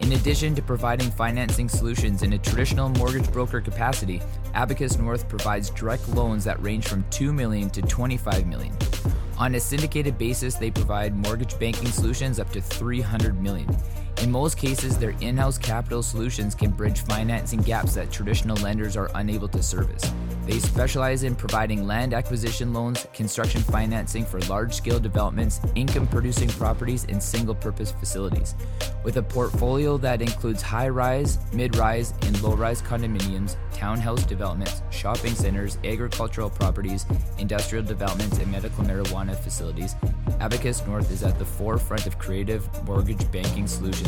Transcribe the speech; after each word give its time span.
In 0.00 0.12
addition 0.12 0.54
to 0.54 0.62
providing 0.62 1.10
financing 1.10 1.68
solutions 1.68 2.22
in 2.22 2.32
a 2.32 2.38
traditional 2.38 2.88
mortgage 2.88 3.30
broker 3.32 3.60
capacity, 3.60 4.22
Abacus 4.54 4.96
North 4.96 5.28
provides 5.28 5.70
direct 5.70 6.08
loans 6.08 6.44
that 6.44 6.62
range 6.62 6.86
from 6.86 7.04
2 7.10 7.32
million 7.32 7.68
to 7.70 7.82
25 7.82 8.46
million. 8.46 8.76
On 9.38 9.54
a 9.54 9.60
syndicated 9.60 10.16
basis, 10.16 10.54
they 10.54 10.70
provide 10.70 11.16
mortgage 11.16 11.58
banking 11.58 11.88
solutions 11.88 12.38
up 12.38 12.50
to 12.50 12.60
300 12.60 13.40
million. 13.40 13.68
In 14.22 14.32
most 14.32 14.56
cases, 14.56 14.98
their 14.98 15.14
in-house 15.20 15.58
capital 15.58 16.02
solutions 16.02 16.54
can 16.54 16.70
bridge 16.70 17.02
financing 17.02 17.60
gaps 17.60 17.94
that 17.94 18.10
traditional 18.10 18.56
lenders 18.56 18.96
are 18.96 19.10
unable 19.14 19.48
to 19.48 19.62
service. 19.62 20.02
They 20.44 20.58
specialize 20.58 21.24
in 21.24 21.36
providing 21.36 21.86
land 21.86 22.14
acquisition 22.14 22.72
loans, 22.72 23.06
construction 23.12 23.60
financing 23.60 24.24
for 24.24 24.40
large 24.42 24.72
scale 24.72 24.98
developments, 24.98 25.60
income 25.74 26.06
producing 26.06 26.48
properties, 26.48 27.04
and 27.08 27.22
single 27.22 27.54
purpose 27.54 27.92
facilities. 27.92 28.54
With 29.04 29.18
a 29.18 29.22
portfolio 29.22 29.98
that 29.98 30.22
includes 30.22 30.62
high 30.62 30.88
rise, 30.88 31.38
mid 31.52 31.76
rise, 31.76 32.14
and 32.22 32.42
low 32.42 32.54
rise 32.54 32.80
condominiums, 32.80 33.56
townhouse 33.72 34.24
developments, 34.24 34.82
shopping 34.90 35.34
centers, 35.34 35.78
agricultural 35.84 36.50
properties, 36.50 37.04
industrial 37.38 37.84
developments, 37.84 38.38
and 38.38 38.50
medical 38.50 38.84
marijuana 38.84 39.36
facilities, 39.36 39.94
Abacus 40.40 40.84
North 40.86 41.10
is 41.12 41.22
at 41.22 41.38
the 41.38 41.44
forefront 41.44 42.06
of 42.06 42.18
creative 42.18 42.66
mortgage 42.84 43.30
banking 43.30 43.66
solutions 43.66 44.07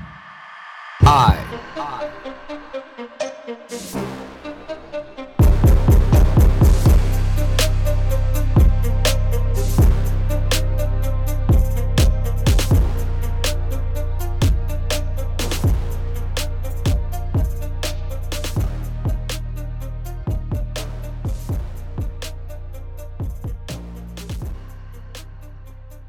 I. 1.13 1.51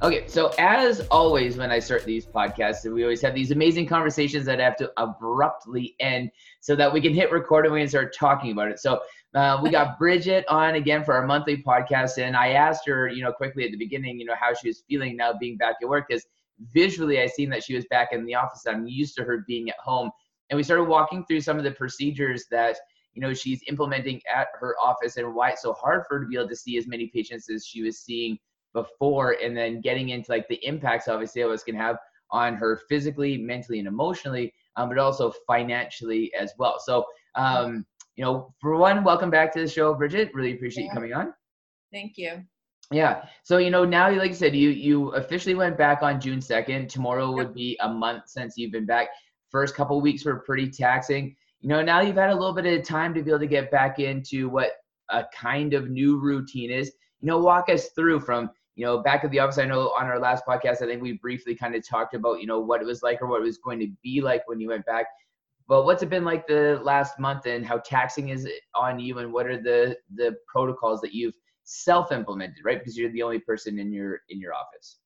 Okay, 0.02 0.26
so 0.26 0.48
as 0.58 1.06
always, 1.12 1.56
when 1.56 1.70
I 1.70 1.78
start 1.78 2.04
these 2.04 2.26
podcasts, 2.26 2.92
we 2.92 3.04
always 3.04 3.22
have 3.22 3.36
these 3.36 3.52
amazing 3.52 3.86
conversations 3.86 4.44
that 4.46 4.58
have 4.58 4.74
to 4.78 4.90
abruptly 4.96 5.94
end 6.00 6.32
so 6.58 6.74
that 6.74 6.92
we 6.92 7.00
can 7.00 7.14
hit 7.14 7.30
record 7.30 7.66
and 7.66 7.72
we 7.72 7.82
can 7.82 7.88
start 7.88 8.12
talking 8.12 8.50
about 8.50 8.68
it. 8.68 8.80
So 8.80 9.00
uh, 9.36 9.60
we 9.62 9.70
got 9.70 9.98
Bridget 10.00 10.44
on 10.48 10.74
again 10.74 11.04
for 11.04 11.14
our 11.14 11.24
monthly 11.24 11.62
podcast, 11.62 12.18
and 12.18 12.36
I 12.36 12.48
asked 12.48 12.84
her, 12.88 13.06
you 13.10 13.22
know, 13.22 13.32
quickly 13.32 13.64
at 13.64 13.70
the 13.70 13.76
beginning, 13.76 14.18
you 14.18 14.26
know, 14.26 14.34
how 14.34 14.52
she 14.54 14.66
was 14.66 14.82
feeling 14.88 15.16
now 15.16 15.34
being 15.34 15.56
back 15.56 15.76
at 15.80 15.88
work 15.88 16.06
because 16.08 16.26
visually 16.74 17.20
I 17.20 17.28
seen 17.28 17.48
that 17.50 17.62
she 17.62 17.76
was 17.76 17.84
back 17.88 18.08
in 18.10 18.26
the 18.26 18.34
office. 18.34 18.64
I'm 18.66 18.88
used 18.88 19.14
to 19.19 19.22
her 19.22 19.44
being 19.46 19.70
at 19.70 19.78
home, 19.78 20.10
and 20.50 20.56
we 20.56 20.64
started 20.64 20.84
walking 20.88 21.24
through 21.26 21.42
some 21.42 21.58
of 21.58 21.64
the 21.64 21.70
procedures 21.70 22.46
that 22.50 22.76
you 23.14 23.22
know 23.22 23.32
she's 23.32 23.60
implementing 23.69 24.20
at 24.34 24.48
her 24.58 24.74
office 24.82 25.16
and 25.16 25.32
why 25.32 25.50
it's 25.50 25.62
so 25.62 25.74
hard 25.74 26.02
for 26.08 26.19
her 26.19 26.24
to 26.24 26.28
be 26.28 26.36
able 26.36 26.48
to 26.48 26.56
see 26.56 26.76
as 26.76 26.88
many 26.88 27.06
patients 27.06 27.48
as 27.48 27.64
she 27.64 27.84
was 27.84 28.00
seeing 28.00 28.37
before 28.72 29.36
and 29.42 29.56
then 29.56 29.80
getting 29.80 30.10
into 30.10 30.30
like 30.30 30.48
the 30.48 30.64
impacts 30.64 31.08
obviously 31.08 31.42
it 31.42 31.46
was 31.46 31.62
can 31.62 31.74
have 31.74 31.96
on 32.30 32.54
her 32.54 32.80
physically 32.88 33.36
mentally 33.36 33.78
and 33.78 33.86
emotionally 33.86 34.52
um, 34.76 34.88
but 34.88 34.98
also 34.98 35.32
financially 35.46 36.32
as 36.38 36.52
well. 36.58 36.78
So 36.78 37.04
um, 37.34 37.84
you 38.16 38.24
know 38.24 38.52
for 38.60 38.76
one 38.76 39.04
welcome 39.04 39.30
back 39.30 39.52
to 39.54 39.60
the 39.60 39.69
show 39.69 39.94
bridget. 39.94 40.30
Really 40.34 40.54
appreciate 40.54 40.84
yeah. 40.84 40.90
you 40.90 40.94
coming 40.94 41.12
on. 41.12 41.34
Thank 41.92 42.16
you. 42.16 42.42
Yeah. 42.90 43.24
So 43.42 43.58
you 43.58 43.70
know 43.70 43.84
now 43.84 44.10
like 44.10 44.30
i 44.30 44.34
said 44.34 44.54
you 44.54 44.70
you 44.70 45.10
officially 45.10 45.54
went 45.54 45.78
back 45.78 46.02
on 46.02 46.20
june 46.20 46.40
2nd 46.40 46.88
tomorrow 46.88 47.28
yep. 47.28 47.36
would 47.36 47.54
be 47.54 47.78
a 47.80 47.88
month 47.88 48.24
since 48.26 48.54
you've 48.56 48.72
been 48.72 48.86
back. 48.86 49.08
First 49.50 49.74
couple 49.74 50.00
weeks 50.00 50.24
were 50.24 50.40
pretty 50.40 50.70
taxing. 50.70 51.36
You 51.60 51.69
know 51.69 51.82
now 51.82 52.00
you've 52.00 52.16
had 52.16 52.30
a 52.30 52.34
little 52.34 52.54
bit 52.54 52.66
of 52.66 52.86
time 52.86 53.14
to 53.14 53.22
be 53.22 53.30
able 53.30 53.40
to 53.40 53.46
get 53.46 53.70
back 53.70 53.98
into 53.98 54.48
what 54.48 54.72
a 55.10 55.24
kind 55.34 55.74
of 55.74 55.90
new 55.90 56.19
routine 56.19 56.70
is. 56.70 56.92
You 57.20 57.28
know 57.28 57.38
walk 57.38 57.69
us 57.69 57.90
through 57.90 58.20
from 58.20 58.50
you 58.74 58.86
know, 58.86 59.02
back 59.02 59.24
at 59.24 59.30
the 59.30 59.38
office, 59.38 59.58
I 59.58 59.66
know 59.66 59.92
on 59.98 60.06
our 60.06 60.19
last 60.19 60.44
podcast, 60.46 60.82
I 60.82 60.86
think 60.86 61.02
we 61.02 61.12
briefly 61.12 61.54
kind 61.54 61.74
of 61.74 61.86
talked 61.86 62.14
about, 62.14 62.40
you 62.40 62.46
know, 62.46 62.60
what 62.60 62.80
it 62.80 62.86
was 62.86 63.02
like 63.02 63.20
or 63.20 63.26
what 63.26 63.42
it 63.42 63.44
was 63.44 63.58
going 63.58 63.78
to 63.80 63.88
be 64.02 64.20
like 64.20 64.48
when 64.48 64.60
you 64.60 64.69
went 64.69 64.86
back. 64.86 65.06
But 65.69 65.84
what's 65.84 66.02
it 66.02 66.10
been 66.10 66.24
like 66.24 66.46
the 66.46 66.80
last 66.82 67.19
month 67.19 67.46
and 67.46 67.64
how 67.64 67.78
taxing 67.78 68.30
is 68.30 68.44
it 68.44 68.60
on 68.74 68.98
you 68.98 69.19
and 69.19 69.32
what 69.32 69.46
are 69.46 69.60
the 69.60 69.96
the 70.14 70.36
protocols 70.46 71.00
that 71.02 71.14
you've 71.14 71.34
self-implemented, 71.64 72.64
right? 72.64 72.78
Because 72.78 72.98
you're 72.98 73.12
the 73.12 73.22
only 73.22 73.38
person 73.38 73.78
in 73.78 73.92
your 73.92 74.20
in 74.28 74.40
your 74.40 74.54
office. 74.54 74.98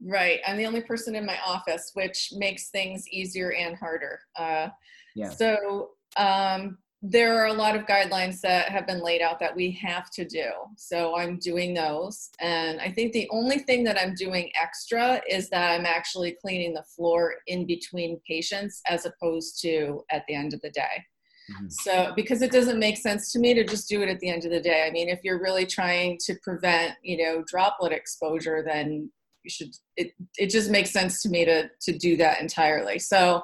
Right. 0.00 0.40
I'm 0.46 0.56
the 0.56 0.66
only 0.66 0.82
person 0.82 1.16
in 1.16 1.26
my 1.26 1.38
office, 1.44 1.90
which 1.94 2.32
makes 2.36 2.70
things 2.70 3.08
easier 3.08 3.52
and 3.52 3.76
harder. 3.76 4.20
Uh, 4.36 4.68
yeah. 5.16 5.30
So 5.30 5.90
um, 6.16 6.78
there 7.00 7.40
are 7.40 7.46
a 7.46 7.52
lot 7.52 7.76
of 7.76 7.86
guidelines 7.86 8.40
that 8.40 8.70
have 8.70 8.86
been 8.86 9.00
laid 9.00 9.22
out 9.22 9.38
that 9.38 9.54
we 9.54 9.70
have 9.70 10.10
to 10.10 10.24
do. 10.24 10.50
So 10.76 11.16
I'm 11.16 11.38
doing 11.38 11.72
those. 11.72 12.30
And 12.40 12.80
I 12.80 12.90
think 12.90 13.12
the 13.12 13.28
only 13.30 13.58
thing 13.58 13.84
that 13.84 13.96
I'm 13.96 14.14
doing 14.14 14.50
extra 14.60 15.20
is 15.28 15.48
that 15.50 15.70
I'm 15.70 15.86
actually 15.86 16.36
cleaning 16.42 16.74
the 16.74 16.82
floor 16.96 17.36
in 17.46 17.66
between 17.66 18.20
patients 18.26 18.80
as 18.88 19.06
opposed 19.06 19.60
to 19.62 20.02
at 20.10 20.24
the 20.26 20.34
end 20.34 20.54
of 20.54 20.60
the 20.60 20.70
day. 20.70 21.04
Mm-hmm. 21.52 21.68
So, 21.68 22.12
because 22.16 22.42
it 22.42 22.50
doesn't 22.50 22.80
make 22.80 22.98
sense 22.98 23.32
to 23.32 23.38
me 23.38 23.54
to 23.54 23.64
just 23.64 23.88
do 23.88 24.02
it 24.02 24.08
at 24.08 24.18
the 24.18 24.28
end 24.28 24.44
of 24.44 24.50
the 24.50 24.60
day. 24.60 24.84
I 24.86 24.90
mean, 24.90 25.08
if 25.08 25.20
you're 25.22 25.40
really 25.40 25.66
trying 25.66 26.18
to 26.26 26.34
prevent, 26.42 26.94
you 27.02 27.16
know, 27.16 27.42
droplet 27.46 27.92
exposure, 27.92 28.62
then 28.66 29.10
you 29.44 29.50
should. 29.50 29.70
It 29.96 30.12
it 30.36 30.50
just 30.50 30.70
makes 30.70 30.90
sense 30.90 31.22
to 31.22 31.30
me 31.30 31.46
to 31.46 31.70
to 31.82 31.96
do 31.96 32.16
that 32.18 32.42
entirely. 32.42 32.98
So, 32.98 33.42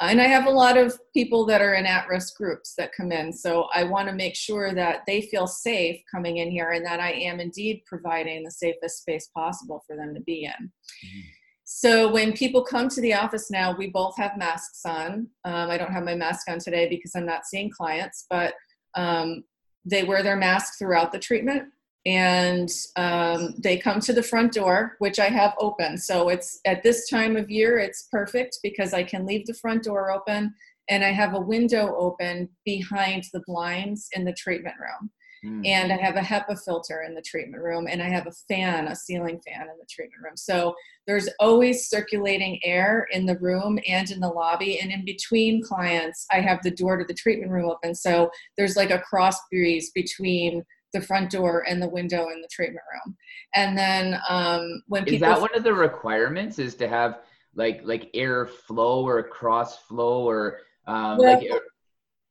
and 0.00 0.20
I 0.20 0.26
have 0.26 0.46
a 0.46 0.50
lot 0.50 0.76
of 0.76 0.98
people 1.12 1.46
that 1.46 1.62
are 1.62 1.74
in 1.74 1.86
at-risk 1.86 2.36
groups 2.36 2.74
that 2.76 2.94
come 2.96 3.12
in. 3.12 3.32
So 3.32 3.68
I 3.72 3.84
want 3.84 4.08
to 4.08 4.14
make 4.14 4.34
sure 4.34 4.74
that 4.74 5.02
they 5.06 5.22
feel 5.22 5.46
safe 5.46 6.00
coming 6.10 6.38
in 6.38 6.50
here, 6.50 6.72
and 6.72 6.84
that 6.84 7.00
I 7.00 7.12
am 7.12 7.40
indeed 7.40 7.82
providing 7.86 8.42
the 8.42 8.50
safest 8.50 8.98
space 8.98 9.28
possible 9.34 9.82
for 9.86 9.96
them 9.96 10.14
to 10.14 10.20
be 10.20 10.44
in. 10.44 10.50
Mm-hmm. 10.50 11.20
So 11.64 12.12
when 12.12 12.34
people 12.34 12.62
come 12.62 12.88
to 12.90 13.00
the 13.00 13.14
office 13.14 13.50
now, 13.50 13.74
we 13.74 13.88
both 13.88 14.16
have 14.18 14.36
masks 14.36 14.82
on. 14.84 15.28
Um, 15.44 15.70
I 15.70 15.78
don't 15.78 15.92
have 15.92 16.04
my 16.04 16.14
mask 16.14 16.48
on 16.50 16.58
today 16.58 16.88
because 16.88 17.12
I'm 17.16 17.24
not 17.24 17.46
seeing 17.46 17.70
clients, 17.70 18.26
but 18.28 18.52
um, 18.94 19.44
they 19.84 20.04
wear 20.04 20.22
their 20.22 20.36
mask 20.36 20.78
throughout 20.78 21.10
the 21.10 21.18
treatment 21.18 21.64
and 22.06 22.68
um, 22.96 23.54
they 23.58 23.78
come 23.78 23.98
to 24.00 24.12
the 24.12 24.22
front 24.22 24.52
door 24.52 24.96
which 24.98 25.18
i 25.18 25.28
have 25.28 25.54
open 25.58 25.96
so 25.96 26.28
it's 26.28 26.60
at 26.66 26.82
this 26.82 27.08
time 27.08 27.36
of 27.36 27.50
year 27.50 27.78
it's 27.78 28.08
perfect 28.10 28.58
because 28.62 28.92
i 28.92 29.02
can 29.02 29.26
leave 29.26 29.46
the 29.46 29.54
front 29.54 29.82
door 29.82 30.10
open 30.10 30.52
and 30.88 31.04
i 31.04 31.10
have 31.10 31.34
a 31.34 31.40
window 31.40 31.94
open 31.96 32.48
behind 32.64 33.24
the 33.32 33.42
blinds 33.46 34.08
in 34.12 34.24
the 34.24 34.34
treatment 34.34 34.76
room 34.78 35.10
Mm. 35.44 35.66
And 35.66 35.92
I 35.92 35.96
have 35.96 36.16
a 36.16 36.20
HEPA 36.20 36.58
filter 36.64 37.02
in 37.02 37.14
the 37.14 37.20
treatment 37.20 37.62
room, 37.62 37.86
and 37.86 38.02
I 38.02 38.08
have 38.08 38.26
a 38.26 38.32
fan, 38.48 38.88
a 38.88 38.96
ceiling 38.96 39.40
fan 39.46 39.62
in 39.62 39.76
the 39.78 39.86
treatment 39.90 40.22
room. 40.22 40.36
So 40.36 40.74
there's 41.06 41.28
always 41.38 41.88
circulating 41.88 42.60
air 42.64 43.06
in 43.10 43.26
the 43.26 43.38
room 43.38 43.78
and 43.86 44.10
in 44.10 44.20
the 44.20 44.28
lobby. 44.28 44.80
And 44.80 44.90
in 44.90 45.04
between 45.04 45.62
clients, 45.62 46.24
I 46.30 46.40
have 46.40 46.62
the 46.62 46.70
door 46.70 46.96
to 46.96 47.04
the 47.04 47.14
treatment 47.14 47.52
room 47.52 47.68
open. 47.68 47.94
So 47.94 48.30
there's 48.56 48.76
like 48.76 48.90
a 48.90 49.00
cross 49.00 49.36
breeze 49.50 49.90
between 49.90 50.64
the 50.94 51.02
front 51.02 51.30
door 51.30 51.64
and 51.68 51.82
the 51.82 51.88
window 51.88 52.30
in 52.30 52.40
the 52.40 52.48
treatment 52.50 52.84
room. 52.92 53.16
And 53.54 53.76
then 53.76 54.18
um, 54.28 54.82
when 54.88 55.04
people. 55.04 55.28
Is 55.28 55.34
that 55.34 55.40
one 55.40 55.54
of 55.54 55.62
the 55.62 55.74
requirements 55.74 56.58
is 56.58 56.74
to 56.76 56.88
have 56.88 57.18
like 57.54 57.82
like 57.84 58.10
air 58.14 58.46
flow 58.46 59.06
or 59.06 59.22
cross 59.22 59.78
flow 59.78 60.26
or 60.26 60.60
um, 60.86 61.18
well, 61.18 61.34
like 61.34 61.44
air- 61.44 61.60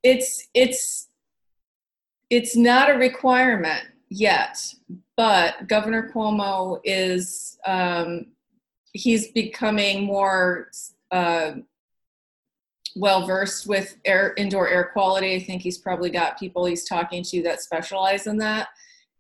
it's 0.02 0.48
it's 0.54 1.08
it's 2.30 2.56
not 2.56 2.90
a 2.90 2.98
requirement 2.98 3.84
yet, 4.10 4.60
but 5.16 5.68
Governor 5.68 6.12
Cuomo 6.14 6.80
is 6.84 7.58
um, 7.66 8.28
he's 8.94 9.32
becoming 9.32 10.06
more 10.06 10.70
uh, 11.12 11.54
well 12.96 13.26
versed 13.26 13.68
with 13.68 13.98
air 14.06 14.34
indoor 14.38 14.68
air 14.68 14.90
quality. 14.94 15.36
I 15.36 15.44
think 15.44 15.62
he's 15.62 15.78
probably 15.78 16.10
got 16.10 16.40
people 16.40 16.66
he's 16.66 16.88
talking 16.88 17.24
to 17.24 17.44
that 17.44 17.62
specialize 17.62 18.28
in 18.28 18.38
that. 18.38 18.68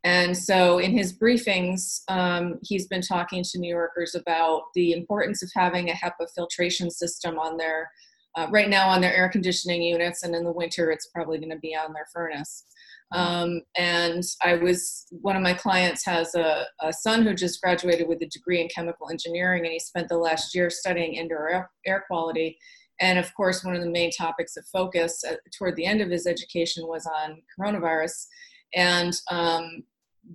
And 0.06 0.38
so, 0.38 0.80
in 0.80 0.92
his 0.92 1.18
briefings, 1.18 2.02
um, 2.10 2.60
he's 2.62 2.88
been 2.88 3.02
talking 3.02 3.44
to 3.44 3.60
New 3.60 3.74
Yorkers 3.74 4.16
about 4.16 4.64
the 4.75 4.92
importance 4.92 5.42
of 5.42 5.50
having 5.56 5.90
a 5.90 5.94
HEPA 5.94 6.28
filtration 6.36 6.92
system 6.92 7.40
on 7.40 7.58
their 7.58 7.90
uh, 8.36 8.48
right 8.50 8.70
now 8.70 8.90
on 8.90 9.00
their 9.00 9.16
air 9.16 9.30
conditioning 9.30 9.81
units, 9.81 10.24
and 10.24 10.36
in 10.36 10.44
the 10.44 10.52
winter, 10.52 10.92
it's 10.92 11.08
probably 11.08 11.38
going 11.38 11.52
to 11.52 11.60
be 11.60 11.76
on 11.76 11.94
their 11.94 12.08
furnace. 12.12 12.66
Um, 13.14 13.62
and 13.76 14.24
I 14.44 14.56
was, 14.56 15.06
one 15.12 15.36
of 15.36 15.44
my 15.44 15.54
clients 15.54 16.04
has 16.06 16.34
a, 16.34 16.66
a, 16.81 16.92
son 16.92 17.22
who 17.22 17.36
just 17.36 17.62
graduated 17.62 18.08
with 18.08 18.24
a 18.24 18.28
degree 18.28 18.60
in 18.60 18.68
chemical 18.69 19.12
engineering, 19.12 19.66
and 19.66 19.72
he 19.72 19.80
spent 19.80 20.10
the 20.10 20.18
last 20.18 20.56
year 20.56 20.72
studying 20.72 21.14
indoor 21.14 21.48
air, 21.48 21.69
air 21.86 22.04
quality. 22.08 22.58
And 23.00 23.19
of 23.19 23.34
course, 23.36 23.63
one 23.63 23.75
of 23.75 23.81
the 23.81 23.90
main 23.90 24.12
topics 24.12 24.57
of 24.57 24.66
focus 24.68 25.24
at, 25.28 25.40
toward 25.57 25.75
the 25.75 25.86
end 25.86 26.01
of 26.01 26.10
his 26.10 26.28
education 26.28 26.88
was 26.88 27.06
on 27.06 27.42
coronavirus. 27.60 28.28
And 28.75 29.13
um, 29.30 29.84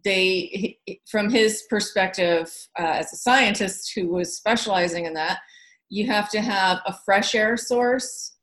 they, 0.04 0.78
from 1.10 1.30
his 1.30 1.64
perspective 1.70 2.52
uh, 2.78 2.82
as 2.82 3.12
a 3.12 3.16
scientist 3.16 3.92
who 3.94 4.08
was 4.08 4.36
specializing 4.36 5.06
in 5.06 5.14
that, 5.14 5.38
you 5.88 6.06
have 6.06 6.28
to 6.30 6.40
have 6.40 6.80
a 6.86 6.94
fresh 7.04 7.34
air 7.34 7.56
source 7.56 8.36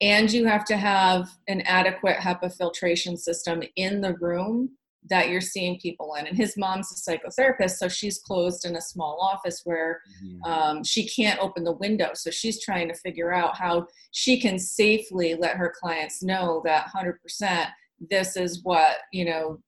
and 0.00 0.30
you 0.30 0.46
have 0.46 0.64
to 0.66 0.76
have 0.76 1.30
an 1.48 1.60
adequate 1.62 2.16
HEPA 2.16 2.56
filtration 2.56 3.16
system 3.16 3.62
in 3.76 4.00
the 4.00 4.14
room 4.14 4.70
that 5.08 5.28
you're 5.28 5.40
seeing 5.40 5.80
people 5.80 6.14
in. 6.14 6.26
And 6.26 6.36
his 6.36 6.56
mom's 6.56 6.92
a 6.92 7.10
psychotherapist, 7.10 7.76
so 7.76 7.88
she's 7.88 8.18
closed 8.18 8.64
in 8.64 8.76
a 8.76 8.80
small 8.80 9.18
office 9.20 9.62
where 9.64 10.02
mm-hmm. 10.22 10.44
um, 10.44 10.84
she 10.84 11.08
can't 11.08 11.40
open 11.40 11.64
the 11.64 11.72
window. 11.72 12.10
So 12.14 12.30
she's 12.30 12.62
trying 12.62 12.88
to 12.88 12.94
figure 12.94 13.32
out 13.32 13.56
how 13.56 13.86
she 14.12 14.40
can 14.40 14.58
safely 14.58 15.34
let 15.34 15.56
her 15.56 15.72
clients 15.80 16.22
know 16.22 16.62
that 16.64 16.88
100% 16.94 17.68
this 18.10 18.36
is 18.36 18.62
what, 18.62 18.98
you 19.12 19.24
know, 19.24 19.60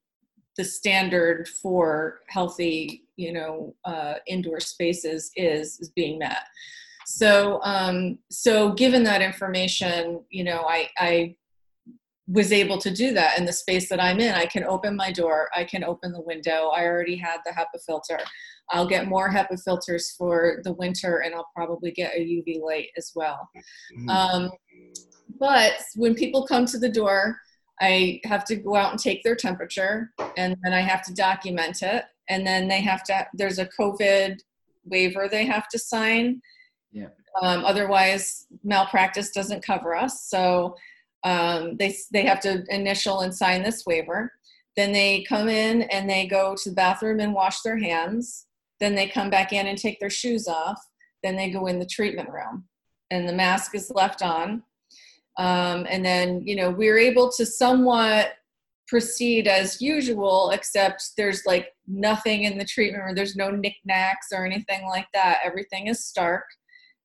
the 0.56 0.64
standard 0.64 1.48
for 1.48 2.20
healthy, 2.28 3.04
you 3.16 3.32
know, 3.32 3.74
uh, 3.84 4.14
indoor 4.26 4.60
spaces 4.60 5.30
is 5.36 5.78
is 5.80 5.90
being 5.90 6.18
met. 6.18 6.44
So, 7.06 7.60
um, 7.62 8.18
so 8.30 8.72
given 8.72 9.02
that 9.04 9.22
information, 9.22 10.24
you 10.30 10.44
know, 10.44 10.64
I, 10.68 10.88
I 10.98 11.36
was 12.28 12.52
able 12.52 12.78
to 12.78 12.90
do 12.90 13.12
that 13.12 13.38
in 13.38 13.44
the 13.44 13.52
space 13.52 13.88
that 13.88 14.00
I'm 14.00 14.20
in. 14.20 14.34
I 14.34 14.46
can 14.46 14.64
open 14.64 14.96
my 14.96 15.10
door, 15.12 15.48
I 15.54 15.64
can 15.64 15.84
open 15.84 16.12
the 16.12 16.20
window. 16.20 16.68
I 16.68 16.84
already 16.84 17.16
had 17.16 17.38
the 17.44 17.52
HEPA 17.52 17.82
filter. 17.84 18.18
I'll 18.70 18.86
get 18.86 19.08
more 19.08 19.30
HEPA 19.30 19.62
filters 19.62 20.12
for 20.12 20.60
the 20.64 20.72
winter, 20.72 21.18
and 21.18 21.34
I'll 21.34 21.50
probably 21.54 21.90
get 21.90 22.14
a 22.14 22.20
UV 22.20 22.60
light 22.60 22.88
as 22.96 23.12
well. 23.14 23.48
Mm-hmm. 23.98 24.08
Um, 24.08 24.50
but 25.38 25.74
when 25.96 26.14
people 26.14 26.46
come 26.46 26.64
to 26.66 26.78
the 26.78 26.88
door, 26.88 27.38
I 27.80 28.20
have 28.24 28.44
to 28.44 28.56
go 28.56 28.76
out 28.76 28.92
and 28.92 29.00
take 29.00 29.24
their 29.24 29.34
temperature, 29.34 30.12
and 30.36 30.56
then 30.62 30.72
I 30.72 30.80
have 30.80 31.02
to 31.06 31.14
document 31.14 31.82
it. 31.82 32.04
And 32.28 32.46
then 32.46 32.68
they 32.68 32.80
have 32.80 33.02
to, 33.04 33.26
there's 33.34 33.58
a 33.58 33.68
COVID 33.78 34.38
waiver 34.84 35.28
they 35.28 35.44
have 35.44 35.68
to 35.68 35.78
sign 35.78 36.40
yeah. 36.92 37.08
Um, 37.40 37.64
otherwise, 37.64 38.46
malpractice 38.62 39.30
doesn't 39.30 39.64
cover 39.64 39.96
us. 39.96 40.28
So 40.28 40.76
um, 41.24 41.76
they 41.76 41.96
they 42.12 42.24
have 42.24 42.40
to 42.40 42.64
initial 42.68 43.20
and 43.20 43.34
sign 43.34 43.62
this 43.62 43.84
waiver. 43.86 44.32
Then 44.76 44.92
they 44.92 45.24
come 45.28 45.48
in 45.48 45.82
and 45.82 46.08
they 46.08 46.26
go 46.26 46.54
to 46.56 46.70
the 46.70 46.74
bathroom 46.74 47.20
and 47.20 47.34
wash 47.34 47.60
their 47.60 47.78
hands. 47.78 48.46
Then 48.80 48.94
they 48.94 49.06
come 49.06 49.30
back 49.30 49.52
in 49.52 49.66
and 49.66 49.78
take 49.78 50.00
their 50.00 50.10
shoes 50.10 50.48
off. 50.48 50.80
Then 51.22 51.36
they 51.36 51.50
go 51.50 51.66
in 51.66 51.78
the 51.78 51.86
treatment 51.86 52.30
room, 52.30 52.64
and 53.10 53.28
the 53.28 53.32
mask 53.32 53.74
is 53.74 53.92
left 53.94 54.22
on. 54.22 54.62
Um, 55.38 55.86
and 55.88 56.04
then 56.04 56.42
you 56.44 56.56
know 56.56 56.70
we're 56.70 56.98
able 56.98 57.30
to 57.32 57.46
somewhat 57.46 58.34
proceed 58.88 59.48
as 59.48 59.80
usual, 59.80 60.50
except 60.50 61.12
there's 61.16 61.46
like 61.46 61.68
nothing 61.86 62.44
in 62.44 62.58
the 62.58 62.64
treatment 62.64 63.04
room. 63.04 63.14
There's 63.14 63.36
no 63.36 63.50
knickknacks 63.50 64.28
or 64.32 64.44
anything 64.44 64.86
like 64.86 65.06
that. 65.14 65.38
Everything 65.44 65.86
is 65.86 66.04
stark 66.04 66.44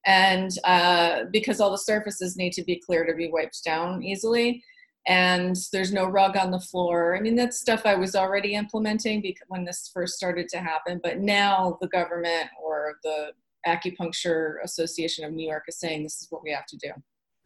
and 0.06 0.52
uh, 0.64 1.26
because 1.32 1.60
all 1.60 1.72
the 1.72 1.78
surfaces 1.78 2.38
need 2.38 2.54
to 2.54 2.64
be 2.64 2.82
clear 2.86 3.06
to 3.06 3.14
be 3.14 3.30
wiped 3.30 3.64
down 3.64 4.02
easily. 4.04 4.64
And 5.08 5.56
there's 5.72 5.94
no 5.94 6.06
rug 6.06 6.36
on 6.36 6.52
the 6.52 6.60
floor. 6.60 7.16
I 7.16 7.22
mean 7.22 7.36
that's 7.36 7.60
stuff 7.60 7.84
i 7.86 7.96
was 7.96 8.16
already 8.16 8.56
implementing 8.56 9.24
when 9.48 9.64
this 9.64 9.90
first 9.94 10.16
started 10.16 10.48
to 10.50 10.60
happen. 10.60 11.00
But 11.02 11.20
now 11.20 11.78
the 11.82 11.88
government 11.88 12.50
or 12.62 12.96
the 13.04 13.32
acupuncture 13.66 14.56
association 14.64 15.26
of 15.26 15.34
new 15.34 15.46
york 15.46 15.64
is 15.68 15.78
saying 15.78 16.04
this 16.04 16.22
is 16.22 16.28
what 16.30 16.44
we 16.44 16.52
have 16.52 16.66
to 16.68 16.78
do. 16.78 16.90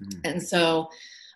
Mm-hmm. 0.03 0.20
and 0.25 0.41
so 0.41 0.89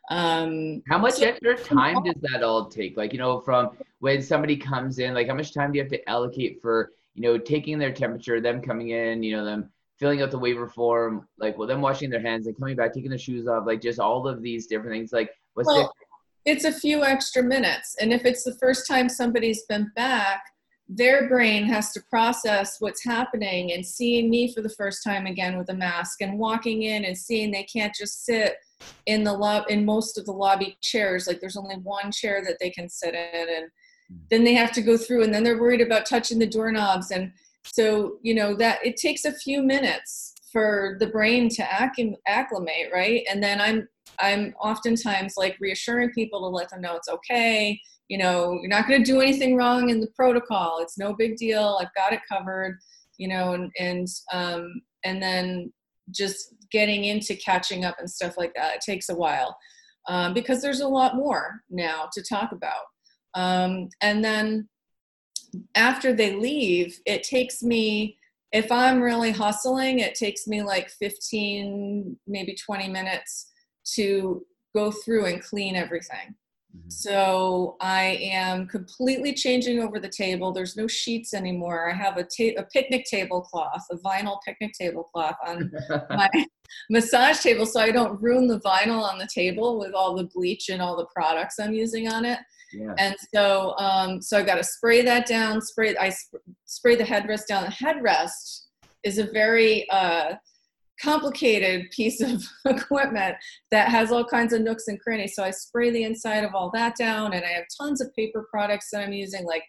um 0.10 0.82
how 0.88 0.98
much 0.98 1.16
so, 1.16 1.26
extra 1.26 1.56
time 1.56 2.04
does 2.04 2.22
that 2.32 2.44
all 2.44 2.66
take? 2.66 2.98
Like 2.98 3.14
you 3.14 3.20
know 3.20 3.40
from 3.42 3.78
when 4.00 4.22
somebody 4.22 4.58
comes 4.58 5.00
in 5.00 5.14
like 5.14 5.28
how 5.28 5.36
much 5.36 5.54
time 5.54 5.72
do 5.72 5.78
you 5.78 5.84
have 5.84 5.92
to 5.92 6.10
allocate 6.10 6.60
for 6.62 6.92
you 7.14 7.22
know 7.22 7.38
taking 7.38 7.80
their 7.80 7.92
temperature 7.92 8.42
them 8.42 8.62
coming 8.62 8.90
in 8.90 9.24
you 9.24 9.36
know 9.36 9.46
them 9.46 9.70
filling 10.06 10.22
out 10.22 10.30
the 10.30 10.38
waiver 10.38 10.68
form, 10.68 11.28
like 11.40 11.58
well, 11.58 11.68
them 11.68 11.82
washing 11.82 12.12
their 12.12 12.22
hands 12.22 12.46
and 12.46 12.56
coming 12.56 12.76
back, 12.76 12.94
taking 12.94 13.10
their 13.10 13.18
shoes 13.18 13.48
off, 13.48 13.66
like 13.66 13.82
just 13.82 14.00
all 14.00 14.28
of 14.28 14.40
these 14.44 14.68
different 14.68 14.92
things. 14.92 15.12
Like 15.12 15.32
what's 15.56 15.66
well, 15.66 15.92
It's 16.46 16.64
a 16.64 16.72
few 16.72 17.04
extra 17.04 17.42
minutes, 17.42 17.96
and 18.00 18.14
if 18.14 18.24
it's 18.24 18.44
the 18.44 18.54
first 18.62 18.88
time 18.88 19.10
somebody's 19.10 19.64
been 19.64 19.92
back, 19.96 20.44
their 20.88 21.28
brain 21.28 21.66
has 21.66 21.92
to 21.94 22.04
process 22.08 22.76
what's 22.80 23.04
happening 23.04 23.72
and 23.72 23.84
seeing 23.84 24.30
me 24.30 24.54
for 24.54 24.62
the 24.62 24.70
first 24.70 25.04
time 25.04 25.26
again 25.26 25.58
with 25.58 25.70
a 25.70 25.74
mask 25.74 26.22
and 26.22 26.38
walking 26.38 26.84
in 26.84 27.06
and 27.06 27.18
seeing 27.18 27.50
they 27.50 27.64
can't 27.64 27.96
just 27.96 28.26
sit 28.26 28.58
in 29.08 29.24
the 29.24 29.34
lob 29.34 29.64
in 29.70 29.84
most 29.84 30.20
of 30.20 30.26
the 30.26 30.32
lobby 30.32 30.78
chairs 30.82 31.26
like 31.26 31.40
there's 31.40 31.58
only 31.58 31.78
one 31.78 32.12
chair 32.12 32.44
that 32.46 32.58
they 32.60 32.70
can 32.70 32.88
sit 32.88 33.16
in 33.16 33.48
and 33.50 33.72
hmm. 34.10 34.18
then 34.30 34.44
they 34.44 34.54
have 34.54 34.72
to 34.72 34.84
go 34.84 34.96
through 34.96 35.24
and 35.24 35.34
then 35.34 35.44
they're 35.44 35.60
worried 35.60 35.82
about 35.82 36.06
touching 36.06 36.38
the 36.38 36.46
doorknobs 36.46 37.10
and 37.10 37.32
so 37.66 38.18
you 38.22 38.34
know 38.34 38.56
that 38.56 38.86
it 38.86 38.98
takes 38.98 39.26
a 39.26 39.34
few 39.34 39.62
minutes 39.62 40.34
for 40.52 40.96
the 41.00 41.08
brain 41.08 41.50
to 41.50 41.68
acclimate 42.28 42.90
right? 42.94 43.24
And 43.30 43.44
then 43.44 43.60
i'm 43.60 43.88
i'm 44.20 44.54
oftentimes 44.62 45.34
like 45.36 45.58
reassuring 45.60 46.12
people 46.12 46.40
to 46.42 46.48
let 46.48 46.70
them 46.70 46.82
know 46.82 46.96
it's 46.96 47.10
okay. 47.10 47.80
You 48.08 48.18
know 48.18 48.58
you're 48.62 48.70
not 48.70 48.88
going 48.88 49.04
to 49.04 49.12
do 49.12 49.22
anything 49.22 49.56
wrong 49.56 49.90
in 49.90 50.00
the 50.00 50.12
protocol. 50.16 50.80
It's 50.82 50.98
no 50.98 51.14
big 51.14 51.38
deal. 51.38 51.80
I've 51.82 51.94
got 51.96 52.14
it 52.14 52.22
covered 52.32 52.78
you 53.18 53.28
know 53.28 53.54
and 53.54 53.72
and 53.80 54.08
um 54.34 54.82
and 55.04 55.22
then 55.22 55.72
just 56.12 56.54
getting 56.72 57.06
into 57.06 57.36
catching 57.36 57.86
up 57.86 57.96
and 58.00 58.10
stuff 58.10 58.38
like 58.38 58.54
that 58.54 58.76
it 58.76 58.82
takes 58.82 59.10
a 59.10 59.16
while 59.16 59.58
um, 60.08 60.34
because 60.34 60.62
there's 60.62 60.82
a 60.82 60.88
lot 60.88 61.16
more 61.16 61.62
now 61.70 62.10
to 62.14 62.24
talk 62.24 62.52
about. 62.52 62.84
Um, 63.34 63.90
and 64.02 64.24
then 64.24 64.70
after 65.76 66.14
they 66.14 66.36
leave, 66.36 67.00
it 67.06 67.24
takes 67.24 67.64
me, 67.64 68.18
if 68.52 68.72
I'm 68.72 69.02
really 69.02 69.32
hustling, 69.32 70.00
it 70.00 70.16
takes 70.16 70.48
me 70.48 70.64
like 70.64 70.90
15, 70.90 72.18
maybe 72.28 72.56
20 72.56 72.90
minutes 72.90 73.52
to 73.96 74.46
go 74.74 74.92
through 74.92 75.26
and 75.26 75.42
clean 75.42 75.76
everything. 75.76 76.36
Mm-hmm. 76.76 76.90
So 76.90 77.78
I 77.80 78.20
am 78.22 78.68
completely 78.68 79.34
changing 79.34 79.80
over 79.80 80.00
the 80.00 80.10
table. 80.10 80.52
There's 80.52 80.76
no 80.76 80.88
sheets 80.88 81.34
anymore. 81.34 81.90
I 81.90 81.94
have 81.94 82.18
a, 82.18 82.24
ta- 82.24 82.60
a 82.60 82.64
picnic 82.64 83.06
tablecloth, 83.10 83.86
a 83.92 83.98
vinyl 83.98 84.38
picnic 84.46 84.74
tablecloth 84.80 85.36
on 85.46 85.72
my 86.10 86.30
massage 86.90 87.40
table 87.40 87.66
so 87.66 87.80
I 87.80 87.92
don't 87.92 88.22
ruin 88.22 88.48
the 88.48 88.60
vinyl 88.60 89.02
on 89.02 89.18
the 89.18 89.30
table 89.34 89.80
with 89.80 89.94
all 89.94 90.16
the 90.16 90.30
bleach 90.34 90.70
and 90.70 90.82
all 90.82 90.98
the 90.98 91.08
products 91.14 91.60
I'm 91.60 91.74
using 91.74 92.08
on 92.08 92.26
it. 92.26 92.40
Yeah. 92.76 92.94
And 92.98 93.16
so, 93.34 93.76
um, 93.78 94.22
so 94.22 94.38
I 94.38 94.44
got 94.44 94.56
to 94.56 94.64
spray 94.64 95.02
that 95.04 95.28
down. 95.28 95.62
Spray. 95.62 95.96
I 95.96 96.10
sp- 96.12 96.44
spray 96.66 96.96
the 96.96 97.04
headrest 97.04 97.48
down. 97.48 97.64
The 97.64 97.70
headrest 97.70 98.66
is 99.04 99.18
a 99.18 99.32
very 99.32 99.90
uh, 99.90 100.34
complicated 101.02 101.90
piece 101.92 102.22
of 102.22 102.44
equipment 102.66 103.36
that 103.72 103.90
has 103.90 104.12
all 104.12 104.26
kinds 104.26 104.54
of 104.54 104.62
nooks 104.62 104.88
and 104.88 105.00
crannies. 105.00 105.36
So 105.36 105.44
I 105.44 105.52
spray 105.52 105.92
the 105.92 106.04
inside 106.04 106.44
of 106.44 106.54
all 106.54 106.72
that 106.74 106.96
down, 106.98 107.34
and 107.34 107.46
I 107.46 107.50
have 107.50 107.66
tons 107.80 108.02
of 108.02 108.14
paper 108.16 108.48
products 108.50 108.90
that 108.92 109.02
I'm 109.02 109.14
using, 109.14 109.46
like 109.46 109.64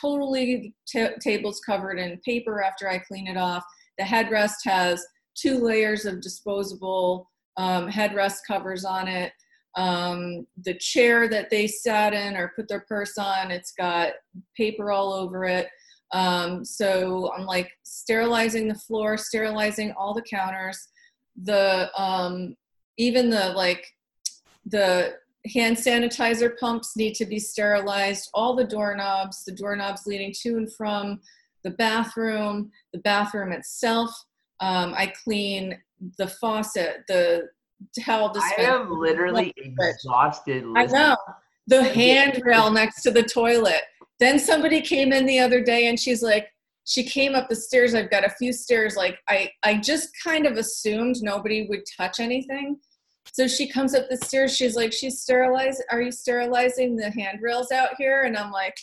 totally 0.00 0.74
t- 0.86 1.08
tables 1.20 1.60
covered 1.64 1.98
in 1.98 2.20
paper 2.24 2.62
after 2.62 2.88
I 2.88 2.98
clean 2.98 3.26
it 3.26 3.36
off. 3.36 3.64
The 3.98 4.04
headrest 4.04 4.56
has 4.64 5.04
two 5.34 5.58
layers 5.58 6.04
of 6.04 6.20
disposable 6.20 7.30
um, 7.56 7.90
headrest 7.90 8.38
covers 8.46 8.84
on 8.84 9.08
it. 9.08 9.32
Um, 9.76 10.46
the 10.64 10.74
chair 10.74 11.28
that 11.28 11.50
they 11.50 11.66
sat 11.66 12.12
in 12.12 12.36
or 12.36 12.52
put 12.56 12.68
their 12.68 12.84
purse 12.88 13.16
on, 13.18 13.50
it's 13.50 13.72
got 13.72 14.12
paper 14.56 14.90
all 14.90 15.12
over 15.12 15.44
it. 15.44 15.68
Um, 16.12 16.64
so 16.64 17.32
I'm 17.36 17.44
like 17.44 17.70
sterilizing 17.82 18.68
the 18.68 18.74
floor, 18.74 19.16
sterilizing 19.18 19.92
all 19.92 20.14
the 20.14 20.22
counters, 20.22 20.88
the 21.42 21.90
um, 22.00 22.56
even 22.96 23.30
the 23.30 23.50
like 23.50 23.86
the 24.66 25.14
hand 25.54 25.76
sanitizer 25.76 26.58
pumps 26.58 26.96
need 26.96 27.14
to 27.14 27.26
be 27.26 27.38
sterilized. 27.38 28.30
All 28.34 28.56
the 28.56 28.64
doorknobs, 28.64 29.44
the 29.44 29.52
doorknobs 29.52 30.06
leading 30.06 30.34
to 30.42 30.56
and 30.56 30.72
from 30.74 31.20
the 31.64 31.70
bathroom, 31.70 32.70
the 32.92 33.00
bathroom 33.00 33.52
itself. 33.52 34.10
Um, 34.60 34.94
I 34.96 35.12
clean 35.24 35.78
the 36.16 36.26
faucet, 36.26 37.04
the 37.06 37.48
towel 38.00 38.32
dispenser. 38.32 38.72
I 38.72 38.74
am 38.74 38.90
literally 38.98 39.54
exhausted. 39.56 40.64
I 40.76 40.86
know 40.86 41.16
the 41.66 41.84
handrail 41.84 42.70
next 42.72 43.02
to 43.02 43.10
the 43.10 43.22
toilet 43.22 43.82
then 44.18 44.38
somebody 44.38 44.80
came 44.80 45.12
in 45.12 45.26
the 45.26 45.38
other 45.38 45.62
day 45.62 45.86
and 45.86 45.98
she's 45.98 46.22
like, 46.22 46.48
she 46.84 47.04
came 47.04 47.34
up 47.34 47.48
the 47.48 47.56
stairs. 47.56 47.94
I've 47.94 48.10
got 48.10 48.24
a 48.24 48.30
few 48.30 48.52
stairs. 48.52 48.96
Like 48.96 49.18
I, 49.28 49.50
I 49.62 49.76
just 49.76 50.08
kind 50.22 50.46
of 50.46 50.56
assumed 50.56 51.16
nobody 51.20 51.66
would 51.68 51.82
touch 51.96 52.18
anything. 52.18 52.78
So 53.30 53.46
she 53.46 53.68
comes 53.68 53.94
up 53.94 54.08
the 54.08 54.16
stairs. 54.16 54.56
She's 54.56 54.74
like, 54.74 54.92
she's 54.92 55.20
sterilized. 55.20 55.82
Are 55.90 56.00
you 56.00 56.10
sterilizing 56.10 56.96
the 56.96 57.10
handrails 57.10 57.70
out 57.70 57.90
here? 57.98 58.22
And 58.22 58.36
I'm 58.36 58.50
like, 58.50 58.76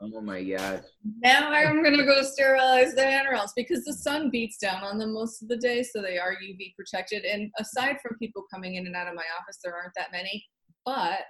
oh 0.00 0.20
my 0.20 0.42
god. 0.42 0.84
Now 1.22 1.50
I'm 1.50 1.82
gonna 1.82 2.04
go 2.04 2.22
sterilize 2.22 2.94
the 2.94 3.02
handrails 3.02 3.52
because 3.56 3.84
the 3.84 3.94
sun 3.94 4.30
beats 4.30 4.58
down 4.58 4.82
on 4.82 4.98
them 4.98 5.14
most 5.14 5.42
of 5.42 5.48
the 5.48 5.56
day, 5.56 5.82
so 5.82 6.02
they 6.02 6.18
are 6.18 6.32
UV 6.32 6.74
protected. 6.76 7.24
And 7.24 7.50
aside 7.58 7.96
from 8.02 8.18
people 8.18 8.44
coming 8.52 8.74
in 8.74 8.86
and 8.86 8.96
out 8.96 9.08
of 9.08 9.14
my 9.14 9.24
office, 9.40 9.58
there 9.62 9.74
aren't 9.74 9.94
that 9.96 10.12
many. 10.12 10.44
But 10.84 11.20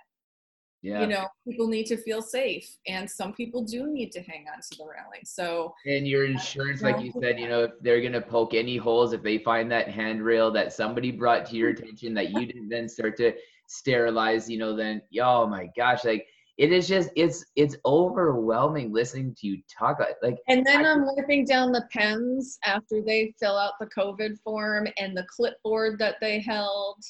yeah. 0.83 1.01
you 1.01 1.07
know 1.09 1.27
people 1.47 1.67
need 1.67 1.87
to 1.87 1.97
feel 1.97 2.23
safe 2.23 2.69
and 2.87 3.11
some 3.11 3.33
people 3.33 3.65
do 3.65 3.93
need 3.93 4.13
to 4.13 4.21
hang 4.23 4.45
on 4.53 4.61
to 4.61 4.79
the 4.79 4.85
railing 4.85 5.23
so 5.25 5.75
and 5.87 6.07
your 6.07 6.25
insurance 6.25 6.83
like 6.83 7.01
you 7.01 7.13
said 7.21 7.39
you 7.39 7.49
know 7.49 7.65
if 7.65 7.73
they're 7.81 8.01
going 8.01 8.13
to 8.13 8.21
poke 8.21 8.55
any 8.55 8.77
holes 8.77 9.13
if 9.13 9.23
they 9.23 9.39
find 9.39 9.71
that 9.71 9.89
handrail 9.89 10.53
that 10.53 10.73
somebody 10.73 11.11
brought 11.11 11.45
to 11.45 11.57
your 11.57 11.73
mm-hmm. 11.73 11.83
attention 11.83 12.15
that 12.15 12.31
you 12.31 12.47
didn't 12.47 12.69
then 12.69 12.89
start 12.89 13.17
to 13.17 13.33
sterilize 13.67 14.49
you 14.49 14.57
know 14.57 14.75
then 14.75 15.03
oh 15.21 15.47
my 15.47 15.69
gosh 15.77 16.05
like 16.05 16.27
it 16.59 16.73
is 16.73 16.89
just 16.89 17.11
it's 17.15 17.45
it's 17.55 17.77
overwhelming 17.87 18.93
listening 18.93 19.35
to 19.39 19.47
you 19.47 19.63
talk 19.73 19.99
like 20.23 20.39
and 20.49 20.67
then 20.67 20.85
I, 20.85 20.91
i'm 20.91 21.07
wiping 21.07 21.45
down 21.45 21.71
the 21.71 21.87
pens 21.93 22.59
after 22.65 23.01
they 23.01 23.33
fill 23.41 23.57
out 23.57 23.75
the 23.81 23.87
covid 23.87 24.39
form 24.45 24.89
and 24.99 25.17
the 25.17 25.27
clipboard 25.35 25.99
that 26.01 26.17
they 26.21 26.41
held. 26.41 27.03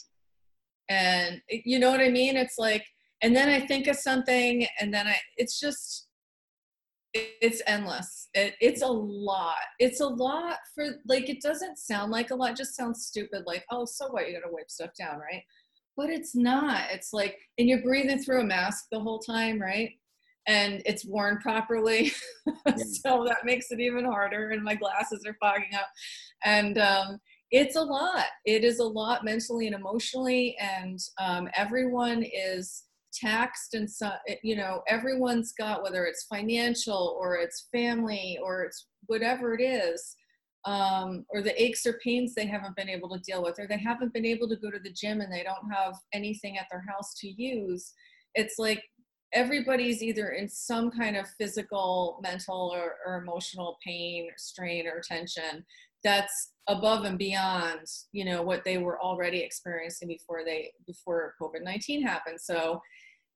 And 0.90 1.42
you 1.50 1.78
know 1.78 1.90
what 1.90 2.00
i 2.00 2.08
mean? 2.08 2.36
It's 2.36 2.58
like 2.58 2.84
and 3.22 3.34
then 3.34 3.48
i 3.48 3.66
think 3.66 3.88
of 3.88 3.96
something 3.96 4.66
and 4.80 4.92
then 4.92 5.06
i 5.06 5.16
it's 5.36 5.58
just 5.58 6.08
it's 7.14 7.62
endless. 7.66 8.28
It, 8.34 8.54
it's 8.60 8.82
a 8.82 8.86
lot. 8.86 9.56
It's 9.78 10.00
a 10.00 10.06
lot 10.06 10.58
for 10.74 10.86
like 11.06 11.28
it 11.30 11.40
doesn't 11.40 11.78
sound 11.78 12.12
like 12.12 12.30
a 12.30 12.34
lot 12.34 12.56
just 12.56 12.76
sounds 12.76 13.06
stupid 13.06 13.44
like 13.46 13.64
oh 13.70 13.86
so 13.86 14.08
what? 14.08 14.28
You 14.28 14.38
gotta 14.38 14.52
wipe 14.52 14.70
stuff 14.70 14.90
down 14.98 15.18
right 15.18 15.42
but 15.98 16.08
it's 16.08 16.34
not. 16.34 16.84
It's 16.90 17.12
like 17.12 17.36
and 17.58 17.68
you're 17.68 17.82
breathing 17.82 18.20
through 18.20 18.40
a 18.40 18.44
mask 18.44 18.86
the 18.90 19.00
whole 19.00 19.18
time 19.18 19.60
right? 19.60 19.90
And 20.46 20.80
it's 20.86 21.04
worn 21.04 21.38
properly. 21.38 22.12
So 23.02 23.24
that 23.26 23.44
makes 23.44 23.70
it 23.70 23.80
even 23.80 24.04
harder 24.04 24.50
and 24.50 24.62
my 24.62 24.74
glasses 24.74 25.24
are 25.26 25.36
fogging 25.40 25.74
up. 25.74 25.88
And 26.44 26.78
um, 26.78 27.18
it's 27.50 27.76
a 27.76 27.82
lot. 27.82 28.26
It 28.44 28.64
is 28.64 28.78
a 28.78 28.84
lot 28.84 29.24
mentally 29.24 29.66
and 29.66 29.74
emotionally 29.74 30.56
and 30.58 30.98
um, 31.18 31.48
everyone 31.54 32.22
is 32.22 32.84
taxed 33.12 33.74
and 33.74 33.90
so 33.90 34.10
you 34.42 34.54
know 34.54 34.82
everyone's 34.86 35.52
got 35.58 35.82
whether 35.82 36.04
it's 36.04 36.26
financial 36.26 37.16
or 37.18 37.36
it's 37.36 37.68
family 37.72 38.38
or 38.44 38.64
it's 38.64 38.86
whatever 39.06 39.54
it 39.54 39.62
is 39.62 40.14
um, 40.68 41.24
or 41.30 41.40
the 41.40 41.60
aches 41.62 41.86
or 41.86 41.98
pains 42.04 42.34
they 42.34 42.46
haven't 42.46 42.76
been 42.76 42.90
able 42.90 43.08
to 43.08 43.20
deal 43.20 43.42
with 43.42 43.58
or 43.58 43.66
they 43.66 43.78
haven't 43.78 44.12
been 44.12 44.26
able 44.26 44.46
to 44.48 44.56
go 44.56 44.70
to 44.70 44.78
the 44.78 44.92
gym 44.92 45.22
and 45.22 45.32
they 45.32 45.42
don't 45.42 45.72
have 45.72 45.94
anything 46.12 46.58
at 46.58 46.66
their 46.70 46.84
house 46.86 47.14
to 47.14 47.28
use 47.42 47.94
it's 48.34 48.58
like 48.58 48.82
everybody's 49.32 50.02
either 50.02 50.28
in 50.30 50.48
some 50.48 50.90
kind 50.90 51.16
of 51.16 51.26
physical 51.38 52.20
mental 52.22 52.70
or, 52.74 52.96
or 53.06 53.22
emotional 53.22 53.78
pain 53.84 54.28
strain 54.36 54.86
or 54.86 55.00
tension 55.00 55.64
that's 56.04 56.52
above 56.68 57.04
and 57.04 57.18
beyond 57.18 57.80
you 58.12 58.24
know 58.24 58.42
what 58.42 58.62
they 58.64 58.78
were 58.78 59.00
already 59.00 59.38
experiencing 59.38 60.06
before 60.08 60.44
they 60.44 60.70
before 60.86 61.34
covid-19 61.40 62.02
happened. 62.02 62.40
So 62.40 62.80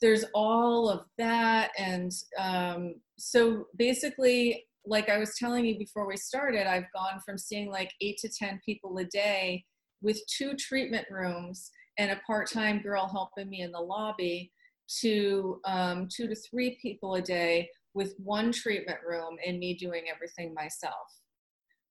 there's 0.01 0.25
all 0.35 0.89
of 0.89 1.07
that 1.17 1.71
and 1.79 2.13
um, 2.39 2.97
so 3.19 3.67
basically 3.77 4.67
like 4.85 5.09
i 5.09 5.19
was 5.19 5.37
telling 5.39 5.65
you 5.65 5.79
before 5.79 6.07
we 6.07 6.17
started 6.17 6.67
i've 6.67 6.91
gone 6.95 7.21
from 7.25 7.39
seeing 7.39 7.71
like 7.71 7.93
eight 8.01 8.19
to 8.19 8.29
ten 8.29 8.61
people 8.65 8.97
a 8.99 9.05
day 9.05 9.65
with 10.03 10.21
two 10.27 10.55
treatment 10.55 11.07
rooms 11.11 11.71
and 11.99 12.11
a 12.11 12.21
part-time 12.27 12.81
girl 12.81 13.07
helping 13.07 13.49
me 13.49 13.61
in 13.61 13.71
the 13.71 13.79
lobby 13.79 14.51
to 15.01 15.61
um, 15.65 16.09
two 16.15 16.27
to 16.27 16.35
three 16.35 16.77
people 16.83 17.15
a 17.15 17.23
day 17.23 17.69
with 17.95 18.15
one 18.19 18.51
treatment 18.51 18.99
room 19.07 19.37
and 19.47 19.59
me 19.59 19.75
doing 19.75 20.05
everything 20.13 20.53
myself. 20.55 20.95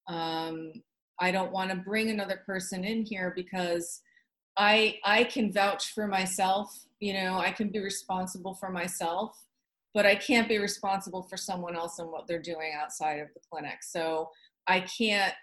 Um, 0.08 0.74
i 1.22 1.32
don't 1.32 1.52
want 1.52 1.70
to 1.70 1.78
bring 1.78 2.10
another 2.10 2.42
person 2.46 2.84
in 2.84 3.06
here 3.06 3.32
because 3.36 4.02
i 4.58 4.98
i 5.06 5.24
can 5.24 5.54
vouch 5.54 5.94
for 5.94 6.08
myself 6.08 6.86
you 7.00 7.14
know 7.14 7.38
i 7.38 7.52
can 7.52 7.70
be 7.70 7.80
responsible 7.80 8.56
for 8.56 8.70
myself 8.70 9.38
but 9.94 10.06
i 10.06 10.16
can't 10.16 10.48
be 10.48 10.58
responsible 10.58 11.24
for 11.24 11.38
someone 11.38 11.76
else 11.76 12.00
and 12.00 12.10
what 12.10 12.28
they're 12.28 12.42
doing 12.42 12.72
outside 12.80 13.20
of 13.20 13.28
the 13.34 13.40
clinic. 13.52 13.84
So 13.84 14.30
i 14.68 14.82
can't 14.82 15.34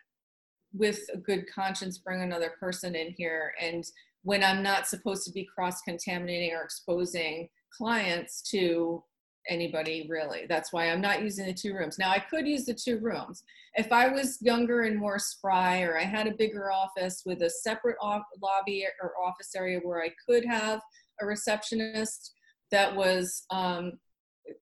with 0.73 1.01
a 1.13 1.19
good 1.19 1.45
conscience 1.53 1.99
bring 1.99 2.23
another 2.23 2.53
person 2.61 2.95
in 2.95 3.15
here 3.17 3.53
and 3.61 3.85
when 4.23 4.45
i'm 4.45 4.63
not 4.63 4.87
supposed 4.87 5.25
to 5.27 5.33
be 5.33 5.49
cross 5.55 5.81
contaminating 5.83 6.53
or 6.53 6.63
exposing 6.63 7.49
clients 7.77 8.43
to 8.43 9.03
anybody 9.49 10.07
really. 10.11 10.45
That's 10.49 10.73
why 10.73 10.91
i'm 10.91 11.01
not 11.01 11.23
using 11.23 11.47
the 11.47 11.55
two 11.55 11.75
rooms. 11.75 11.99
Now 11.99 12.11
i 12.11 12.19
could 12.19 12.47
use 12.47 12.67
the 12.67 12.75
two 12.75 12.99
rooms. 12.99 13.43
If 13.75 13.91
i 13.93 14.09
was 14.09 14.39
younger 14.43 14.83
and 14.83 14.99
more 14.99 15.19
spry 15.19 15.83
or 15.83 15.99
i 15.99 16.05
had 16.05 16.27
a 16.27 16.35
bigger 16.37 16.71
office 16.71 17.23
with 17.25 17.43
a 17.43 17.51
separate 17.51 17.97
off- 18.01 18.23
lobby 18.43 18.87
or 19.03 19.13
office 19.23 19.55
area 19.57 19.81
where 19.83 20.03
i 20.03 20.11
could 20.27 20.45
have 20.45 20.81
a 21.21 21.27
receptionist 21.27 22.35
that 22.71 22.95
was 22.95 23.45
um, 23.51 23.93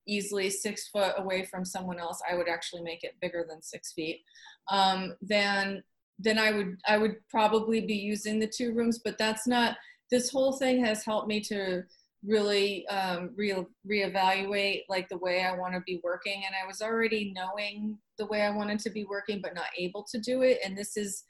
easily 0.07 0.51
six 0.51 0.89
foot 0.89 1.15
away 1.19 1.45
from 1.45 1.65
someone 1.65 1.99
else, 1.99 2.21
I 2.31 2.37
would 2.37 2.49
actually 2.49 2.83
make 2.83 3.05
it 3.05 3.21
bigger 3.21 3.45
than 3.49 3.63
six 3.63 3.93
feet. 3.93 4.23
Um, 4.71 5.15
then 5.21 5.83
then 6.19 6.39
I 6.39 6.53
would 6.53 6.77
I 6.87 6.97
would 6.99 7.17
probably 7.29 7.81
be 7.81 7.95
using 7.95 8.39
the 8.39 8.47
two 8.47 8.73
rooms, 8.73 9.01
but 9.05 9.19
that's 9.19 9.47
not. 9.47 9.77
This 10.11 10.31
whole 10.31 10.53
thing 10.53 10.85
has 10.85 11.05
helped 11.05 11.27
me 11.27 11.41
to 11.41 11.83
really 12.25 12.87
um, 12.89 13.31
re 13.37 13.55
reevaluate 13.89 14.83
like 14.89 15.09
the 15.09 15.19
way 15.19 15.45
I 15.45 15.57
want 15.57 15.75
to 15.75 15.81
be 15.81 16.01
working, 16.03 16.43
and 16.47 16.55
I 16.55 16.67
was 16.67 16.81
already 16.81 17.35
knowing 17.35 17.99
the 18.19 18.27
way 18.27 18.43
I 18.43 18.51
wanted 18.51 18.79
to 18.81 18.91
be 18.91 19.05
working, 19.05 19.41
but 19.43 19.55
not 19.55 19.67
able 19.77 20.05
to 20.11 20.19
do 20.19 20.43
it. 20.43 20.59
And 20.65 20.77
this 20.77 20.95
has 20.97 21.25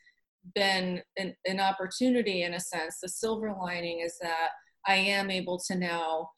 been 0.55 1.03
an, 1.17 1.35
an 1.47 1.61
opportunity 1.61 2.43
in 2.43 2.55
a 2.55 2.61
sense. 2.61 2.99
The 3.03 3.09
silver 3.09 3.55
lining 3.61 4.01
is 4.01 4.17
that 4.21 4.51
I 4.87 4.95
am 4.95 5.31
able 5.31 5.59
to 5.67 5.75
now 5.75 6.31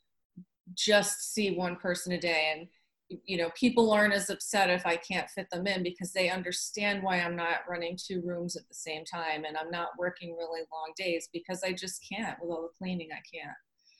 just 0.75 1.35
see 1.35 1.57
one 1.57 1.77
person 1.77 2.13
a 2.13 2.21
day. 2.21 2.53
And 2.57 2.69
you 3.25 3.39
know 3.39 3.51
people 3.55 3.91
aren't 3.91 4.13
as 4.13 4.29
upset 4.29 4.69
if 4.69 4.85
i 4.85 4.95
can't 4.95 5.31
fit 5.31 5.49
them 5.51 5.67
in 5.67 5.83
because 5.83 6.13
they 6.13 6.29
understand 6.29 7.03
why 7.03 7.19
i'm 7.19 7.35
not 7.35 7.61
running 7.67 7.97
two 7.97 8.21
rooms 8.23 8.55
at 8.55 8.69
the 8.69 8.75
same 8.75 9.03
time 9.03 9.47
and 9.47 9.57
i'm 9.57 9.71
not 9.71 9.89
working 9.99 10.37
really 10.37 10.61
long 10.71 10.93
days 10.95 11.27
because 11.33 11.63
i 11.65 11.73
just 11.73 12.05
can't 12.07 12.37
with 12.39 12.51
all 12.51 12.61
the 12.61 12.69
cleaning 12.79 13.09
i 13.11 13.23
can't. 13.35 13.57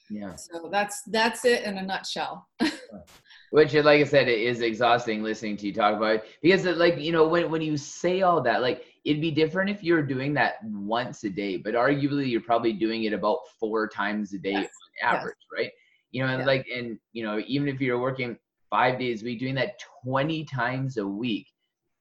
Yeah. 0.09 0.35
So 0.35 0.69
that's 0.71 1.03
that's 1.03 1.45
it 1.45 1.63
in 1.63 1.77
a 1.77 1.83
nutshell. 1.83 2.47
Which 3.51 3.73
like 3.73 4.01
i 4.01 4.03
said 4.03 4.27
it 4.27 4.39
is 4.39 4.61
exhausting 4.61 5.23
listening 5.23 5.57
to 5.57 5.67
you 5.67 5.73
talk 5.73 5.95
about 5.95 6.15
it 6.15 6.25
because 6.41 6.65
like 6.65 6.97
you 6.97 7.11
know 7.11 7.27
when, 7.27 7.49
when 7.51 7.61
you 7.61 7.77
say 7.77 8.21
all 8.21 8.41
that 8.41 8.61
like 8.61 8.85
it'd 9.05 9.21
be 9.21 9.31
different 9.31 9.69
if 9.69 9.83
you're 9.83 10.01
doing 10.01 10.33
that 10.33 10.55
once 10.63 11.23
a 11.23 11.29
day 11.29 11.57
but 11.57 11.73
arguably 11.73 12.29
you're 12.29 12.41
probably 12.41 12.73
doing 12.73 13.03
it 13.03 13.13
about 13.13 13.39
four 13.59 13.87
times 13.87 14.33
a 14.33 14.39
day 14.39 14.51
yes. 14.51 14.69
on 15.03 15.15
average 15.15 15.35
yes. 15.39 15.59
right 15.59 15.71
you 16.11 16.23
know 16.23 16.29
and 16.29 16.39
yeah. 16.41 16.45
like 16.45 16.67
and 16.73 16.97
you 17.13 17.23
know 17.23 17.41
even 17.47 17.67
if 17.67 17.79
you're 17.79 17.99
working 17.99 18.37
five 18.69 18.99
days 18.99 19.21
a 19.21 19.25
week 19.25 19.39
doing 19.39 19.55
that 19.55 19.79
20 20.03 20.45
times 20.45 20.97
a 20.97 21.05
week 21.05 21.47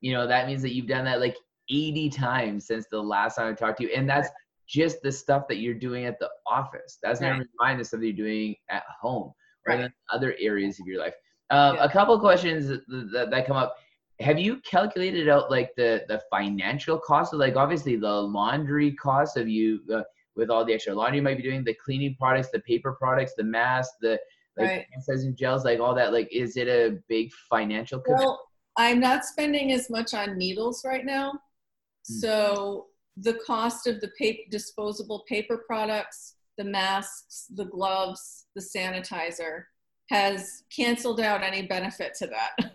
you 0.01 0.13
know 0.13 0.27
that 0.27 0.47
means 0.47 0.63
that 0.63 0.75
you've 0.75 0.87
done 0.87 1.05
that 1.05 1.21
like 1.21 1.37
80 1.71 2.11
times 2.11 2.67
since 2.67 2.87
the 2.91 3.01
last 3.01 3.37
time 3.37 3.53
i 3.53 3.55
talked 3.55 3.79
to 3.79 3.85
you 3.85 3.91
and 3.95 4.09
that's 4.09 4.29
just 4.67 5.01
the 5.03 5.11
stuff 5.11 5.49
that 5.49 5.57
you're 5.57 5.75
doing 5.75 6.05
at 6.05 6.19
the 6.19 6.29
office 6.47 6.99
that's 7.03 7.21
right. 7.21 7.33
never 7.33 7.45
mind 7.59 7.81
the 7.81 7.85
stuff 7.85 8.01
that 8.01 8.07
you're 8.07 8.27
doing 8.27 8.55
at 8.71 8.85
home 9.01 9.33
or 9.67 9.75
right. 9.75 9.81
in 9.81 9.93
other 10.13 10.35
areas 10.41 10.79
of 10.81 10.87
your 10.87 11.01
life 11.01 11.15
um, 11.51 11.77
yeah. 11.77 11.85
a 11.85 11.91
couple 11.91 12.19
questions 12.21 12.69
that, 12.69 12.83
that, 13.13 13.31
that 13.31 13.47
come 13.47 13.57
up 13.57 13.77
have 14.21 14.39
you 14.39 14.61
calculated 14.61 15.29
out 15.29 15.51
like 15.51 15.71
the 15.77 16.05
the 16.09 16.21
financial 16.31 16.99
cost 16.99 17.33
of 17.33 17.39
like 17.39 17.57
obviously 17.57 17.97
the 17.97 18.11
laundry 18.11 18.93
cost 18.93 19.37
of 19.37 19.49
you 19.49 19.81
uh, 19.95 20.03
with 20.39 20.49
all 20.49 20.65
the 20.65 20.73
extra 20.73 20.95
laundry 20.95 21.19
you 21.19 21.23
might 21.23 21.37
be 21.37 21.43
doing 21.43 21.63
the 21.63 21.75
cleaning 21.85 22.17
products 22.19 22.49
the 22.51 22.61
paper 22.61 22.93
products 22.93 23.35
the 23.37 23.45
mask 23.45 23.91
the 24.01 24.19
like 24.59 24.69
right. 24.69 24.87
sanitizing 25.09 25.37
gels, 25.37 25.65
like 25.65 25.81
all 25.81 25.95
that. 25.95 26.13
Like, 26.13 26.29
is 26.33 26.57
it 26.57 26.69
a 26.69 26.99
big 27.09 27.33
financial? 27.49 28.01
Commitment? 28.01 28.27
Well, 28.27 28.45
I'm 28.77 29.01
not 29.01 29.25
spending 29.25 29.73
as 29.73 29.89
much 29.89 30.15
on 30.15 30.37
needles 30.37 30.83
right 30.85 31.05
now, 31.05 31.33
mm. 31.33 32.21
so 32.21 32.87
the 33.17 33.35
cost 33.47 33.87
of 33.87 34.01
the 34.01 34.09
paper, 34.19 34.43
disposable 34.51 35.25
paper 35.29 35.65
products, 35.67 36.35
the 36.57 36.65
masks, 36.65 37.47
the 37.55 37.65
gloves, 37.65 38.47
the 38.55 38.63
sanitizer 38.63 39.65
has 40.11 40.63
canceled 40.75 41.21
out 41.21 41.43
any 41.43 41.63
benefit 41.63 42.15
to 42.19 42.27
that. 42.27 42.75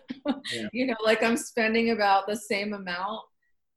Yeah. 0.52 0.68
you 0.72 0.86
know, 0.86 0.96
like 1.04 1.22
I'm 1.22 1.36
spending 1.38 1.90
about 1.90 2.26
the 2.26 2.36
same 2.36 2.72
amount 2.74 3.20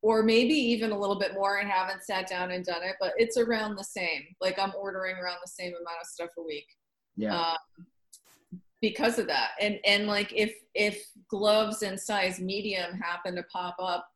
or 0.01 0.23
maybe 0.23 0.53
even 0.53 0.91
a 0.91 0.97
little 0.97 1.17
bit 1.17 1.33
more 1.33 1.57
and 1.57 1.69
haven't 1.69 2.03
sat 2.03 2.27
down 2.27 2.51
and 2.51 2.63
done 2.63 2.83
it, 2.83 2.95
but 2.99 3.13
it's 3.17 3.37
around 3.37 3.75
the 3.75 3.83
same. 3.83 4.23
Like 4.39 4.59
I'm 4.59 4.73
ordering 4.77 5.15
around 5.15 5.37
the 5.43 5.51
same 5.51 5.73
amount 5.73 6.01
of 6.01 6.07
stuff 6.07 6.29
a 6.37 6.43
week. 6.43 6.67
Yeah. 7.15 7.35
Um, 7.35 7.85
because 8.81 9.17
of 9.17 9.27
that 9.27 9.51
and 9.59 9.79
and 9.85 10.07
like 10.07 10.31
if 10.33 10.53
if 10.75 11.03
gloves 11.29 11.81
in 11.81 11.97
size 11.97 12.39
medium 12.39 12.93
happen 12.93 13.35
to 13.35 13.43
pop 13.51 13.75
up 13.79 14.07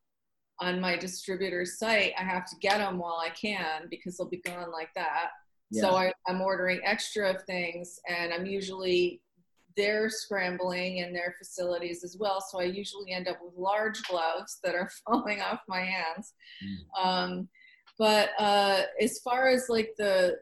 on 0.59 0.79
my 0.79 0.95
distributor's 0.95 1.79
site 1.79 2.13
i 2.19 2.23
have 2.23 2.45
to 2.45 2.55
get 2.61 2.77
them 2.77 2.99
while 2.99 3.19
i 3.23 3.29
can 3.29 3.87
because 3.89 4.17
they'll 4.17 4.29
be 4.29 4.41
gone 4.45 4.71
like 4.71 4.89
that 4.95 5.29
yeah. 5.71 5.81
so 5.81 5.95
I, 5.95 6.13
i'm 6.27 6.41
ordering 6.41 6.79
extra 6.83 7.39
things 7.47 7.99
and 8.07 8.31
i'm 8.31 8.45
usually 8.45 9.21
they're 9.77 10.09
scrambling 10.09 10.97
in 10.97 11.13
their 11.13 11.35
facilities 11.37 12.03
as 12.03 12.17
well 12.19 12.41
so 12.41 12.59
i 12.59 12.63
usually 12.63 13.11
end 13.11 13.27
up 13.27 13.37
with 13.43 13.53
large 13.55 14.01
gloves 14.03 14.59
that 14.63 14.75
are 14.75 14.89
falling 15.05 15.41
off 15.41 15.59
my 15.67 15.81
hands 15.81 16.33
mm. 16.63 17.03
um, 17.03 17.49
but 17.97 18.29
uh, 18.39 18.81
as 18.99 19.19
far 19.23 19.47
as 19.47 19.67
like 19.69 19.93
the 19.97 20.35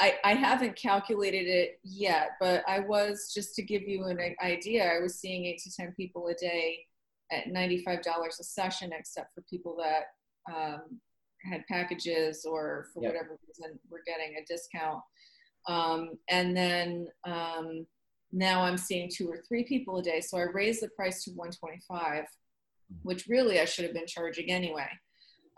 I, 0.00 0.14
I 0.22 0.34
haven't 0.34 0.76
calculated 0.76 1.48
it 1.48 1.80
yet, 1.82 2.30
but 2.40 2.62
I 2.68 2.80
was 2.80 3.32
just 3.34 3.54
to 3.56 3.62
give 3.62 3.82
you 3.82 4.04
an 4.04 4.36
idea. 4.40 4.92
I 4.92 5.00
was 5.00 5.18
seeing 5.18 5.44
eight 5.44 5.60
to 5.64 5.72
ten 5.74 5.92
people 5.96 6.28
a 6.28 6.34
day 6.34 6.78
at 7.32 7.48
ninety-five 7.48 8.02
dollars 8.02 8.38
a 8.40 8.44
session, 8.44 8.92
except 8.96 9.34
for 9.34 9.42
people 9.50 9.76
that 9.78 10.54
um, 10.54 11.00
had 11.50 11.66
packages 11.66 12.44
or 12.48 12.86
for 12.92 13.02
yep. 13.02 13.12
whatever 13.12 13.38
reason 13.48 13.78
were 13.90 14.02
getting 14.06 14.36
a 14.36 14.46
discount. 14.46 15.02
Um, 15.66 16.10
and 16.30 16.56
then 16.56 17.08
um, 17.24 17.86
now 18.32 18.62
I'm 18.62 18.76
seeing 18.76 19.10
two 19.10 19.28
or 19.28 19.42
three 19.46 19.64
people 19.64 19.98
a 19.98 20.02
day, 20.02 20.20
so 20.20 20.38
I 20.38 20.42
raised 20.42 20.82
the 20.82 20.88
price 20.90 21.24
to 21.24 21.30
one 21.32 21.50
twenty-five, 21.50 22.24
which 23.02 23.26
really 23.26 23.60
I 23.60 23.64
should 23.64 23.84
have 23.84 23.94
been 23.94 24.06
charging 24.06 24.50
anyway. 24.50 24.88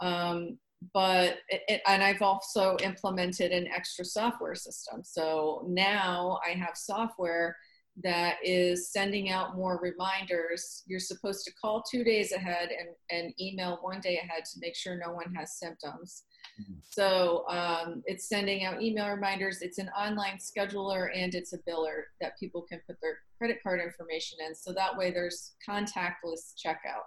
Um, 0.00 0.58
but 0.94 1.38
it, 1.48 1.82
and 1.86 2.02
I've 2.02 2.22
also 2.22 2.76
implemented 2.82 3.52
an 3.52 3.66
extra 3.68 4.04
software 4.04 4.54
system. 4.54 5.02
So 5.04 5.66
now 5.68 6.38
I 6.48 6.52
have 6.52 6.74
software 6.74 7.56
that 8.02 8.36
is 8.42 8.90
sending 8.92 9.30
out 9.30 9.56
more 9.56 9.78
reminders. 9.82 10.82
You're 10.86 11.00
supposed 11.00 11.44
to 11.44 11.52
call 11.60 11.82
two 11.82 12.02
days 12.02 12.32
ahead 12.32 12.70
and, 12.70 12.88
and 13.10 13.34
email 13.38 13.78
one 13.82 14.00
day 14.00 14.18
ahead 14.18 14.44
to 14.44 14.60
make 14.60 14.74
sure 14.74 14.96
no 14.96 15.12
one 15.12 15.34
has 15.34 15.58
symptoms. 15.58 16.22
Mm-hmm. 16.60 16.74
So 16.90 17.44
um, 17.48 18.02
it's 18.06 18.28
sending 18.28 18.64
out 18.64 18.82
email 18.82 19.08
reminders. 19.08 19.62
It's 19.62 19.78
an 19.78 19.88
online 19.90 20.38
scheduler 20.38 21.08
and 21.14 21.34
it's 21.34 21.52
a 21.52 21.58
biller 21.58 22.02
that 22.20 22.38
people 22.38 22.62
can 22.62 22.80
put 22.86 22.96
their 23.00 23.18
credit 23.38 23.58
card 23.62 23.80
information 23.80 24.38
in. 24.46 24.54
So 24.54 24.72
that 24.72 24.96
way 24.96 25.10
there's 25.10 25.52
contactless 25.68 26.54
checkout. 26.64 27.06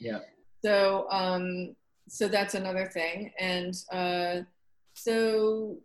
Yeah. 0.00 0.20
So 0.64 1.06
um, 1.10 1.74
so 2.08 2.28
that's 2.28 2.54
another 2.54 2.86
thing. 2.86 3.32
And 3.38 3.74
uh, 3.92 4.42
so 4.94 5.78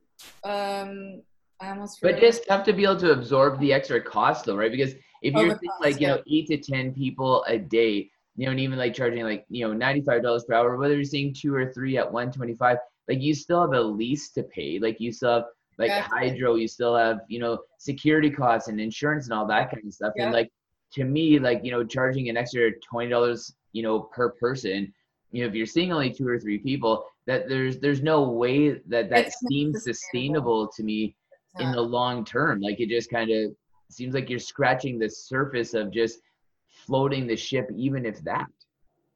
um, 0.44 1.22
I 1.62 1.70
almost. 1.70 2.00
But 2.02 2.20
just 2.20 2.48
tough 2.48 2.64
to 2.66 2.74
be 2.74 2.84
able 2.84 2.98
to 2.98 3.12
absorb 3.12 3.60
the 3.60 3.74
extra 3.74 4.02
cost, 4.02 4.46
though, 4.46 4.56
right? 4.56 4.72
Because 4.72 4.94
if 5.22 5.36
oh, 5.36 5.42
you're 5.42 5.56
cost, 5.56 5.82
like 5.82 6.00
you 6.00 6.08
yeah. 6.08 6.16
know 6.16 6.24
eight 6.30 6.48
to 6.48 6.58
ten 6.58 6.94
people 6.94 7.44
a 7.48 7.58
day, 7.58 8.10
you 8.36 8.46
know, 8.46 8.52
and 8.52 8.60
even 8.60 8.78
like 8.78 8.94
charging 8.94 9.24
like 9.24 9.46
you 9.50 9.68
know 9.68 9.74
ninety 9.74 10.02
five 10.02 10.24
dollars 10.24 10.46
per 10.46 10.54
hour, 10.54 10.78
whether 10.78 10.96
you're 10.96 11.04
seeing 11.04 11.34
two 11.34 11.54
or 11.54 11.72
three 11.74 11.98
at 11.98 12.10
one 12.10 12.32
twenty 12.32 12.56
five, 12.56 12.78
like 13.10 13.22
you 13.22 13.34
still 13.34 13.62
have 13.62 13.74
a 13.74 13.82
lease 13.82 14.30
to 14.32 14.44
pay. 14.44 14.80
Like 14.80 15.00
you 15.00 15.12
still 15.12 15.34
have 15.34 15.44
like 15.78 15.92
hydro, 15.92 16.56
you 16.56 16.68
still 16.68 16.96
have 16.96 17.20
you 17.28 17.40
know 17.40 17.60
security 17.80 18.30
costs 18.30 18.70
and 18.70 18.80
insurance 18.80 19.26
and 19.26 19.34
all 19.34 19.48
that 19.48 19.72
kind 19.72 19.86
of 19.86 19.94
stuff. 19.94 20.14
Yeah. 20.16 20.26
And 20.26 20.34
like 20.34 20.50
to 20.94 21.04
me, 21.04 21.40
like 21.40 21.62
you 21.64 21.72
know, 21.72 21.84
charging 21.84 22.30
an 22.30 22.38
extra 22.38 22.72
twenty 22.90 23.10
dollars, 23.10 23.54
you 23.74 23.84
know, 23.84 24.00
per 24.00 24.30
person 24.32 24.94
you 25.32 25.42
know 25.42 25.48
if 25.48 25.56
you're 25.56 25.66
seeing 25.66 25.92
only 25.92 26.12
two 26.12 26.28
or 26.28 26.40
three 26.40 26.58
people 26.58 27.06
that 27.28 27.48
there's 27.48 27.80
there's 27.80 28.02
no 28.02 28.24
way 28.24 28.72
that 28.88 29.10
that 29.10 29.28
it's 29.28 29.40
seems 29.48 29.84
sustainable 29.84 30.68
to 30.68 30.84
me 30.84 31.16
yeah. 31.58 31.66
in 31.66 31.72
the 31.72 31.82
long 31.82 32.26
term 32.26 32.60
like 32.62 32.80
it 32.80 32.90
just 32.90 33.10
kind 33.10 33.32
of 33.32 33.52
seems 33.90 34.14
like 34.14 34.30
you're 34.30 34.40
scratching 34.40 35.00
the 35.00 35.10
surface 35.10 35.74
of 35.74 35.92
just 35.92 36.20
floating 36.68 37.28
the 37.28 37.36
ship 37.36 37.70
even 37.76 38.06
if 38.06 38.24
that 38.24 38.48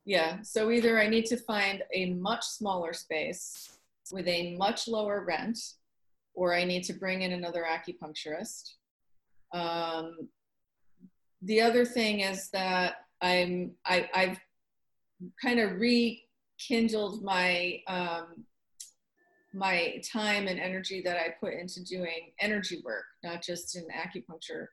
yeah 0.05 0.37
so 0.41 0.71
either 0.71 0.99
i 0.99 1.07
need 1.07 1.25
to 1.25 1.37
find 1.37 1.83
a 1.93 2.13
much 2.13 2.43
smaller 2.43 2.93
space 2.93 3.72
with 4.11 4.27
a 4.27 4.55
much 4.57 4.87
lower 4.87 5.23
rent 5.25 5.57
or 6.33 6.53
i 6.53 6.63
need 6.63 6.83
to 6.83 6.93
bring 6.93 7.21
in 7.21 7.33
another 7.33 7.65
acupuncturist 7.69 8.73
um, 9.53 10.27
the 11.43 11.61
other 11.61 11.85
thing 11.85 12.21
is 12.21 12.49
that 12.49 12.95
i'm 13.21 13.71
I, 13.85 14.09
i've 14.13 14.39
kind 15.41 15.59
of 15.59 15.79
rekindled 15.79 17.23
my 17.23 17.81
um, 17.87 18.45
my 19.53 20.01
time 20.03 20.47
and 20.47 20.59
energy 20.59 21.01
that 21.01 21.17
I 21.17 21.35
put 21.39 21.53
into 21.53 21.83
doing 21.83 22.31
energy 22.39 22.81
work, 22.83 23.05
not 23.23 23.43
just 23.43 23.75
in 23.75 23.85
acupuncture. 23.89 24.67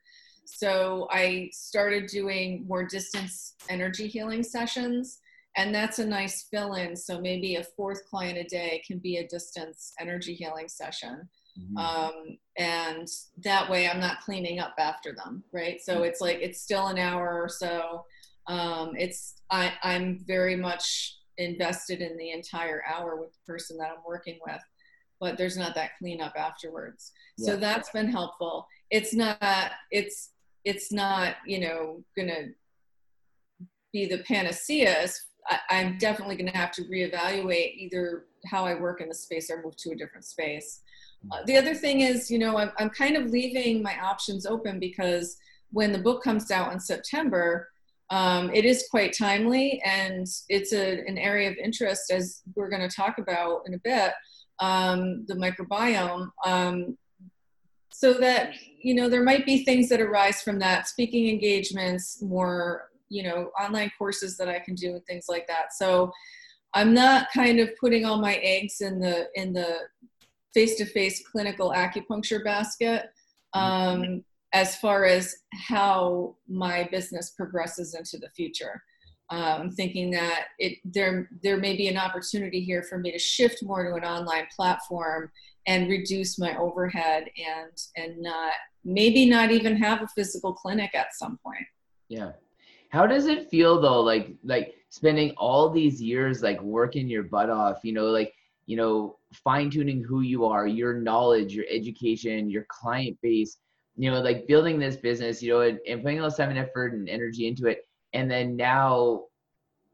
So 0.47 1.07
I 1.11 1.51
started 1.53 2.07
doing 2.07 2.65
more 2.67 2.85
distance 2.85 3.55
energy 3.69 4.09
healing 4.09 4.43
sessions, 4.43 5.19
and 5.57 5.75
that's 5.75 5.99
a 5.99 6.07
nice 6.07 6.47
fill 6.51 6.75
in. 6.75 6.97
So 6.97 7.21
maybe 7.21 7.57
a 7.57 7.65
fourth 7.77 8.09
client 8.09 8.39
a 8.39 8.45
day 8.45 8.83
can 8.87 8.99
be 8.99 9.17
a 9.17 9.27
distance 9.29 9.93
energy 9.99 10.35
healing 10.35 10.69
session. 10.69 11.29
Mm-hmm. 11.59 11.77
Um, 11.77 12.39
and 12.57 13.09
that 13.43 13.69
way 13.69 13.89
I'm 13.89 14.01
not 14.01 14.21
cleaning 14.21 14.61
up 14.61 14.75
after 14.79 15.15
them, 15.15 15.43
right? 15.53 15.81
So 15.83 15.97
mm-hmm. 15.97 16.05
it's 16.05 16.21
like 16.21 16.39
it's 16.41 16.61
still 16.61 16.87
an 16.87 16.99
hour 16.99 17.43
or 17.43 17.49
so 17.49 18.05
um, 18.51 18.95
it's 18.97 19.35
I, 19.51 19.73
I'm 19.83 20.25
very 20.27 20.57
much 20.57 21.19
invested 21.39 22.01
in 22.01 22.17
the 22.17 22.33
entire 22.33 22.83
hour 22.87 23.17
with 23.17 23.33
the 23.33 23.53
person 23.53 23.79
that 23.79 23.91
I'm 23.91 24.03
working 24.07 24.39
with, 24.47 24.61
but 25.21 25.39
there's 25.39 25.57
not 25.57 25.75
that 25.77 25.93
cleanup 25.99 26.35
afterwards. 26.37 27.13
Yeah. 27.39 27.47
So 27.47 27.57
that's 27.57 27.91
been 27.91 28.11
helpful. 28.11 28.67
It's 28.91 29.15
not 29.15 29.73
it's 29.91 30.31
it's 30.65 30.93
not 30.93 31.37
you 31.47 31.61
know 31.61 32.03
gonna 32.17 32.49
be 33.93 34.07
the 34.07 34.19
panacea 34.19 35.09
I, 35.49 35.81
am 35.81 35.99
definitely 35.99 36.37
going 36.37 36.51
to 36.51 36.57
have 36.57 36.73
to 36.73 36.83
reevaluate 36.83 37.77
either 37.77 38.25
how 38.47 38.65
I 38.65 38.75
work 38.75 39.01
in 39.01 39.09
the 39.09 39.15
space 39.15 39.51
or 39.51 39.63
move 39.63 39.77
to 39.79 39.93
a 39.93 39.97
different 39.97 40.25
space. 40.25 40.81
Uh, 41.31 41.39
the 41.47 41.57
other 41.57 41.75
thing 41.75 42.01
is, 42.01 42.31
you 42.31 42.39
know, 42.39 42.59
I'm, 42.59 42.73
I'm 42.79 42.91
kind 42.91 43.17
of 43.17 43.27
leaving 43.31 43.83
my 43.83 43.99
options 44.01 44.47
open 44.47 44.79
because 44.81 45.37
when 45.71 45.93
the 45.93 45.99
book 45.99 46.23
comes 46.23 46.51
out 46.51 46.73
in 46.73 46.81
September, 46.81 47.69
um, 48.11 48.51
it 48.53 48.65
is 48.65 48.87
quite 48.91 49.17
timely 49.17 49.81
and 49.85 50.27
it's 50.49 50.73
a, 50.73 51.01
an 51.07 51.17
area 51.17 51.51
of 51.51 51.57
interest 51.57 52.11
as 52.11 52.43
we're 52.57 52.71
going 52.71 52.87
to 52.87 52.95
talk 52.95 53.19
about 53.19 53.63
in 53.67 53.75
a 53.75 53.79
bit 53.79 54.13
um, 54.59 55.25
the 55.27 55.35
microbiome 55.35 56.29
um, 56.45 56.99
so 57.93 58.15
that 58.15 58.53
you 58.83 58.95
know 58.95 59.09
there 59.09 59.23
might 59.23 59.47
be 59.47 59.65
things 59.65 59.89
that 59.89 60.01
arise 60.01 60.43
from 60.43 60.59
that 60.59 60.89
speaking 60.89 61.29
engagements 61.29 62.23
more 62.23 62.90
you 63.11 63.23
know 63.23 63.51
online 63.61 63.91
courses 63.99 64.37
that 64.39 64.49
i 64.49 64.59
can 64.59 64.75
do 64.75 64.93
and 64.93 65.05
things 65.05 65.27
like 65.29 65.47
that. 65.49 65.75
So 65.75 66.11
i'm 66.73 66.95
not 66.95 67.29
kind 67.35 67.61
of 67.61 67.71
putting 67.79 68.05
all 68.05 68.19
my 68.19 68.37
eggs 68.37 68.81
in 68.81 69.01
the 69.01 69.27
in 69.35 69.53
the 69.53 69.81
face-to-face 70.55 71.27
clinical 71.31 71.71
acupuncture 71.71 72.43
basket 72.43 73.11
um, 73.53 74.25
as 74.53 74.77
far 74.77 75.05
as 75.05 75.37
how 75.53 76.37
my 76.49 76.89
business 76.91 77.31
progresses 77.31 77.95
into 77.95 78.19
the 78.19 78.31
future. 78.31 78.83
I'm 79.31 79.61
um, 79.61 79.71
thinking 79.71 80.11
that 80.11 80.47
it 80.59 80.79
there 80.85 81.29
there 81.41 81.57
may 81.57 81.77
be 81.77 81.87
an 81.87 81.97
opportunity 81.97 82.65
here 82.65 82.83
for 82.83 82.99
me 82.99 83.13
to 83.13 83.19
shift 83.19 83.63
more 83.63 83.85
to 83.85 83.95
an 83.95 84.03
online 84.03 84.49
platform 84.55 85.31
and 85.69 85.89
reduce 85.89 86.37
my 86.37 86.57
overhead 86.59 87.29
and 87.39 87.71
and 87.97 88.21
not 88.21 88.55
maybe 88.85 89.27
not 89.27 89.53
even 89.53 89.77
have 89.77 90.03
a 90.03 90.09
physical 90.09 90.53
clinic 90.53 90.97
at 90.97 91.15
some 91.15 91.39
point. 91.45 91.65
Yeah 92.09 92.33
how 92.91 93.07
does 93.07 93.27
it 93.27 93.49
feel 93.49 93.81
though 93.81 94.01
like 94.01 94.35
like 94.45 94.75
spending 94.91 95.33
all 95.37 95.71
these 95.71 96.03
years 96.03 96.43
like 96.43 96.61
working 96.63 97.09
your 97.09 97.23
butt 97.23 97.49
off 97.49 97.79
you 97.83 97.93
know 97.93 98.07
like 98.07 98.35
you 98.67 98.77
know 98.77 99.17
fine 99.33 99.71
tuning 99.71 100.03
who 100.03 100.21
you 100.21 100.45
are 100.45 100.67
your 100.67 100.95
knowledge 100.95 101.55
your 101.55 101.65
education 101.71 102.51
your 102.51 102.67
client 102.69 103.17
base 103.23 103.59
you 103.97 104.11
know 104.11 104.21
like 104.21 104.47
building 104.47 104.79
this 104.79 104.97
business 104.97 105.43
you 105.43 105.53
know 105.53 105.61
and, 105.61 105.79
and 105.89 106.03
putting 106.03 106.21
all 106.21 106.29
this 106.29 106.37
time 106.37 106.51
and 106.51 106.59
effort 106.59 106.93
and 106.93 107.09
energy 107.09 107.47
into 107.47 107.67
it 107.67 107.87
and 108.13 108.31
then 108.31 108.57
now 108.57 109.23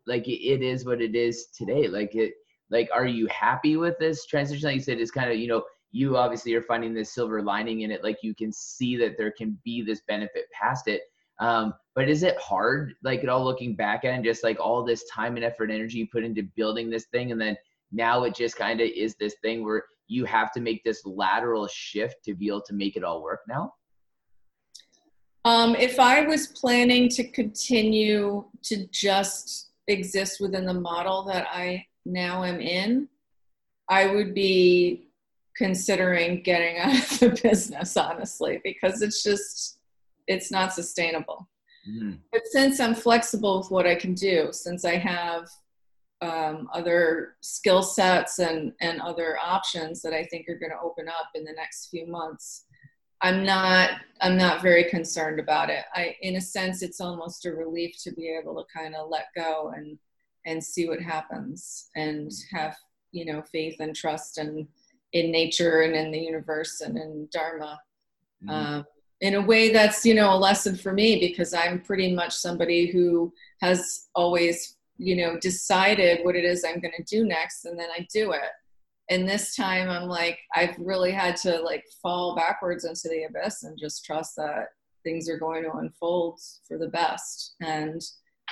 like 0.07 0.27
it, 0.27 0.43
it 0.43 0.63
is 0.63 0.85
what 0.85 1.01
it 1.01 1.15
is 1.15 1.47
today 1.47 1.89
like 1.89 2.15
it 2.15 2.35
like 2.71 2.89
are 2.93 3.07
you 3.07 3.29
happy 3.29 3.77
with 3.77 3.97
this 3.99 4.27
transition? 4.27 4.67
Like 4.67 4.77
you 4.77 4.81
said 4.81 4.99
it's 4.99 5.11
kind 5.11 5.31
of 5.31 5.37
you 5.37 5.49
know 5.49 5.63
you 5.93 6.17
obviously 6.17 6.55
are 6.55 6.63
finding 6.63 6.93
this 6.93 7.15
silver 7.15 7.43
lining 7.43 7.83
in 7.83 7.91
it 7.91 8.03
like 8.03 8.19
you 8.23 8.35
can 8.35 8.53
see 8.53 8.97
that 8.97 9.17
there 9.17 9.31
can 9.31 9.59
be 9.65 9.83
this 9.83 10.03
benefit 10.09 10.47
past 10.51 10.89
it 10.89 11.03
um, 11.39 11.75
but 11.95 12.09
is 12.09 12.23
it 12.23 12.39
hard, 12.39 12.95
like 13.03 13.23
at 13.23 13.29
all 13.29 13.45
looking 13.45 13.75
back 13.75 14.05
at 14.05 14.15
and 14.15 14.25
just 14.25 14.45
like 14.45 14.59
all 14.61 14.85
this 14.85 15.05
time 15.11 15.37
and 15.37 15.45
effort, 15.45 15.71
and 15.71 15.79
energy 15.79 15.99
you 15.99 16.07
put 16.07 16.25
into 16.25 16.43
building 16.57 16.91
this 16.91 17.07
thing, 17.07 17.33
and 17.33 17.41
then 17.41 17.57
now 17.93 18.25
it 18.25 18.35
just 18.35 18.57
kind 18.57 18.81
of 18.81 18.89
is 18.89 19.17
this 19.17 19.37
thing 19.43 19.65
where 19.65 19.85
you 20.09 20.25
have 20.25 20.53
to 20.53 20.61
make 20.61 20.85
this 20.85 21.05
lateral 21.05 21.67
shift 21.67 22.25
to 22.25 22.35
be 22.35 22.49
able 22.49 22.63
to 22.63 22.75
make 22.75 22.97
it 22.97 23.05
all 23.05 23.23
work 23.23 23.41
now? 23.49 23.73
Um, 25.45 25.77
if 25.77 26.01
I 26.01 26.23
was 26.23 26.49
planning 26.49 27.09
to 27.11 27.25
continue 27.25 28.45
to 28.65 28.87
just 28.89 29.71
exist 29.87 30.41
within 30.41 30.67
the 30.67 30.75
model 30.75 31.25
that 31.27 31.47
I 31.51 31.87
now 32.05 32.43
am 32.43 32.61
in, 32.61 33.09
I 33.89 34.07
would 34.07 34.35
be 34.35 35.09
considering 35.57 36.43
getting 36.43 36.79
out 36.81 36.97
of 36.97 37.19
the 37.21 37.41
business, 37.43 37.97
honestly, 37.97 38.61
because 38.65 39.03
it's 39.03 39.23
just 39.23 39.76
it's 40.27 40.51
not 40.51 40.73
sustainable. 40.73 41.49
Mm. 41.89 42.19
But 42.33 42.47
since 42.47 42.81
I'm 42.81 42.95
flexible 42.95 43.59
with 43.59 43.71
what 43.71 43.87
I 43.87 43.95
can 43.95 44.15
do, 44.15 44.49
since 44.53 44.85
I 44.85 44.97
have 44.97 45.49
um, 46.21 46.69
other 46.73 47.37
skill 47.43 47.83
sets 47.83 48.39
and, 48.39 48.73
and 48.81 49.01
other 49.01 49.39
options 49.45 50.03
that 50.03 50.13
I 50.13 50.25
think 50.25 50.49
are 50.49 50.59
going 50.59 50.73
to 50.73 50.81
open 50.83 51.09
up 51.09 51.31
in 51.35 51.45
the 51.45 51.53
next 51.53 51.89
few 51.89 52.07
months, 52.07 52.65
I'm 53.23 53.45
not 53.45 53.91
I'm 54.21 54.37
not 54.37 54.63
very 54.63 54.85
concerned 54.85 55.41
about 55.41 55.71
it. 55.71 55.85
I 55.95 56.17
in 56.21 56.37
a 56.37 56.41
sense 56.41 56.83
it's 56.83 57.01
almost 57.01 57.47
a 57.47 57.53
relief 57.53 57.97
to 58.03 58.13
be 58.13 58.29
able 58.29 58.55
to 58.57 58.79
kind 58.79 58.95
of 58.95 59.09
let 59.09 59.27
go 59.35 59.73
and 59.75 59.99
and 60.45 60.63
see 60.63 60.87
what 60.89 61.01
happens 61.01 61.89
and 61.97 62.31
have 62.53 62.77
you 63.13 63.25
know 63.25 63.43
faith 63.51 63.77
and 63.81 63.97
trust 63.97 64.39
and 64.39 64.67
in 65.13 65.31
nature 65.31 65.81
and 65.81 65.95
in 65.95 66.11
the 66.11 66.19
universe 66.19 66.83
and 66.83 66.99
in 66.99 67.29
dharma. 67.33 67.81
Mm. 68.45 68.51
Um, 68.51 68.85
in 69.21 69.35
a 69.35 69.41
way 69.41 69.73
that's 69.73 70.05
you 70.05 70.15
know 70.15 70.35
a 70.35 70.37
lesson 70.37 70.77
for 70.77 70.93
me 70.93 71.19
because 71.19 71.55
i'm 71.55 71.81
pretty 71.81 72.15
much 72.15 72.33
somebody 72.33 72.87
who 72.87 73.33
has 73.61 74.09
always 74.15 74.77
you 74.99 75.17
know 75.17 75.39
decided 75.41 76.21
what 76.23 76.37
it 76.37 76.45
is 76.45 76.65
i'm 76.65 76.81
going 76.81 76.93
to 76.97 77.05
do 77.05 77.25
next 77.25 77.65
and 77.65 77.79
then 77.79 77.89
i 77.97 78.07
do 78.13 78.33
it. 78.33 78.51
And 79.09 79.29
this 79.29 79.55
time 79.55 79.89
i'm 79.89 80.09
like 80.09 80.39
i've 80.55 80.77
really 80.79 81.13
had 81.13 81.37
to 81.39 81.61
like 81.61 81.85
fall 82.03 82.35
backwards 82.35 82.85
into 82.85 83.09
the 83.09 83.25
abyss 83.25 83.63
and 83.63 83.79
just 83.79 84.05
trust 84.05 84.37
that 84.37 84.69
things 85.05 85.29
are 85.29 85.39
going 85.39 85.63
to 85.63 85.73
unfold 85.73 86.41
for 86.67 86.77
the 86.79 86.89
best. 86.89 87.55
And 87.61 88.03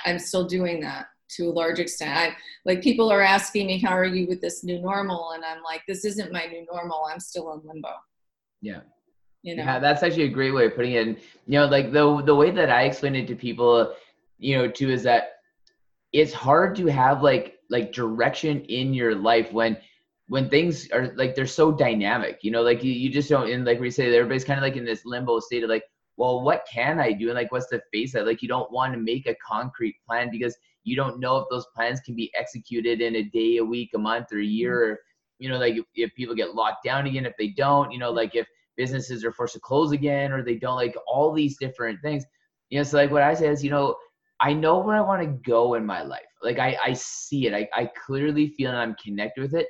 i'm 0.05 0.19
still 0.19 0.45
doing 0.45 0.81
that 0.81 1.07
to 1.27 1.49
a 1.49 1.51
large 1.51 1.79
extent. 1.79 2.15
I 2.15 2.35
like 2.65 2.83
people 2.83 3.11
are 3.11 3.21
asking 3.21 3.65
me 3.65 3.79
how 3.79 3.97
are 3.97 4.05
you 4.05 4.27
with 4.27 4.41
this 4.41 4.63
new 4.63 4.79
normal? 4.79 5.31
And 5.31 5.43
i'm 5.45 5.61
like 5.63 5.83
this 5.87 6.05
isn't 6.05 6.31
my 6.31 6.45
new 6.45 6.65
normal. 6.71 7.05
I'm 7.11 7.19
still 7.19 7.53
in 7.53 7.67
limbo. 7.67 7.89
Yeah 8.61 8.81
you 9.45 9.55
know? 9.55 9.63
Yeah, 9.63 9.79
that's 9.79 10.03
actually 10.03 10.23
a 10.23 10.29
great 10.29 10.53
way 10.53 10.65
of 10.65 10.75
putting 10.75 10.93
it. 10.93 11.07
And, 11.07 11.17
you 11.45 11.59
know, 11.59 11.67
like 11.67 11.91
the 11.91 12.21
the 12.23 12.35
way 12.35 12.51
that 12.51 12.69
I 12.69 12.83
explain 12.83 13.15
it 13.15 13.27
to 13.27 13.35
people, 13.35 13.93
you 14.39 14.57
know, 14.57 14.67
too, 14.67 14.89
is 14.89 15.03
that 15.03 15.33
it's 16.11 16.33
hard 16.33 16.75
to 16.77 16.87
have 16.87 17.21
like 17.21 17.59
like 17.69 17.91
direction 17.91 18.61
in 18.61 18.93
your 18.93 19.15
life 19.15 19.53
when 19.53 19.77
when 20.27 20.49
things 20.49 20.89
are 20.91 21.13
like 21.15 21.35
they're 21.35 21.45
so 21.45 21.71
dynamic. 21.71 22.39
You 22.41 22.51
know, 22.51 22.63
like 22.63 22.83
you, 22.83 22.91
you 22.91 23.09
just 23.09 23.29
don't. 23.29 23.49
And 23.49 23.65
like 23.65 23.79
we 23.79 23.91
say, 23.91 24.07
everybody's 24.15 24.43
kind 24.43 24.57
of 24.57 24.63
like 24.63 24.77
in 24.77 24.85
this 24.85 25.05
limbo 25.05 25.39
state 25.39 25.63
of 25.63 25.69
like, 25.69 25.83
well, 26.17 26.41
what 26.41 26.65
can 26.71 26.99
I 26.99 27.11
do? 27.11 27.27
And 27.27 27.35
like, 27.35 27.51
what's 27.51 27.67
the 27.67 27.81
face 27.93 28.13
that? 28.13 28.25
Like, 28.25 28.41
you 28.41 28.47
don't 28.47 28.71
want 28.71 28.93
to 28.93 28.99
make 28.99 29.27
a 29.27 29.35
concrete 29.47 29.97
plan 30.07 30.31
because 30.31 30.57
you 30.83 30.95
don't 30.95 31.19
know 31.19 31.37
if 31.37 31.45
those 31.51 31.67
plans 31.75 31.99
can 31.99 32.15
be 32.15 32.31
executed 32.37 33.01
in 33.01 33.17
a 33.17 33.23
day, 33.23 33.57
a 33.57 33.63
week, 33.63 33.91
a 33.95 33.97
month, 33.97 34.31
or 34.31 34.39
a 34.39 34.43
year. 34.43 34.79
Mm-hmm. 34.79 34.93
Or, 34.93 34.99
you 35.39 35.49
know, 35.49 35.57
like 35.57 35.75
if, 35.75 35.85
if 35.95 36.15
people 36.15 36.33
get 36.33 36.55
locked 36.55 36.83
down 36.83 37.05
again, 37.05 37.25
if 37.25 37.33
they 37.37 37.49
don't, 37.49 37.91
you 37.91 37.99
know, 37.99 38.11
like 38.11 38.35
if 38.35 38.47
businesses 38.77 39.23
are 39.23 39.31
forced 39.31 39.53
to 39.53 39.59
close 39.59 39.91
again 39.91 40.31
or 40.31 40.43
they 40.43 40.55
don't 40.55 40.75
like 40.75 40.95
all 41.07 41.31
these 41.33 41.57
different 41.57 42.01
things. 42.01 42.25
You 42.69 42.79
know 42.79 42.83
so 42.83 42.97
like 42.97 43.11
what 43.11 43.21
i 43.21 43.33
say 43.33 43.47
is 43.47 43.63
you 43.63 43.69
know 43.69 43.95
i 44.39 44.51
know 44.53 44.79
where 44.79 44.95
i 44.95 45.01
want 45.01 45.21
to 45.21 45.49
go 45.49 45.75
in 45.75 45.85
my 45.85 46.01
life. 46.01 46.21
Like 46.41 46.59
i 46.59 46.77
i 46.83 46.93
see 46.93 47.47
it. 47.47 47.53
I, 47.53 47.67
I 47.73 47.89
clearly 48.05 48.49
feel 48.49 48.69
and 48.69 48.79
i'm 48.79 48.95
connected 48.95 49.41
with 49.41 49.55
it. 49.55 49.67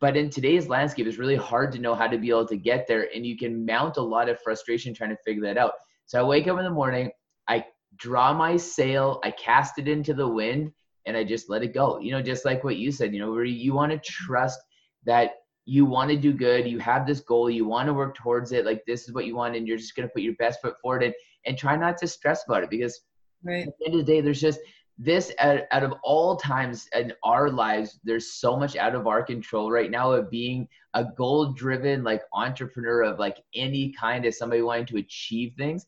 But 0.00 0.16
in 0.16 0.30
today's 0.30 0.68
landscape 0.68 1.06
it's 1.06 1.18
really 1.18 1.36
hard 1.36 1.72
to 1.72 1.78
know 1.78 1.94
how 1.94 2.06
to 2.06 2.18
be 2.18 2.30
able 2.30 2.48
to 2.48 2.56
get 2.56 2.86
there 2.86 3.08
and 3.14 3.26
you 3.26 3.36
can 3.36 3.64
mount 3.66 3.96
a 3.96 4.02
lot 4.02 4.28
of 4.28 4.40
frustration 4.40 4.94
trying 4.94 5.10
to 5.10 5.22
figure 5.24 5.42
that 5.42 5.58
out. 5.58 5.72
So 6.06 6.20
i 6.20 6.22
wake 6.22 6.48
up 6.48 6.58
in 6.58 6.64
the 6.64 6.70
morning 6.70 7.10
i 7.48 7.64
draw 7.96 8.32
my 8.32 8.56
sail 8.56 9.20
i 9.22 9.30
cast 9.30 9.78
it 9.78 9.86
into 9.86 10.14
the 10.14 10.26
wind 10.26 10.72
and 11.06 11.16
i 11.16 11.22
just 11.22 11.50
let 11.50 11.62
it 11.62 11.74
go. 11.74 11.98
You 11.98 12.12
know 12.12 12.22
just 12.22 12.44
like 12.44 12.64
what 12.64 12.76
you 12.76 12.90
said 12.90 13.12
you 13.14 13.20
know 13.20 13.32
where 13.32 13.44
you 13.44 13.74
want 13.74 13.92
to 13.92 13.98
trust 13.98 14.58
that 15.04 15.32
you 15.66 15.84
want 15.84 16.10
to 16.10 16.16
do 16.16 16.32
good 16.32 16.68
you 16.68 16.78
have 16.78 17.06
this 17.06 17.20
goal 17.20 17.48
you 17.48 17.64
want 17.64 17.86
to 17.86 17.94
work 17.94 18.14
towards 18.14 18.52
it 18.52 18.66
like 18.66 18.84
this 18.86 19.08
is 19.08 19.14
what 19.14 19.26
you 19.26 19.34
want 19.34 19.56
and 19.56 19.66
you're 19.66 19.78
just 19.78 19.96
going 19.96 20.06
to 20.06 20.12
put 20.12 20.22
your 20.22 20.34
best 20.34 20.60
foot 20.60 20.78
forward 20.80 21.02
and, 21.02 21.14
and 21.46 21.56
try 21.56 21.76
not 21.76 21.96
to 21.96 22.06
stress 22.06 22.44
about 22.46 22.62
it 22.62 22.70
because 22.70 23.00
right. 23.42 23.66
at 23.66 23.74
the 23.78 23.86
end 23.86 23.94
of 23.98 24.06
the 24.06 24.12
day 24.12 24.20
there's 24.20 24.40
just 24.40 24.60
this 24.96 25.32
out, 25.40 25.60
out 25.72 25.82
of 25.82 25.94
all 26.04 26.36
times 26.36 26.86
in 26.94 27.12
our 27.24 27.50
lives 27.50 27.98
there's 28.04 28.34
so 28.34 28.56
much 28.56 28.76
out 28.76 28.94
of 28.94 29.06
our 29.06 29.22
control 29.22 29.70
right 29.70 29.90
now 29.90 30.12
of 30.12 30.30
being 30.30 30.68
a 30.94 31.04
goal 31.04 31.52
driven 31.52 32.04
like 32.04 32.22
entrepreneur 32.32 33.02
of 33.02 33.18
like 33.18 33.38
any 33.54 33.92
kind 33.92 34.24
of 34.24 34.34
somebody 34.34 34.62
wanting 34.62 34.86
to 34.86 34.98
achieve 34.98 35.52
things 35.56 35.86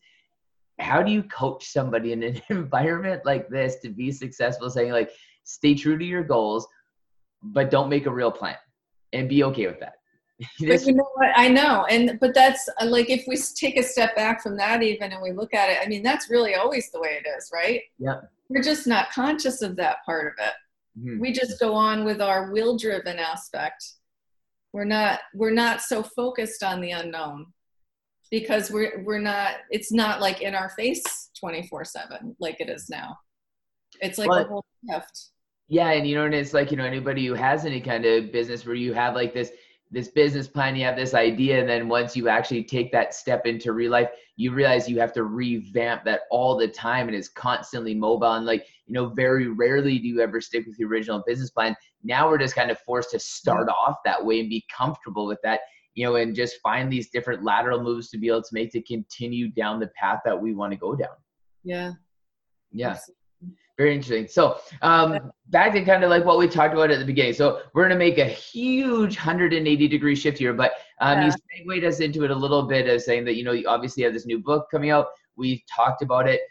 how 0.79 1.01
do 1.01 1.11
you 1.11 1.23
coach 1.23 1.65
somebody 1.65 2.11
in 2.11 2.21
an 2.23 2.41
environment 2.49 3.21
like 3.25 3.47
this 3.49 3.77
to 3.79 3.89
be 3.89 4.11
successful 4.11 4.69
saying 4.69 4.91
like 4.91 5.11
stay 5.43 5.73
true 5.73 5.97
to 5.97 6.05
your 6.05 6.23
goals 6.23 6.67
but 7.41 7.71
don't 7.71 7.89
make 7.89 8.07
a 8.07 8.11
real 8.11 8.31
plan 8.31 8.57
and 9.13 9.29
be 9.29 9.43
okay 9.43 9.67
with 9.67 9.79
that. 9.79 9.93
but 10.59 10.85
you 10.85 10.93
know 10.93 11.09
what? 11.15 11.31
I 11.35 11.47
know, 11.47 11.85
and 11.89 12.19
but 12.19 12.35
that's 12.35 12.69
like 12.85 13.09
if 13.09 13.23
we 13.27 13.37
take 13.55 13.77
a 13.77 13.83
step 13.83 14.15
back 14.15 14.43
from 14.43 14.55
that, 14.57 14.83
even 14.83 15.11
and 15.11 15.21
we 15.21 15.31
look 15.31 15.53
at 15.53 15.69
it. 15.69 15.79
I 15.83 15.87
mean, 15.87 16.03
that's 16.03 16.29
really 16.29 16.53
always 16.53 16.91
the 16.91 16.99
way 16.99 17.19
it 17.23 17.27
is, 17.27 17.49
right? 17.51 17.81
Yeah. 17.97 18.21
We're 18.49 18.61
just 18.61 18.85
not 18.85 19.11
conscious 19.11 19.61
of 19.61 19.75
that 19.77 19.97
part 20.05 20.27
of 20.27 20.33
it. 20.45 20.53
Mm-hmm. 20.99 21.19
We 21.19 21.31
just 21.31 21.59
go 21.59 21.73
on 21.73 22.05
with 22.05 22.21
our 22.21 22.51
will-driven 22.51 23.17
aspect. 23.17 23.83
We're 24.73 24.85
not. 24.85 25.21
We're 25.33 25.51
not 25.51 25.81
so 25.81 26.03
focused 26.03 26.63
on 26.63 26.81
the 26.81 26.91
unknown 26.91 27.47
because 28.29 28.69
we're 28.69 29.03
we're 29.03 29.19
not. 29.19 29.55
It's 29.71 29.91
not 29.91 30.21
like 30.21 30.41
in 30.41 30.53
our 30.53 30.69
face 30.69 31.31
twenty 31.39 31.67
four 31.67 31.83
seven 31.83 32.35
like 32.39 32.61
it 32.61 32.69
is 32.69 32.89
now. 32.89 33.17
It's 34.01 34.19
like 34.19 34.29
but, 34.29 34.45
a 34.45 34.49
whole 34.49 34.65
shift 34.87 35.29
yeah, 35.69 35.91
and 35.91 36.07
you 36.07 36.15
know, 36.15 36.25
and 36.25 36.33
it's 36.33 36.53
like 36.53 36.71
you 36.71 36.77
know, 36.77 36.85
anybody 36.85 37.25
who 37.25 37.33
has 37.33 37.65
any 37.65 37.81
kind 37.81 38.05
of 38.05 38.31
business 38.31 38.65
where 38.65 38.75
you 38.75 38.93
have 38.93 39.15
like 39.15 39.33
this 39.33 39.51
this 39.89 40.09
business 40.09 40.47
plan, 40.47 40.75
you 40.75 40.83
have 40.83 40.95
this 40.95 41.13
idea, 41.13 41.59
and 41.59 41.67
then 41.67 41.87
once 41.87 42.15
you 42.15 42.29
actually 42.29 42.63
take 42.63 42.91
that 42.91 43.13
step 43.13 43.45
into 43.45 43.71
real 43.71 43.91
life, 43.91 44.09
you 44.35 44.51
realize 44.51 44.89
you 44.89 44.99
have 44.99 45.13
to 45.13 45.23
revamp 45.23 46.03
that 46.05 46.21
all 46.29 46.57
the 46.57 46.67
time 46.67 47.07
and 47.07 47.15
it's 47.15 47.29
constantly 47.29 47.95
mobile. 47.95 48.33
And 48.33 48.45
like, 48.45 48.67
you 48.85 48.93
know, 48.93 49.07
very 49.07 49.47
rarely 49.47 49.97
do 49.97 50.07
you 50.07 50.21
ever 50.21 50.41
stick 50.41 50.65
with 50.67 50.77
the 50.77 50.83
original 50.83 51.23
business 51.25 51.51
plan. 51.51 51.75
Now 52.03 52.29
we're 52.29 52.37
just 52.37 52.53
kind 52.53 52.69
of 52.69 52.77
forced 52.81 53.11
to 53.11 53.19
start 53.19 53.67
mm-hmm. 53.67 53.89
off 53.89 53.97
that 54.03 54.23
way 54.23 54.41
and 54.41 54.49
be 54.49 54.65
comfortable 54.75 55.25
with 55.25 55.39
that, 55.43 55.61
you 55.95 56.05
know, 56.05 56.17
and 56.17 56.35
just 56.35 56.61
find 56.61 56.91
these 56.91 57.09
different 57.09 57.43
lateral 57.43 57.81
moves 57.81 58.09
to 58.09 58.17
be 58.17 58.27
able 58.27 58.43
to 58.43 58.53
make 58.53 58.71
to 58.73 58.81
continue 58.81 59.49
down 59.49 59.79
the 59.79 59.89
path 59.99 60.19
that 60.25 60.39
we 60.39 60.53
want 60.53 60.71
to 60.71 60.77
go 60.77 60.95
down. 60.95 61.15
Yeah. 61.63 61.93
Yeah. 62.71 62.89
Absolutely 62.89 63.26
very 63.77 63.93
interesting. 63.93 64.27
So 64.27 64.57
um, 64.81 65.31
back 65.47 65.73
to 65.73 65.83
kind 65.83 66.03
of 66.03 66.09
like 66.09 66.25
what 66.25 66.39
we 66.39 66.47
talked 66.47 66.73
about 66.73 66.89
at 66.89 66.99
the 66.99 67.05
beginning. 67.05 67.33
So 67.33 67.61
we're 67.73 67.83
going 67.83 67.97
to 67.97 68.05
make 68.05 68.17
a 68.17 68.25
huge 68.25 69.15
180 69.15 69.87
degree 69.87 70.15
shift 70.15 70.39
here, 70.39 70.53
but 70.53 70.71
um, 70.99 71.19
yeah. 71.19 71.25
you 71.25 71.31
segued 71.31 71.85
us 71.85 71.99
into 71.99 72.23
it 72.23 72.31
a 72.31 72.35
little 72.35 72.63
bit 72.63 72.87
as 72.87 73.05
saying 73.05 73.25
that, 73.25 73.35
you 73.35 73.43
know, 73.43 73.51
you 73.51 73.67
obviously 73.67 74.03
have 74.03 74.13
this 74.13 74.25
new 74.25 74.39
book 74.39 74.67
coming 74.71 74.89
out. 74.89 75.07
We've 75.35 75.61
talked 75.73 76.01
about 76.01 76.27
it. 76.27 76.41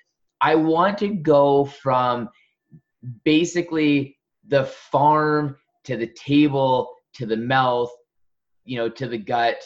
I 0.41 0.55
want 0.55 0.99
to 0.99 1.09
go 1.09 1.65
from 1.65 2.29
basically 3.25 4.19
the 4.47 4.65
farm 4.65 5.57
to 5.85 5.97
the 5.97 6.07
table 6.09 6.95
to 7.15 7.27
the 7.27 7.37
mouth, 7.37 7.91
you 8.65 8.77
know, 8.77 8.89
to 8.89 9.09
the 9.09 9.19
gut 9.19 9.63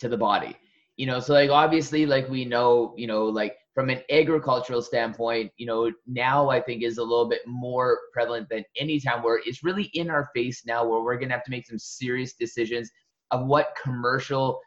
to 0.00 0.08
the 0.08 0.16
body. 0.16 0.56
You 0.96 1.06
know, 1.06 1.20
so 1.20 1.32
like 1.32 1.50
obviously 1.50 2.06
like 2.06 2.28
we 2.28 2.44
know, 2.44 2.94
you 2.96 3.06
know, 3.06 3.24
like 3.24 3.56
from 3.78 3.90
an 3.90 4.02
agricultural 4.10 4.82
standpoint, 4.82 5.52
you 5.56 5.64
know, 5.64 5.88
now 6.08 6.50
I 6.50 6.60
think 6.60 6.82
is 6.82 6.98
a 6.98 7.02
little 7.04 7.28
bit 7.28 7.42
more 7.46 8.00
prevalent 8.12 8.48
than 8.48 8.64
any 8.76 8.98
time 8.98 9.22
where 9.22 9.40
it's 9.46 9.62
really 9.62 9.84
in 9.94 10.10
our 10.10 10.30
face 10.34 10.66
now 10.66 10.84
where 10.84 11.00
we're 11.00 11.16
going 11.16 11.28
to 11.28 11.36
have 11.36 11.44
to 11.44 11.52
make 11.52 11.64
some 11.64 11.78
serious 11.78 12.32
decisions 12.32 12.90
of 13.30 13.46
what 13.46 13.76
commercial 13.80 14.58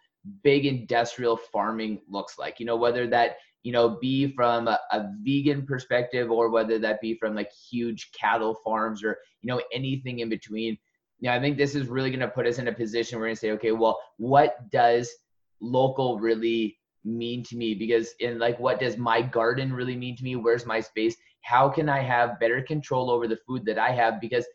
big 0.44 0.66
industrial 0.66 1.36
farming 1.36 2.00
looks 2.08 2.40
like. 2.40 2.58
You 2.58 2.66
know, 2.66 2.78
whether 2.78 3.06
that, 3.08 3.36
you 3.64 3.74
know, 3.74 3.98
be 4.00 4.34
from 4.34 4.70
a, 4.70 4.80
a 4.94 5.10
vegan 5.26 5.66
perspective 5.66 6.32
or 6.32 6.50
whether 6.50 6.80
that 6.80 7.02
be 7.02 7.16
from 7.16 7.36
like 7.36 7.52
huge 7.52 8.14
cattle 8.14 8.62
farms 8.64 9.04
or, 9.04 9.18
you 9.42 9.50
know, 9.50 9.62
anything 9.74 10.20
in 10.20 10.30
between. 10.30 10.78
Yeah, 11.20 11.34
I 11.34 11.42
think 11.42 11.58
this 11.58 11.76
is 11.76 11.90
really 11.90 12.12
going 12.12 12.22
to 12.22 12.30
put 12.30 12.48
us 12.48 12.60
in 12.60 12.70
a 12.70 12.74
position 12.74 13.20
where 13.20 13.24
we're 13.24 13.28
going 13.28 13.36
to 13.36 13.40
say, 13.42 13.52
okay, 13.52 13.72
well, 13.74 14.00
what 14.16 14.56
does 14.72 15.12
local 15.60 16.18
really 16.18 16.78
mean 17.04 17.44
to 17.44 17.56
me? 17.56 17.74
Because 17.76 18.14
in 18.20 18.40
like 18.40 18.60
what 18.60 18.80
does 18.80 18.98
my 18.98 19.22
garden 19.22 19.74
really 19.74 19.96
mean 19.96 20.16
to 20.18 20.24
me? 20.24 20.36
Where's 20.36 20.66
my 20.66 20.80
space? 20.80 21.16
How 21.44 21.70
can 21.70 21.90
i 21.90 22.00
have 22.00 22.40
better 22.40 22.62
control 22.62 23.10
over 23.10 23.28
the 23.28 23.40
food 23.48 23.66
that 23.66 23.80
i 23.80 23.92
have? 23.92 24.22
Because 24.22 24.46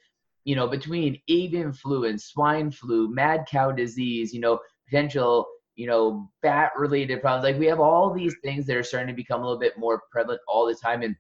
you 0.45 0.55
know 0.55 0.69
between 0.69 1.21
avian 1.29 1.73
flu 1.73 2.05
and 2.05 2.21
swine 2.21 2.71
flu 2.71 3.13
mad 3.13 3.45
cow 3.51 3.73
disease 3.73 4.33
you 4.33 4.39
know 4.39 4.61
potential 4.89 5.45
you 5.75 5.89
know 5.89 6.31
bat 6.41 6.71
related 6.79 7.21
problems 7.21 7.43
like 7.43 7.59
we 7.59 7.67
have 7.67 7.81
all 7.81 8.15
these 8.15 8.37
things 8.45 8.65
that 8.65 8.77
are 8.77 8.85
starting 8.85 9.09
to 9.09 9.13
become 9.13 9.41
a 9.41 9.43
little 9.43 9.59
bit 9.59 9.77
more 9.77 10.03
prevalent 10.13 10.41
all 10.47 10.65
the 10.65 10.75
time 10.77 11.03
and 11.03 11.17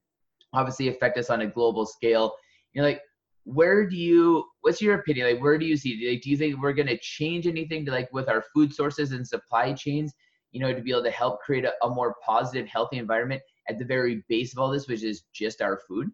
obviously 0.56 0.88
affect 0.88 1.18
us 1.18 1.30
on 1.30 1.42
a 1.42 1.46
global 1.46 1.86
scale. 1.86 2.34
You 2.72 2.82
know 2.82 2.88
like 2.88 3.02
where 3.44 3.88
do 3.88 3.96
you 3.96 4.44
what's 4.62 4.82
your 4.82 4.96
opinion? 4.96 5.30
Like 5.30 5.42
where 5.42 5.58
do 5.58 5.66
you 5.66 5.76
see 5.76 6.08
like 6.10 6.22
do 6.22 6.30
you 6.30 6.36
think 6.36 6.60
we're 6.60 6.72
going 6.72 6.88
to 6.88 6.98
change 6.98 7.46
anything 7.46 7.84
to 7.86 7.92
like 7.92 8.12
with 8.12 8.28
our 8.28 8.42
food 8.54 8.74
sources 8.74 9.12
and 9.12 9.26
supply 9.26 9.72
chains 9.72 10.12
you 10.56 10.62
know, 10.62 10.72
to 10.72 10.80
be 10.80 10.90
able 10.90 11.02
to 11.02 11.10
help 11.10 11.42
create 11.42 11.66
a, 11.66 11.74
a 11.84 11.90
more 11.90 12.16
positive, 12.24 12.66
healthy 12.66 12.96
environment 12.96 13.42
at 13.68 13.78
the 13.78 13.84
very 13.84 14.24
base 14.26 14.54
of 14.54 14.58
all 14.58 14.70
this, 14.70 14.88
which 14.88 15.02
is 15.02 15.24
just 15.34 15.60
our 15.60 15.78
food? 15.86 16.10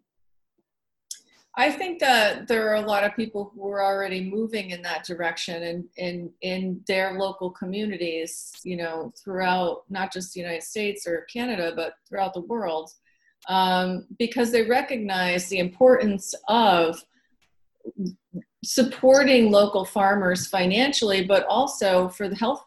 I 1.55 1.71
think 1.71 1.99
that 1.99 2.49
there 2.49 2.69
are 2.69 2.75
a 2.75 2.81
lot 2.81 3.05
of 3.05 3.15
people 3.15 3.53
who 3.55 3.69
are 3.69 3.81
already 3.81 4.29
moving 4.29 4.71
in 4.71 4.81
that 4.81 5.05
direction 5.05 5.63
and 5.63 5.85
in, 5.95 6.31
in 6.41 6.81
their 6.87 7.13
local 7.13 7.51
communities, 7.51 8.51
you 8.65 8.75
know, 8.75 9.13
throughout 9.23 9.83
not 9.89 10.11
just 10.11 10.33
the 10.33 10.41
United 10.41 10.63
States 10.63 11.07
or 11.07 11.25
Canada, 11.31 11.71
but 11.73 11.93
throughout 12.09 12.33
the 12.33 12.41
world, 12.41 12.89
um, 13.47 14.07
because 14.19 14.51
they 14.51 14.63
recognize 14.63 15.47
the 15.47 15.59
importance 15.59 16.35
of 16.49 17.01
supporting 18.65 19.51
local 19.51 19.85
farmers 19.85 20.47
financially, 20.47 21.23
but 21.23 21.45
also 21.45 22.09
for 22.09 22.27
the 22.27 22.35
health 22.35 22.65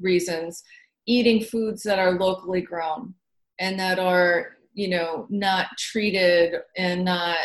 reasons 0.00 0.62
eating 1.06 1.42
foods 1.42 1.82
that 1.82 1.98
are 1.98 2.12
locally 2.12 2.60
grown 2.60 3.14
and 3.58 3.78
that 3.78 3.98
are 3.98 4.56
you 4.74 4.88
know 4.88 5.26
not 5.30 5.66
treated 5.78 6.56
and 6.76 7.04
not 7.04 7.38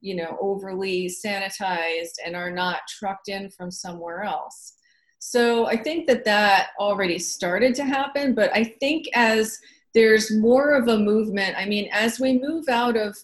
you 0.00 0.14
know 0.14 0.36
overly 0.40 1.06
sanitized 1.08 2.14
and 2.24 2.34
are 2.34 2.50
not 2.50 2.80
trucked 2.88 3.28
in 3.28 3.50
from 3.50 3.70
somewhere 3.70 4.22
else. 4.22 4.74
So 5.18 5.66
i 5.66 5.76
think 5.76 6.06
that 6.06 6.24
that 6.26 6.68
already 6.78 7.18
started 7.18 7.74
to 7.76 7.84
happen 7.84 8.34
but 8.34 8.54
i 8.54 8.62
think 8.62 9.06
as 9.14 9.58
there's 9.94 10.30
more 10.30 10.74
of 10.74 10.88
a 10.88 10.98
movement 10.98 11.56
i 11.56 11.64
mean 11.64 11.88
as 11.92 12.20
we 12.20 12.38
move 12.38 12.68
out 12.68 12.96
of 12.96 13.16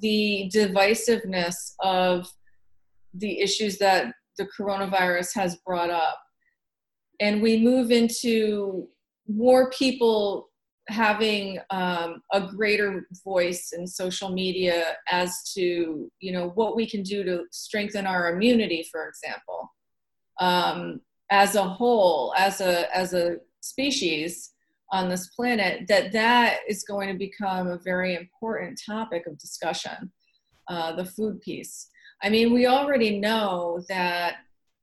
the 0.00 0.50
divisiveness 0.54 1.72
of 1.80 2.30
the 3.14 3.40
issues 3.40 3.78
that 3.78 4.12
the 4.36 4.46
coronavirus 4.58 5.34
has 5.34 5.56
brought 5.66 5.88
up 5.90 6.20
and 7.20 7.40
we 7.40 7.58
move 7.58 7.90
into 7.90 8.88
more 9.28 9.70
people 9.70 10.48
having 10.88 11.58
um, 11.70 12.22
a 12.32 12.40
greater 12.40 13.06
voice 13.22 13.72
in 13.76 13.86
social 13.86 14.30
media 14.30 14.96
as 15.10 15.52
to 15.54 16.10
you 16.18 16.32
know 16.32 16.48
what 16.54 16.74
we 16.74 16.88
can 16.88 17.02
do 17.02 17.22
to 17.22 17.44
strengthen 17.50 18.06
our 18.06 18.32
immunity 18.32 18.86
for 18.90 19.08
example. 19.08 19.70
Um, 20.40 21.00
as 21.30 21.56
a 21.56 21.62
whole 21.62 22.32
as 22.36 22.60
a 22.60 22.96
as 22.96 23.12
a 23.12 23.36
species 23.60 24.52
on 24.90 25.08
this 25.10 25.28
planet 25.28 25.86
that 25.88 26.12
that 26.12 26.60
is 26.66 26.84
going 26.84 27.08
to 27.08 27.18
become 27.18 27.68
a 27.68 27.78
very 27.78 28.14
important 28.14 28.80
topic 28.86 29.26
of 29.26 29.38
discussion 29.38 30.10
uh, 30.68 30.94
the 30.96 31.04
food 31.04 31.40
piece. 31.42 31.88
I 32.22 32.30
mean 32.30 32.52
we 32.52 32.66
already 32.66 33.18
know 33.18 33.82
that 33.88 34.36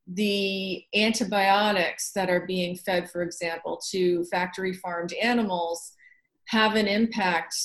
the 0.08 0.84
antibiotics 0.94 2.12
that 2.14 2.30
are 2.30 2.46
being 2.46 2.76
fed, 2.76 3.10
for 3.10 3.24
example, 3.24 3.82
to 3.92 4.24
factory 4.26 4.74
farmed 4.74 5.14
animals 5.14 5.94
have 6.48 6.76
an 6.76 6.88
impact 6.88 7.56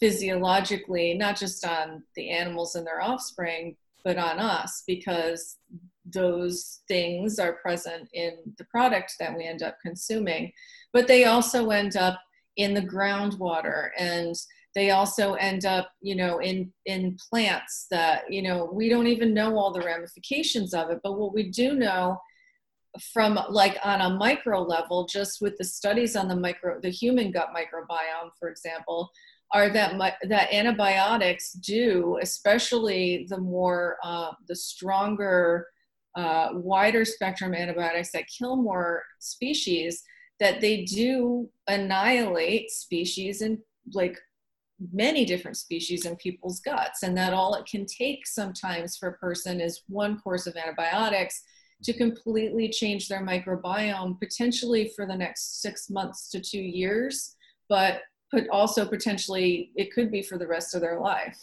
physiologically, 0.00 1.14
not 1.14 1.36
just 1.36 1.64
on 1.66 2.02
the 2.16 2.30
animals 2.30 2.74
and 2.74 2.86
their 2.86 3.02
offspring, 3.02 3.76
but 4.04 4.18
on 4.18 4.38
us 4.38 4.82
because 4.86 5.58
those 6.04 6.80
things 6.88 7.38
are 7.38 7.52
present 7.54 8.08
in 8.12 8.32
the 8.58 8.64
product 8.64 9.14
that 9.20 9.36
we 9.36 9.44
end 9.44 9.62
up 9.62 9.76
consuming. 9.80 10.50
But 10.92 11.06
they 11.06 11.24
also 11.24 11.70
end 11.70 11.96
up 11.96 12.18
in 12.56 12.74
the 12.74 12.82
groundwater 12.82 13.90
and 13.98 14.34
they 14.74 14.90
also 14.90 15.34
end 15.34 15.64
up 15.64 15.90
you 16.00 16.16
know 16.16 16.38
in 16.38 16.72
in 16.86 17.16
plants 17.30 17.86
that 17.90 18.30
you 18.30 18.42
know 18.42 18.70
we 18.72 18.88
don't 18.88 19.06
even 19.06 19.34
know 19.34 19.56
all 19.56 19.72
the 19.72 19.84
ramifications 19.84 20.74
of 20.74 20.90
it. 20.90 21.00
But 21.02 21.18
what 21.18 21.34
we 21.34 21.50
do 21.50 21.74
know 21.74 22.18
from 23.12 23.38
like 23.48 23.78
on 23.82 24.00
a 24.02 24.10
micro 24.10 24.62
level 24.62 25.06
just 25.06 25.40
with 25.40 25.56
the 25.56 25.64
studies 25.64 26.14
on 26.14 26.28
the 26.28 26.36
micro 26.36 26.78
the 26.80 26.90
human 26.90 27.30
gut 27.30 27.48
microbiome 27.56 28.30
for 28.38 28.50
example 28.50 29.10
are 29.54 29.70
that 29.70 29.94
that 30.28 30.52
antibiotics 30.52 31.52
do 31.52 32.18
especially 32.20 33.26
the 33.30 33.38
more 33.38 33.96
uh, 34.04 34.32
the 34.48 34.56
stronger 34.56 35.66
uh, 36.16 36.50
wider 36.52 37.04
spectrum 37.04 37.54
antibiotics 37.54 38.12
that 38.12 38.24
kill 38.38 38.56
more 38.56 39.02
species 39.20 40.02
that 40.38 40.60
they 40.60 40.84
do 40.84 41.48
annihilate 41.68 42.70
species 42.70 43.40
and 43.40 43.58
like 43.94 44.18
many 44.92 45.24
different 45.24 45.56
species 45.56 46.06
in 46.06 46.16
people's 46.16 46.60
guts, 46.60 47.02
and 47.02 47.16
that 47.16 47.32
all 47.32 47.54
it 47.54 47.66
can 47.66 47.86
take 47.86 48.26
sometimes 48.26 48.96
for 48.96 49.08
a 49.10 49.18
person 49.18 49.60
is 49.60 49.82
one 49.88 50.18
course 50.18 50.46
of 50.46 50.56
antibiotics 50.56 51.42
to 51.84 51.92
completely 51.92 52.68
change 52.68 53.08
their 53.08 53.24
microbiome, 53.24 54.18
potentially 54.18 54.92
for 54.94 55.06
the 55.06 55.16
next 55.16 55.60
six 55.60 55.90
months 55.90 56.28
to 56.30 56.40
two 56.40 56.60
years, 56.60 57.36
but 57.68 58.02
but 58.30 58.48
also 58.50 58.86
potentially 58.86 59.72
it 59.76 59.92
could 59.92 60.10
be 60.10 60.22
for 60.22 60.38
the 60.38 60.46
rest 60.46 60.74
of 60.74 60.80
their 60.80 60.98
life, 60.98 61.38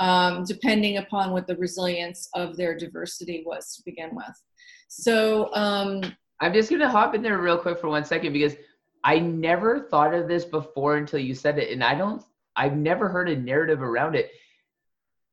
um, 0.00 0.42
depending 0.44 0.96
upon 0.96 1.32
what 1.32 1.46
the 1.46 1.56
resilience 1.56 2.30
of 2.34 2.56
their 2.56 2.74
diversity 2.74 3.42
was 3.44 3.76
to 3.76 3.82
begin 3.84 4.08
with. 4.14 4.42
So 4.88 5.54
um, 5.54 6.00
I'm 6.40 6.54
just 6.54 6.70
gonna 6.70 6.88
hop 6.88 7.14
in 7.14 7.20
there 7.22 7.38
real 7.38 7.58
quick 7.58 7.78
for 7.78 7.88
one 7.88 8.04
second 8.04 8.32
because 8.32 8.56
I 9.02 9.18
never 9.18 9.80
thought 9.80 10.14
of 10.14 10.28
this 10.28 10.46
before 10.46 10.96
until 10.96 11.18
you 11.18 11.34
said 11.34 11.58
it, 11.58 11.70
and 11.72 11.84
I 11.84 11.94
don't 11.94 12.22
I've 12.56 12.76
never 12.76 13.08
heard 13.08 13.28
a 13.28 13.36
narrative 13.36 13.82
around 13.82 14.14
it. 14.14 14.30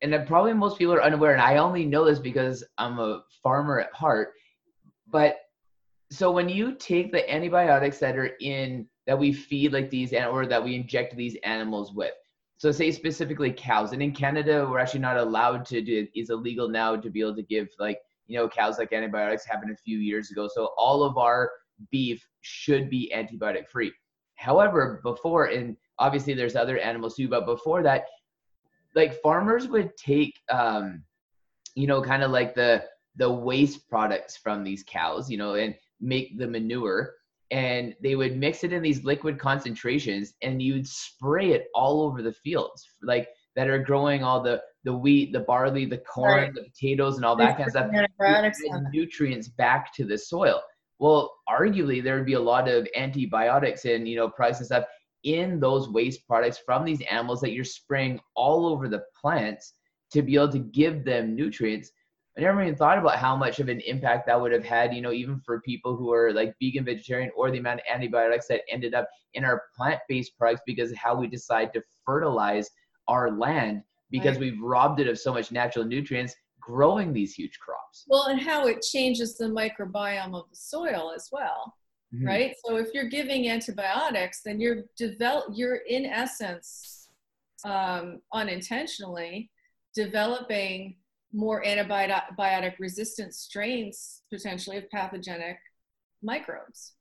And 0.01 0.15
probably 0.27 0.53
most 0.53 0.79
people 0.79 0.95
are 0.95 1.03
unaware, 1.03 1.34
and 1.34 1.41
I 1.41 1.57
only 1.57 1.86
know 1.86 2.05
this 2.05 2.17
because 2.17 2.63
I'm 2.79 2.97
a 2.97 3.23
farmer 3.43 3.79
at 3.79 3.93
heart. 3.93 4.34
But 5.12 5.38
so 6.10 6.31
when 6.31 6.49
you 6.49 6.73
take 6.73 7.12
the 7.12 7.29
antibiotics 7.31 7.99
that 7.99 8.17
are 8.17 8.31
in 8.41 8.88
that 9.05 9.17
we 9.17 9.31
feed 9.31 9.73
like 9.73 9.89
these 9.89 10.13
or 10.13 10.45
that 10.47 10.63
we 10.63 10.75
inject 10.75 11.15
these 11.15 11.38
animals 11.43 11.93
with, 11.93 12.13
so 12.57 12.71
say 12.71 12.91
specifically 12.91 13.51
cows, 13.51 13.93
and 13.93 14.01
in 14.01 14.12
Canada 14.12 14.67
we're 14.69 14.79
actually 14.79 14.99
not 15.01 15.17
allowed 15.17 15.65
to 15.65 15.81
do 15.81 16.07
it's 16.15 16.31
illegal 16.31 16.67
now 16.67 16.95
to 16.95 17.10
be 17.10 17.21
able 17.21 17.36
to 17.36 17.43
give 17.43 17.69
like 17.79 17.99
you 18.27 18.38
know 18.38 18.49
cows 18.49 18.79
like 18.79 18.93
antibiotics 18.93 19.45
happened 19.45 19.71
a 19.71 19.77
few 19.77 19.99
years 19.99 20.31
ago. 20.31 20.49
So 20.51 20.69
all 20.77 21.03
of 21.03 21.17
our 21.17 21.51
beef 21.91 22.25
should 22.41 22.89
be 22.89 23.12
antibiotic 23.15 23.67
free. 23.67 23.91
However, 24.36 24.99
before 25.03 25.45
and 25.45 25.77
obviously 26.01 26.33
there's 26.33 26.55
other 26.55 26.77
animals 26.79 27.15
too, 27.15 27.27
but 27.27 27.45
before 27.45 27.83
that, 27.83 28.05
like 28.95 29.21
farmers 29.21 29.67
would 29.67 29.95
take 29.95 30.33
um, 30.49 31.03
you 31.75 31.87
know 31.87 32.01
kind 32.01 32.23
of 32.23 32.31
like 32.31 32.55
the 32.55 32.83
the 33.15 33.31
waste 33.31 33.87
products 33.89 34.37
from 34.37 34.63
these 34.63 34.83
cows, 34.83 35.29
you 35.29 35.37
know, 35.37 35.55
and 35.55 35.75
make 35.99 36.37
the 36.37 36.47
manure 36.47 37.13
and 37.51 37.93
they 38.01 38.15
would 38.15 38.37
mix 38.37 38.63
it 38.63 38.71
in 38.71 38.81
these 38.81 39.03
liquid 39.03 39.37
concentrations 39.37 40.33
and 40.41 40.61
you'd 40.61 40.87
spray 40.87 41.51
it 41.51 41.67
all 41.75 42.01
over 42.01 42.21
the 42.21 42.31
fields 42.31 42.87
like 43.03 43.27
that 43.55 43.67
are 43.67 43.79
growing 43.79 44.23
all 44.23 44.41
the 44.41 44.61
the 44.85 44.93
wheat 44.93 45.31
the 45.33 45.41
barley 45.41 45.85
the 45.85 45.97
corn 45.97 46.43
right. 46.43 46.53
the 46.55 46.63
potatoes 46.63 47.17
and 47.17 47.25
all 47.25 47.35
that 47.35 47.57
kind 47.57 47.67
of 47.67 47.71
stuff. 47.71 47.91
nutrients 48.91 49.49
back 49.49 49.93
to 49.93 50.05
the 50.05 50.17
soil. 50.17 50.61
Well 50.99 51.31
arguably 51.49 52.01
there 52.01 52.15
would 52.15 52.25
be 52.25 52.33
a 52.33 52.39
lot 52.39 52.67
of 52.67 52.87
antibiotics 52.95 53.85
and 53.85 54.07
you 54.07 54.15
know 54.15 54.31
and 54.39 54.55
stuff 54.65 54.85
in 55.23 55.60
those 55.60 55.89
waste 55.89 56.25
products 56.27 56.60
from 56.65 56.84
these 56.84 57.01
animals 57.01 57.41
that 57.41 57.51
you're 57.51 57.63
spraying 57.63 58.19
all 58.36 58.65
over 58.65 58.88
the 58.88 59.03
plants 59.19 59.73
to 60.12 60.21
be 60.21 60.36
able 60.36 60.49
to 60.49 60.60
give 60.60 61.05
them 61.05 61.36
nutrients 61.36 61.91
I 62.38 62.41
never 62.41 62.62
even 62.62 62.75
thought 62.75 62.97
about 62.97 63.17
how 63.17 63.36
much 63.36 63.60
of 63.60 63.67
an 63.67 63.81
impact 63.81 64.25
that 64.27 64.39
would 64.39 64.53
have 64.53 64.63
had, 64.63 64.93
you 64.93 65.01
know, 65.01 65.12
even 65.12 65.41
for 65.41 65.60
people 65.62 65.97
who 65.97 66.13
are 66.13 66.31
like 66.31 66.55
vegan, 66.62 66.86
vegetarian, 66.86 67.29
or 67.36 67.51
the 67.51 67.57
amount 67.57 67.81
of 67.81 67.86
antibiotics 67.93 68.47
that 68.47 68.62
ended 68.69 68.93
up 68.93 69.10
in 69.34 69.43
our 69.43 69.63
plant-based 69.75 70.38
products 70.38 70.62
because 70.65 70.91
of 70.91 70.97
how 70.97 71.13
we 71.13 71.27
decide 71.27 71.73
to 71.73 71.84
fertilize 72.05 72.69
our 73.10 73.31
land 73.31 73.84
because 74.12 74.38
right. 74.38 74.51
we've 74.51 74.62
robbed 74.62 75.01
it 75.01 75.07
of 75.07 75.19
so 75.19 75.34
much 75.34 75.51
natural 75.51 75.84
nutrients 75.84 76.34
growing 76.62 77.12
these 77.12 77.34
huge 77.34 77.60
crops. 77.60 78.05
Well, 78.07 78.27
and 78.27 78.39
how 78.39 78.67
it 78.67 78.81
changes 78.81 79.38
the 79.38 79.45
microbiome 79.45 80.36
of 80.36 80.49
the 80.49 80.55
soil 80.55 81.12
as 81.13 81.29
well. 81.31 81.73
Mm-hmm. 82.13 82.28
Right? 82.28 82.56
So 82.65 82.76
if 82.76 82.88
you're 82.93 83.10
giving 83.10 83.50
antibiotics, 83.50 84.41
then 84.43 84.60
you're 84.60 84.84
develop 84.97 85.45
you're 85.54 85.78
in 85.88 86.06
essence 86.06 87.10
um, 87.63 88.19
unintentionally 88.34 89.50
developing 89.93 90.95
more 91.34 91.63
antibiotic 91.63 92.74
resistant 92.80 93.34
strains 93.34 94.24
potentially 94.32 94.78
of 94.78 94.89
pathogenic 94.89 95.58
microbes. 96.21 96.93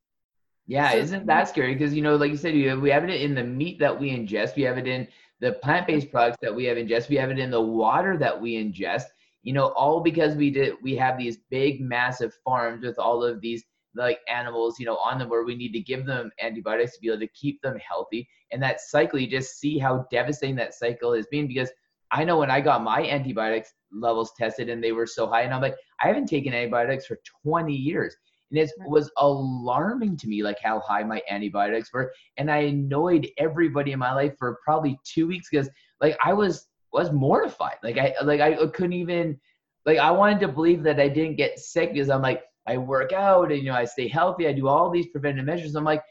Yeah, 0.66 0.92
so, 0.92 0.98
isn't 0.98 1.26
that 1.26 1.48
scary? 1.48 1.74
Because 1.74 1.92
you 1.94 2.02
know, 2.02 2.14
like 2.14 2.30
you 2.30 2.36
said, 2.36 2.54
you 2.54 2.68
have, 2.68 2.80
we 2.80 2.90
have 2.90 3.02
it 3.02 3.20
in 3.20 3.34
the 3.34 3.42
meat 3.42 3.80
that 3.80 3.98
we 3.98 4.10
ingest, 4.10 4.54
we 4.54 4.62
have 4.62 4.78
it 4.78 4.86
in 4.86 5.08
the 5.40 5.54
plant-based 5.54 6.12
products 6.12 6.38
that 6.42 6.54
we 6.54 6.64
have 6.66 6.76
ingest, 6.76 7.08
we 7.08 7.16
have 7.16 7.30
it 7.30 7.38
in 7.38 7.50
the 7.50 7.60
water 7.60 8.16
that 8.18 8.40
we 8.40 8.54
ingest. 8.54 9.06
You 9.42 9.54
know, 9.54 9.68
all 9.68 10.00
because 10.00 10.36
we 10.36 10.50
did 10.50 10.74
we 10.82 10.94
have 10.96 11.18
these 11.18 11.38
big, 11.50 11.80
massive 11.80 12.34
farms 12.44 12.84
with 12.84 12.98
all 12.98 13.24
of 13.24 13.40
these 13.40 13.64
like 13.94 14.20
animals, 14.28 14.78
you 14.78 14.86
know, 14.86 14.96
on 14.96 15.18
them 15.18 15.28
where 15.28 15.44
we 15.44 15.54
need 15.54 15.72
to 15.72 15.80
give 15.80 16.06
them 16.06 16.30
antibiotics 16.40 16.94
to 16.94 17.00
be 17.00 17.08
able 17.08 17.20
to 17.20 17.28
keep 17.28 17.60
them 17.62 17.78
healthy. 17.78 18.28
And 18.52 18.62
that 18.62 18.80
cycle, 18.80 19.18
you 19.18 19.26
just 19.26 19.58
see 19.58 19.78
how 19.78 20.06
devastating 20.10 20.56
that 20.56 20.74
cycle 20.74 21.14
has 21.14 21.26
been 21.26 21.48
because 21.48 21.70
I 22.12 22.24
know 22.24 22.38
when 22.38 22.50
I 22.50 22.60
got 22.60 22.82
my 22.82 23.04
antibiotics 23.04 23.72
levels 23.92 24.32
tested 24.36 24.68
and 24.68 24.82
they 24.82 24.92
were 24.92 25.06
so 25.06 25.26
high, 25.26 25.42
and 25.42 25.54
I'm 25.54 25.60
like, 25.60 25.76
I 26.02 26.08
haven't 26.08 26.26
taken 26.26 26.52
antibiotics 26.52 27.06
for 27.06 27.18
20 27.44 27.72
years. 27.72 28.16
And 28.50 28.58
it 28.58 28.70
mm-hmm. 28.80 28.90
was 28.90 29.10
alarming 29.18 30.16
to 30.18 30.28
me, 30.28 30.42
like 30.42 30.58
how 30.60 30.80
high 30.80 31.04
my 31.04 31.22
antibiotics 31.30 31.92
were. 31.92 32.12
And 32.36 32.50
I 32.50 32.58
annoyed 32.58 33.28
everybody 33.38 33.92
in 33.92 34.00
my 34.00 34.12
life 34.12 34.34
for 34.38 34.58
probably 34.64 34.98
two 35.04 35.28
weeks 35.28 35.48
because, 35.48 35.70
like, 36.00 36.16
I 36.24 36.32
was 36.32 36.66
was 36.92 37.12
mortified. 37.12 37.76
Like 37.82 37.98
I 37.98 38.14
like 38.22 38.40
I 38.40 38.54
couldn't 38.68 38.94
even 38.94 39.38
like 39.86 39.98
I 39.98 40.10
wanted 40.10 40.40
to 40.40 40.48
believe 40.48 40.82
that 40.84 41.00
I 41.00 41.08
didn't 41.08 41.36
get 41.36 41.58
sick 41.58 41.92
because 41.92 42.10
I'm 42.10 42.22
like 42.22 42.42
I 42.70 42.76
work 42.76 43.12
out 43.12 43.50
and 43.50 43.60
you 43.62 43.70
know 43.70 43.74
I 43.74 43.84
stay 43.84 44.06
healthy. 44.06 44.46
I 44.46 44.52
do 44.52 44.68
all 44.68 44.90
these 44.90 45.08
preventive 45.08 45.44
measures. 45.44 45.74
I'm 45.74 45.84
like 45.84 46.02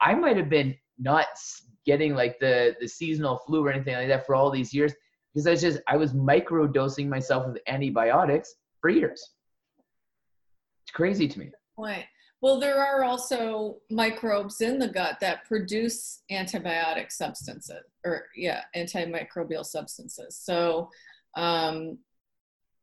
I 0.00 0.14
might 0.14 0.36
have 0.36 0.48
been 0.48 0.74
not 0.98 1.26
getting 1.84 2.14
like 2.14 2.38
the 2.40 2.74
the 2.80 2.88
seasonal 2.88 3.38
flu 3.46 3.66
or 3.66 3.70
anything 3.70 3.94
like 3.94 4.08
that 4.08 4.24
for 4.24 4.34
all 4.34 4.50
these 4.50 4.72
years 4.72 4.92
because 5.34 5.46
I 5.46 5.50
was 5.50 5.60
just 5.60 5.80
I 5.86 5.96
was 5.98 6.14
micro 6.14 6.66
dosing 6.66 7.10
myself 7.10 7.46
with 7.46 7.58
antibiotics 7.68 8.54
for 8.80 8.88
years. 8.88 9.34
It's 10.84 10.92
crazy 10.92 11.28
to 11.28 11.38
me. 11.38 11.50
Point. 11.76 12.04
Well, 12.40 12.60
there 12.60 12.82
are 12.82 13.04
also 13.04 13.78
microbes 13.90 14.60
in 14.60 14.78
the 14.78 14.88
gut 14.88 15.18
that 15.20 15.44
produce 15.46 16.22
antibiotic 16.30 17.10
substances, 17.10 17.82
or 18.04 18.26
yeah, 18.36 18.62
antimicrobial 18.74 19.64
substances. 19.64 20.38
So 20.40 20.88
um, 21.36 21.98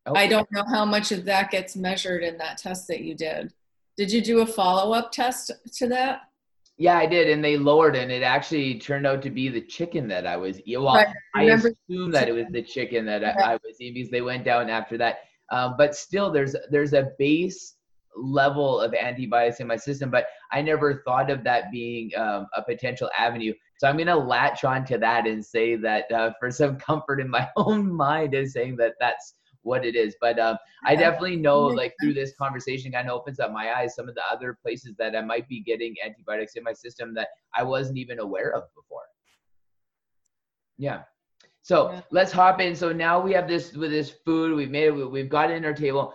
okay. 0.08 0.22
I 0.22 0.28
don't 0.28 0.48
know 0.52 0.63
how 0.70 0.86
much 0.86 1.12
of 1.12 1.26
that 1.26 1.52
gets 1.52 1.76
measured 1.76 2.24
in 2.24 2.38
that 2.38 2.58
test 2.58 2.88
that 2.88 3.02
you 3.02 3.16
did. 3.16 3.54
Did 3.98 4.12
you 4.12 4.22
do 4.22 4.42
a 4.42 4.46
follow 4.46 4.94
up 4.94 5.12
test 5.12 5.52
to 5.78 5.88
that? 5.89 6.22
Yeah, 6.78 6.98
I 6.98 7.06
did, 7.06 7.30
and 7.30 7.44
they 7.44 7.58
lowered 7.58 7.96
it. 7.96 8.04
And 8.04 8.12
it 8.12 8.24
actually 8.24 8.80
turned 8.80 9.06
out 9.06 9.22
to 9.22 9.30
be 9.30 9.48
the 9.48 9.62
chicken 9.62 10.08
that 10.08 10.26
I 10.26 10.38
was 10.38 10.60
eating. 10.62 10.84
Well. 10.84 10.98
I, 10.98 11.13
I 11.36 11.44
assume 11.44 12.12
that 12.12 12.28
it 12.28 12.34
was 12.34 12.48
the 12.52 12.63
chicken 12.63 13.06
that 13.06 13.24
I, 13.24 13.54
I, 13.54 13.54
was 13.63 13.80
eating 13.80 13.94
because 13.94 14.10
they 14.10 14.22
went 14.22 14.44
down 14.44 14.70
after 14.70 14.98
that. 14.98 15.20
Um, 15.52 15.76
but 15.78 15.96
still, 15.96 16.32
there's 16.32 16.56
there's 16.72 16.94
a 16.94 17.12
base 17.20 17.76
level 18.16 18.80
of 18.80 18.94
antibiotics 18.94 19.60
in 19.60 19.68
my 19.68 19.76
system, 19.76 20.10
but 20.10 20.26
I 20.52 20.62
never 20.62 21.04
thought 21.06 21.30
of 21.30 21.44
that 21.44 21.72
being 21.72 22.12
um, 22.18 22.48
a 22.56 22.63
potential 22.63 23.10
avenue. 23.18 23.54
So 23.78 23.88
I'm 23.88 23.98
gonna 23.98 24.16
latch 24.16 24.63
on 24.63 24.84
to 24.86 24.98
that 24.98 25.28
and 25.28 25.46
say 25.46 25.76
that 25.76 26.12
uh, 26.12 26.32
for 26.39 26.50
some 26.50 26.78
comfort 26.89 27.20
in 27.22 27.30
my 27.30 27.48
own 27.56 27.94
mind, 27.94 28.34
is 28.34 28.54
saying 28.54 28.78
that 28.78 28.94
that's 29.00 29.36
what 29.63 29.86
it 29.86 29.95
is. 29.95 30.15
But 30.21 30.38
um, 30.39 30.58
I 30.86 30.95
definitely 30.95 31.36
know, 31.36 31.62
like 31.62 31.93
through 32.02 32.13
this 32.13 32.34
conversation, 32.39 32.91
kind 32.91 33.10
of 33.10 33.15
opens 33.15 33.39
up 33.39 33.52
my 33.52 33.73
eyes. 33.73 33.95
Some 33.95 34.08
of 34.08 34.15
the 34.15 34.23
other 34.32 34.58
places 34.62 34.93
that 34.99 35.15
I 35.15 35.21
might 35.21 35.47
be 35.47 35.62
getting 35.62 35.95
antibiotics 36.06 36.56
in 36.56 36.63
my 36.63 36.73
system 36.73 37.13
that 37.15 37.30
I 37.56 37.63
wasn't 37.63 37.97
even 37.97 38.19
aware 38.19 38.54
of 38.54 38.63
before. 38.76 39.02
Yeah. 40.78 41.04
So 41.62 41.91
yeah. 41.91 42.02
let's 42.12 42.32
hop 42.32 42.60
in. 42.60 42.76
So 42.76 42.91
now 42.91 43.19
we 43.19 43.32
have 43.34 43.47
this 43.47 43.73
with 43.73 43.91
this 43.91 44.12
food. 44.26 44.56
We've 44.56 44.69
made 44.69 44.88
it. 44.88 44.91
We've 44.91 45.30
got 45.30 45.49
it 45.49 45.56
in 45.56 45.65
our 45.65 45.73
table. 45.73 46.13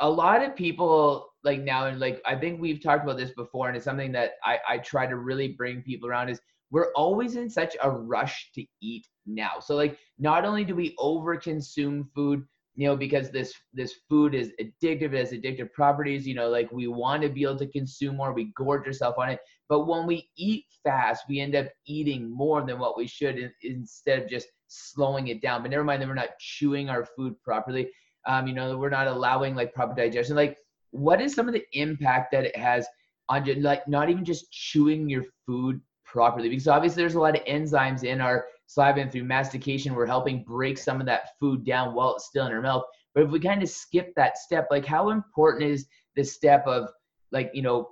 A 0.00 0.08
lot 0.08 0.42
of 0.42 0.54
people 0.54 1.30
like 1.42 1.60
now, 1.60 1.86
and 1.86 1.98
like 1.98 2.20
I 2.26 2.36
think 2.36 2.60
we've 2.60 2.82
talked 2.82 3.04
about 3.04 3.16
this 3.16 3.30
before, 3.30 3.68
and 3.68 3.76
it's 3.76 3.84
something 3.84 4.12
that 4.12 4.32
I 4.44 4.58
I 4.68 4.78
try 4.78 5.06
to 5.06 5.16
really 5.16 5.48
bring 5.48 5.82
people 5.82 6.08
around 6.08 6.28
is 6.28 6.40
we're 6.70 6.92
always 6.92 7.36
in 7.36 7.50
such 7.50 7.76
a 7.82 7.90
rush 7.90 8.50
to 8.54 8.64
eat 8.80 9.06
now. 9.26 9.58
So 9.60 9.74
like 9.74 9.98
not 10.18 10.44
only 10.44 10.64
do 10.64 10.74
we 10.74 10.94
overconsume 10.96 12.06
food, 12.14 12.44
you 12.80 12.86
know 12.86 12.96
because 12.96 13.30
this 13.30 13.52
this 13.74 13.94
food 14.08 14.34
is 14.34 14.52
addictive 14.58 15.12
it 15.12 15.18
has 15.18 15.32
addictive 15.32 15.70
properties 15.74 16.26
you 16.26 16.34
know 16.34 16.48
like 16.48 16.72
we 16.72 16.86
want 16.86 17.22
to 17.22 17.28
be 17.28 17.42
able 17.42 17.58
to 17.58 17.66
consume 17.66 18.16
more 18.16 18.32
we 18.32 18.52
gorge 18.56 18.86
ourselves 18.86 19.18
on 19.18 19.28
it. 19.28 19.38
But 19.68 19.86
when 19.86 20.06
we 20.06 20.30
eat 20.38 20.64
fast 20.82 21.24
we 21.28 21.40
end 21.40 21.54
up 21.54 21.66
eating 21.86 22.34
more 22.34 22.64
than 22.64 22.78
what 22.78 22.96
we 22.96 23.06
should 23.06 23.38
in, 23.38 23.52
instead 23.62 24.22
of 24.22 24.30
just 24.30 24.46
slowing 24.68 25.28
it 25.28 25.42
down. 25.42 25.60
But 25.60 25.72
never 25.72 25.84
mind 25.84 26.00
that 26.00 26.08
we're 26.08 26.14
not 26.14 26.38
chewing 26.38 26.88
our 26.88 27.04
food 27.04 27.34
properly. 27.42 27.90
Um, 28.26 28.46
you 28.46 28.54
know 28.54 28.78
we're 28.78 28.88
not 28.88 29.08
allowing 29.08 29.54
like 29.54 29.74
proper 29.74 29.94
digestion. 29.94 30.34
Like 30.34 30.56
what 30.90 31.20
is 31.20 31.34
some 31.34 31.48
of 31.48 31.52
the 31.52 31.66
impact 31.74 32.32
that 32.32 32.46
it 32.46 32.56
has 32.56 32.86
on 33.28 33.44
like 33.60 33.86
not 33.88 34.08
even 34.08 34.24
just 34.24 34.50
chewing 34.52 35.06
your 35.06 35.24
food 35.44 35.82
properly? 36.06 36.48
Because 36.48 36.66
obviously 36.66 37.02
there's 37.02 37.14
a 37.14 37.20
lot 37.20 37.36
of 37.36 37.44
enzymes 37.44 38.04
in 38.04 38.22
our 38.22 38.46
saliva 38.70 39.00
and 39.00 39.10
through 39.10 39.24
mastication 39.24 39.96
we're 39.96 40.06
helping 40.06 40.44
break 40.44 40.78
some 40.78 41.00
of 41.00 41.06
that 41.06 41.30
food 41.40 41.64
down 41.64 41.92
while 41.92 42.14
it's 42.14 42.26
still 42.26 42.46
in 42.46 42.52
our 42.52 42.62
mouth. 42.62 42.84
But 43.14 43.24
if 43.24 43.30
we 43.30 43.40
kind 43.40 43.64
of 43.64 43.68
skip 43.68 44.14
that 44.14 44.38
step 44.38 44.68
like 44.70 44.86
how 44.86 45.10
important 45.10 45.64
is 45.64 45.86
the 46.14 46.22
step 46.22 46.64
of 46.68 46.88
like 47.32 47.50
you 47.52 47.62
know 47.62 47.90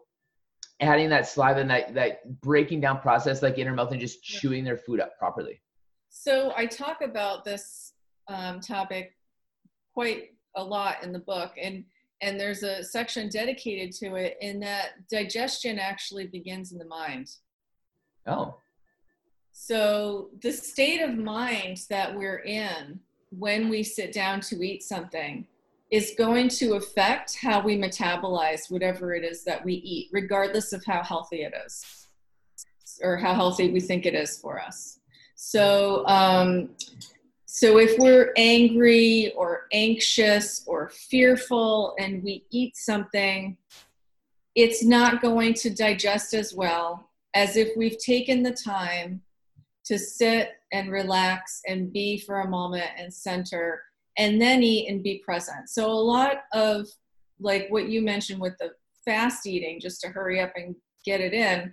adding 0.80 1.08
that 1.08 1.26
saliva 1.26 1.60
and 1.60 1.70
that 1.70 1.94
that 1.94 2.40
breaking 2.40 2.80
down 2.80 3.00
process 3.00 3.42
like 3.42 3.58
in 3.58 3.66
our 3.66 3.74
mouth 3.74 3.90
and 3.90 4.00
just 4.00 4.22
chewing 4.22 4.62
their 4.62 4.76
food 4.76 5.00
up 5.00 5.18
properly? 5.18 5.60
So 6.10 6.52
i 6.56 6.64
talk 6.64 7.02
about 7.02 7.44
this 7.44 7.94
um, 8.28 8.60
topic 8.60 9.16
quite 9.94 10.30
a 10.54 10.62
lot 10.62 11.02
in 11.02 11.12
the 11.12 11.18
book 11.18 11.54
and 11.60 11.84
and 12.20 12.38
there's 12.38 12.62
a 12.62 12.84
section 12.84 13.28
dedicated 13.28 13.92
to 13.96 14.14
it 14.14 14.36
in 14.40 14.60
that 14.60 15.08
digestion 15.08 15.78
actually 15.78 16.26
begins 16.26 16.72
in 16.72 16.78
the 16.78 16.84
mind. 16.84 17.30
Oh 18.26 18.58
so, 19.60 20.30
the 20.40 20.52
state 20.52 21.02
of 21.02 21.18
mind 21.18 21.82
that 21.90 22.16
we're 22.16 22.38
in 22.38 23.00
when 23.30 23.68
we 23.68 23.82
sit 23.82 24.12
down 24.12 24.40
to 24.42 24.62
eat 24.62 24.84
something 24.84 25.48
is 25.90 26.14
going 26.16 26.48
to 26.48 26.74
affect 26.74 27.36
how 27.42 27.60
we 27.60 27.76
metabolize 27.76 28.70
whatever 28.70 29.14
it 29.14 29.24
is 29.24 29.42
that 29.44 29.64
we 29.64 29.74
eat, 29.74 30.10
regardless 30.12 30.72
of 30.72 30.84
how 30.84 31.02
healthy 31.02 31.42
it 31.42 31.52
is 31.66 32.06
or 33.02 33.16
how 33.16 33.34
healthy 33.34 33.72
we 33.72 33.80
think 33.80 34.06
it 34.06 34.14
is 34.14 34.38
for 34.38 34.60
us. 34.60 35.00
So, 35.34 36.06
um, 36.06 36.70
so 37.44 37.78
if 37.78 37.98
we're 37.98 38.32
angry 38.36 39.32
or 39.36 39.66
anxious 39.72 40.62
or 40.68 40.88
fearful 40.88 41.96
and 41.98 42.22
we 42.22 42.44
eat 42.52 42.76
something, 42.76 43.56
it's 44.54 44.84
not 44.84 45.20
going 45.20 45.52
to 45.54 45.68
digest 45.68 46.32
as 46.32 46.54
well 46.54 47.10
as 47.34 47.56
if 47.56 47.76
we've 47.76 47.98
taken 47.98 48.44
the 48.44 48.52
time 48.52 49.20
to 49.88 49.98
sit 49.98 50.50
and 50.72 50.90
relax 50.90 51.60
and 51.66 51.92
be 51.92 52.18
for 52.18 52.40
a 52.40 52.48
moment 52.48 52.88
and 52.96 53.12
center 53.12 53.82
and 54.16 54.40
then 54.40 54.62
eat 54.62 54.88
and 54.88 55.02
be 55.02 55.22
present. 55.24 55.68
So 55.68 55.90
a 55.90 55.92
lot 55.92 56.44
of 56.52 56.86
like 57.40 57.66
what 57.70 57.88
you 57.88 58.02
mentioned 58.02 58.40
with 58.40 58.56
the 58.58 58.72
fast 59.04 59.46
eating 59.46 59.80
just 59.80 60.00
to 60.00 60.08
hurry 60.08 60.40
up 60.40 60.52
and 60.56 60.74
get 61.04 61.20
it 61.20 61.32
in 61.32 61.72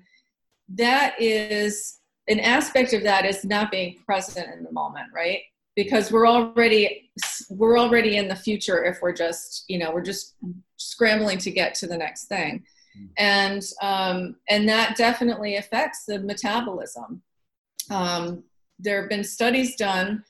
that 0.70 1.20
is 1.20 2.00
an 2.28 2.40
aspect 2.40 2.94
of 2.94 3.04
that 3.04 3.26
is 3.26 3.46
not 3.46 3.72
being 3.72 3.98
present 4.06 4.48
in 4.56 4.64
the 4.64 4.72
moment 4.72 5.08
right 5.14 5.42
because 5.76 6.12
we're 6.12 6.28
already 6.28 7.12
we're 7.50 7.78
already 7.78 8.18
in 8.18 8.28
the 8.28 8.36
future 8.36 8.84
if 8.84 9.00
we're 9.02 9.14
just 9.14 9.66
you 9.68 9.78
know 9.78 9.92
we're 9.92 10.02
just 10.02 10.36
scrambling 10.78 11.38
to 11.38 11.52
get 11.52 11.76
to 11.76 11.88
the 11.88 11.98
next 11.98 12.26
thing 12.26 12.64
hmm. 12.98 13.06
and 13.18 13.64
um, 13.82 14.36
and 14.50 14.68
that 14.68 14.96
definitely 14.96 15.58
affects 15.58 16.06
the 16.06 16.20
metabolism 16.20 17.22
um, 17.90 18.44
there 18.80 19.02
have 19.02 19.10
been 19.10 19.24
studies 19.24 19.76
done 19.76 20.24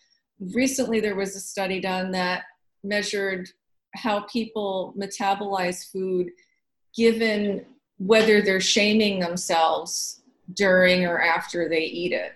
recently 0.53 0.99
there 0.99 1.15
was 1.15 1.35
a 1.35 1.39
study 1.39 1.79
done 1.79 2.11
that 2.11 2.43
measured 2.83 3.49
how 3.95 4.21
people 4.21 4.93
metabolize 4.97 5.89
food 5.91 6.29
given 6.95 7.65
whether 7.97 8.41
they're 8.41 8.59
shaming 8.59 9.19
themselves 9.19 10.21
during 10.53 11.05
or 11.05 11.21
after 11.21 11.69
they 11.69 11.83
eat 11.83 12.11
it 12.11 12.33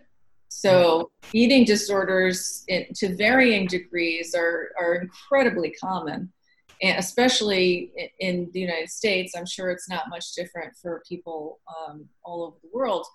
so 0.49 1.11
eating 1.31 1.63
disorders 1.63 2.65
in, 2.67 2.87
to 2.95 3.15
varying 3.15 3.67
degrees 3.67 4.33
are, 4.35 4.71
are 4.79 4.95
incredibly 4.95 5.71
common, 5.71 6.33
and 6.81 6.97
especially 6.97 7.91
in 8.19 8.49
the 8.51 8.59
United 8.59 8.89
States. 8.89 9.35
I'm 9.37 9.45
sure 9.45 9.69
it's 9.69 9.87
not 9.87 10.09
much 10.09 10.33
different 10.33 10.75
for 10.81 11.03
people 11.07 11.59
um, 11.69 12.09
all 12.23 12.43
over 12.43 12.57
the 12.61 12.69
world. 12.73 13.05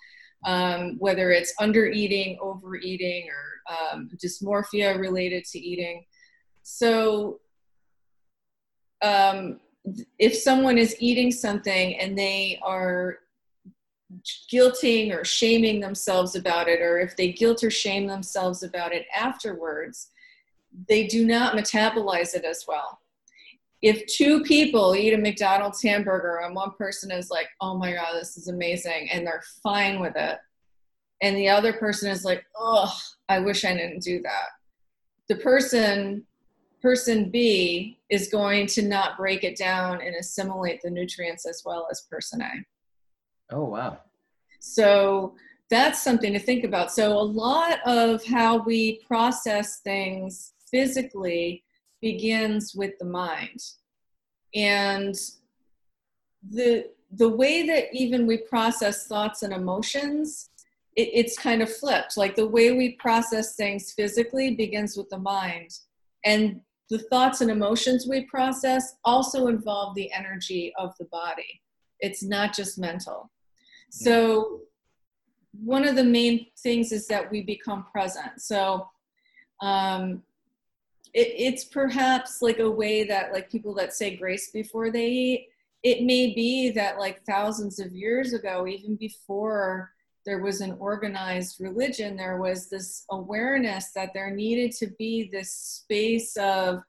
Um, 0.45 0.97
whether 0.99 1.30
it's 1.30 1.55
under 1.59 1.86
eating, 1.86 2.38
overeating, 2.40 3.28
or 3.30 3.55
um, 3.74 4.11
dysmorphia 4.22 4.99
related 4.99 5.45
to 5.47 5.59
eating. 5.59 6.05
So, 6.62 7.40
um, 9.03 9.61
if 10.18 10.34
someone 10.36 10.78
is 10.78 10.97
eating 10.99 11.30
something 11.30 11.99
and 11.99 12.18
they 12.18 12.59
are 12.62 13.18
guilting 14.53 15.14
or 15.14 15.24
shaming 15.24 15.80
themselves 15.80 16.34
about 16.34 16.68
it, 16.68 16.80
or 16.80 16.99
if 16.99 17.16
they 17.16 17.32
guilt 17.32 17.62
or 17.64 17.70
shame 17.70 18.07
themselves 18.07 18.62
about 18.62 18.92
it 18.92 19.07
afterwards, 19.14 20.11
they 20.88 21.07
do 21.07 21.26
not 21.26 21.57
metabolize 21.57 22.34
it 22.34 22.45
as 22.45 22.64
well. 22.66 23.01
If 23.85 24.07
two 24.07 24.43
people 24.45 24.97
eat 24.97 25.12
a 25.12 25.18
McDonald's 25.18 25.82
hamburger 25.82 26.41
and 26.43 26.55
one 26.55 26.70
person 26.70 27.11
is 27.11 27.28
like, 27.28 27.49
oh 27.61 27.76
my 27.76 27.93
God, 27.93 28.14
this 28.14 28.39
is 28.39 28.49
amazing, 28.49 29.11
and 29.12 29.26
they're 29.26 29.43
fine 29.62 30.01
with 30.01 30.16
it, 30.16 30.39
and 31.20 31.37
the 31.37 31.51
other 31.51 31.74
person 31.74 32.11
is 32.11 32.24
like, 32.24 32.47
oh, 32.57 32.91
I 33.28 33.41
wish 33.41 33.62
I 33.62 33.74
didn't 33.74 34.03
do 34.03 34.22
that. 34.22 34.49
The 35.28 35.37
person, 35.37 36.24
person 36.80 37.28
B, 37.30 37.99
is 38.09 38.28
going 38.28 38.68
to 38.68 38.80
not 38.80 39.18
break 39.18 39.45
it 39.45 39.59
down 39.59 40.01
and 40.01 40.16
assimilate 40.16 40.80
the 40.80 40.89
nutrients 40.89 41.45
as 41.45 41.62
well 41.66 41.87
as 41.91 42.07
person 42.11 42.41
A. 42.41 42.53
Oh, 43.55 43.64
wow. 43.64 43.99
So 44.61 45.35
that's 45.68 46.03
something 46.03 46.32
to 46.32 46.39
think 46.39 46.64
about. 46.64 46.91
So 46.91 47.12
a 47.12 47.20
lot 47.20 47.80
of 47.85 48.24
how 48.24 48.64
we 48.64 49.03
process 49.07 49.80
things 49.80 50.55
physically 50.70 51.64
begins 52.05 52.75
with 52.75 52.93
the 52.99 53.07
mind. 53.07 53.61
And 54.55 55.15
the 56.49 56.91
the 57.17 57.29
way 57.29 57.67
that 57.67 57.85
even 57.93 58.27
we 58.27 58.39
process 58.39 59.07
thoughts 59.07 59.43
and 59.43 59.53
emotions 59.53 60.51
it, 60.97 61.09
it's 61.13 61.39
kind 61.39 61.63
of 61.63 61.75
flipped 61.75 62.17
like 62.17 62.35
the 62.35 62.47
way 62.47 62.73
we 62.73 62.97
process 62.97 63.55
things 63.55 63.93
physically 63.93 64.55
begins 64.55 64.97
with 64.97 65.09
the 65.11 65.19
mind 65.19 65.71
and 66.25 66.61
the 66.91 66.99
thoughts 66.99 67.41
and 67.41 67.51
emotions 67.51 68.07
we 68.07 68.23
process 68.27 68.97
also 69.05 69.47
involve 69.47 69.95
the 69.95 70.13
energy 70.13 70.73
of 70.77 70.93
the 70.99 71.07
body 71.07 71.63
it's 72.01 72.23
not 72.23 72.53
just 72.55 72.79
mental 72.79 73.31
so 73.91 74.61
one 75.63 75.87
of 75.87 75.97
the 75.97 76.05
main 76.05 76.47
things 76.59 76.93
is 76.93 77.07
that 77.09 77.31
we 77.31 77.43
become 77.43 77.87
present. 77.93 78.41
So 78.41 78.89
um, 79.61 80.23
it, 81.15 81.33
it's 81.37 81.65
perhaps 81.65 82.43
like 82.43 82.59
a 82.59 82.71
way 82.71 83.05
that 83.05 83.33
like 83.33 83.51
people 83.51 83.75
that 83.75 83.95
say 83.95 84.17
grace 84.17 84.51
before 84.51 84.91
they 84.91 85.07
eat, 85.07 85.49
it 85.83 86.03
may 86.03 86.35
be 86.35 86.71
that 86.71 86.99
like 86.99 87.25
thousands 87.25 87.79
of 87.79 87.93
years 87.93 88.33
ago, 88.33 88.67
even 88.67 88.97
before 88.97 89.93
there 90.27 90.41
was 90.41 90.61
an 90.61 90.77
organized 90.81 91.61
religion, 91.61 92.17
there 92.17 92.41
was 92.41 92.69
this 92.69 93.05
awareness 93.11 93.93
that 93.93 94.11
there 94.12 94.31
needed 94.31 94.73
to 94.73 94.89
be 94.99 95.29
this 95.31 95.53
space 95.53 96.37
of 96.37 96.83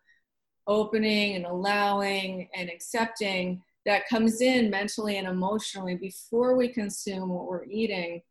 opening 0.68 1.36
and 1.36 1.46
allowing 1.46 2.50
and 2.56 2.70
accepting 2.70 3.62
that 3.86 4.08
comes 4.10 4.42
in 4.42 4.72
mentally 4.72 5.18
and 5.18 5.28
emotionally 5.28 5.96
before 5.96 6.56
we 6.56 6.68
consume 6.68 7.30
what 7.30 7.46
we're 7.46 7.66
eating 7.66 8.22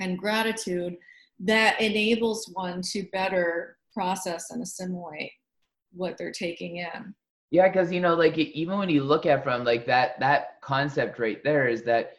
and 0.00 0.18
gratitude 0.18 0.96
that 1.40 1.80
enables 1.80 2.50
one 2.52 2.82
to 2.82 3.04
better 3.12 3.78
process 3.92 4.50
and 4.50 4.62
assimilate 4.62 5.32
what 5.92 6.16
they're 6.16 6.32
taking 6.32 6.76
in 6.76 7.14
yeah 7.50 7.68
because 7.68 7.92
you 7.92 8.00
know 8.00 8.14
like 8.14 8.36
even 8.38 8.78
when 8.78 8.88
you 8.88 9.02
look 9.02 9.26
at 9.26 9.44
from 9.44 9.64
like 9.64 9.86
that 9.86 10.18
that 10.20 10.60
concept 10.60 11.18
right 11.18 11.42
there 11.44 11.68
is 11.68 11.82
that 11.82 12.14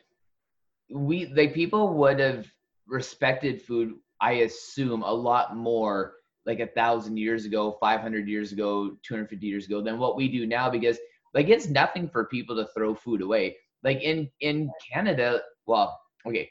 we 0.92 1.28
like 1.28 1.54
people 1.54 1.94
would 1.94 2.20
have 2.20 2.46
respected 2.88 3.62
food 3.62 3.94
i 4.22 4.34
assume 4.34 5.02
a 5.02 5.14
lot 5.14 5.56
more 5.56 6.14
like 6.46 6.60
a 6.60 6.68
thousand 6.68 7.18
years 7.18 7.46
ago 7.46 7.78
500 7.80 8.28
years 8.28 8.52
ago 8.52 8.98
250 9.04 9.46
years 9.46 9.66
ago 9.66 9.82
than 9.82 9.98
what 9.98 10.16
we 10.16 10.28
do 10.28 10.46
now 10.46 10.70
because 10.70 10.98
like 11.34 11.50
it's 11.50 11.68
nothing 11.68 12.08
for 12.08 12.26
people 12.26 12.56
to 12.56 12.68
throw 12.74 12.94
food 12.94 13.22
away. 13.22 13.58
Like 13.84 14.02
in 14.02 14.30
in 14.40 14.72
Canada, 14.92 15.42
well, 15.66 16.00
okay, 16.26 16.50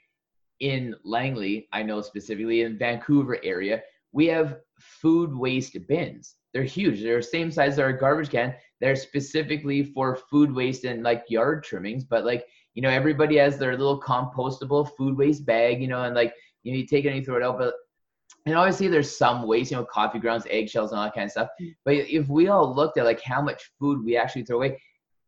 in 0.61 0.95
Langley, 1.05 1.69
I 1.73 1.83
know 1.83 2.01
specifically 2.03 2.63
in 2.63 2.79
Vancouver 2.79 3.39
area, 3.43 3.83
we 4.13 4.27
have 4.27 4.59
food 4.83 5.35
waste 5.35 5.77
bins. 5.89 6.37
They're 6.53 6.65
huge. 6.65 7.03
They're 7.03 7.19
the 7.19 7.23
same 7.23 7.51
size 7.51 7.75
as 7.75 7.79
our 7.79 7.93
garbage 7.93 8.31
can. 8.31 8.55
They're 8.81 8.97
specifically 8.97 9.85
for 9.85 10.17
food 10.31 10.53
waste 10.53 10.85
and 10.85 11.03
like 11.03 11.25
yard 11.29 11.65
trimmings. 11.65 12.05
But 12.05 12.25
like, 12.25 12.47
you 12.75 12.83
know, 12.83 12.91
everybody 12.91 13.37
has 13.37 13.59
their 13.59 13.77
little 13.77 14.01
compostable 14.01 14.91
food 14.97 15.17
waste 15.17 15.47
bag, 15.47 15.81
you 15.81 15.89
know, 15.89 16.03
and 16.03 16.15
like, 16.15 16.35
you 16.63 16.73
know, 16.73 16.79
you 16.79 16.87
take 16.87 17.05
it 17.05 17.09
and 17.09 17.17
you 17.17 17.25
throw 17.25 17.37
it 17.37 17.43
out. 17.43 17.59
But 17.59 17.75
and 18.47 18.57
obviously 18.57 18.89
there's 18.89 19.17
some 19.17 19.47
waste, 19.47 19.71
you 19.71 19.77
know, 19.77 19.85
coffee 19.85 20.19
grounds, 20.19 20.47
eggshells, 20.51 20.91
and 20.91 20.99
all 20.99 21.05
that 21.05 21.15
kind 21.15 21.27
of 21.27 21.31
stuff. 21.31 21.49
Mm. 21.61 21.75
But 21.85 21.95
if 21.95 22.29
we 22.29 22.49
all 22.49 22.75
looked 22.75 22.99
at 22.99 23.05
like 23.05 23.23
how 23.23 23.41
much 23.41 23.71
food 23.79 24.05
we 24.05 24.17
actually 24.17 24.45
throw 24.45 24.57
away, 24.57 24.79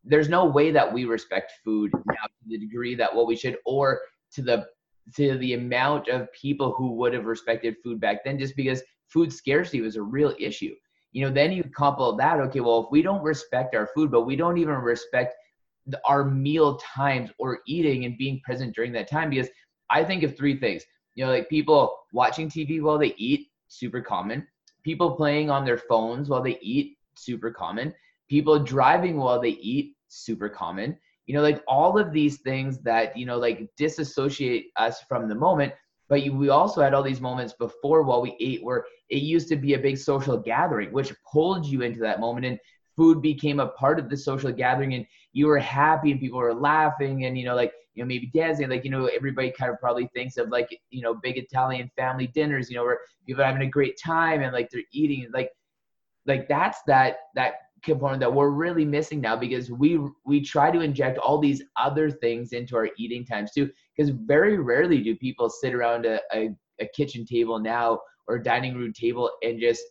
there's 0.04 0.28
no 0.28 0.44
way 0.44 0.70
that 0.70 0.92
we 0.92 1.04
respect 1.04 1.52
food 1.64 1.90
now 1.94 2.24
to 2.24 2.48
the 2.48 2.58
degree 2.58 2.94
that 2.94 3.14
what 3.14 3.26
we 3.26 3.36
should, 3.36 3.56
or 3.64 4.00
to 4.32 4.42
the 4.42 4.66
to 5.16 5.36
the 5.38 5.52
amount 5.54 6.08
of 6.08 6.32
people 6.32 6.72
who 6.72 6.92
would 6.92 7.14
have 7.14 7.26
respected 7.26 7.76
food 7.82 8.00
back 8.00 8.24
then, 8.24 8.38
just 8.38 8.56
because 8.56 8.82
food 9.14 9.32
scarcity 9.32 9.80
was 9.80 9.96
a 9.96 10.02
real 10.02 10.34
issue. 10.38 10.74
You 11.12 11.24
know, 11.24 11.32
then 11.32 11.52
you 11.52 11.62
couple 11.62 12.14
that, 12.16 12.40
okay, 12.40 12.60
well, 12.60 12.84
if 12.84 12.86
we 12.90 13.00
don't 13.00 13.22
respect 13.22 13.74
our 13.74 13.88
food, 13.94 14.10
but 14.10 14.26
we 14.26 14.36
don't 14.36 14.58
even 14.58 14.74
respect 14.74 15.34
our 16.04 16.24
meal 16.24 16.76
times 16.78 17.30
or 17.38 17.60
eating 17.66 18.04
and 18.04 18.18
being 18.18 18.40
present 18.44 18.74
during 18.74 18.92
that 18.92 19.08
time, 19.08 19.30
because 19.30 19.48
I 19.90 20.02
think 20.04 20.24
of 20.24 20.36
three 20.36 20.58
things 20.58 20.84
you 21.14 21.24
know, 21.24 21.30
like 21.30 21.48
people 21.48 21.96
watching 22.12 22.48
TV 22.48 22.82
while 22.82 22.98
they 22.98 23.14
eat, 23.16 23.48
super 23.68 24.00
common. 24.00 24.46
People 24.82 25.16
playing 25.16 25.50
on 25.50 25.64
their 25.64 25.78
phones 25.78 26.28
while 26.28 26.42
they 26.42 26.58
eat, 26.60 26.98
super 27.16 27.50
common. 27.50 27.94
People 28.28 28.58
driving 28.58 29.16
while 29.16 29.40
they 29.40 29.50
eat, 29.50 29.94
super 30.08 30.48
common. 30.48 30.98
You 31.26 31.34
know, 31.34 31.42
like 31.42 31.62
all 31.66 31.98
of 31.98 32.12
these 32.12 32.38
things 32.40 32.78
that, 32.80 33.16
you 33.16 33.26
know, 33.26 33.38
like 33.38 33.70
disassociate 33.76 34.66
us 34.76 35.00
from 35.08 35.28
the 35.28 35.34
moment. 35.34 35.72
But 36.14 36.22
you, 36.22 36.32
we 36.32 36.48
also 36.48 36.80
had 36.80 36.94
all 36.94 37.02
these 37.02 37.20
moments 37.20 37.54
before 37.54 38.04
while 38.04 38.22
we 38.22 38.36
ate 38.38 38.62
where 38.62 38.84
it 39.08 39.24
used 39.24 39.48
to 39.48 39.56
be 39.56 39.74
a 39.74 39.78
big 39.80 39.98
social 39.98 40.38
gathering, 40.38 40.92
which 40.92 41.12
pulled 41.28 41.66
you 41.66 41.82
into 41.82 41.98
that 42.02 42.20
moment. 42.20 42.46
And 42.46 42.56
food 42.94 43.20
became 43.20 43.58
a 43.58 43.66
part 43.70 43.98
of 43.98 44.08
the 44.08 44.16
social 44.16 44.52
gathering 44.52 44.94
and 44.94 45.04
you 45.32 45.48
were 45.48 45.58
happy 45.58 46.12
and 46.12 46.20
people 46.20 46.38
were 46.38 46.54
laughing 46.54 47.24
and, 47.24 47.36
you 47.36 47.44
know, 47.44 47.56
like 47.56 47.72
you 47.94 48.04
know, 48.04 48.06
maybe 48.06 48.30
dancing. 48.32 48.68
Like, 48.68 48.84
you 48.84 48.92
know, 48.92 49.06
everybody 49.06 49.50
kind 49.50 49.72
of 49.72 49.80
probably 49.80 50.08
thinks 50.14 50.36
of 50.36 50.50
like, 50.50 50.80
you 50.90 51.02
know, 51.02 51.14
big 51.14 51.36
Italian 51.36 51.90
family 51.96 52.28
dinners, 52.28 52.70
you 52.70 52.76
know, 52.76 52.84
where 52.84 53.00
people 53.26 53.42
are 53.42 53.46
having 53.46 53.66
a 53.66 53.68
great 53.68 53.98
time 54.00 54.40
and 54.40 54.52
like 54.52 54.70
they're 54.70 54.82
eating. 54.92 55.28
Like, 55.34 55.50
like 56.26 56.48
that's 56.48 56.78
that 56.86 57.16
that 57.34 57.54
component 57.82 58.20
that 58.20 58.32
we're 58.32 58.50
really 58.50 58.84
missing 58.84 59.20
now 59.20 59.34
because 59.34 59.68
we 59.68 59.98
we 60.24 60.40
try 60.40 60.70
to 60.70 60.80
inject 60.80 61.18
all 61.18 61.38
these 61.38 61.60
other 61.76 62.08
things 62.08 62.52
into 62.52 62.76
our 62.76 62.88
eating 62.98 63.26
times 63.26 63.50
too. 63.50 63.68
Because 63.96 64.10
very 64.10 64.58
rarely 64.58 65.02
do 65.02 65.16
people 65.16 65.48
sit 65.48 65.74
around 65.74 66.06
a, 66.06 66.20
a, 66.32 66.50
a 66.80 66.86
kitchen 66.94 67.24
table 67.24 67.58
now 67.58 68.00
or 68.26 68.38
dining 68.38 68.74
room 68.74 68.92
table 68.92 69.30
and 69.42 69.60
just 69.60 69.82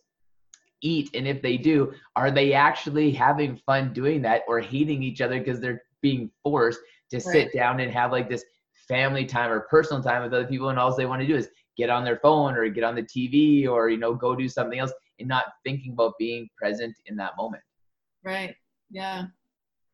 eat 0.82 1.08
and 1.14 1.26
if 1.26 1.40
they 1.40 1.56
do 1.56 1.92
are 2.14 2.30
they 2.30 2.52
actually 2.52 3.10
having 3.10 3.56
fun 3.64 3.92
doing 3.92 4.20
that 4.20 4.42
or 4.46 4.60
hating 4.60 5.02
each 5.02 5.22
other 5.22 5.38
because 5.38 5.58
they're 5.58 5.82
being 6.02 6.30
forced 6.42 6.80
to 7.10 7.16
right. 7.16 7.22
sit 7.24 7.52
down 7.54 7.80
and 7.80 7.90
have 7.90 8.12
like 8.12 8.28
this 8.28 8.44
family 8.86 9.24
time 9.24 9.50
or 9.50 9.60
personal 9.60 10.02
time 10.02 10.22
with 10.22 10.34
other 10.34 10.46
people 10.46 10.68
and 10.68 10.78
all 10.78 10.94
they 10.94 11.06
want 11.06 11.22
to 11.22 11.26
do 11.26 11.36
is 11.36 11.48
get 11.76 11.90
on 11.90 12.04
their 12.04 12.18
phone 12.18 12.54
or 12.54 12.68
get 12.68 12.84
on 12.84 12.94
the 12.94 13.02
TV 13.02 13.66
or 13.66 13.88
you 13.88 13.96
know 13.96 14.14
go 14.14 14.34
do 14.34 14.48
something 14.48 14.78
else 14.78 14.92
and 15.18 15.28
not 15.28 15.44
thinking 15.64 15.92
about 15.92 16.12
being 16.18 16.48
present 16.56 16.94
in 17.06 17.16
that 17.16 17.32
moment. 17.38 17.62
Right. 18.22 18.54
Yeah. 18.90 19.26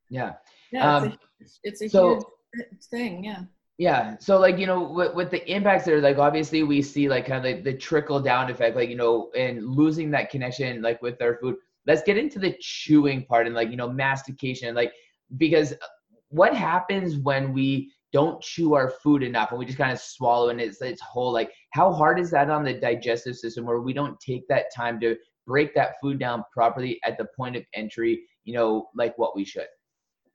Yeah. 0.08 0.34
Yeah, 0.72 0.96
um, 0.96 1.18
it's 1.40 1.58
a, 1.64 1.68
it's 1.68 1.82
a 1.82 1.88
so, 1.88 2.20
huge 2.54 2.82
thing. 2.90 3.24
Yeah. 3.24 3.42
Yeah. 3.80 4.16
So 4.20 4.38
like, 4.38 4.58
you 4.58 4.66
know, 4.66 4.82
with, 4.82 5.14
with 5.14 5.30
the 5.30 5.50
impacts 5.50 5.86
there, 5.86 6.02
like 6.02 6.18
obviously 6.18 6.62
we 6.64 6.82
see 6.82 7.08
like 7.08 7.24
kind 7.24 7.38
of 7.38 7.50
like 7.50 7.64
the 7.64 7.72
trickle 7.72 8.20
down 8.20 8.50
effect, 8.50 8.76
like, 8.76 8.90
you 8.90 8.94
know, 8.94 9.30
and 9.34 9.64
losing 9.64 10.10
that 10.10 10.28
connection 10.28 10.82
like 10.82 11.00
with 11.00 11.22
our 11.22 11.36
food. 11.36 11.56
Let's 11.86 12.02
get 12.02 12.18
into 12.18 12.38
the 12.38 12.54
chewing 12.60 13.24
part 13.24 13.46
and 13.46 13.54
like, 13.54 13.70
you 13.70 13.78
know, 13.78 13.88
mastication, 13.88 14.74
like 14.74 14.92
because 15.38 15.72
uh, 15.72 15.86
what 16.28 16.54
happens 16.54 17.16
when 17.16 17.54
we 17.54 17.90
don't 18.12 18.42
chew 18.42 18.74
our 18.74 18.90
food 19.02 19.22
enough 19.22 19.50
and 19.50 19.58
we 19.58 19.64
just 19.64 19.78
kind 19.78 19.92
of 19.92 19.98
swallow 19.98 20.50
and 20.50 20.60
it's 20.60 20.82
it's 20.82 21.00
whole 21.00 21.32
like 21.32 21.50
how 21.70 21.90
hard 21.90 22.20
is 22.20 22.30
that 22.32 22.50
on 22.50 22.62
the 22.62 22.74
digestive 22.74 23.34
system 23.34 23.64
where 23.64 23.80
we 23.80 23.94
don't 23.94 24.20
take 24.20 24.46
that 24.48 24.66
time 24.76 25.00
to 25.00 25.16
break 25.46 25.74
that 25.74 25.94
food 26.02 26.18
down 26.18 26.44
properly 26.52 27.00
at 27.04 27.16
the 27.16 27.26
point 27.36 27.56
of 27.56 27.62
entry 27.72 28.20
you 28.44 28.52
know 28.52 28.88
like 28.96 29.16
what 29.16 29.36
we 29.36 29.44
should 29.44 29.68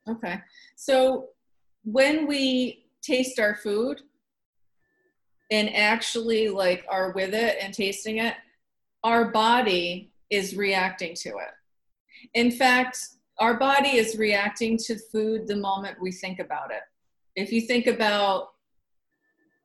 okay 0.08 0.40
so 0.78 1.28
when 1.84 2.26
we 2.26 2.85
taste 3.06 3.40
our 3.40 3.56
food 3.56 4.02
and 5.52 5.74
actually 5.76 6.50
like 6.50 6.86
are 6.90 7.12
with 7.12 7.34
it 7.34 7.58
and 7.62 7.74
tasting 7.74 8.18
it 8.18 8.34
our 9.04 9.32
body 9.32 10.12
is 10.30 10.56
reacting 10.56 11.14
to 11.14 11.30
it 11.30 11.54
in 12.34 12.52
fact 12.52 12.98
our 13.40 13.56
body 13.60 13.98
is 13.98 14.18
reacting 14.18 14.78
to 14.78 14.98
food 15.12 15.46
the 15.48 15.56
moment 15.56 15.96
we 16.02 16.12
think 16.12 16.40
about 16.40 16.72
it 16.72 16.82
if 17.36 17.52
you 17.52 17.62
think 17.62 17.88
about 17.88 18.50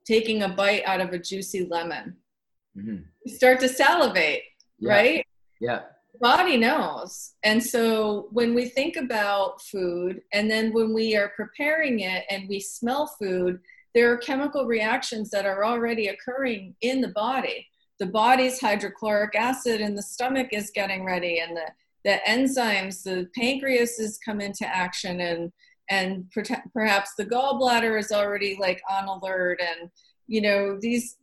taking 0.04 0.42
a 0.42 0.48
bite 0.48 0.82
out 0.86 1.00
of 1.00 1.12
a 1.12 1.18
juicy 1.18 1.66
lemon, 1.66 2.16
mm-hmm. 2.76 2.96
you 3.24 3.34
start 3.34 3.60
to 3.60 3.68
salivate, 3.68 4.42
yeah. 4.78 4.90
right? 4.90 5.26
Yeah. 5.60 5.82
Body 6.20 6.56
knows. 6.56 7.34
And 7.42 7.62
so 7.64 8.28
when 8.30 8.54
we 8.54 8.66
think 8.66 8.96
about 8.96 9.62
food 9.62 10.20
and 10.32 10.50
then 10.50 10.72
when 10.72 10.92
we 10.92 11.16
are 11.16 11.32
preparing 11.34 12.00
it 12.00 12.24
and 12.30 12.48
we 12.48 12.60
smell 12.60 13.06
food, 13.18 13.58
there 13.94 14.12
are 14.12 14.18
chemical 14.18 14.66
reactions 14.66 15.30
that 15.30 15.46
are 15.46 15.64
already 15.64 16.08
occurring 16.08 16.76
in 16.82 17.00
the 17.00 17.08
body. 17.08 17.66
The 17.98 18.06
body's 18.06 18.60
hydrochloric 18.60 19.34
acid 19.34 19.80
in 19.80 19.94
the 19.94 20.02
stomach 20.02 20.48
is 20.52 20.70
getting 20.70 21.04
ready 21.04 21.40
and 21.40 21.56
the, 21.56 21.66
the 22.04 22.18
enzymes, 22.26 23.02
the 23.02 23.28
pancreas 23.34 23.98
has 23.98 24.18
come 24.24 24.40
into 24.40 24.66
action 24.66 25.20
and 25.20 25.52
and 25.90 26.30
perhaps 26.72 27.14
the 27.18 27.26
gallbladder 27.26 27.98
is 27.98 28.12
already 28.12 28.56
like 28.60 28.80
on 28.88 29.08
alert 29.08 29.60
and 29.60 29.90
you 30.28 30.40
know 30.40 30.78
these 30.80 31.16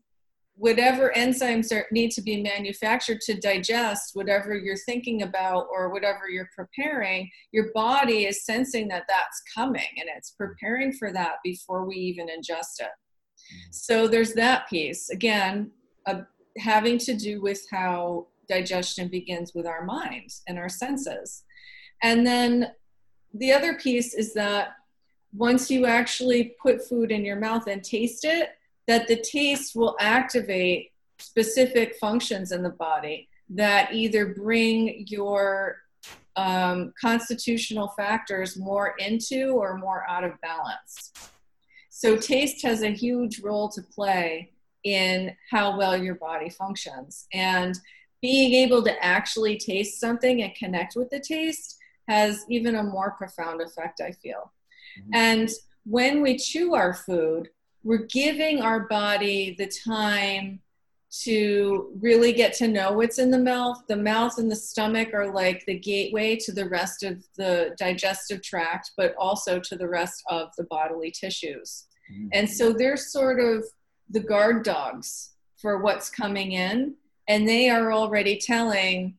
whatever 0.57 1.11
enzymes 1.15 1.71
are, 1.71 1.85
need 1.91 2.09
to 2.09 2.21
be 2.21 2.41
manufactured 2.41 3.21
to 3.21 3.39
digest 3.39 4.11
whatever 4.15 4.55
you're 4.55 4.75
thinking 4.75 5.21
about 5.21 5.67
or 5.71 5.89
whatever 5.91 6.27
you're 6.27 6.49
preparing 6.55 7.29
your 7.51 7.71
body 7.73 8.25
is 8.25 8.43
sensing 8.43 8.87
that 8.87 9.03
that's 9.07 9.41
coming 9.55 9.87
and 9.97 10.09
it's 10.17 10.31
preparing 10.31 10.91
for 10.91 11.13
that 11.13 11.35
before 11.43 11.85
we 11.87 11.95
even 11.95 12.27
ingest 12.27 12.79
it. 12.79 12.87
Mm-hmm. 12.87 13.71
so 13.71 14.07
there's 14.07 14.33
that 14.33 14.67
piece. 14.67 15.09
Again 15.09 15.71
uh, 16.07 16.21
having 16.57 16.97
to 16.97 17.15
do 17.15 17.39
with 17.39 17.61
how 17.69 18.27
digestion 18.49 19.09
begins 19.09 19.51
with 19.53 19.67
our 19.67 19.85
mind 19.85 20.31
and 20.47 20.57
our 20.57 20.69
senses. 20.69 21.43
And 22.01 22.25
then 22.25 22.71
the 23.33 23.51
other 23.51 23.77
piece 23.77 24.15
is 24.15 24.33
that 24.33 24.69
once 25.33 25.69
you 25.69 25.85
actually 25.85 26.55
put 26.61 26.87
food 26.87 27.11
in 27.11 27.25
your 27.25 27.35
mouth 27.35 27.67
and 27.67 27.83
taste 27.83 28.25
it, 28.25 28.49
that 28.88 29.07
the 29.07 29.17
taste 29.17 29.75
will 29.75 29.95
activate 29.99 30.91
specific 31.19 31.95
functions 31.95 32.51
in 32.51 32.63
the 32.63 32.69
body 32.69 33.27
that 33.49 33.93
either 33.93 34.33
bring 34.33 35.05
your 35.07 35.77
um, 36.35 36.93
constitutional 36.99 37.89
factors 37.97 38.57
more 38.57 38.95
into 38.99 39.51
or 39.51 39.77
more 39.77 40.05
out 40.07 40.23
of 40.23 40.39
balance. 40.41 41.11
So, 41.89 42.15
taste 42.15 42.63
has 42.63 42.83
a 42.83 42.91
huge 42.91 43.39
role 43.39 43.69
to 43.69 43.81
play 43.81 44.51
in 44.83 45.35
how 45.49 45.77
well 45.77 45.97
your 45.97 46.15
body 46.15 46.49
functions. 46.49 47.27
And 47.33 47.77
being 48.21 48.53
able 48.53 48.83
to 48.83 49.03
actually 49.03 49.57
taste 49.57 49.99
something 49.99 50.41
and 50.43 50.53
connect 50.55 50.95
with 50.95 51.09
the 51.09 51.19
taste 51.19 51.77
has 52.07 52.45
even 52.49 52.75
a 52.75 52.83
more 52.83 53.11
profound 53.11 53.61
effect, 53.61 53.99
I 53.99 54.11
feel. 54.11 54.53
Mm-hmm. 54.99 55.09
And 55.13 55.49
when 55.85 56.21
we 56.21 56.38
chew 56.38 56.73
our 56.73 56.93
food, 56.93 57.49
we're 57.88 58.05
giving 58.11 58.61
our 58.61 58.81
body 58.81 59.55
the 59.57 59.65
time 59.65 60.59
to 61.23 61.89
really 62.01 62.33
get 62.33 62.51
to 62.51 62.67
know 62.67 62.91
what's 62.91 63.17
in 63.17 63.31
the 63.31 63.39
mouth. 63.39 63.81
The 63.88 63.95
mouth 63.95 64.38
and 64.39 64.51
the 64.51 64.57
stomach 64.57 65.13
are 65.13 65.31
like 65.31 65.65
the 65.65 65.79
gateway 65.79 66.35
to 66.35 66.51
the 66.51 66.67
rest 66.67 67.03
of 67.03 67.23
the 67.38 67.73
digestive 67.79 68.43
tract, 68.43 68.91
but 68.97 69.15
also 69.17 69.57
to 69.61 69.77
the 69.77 69.88
rest 69.88 70.21
of 70.29 70.49
the 70.57 70.65
bodily 70.65 71.11
tissues. 71.11 71.85
Mm-hmm. 72.11 72.27
And 72.33 72.49
so 72.49 72.73
they're 72.73 72.97
sort 72.97 73.39
of 73.39 73.63
the 74.09 74.19
guard 74.19 74.65
dogs 74.65 75.31
for 75.55 75.81
what's 75.81 76.09
coming 76.09 76.51
in, 76.51 76.95
and 77.29 77.47
they 77.47 77.69
are 77.69 77.93
already 77.93 78.38
telling 78.38 79.15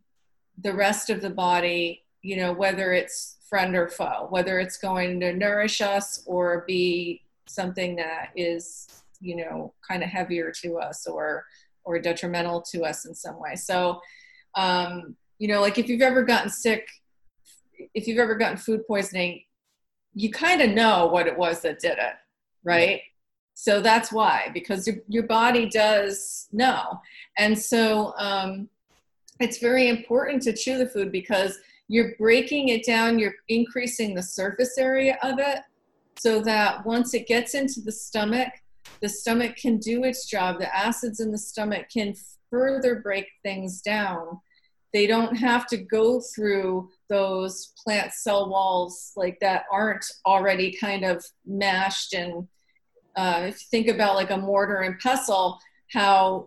the 0.59 0.75
rest 0.75 1.09
of 1.09 1.23
the 1.23 1.31
body 1.31 2.05
you 2.23 2.37
know, 2.37 2.53
whether 2.53 2.93
it's 2.93 3.37
friend 3.49 3.75
or 3.77 3.89
foe, 3.89 4.27
whether 4.31 4.59
it's 4.59 4.77
going 4.77 5.21
to 5.21 5.33
nourish 5.33 5.81
us 5.81 6.23
or 6.27 6.65
be 6.67 7.23
something 7.49 7.97
that 7.97 8.31
is, 8.37 9.03
you 9.21 9.37
know, 9.37 9.75
kind 9.87 10.03
of 10.03 10.09
heavier 10.09 10.53
to 10.63 10.79
us 10.79 11.07
or 11.07 11.45
or 11.85 11.99
detrimental 11.99 12.61
to 12.61 12.85
us 12.85 13.07
in 13.07 13.15
some 13.15 13.41
way. 13.41 13.57
So, 13.57 14.01
um, 14.55 15.17
you 15.39 15.49
know, 15.49 15.61
like 15.61 15.79
if 15.79 15.89
you've 15.89 16.03
ever 16.03 16.23
gotten 16.23 16.51
sick, 16.51 16.87
if 17.95 18.07
you've 18.07 18.19
ever 18.19 18.35
gotten 18.35 18.59
food 18.59 18.87
poisoning, 18.87 19.43
you 20.13 20.31
kind 20.31 20.61
of 20.61 20.71
know 20.71 21.07
what 21.07 21.27
it 21.27 21.37
was 21.37 21.63
that 21.63 21.79
did 21.79 21.97
it, 21.97 22.15
right? 22.63 23.01
So 23.55 23.81
that's 23.81 24.13
why, 24.13 24.51
because 24.53 24.87
your, 24.87 24.97
your 25.09 25.23
body 25.23 25.69
does 25.69 26.49
know. 26.53 27.01
And 27.39 27.59
so 27.59 28.13
um, 28.19 28.69
it's 29.41 29.59
very 29.59 29.89
important 29.89 30.43
to 30.43 30.53
chew 30.53 30.77
the 30.77 30.89
food 30.89 31.11
because 31.11 31.59
you're 31.89 32.15
breaking 32.19 32.69
it 32.69 32.85
down, 32.85 33.19
you're 33.19 33.35
increasing 33.49 34.15
the 34.15 34.23
surface 34.23 34.77
area 34.77 35.19
of 35.23 35.39
it 35.39 35.61
so 36.19 36.41
that 36.43 36.85
once 36.85 37.15
it 37.15 37.27
gets 37.27 37.55
into 37.55 37.81
the 37.81 37.93
stomach, 37.93 38.49
the 39.01 39.09
stomach 39.09 39.57
can 39.57 39.79
do 39.79 40.05
its 40.05 40.27
job. 40.27 40.59
The 40.59 40.75
acids 40.75 41.21
in 41.21 41.31
the 41.31 41.39
stomach 41.39 41.87
can 41.93 42.15
further 42.51 42.97
break 42.97 43.27
things 43.43 43.81
down. 43.81 44.41
They 44.93 45.07
don't 45.07 45.37
have 45.37 45.67
to 45.69 45.77
go 45.77 46.21
through 46.35 46.89
those 47.09 47.73
plant 47.85 48.13
cell 48.13 48.49
walls 48.49 49.13
like 49.17 49.39
that 49.41 49.65
aren't 49.71 50.05
already 50.27 50.77
kind 50.81 51.05
of 51.05 51.25
mashed 51.47 52.15
and 52.15 52.49
uh, 53.19 53.47
if 53.49 53.55
you 53.55 53.67
think 53.71 53.89
about 53.89 54.15
like 54.15 54.31
a 54.31 54.37
mortar 54.37 54.77
and 54.77 54.99
pestle, 55.01 55.59
how 55.93 56.47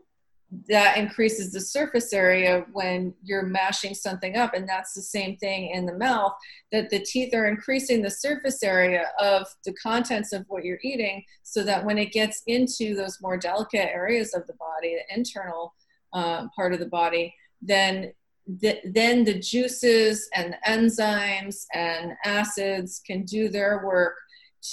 that 0.68 0.98
increases 0.98 1.52
the 1.52 1.62
surface 1.62 2.12
area 2.12 2.66
when 2.74 3.14
you're 3.24 3.46
mashing 3.46 3.94
something 3.94 4.36
up 4.36 4.54
and 4.54 4.68
that's 4.68 4.94
the 4.94 5.02
same 5.02 5.38
thing 5.38 5.70
in 5.70 5.86
the 5.86 5.98
mouth 5.98 6.34
that 6.74 6.90
the 6.90 7.00
teeth 7.00 7.34
are 7.34 7.48
increasing 7.48 8.02
the 8.02 8.10
surface 8.10 8.62
area 8.62 9.06
of 9.18 9.48
the 9.66 9.74
contents 9.74 10.34
of 10.34 10.44
what 10.50 10.66
you're 10.66 10.80
eating 10.84 11.24
so 11.44 11.64
that 11.64 11.86
when 11.86 11.98
it 11.98 12.12
gets 12.12 12.44
into 12.48 12.94
those 12.96 13.22
more 13.22 13.38
delicate 13.38 13.90
areas 13.94 14.34
of 14.34 14.46
the 14.48 14.54
body 14.54 14.96
the 14.96 15.16
internal 15.16 15.74
um, 16.14 16.50
part 16.54 16.74
of 16.74 16.80
the 16.80 16.86
body 16.86 17.34
then 17.62 18.12
the, 18.60 18.80
then 18.84 19.24
the 19.24 19.40
juices 19.40 20.28
and 20.36 20.54
the 20.54 20.70
enzymes 20.70 21.66
and 21.74 22.12
acids 22.26 23.02
can 23.06 23.24
do 23.24 23.48
their 23.48 23.86
work 23.86 24.16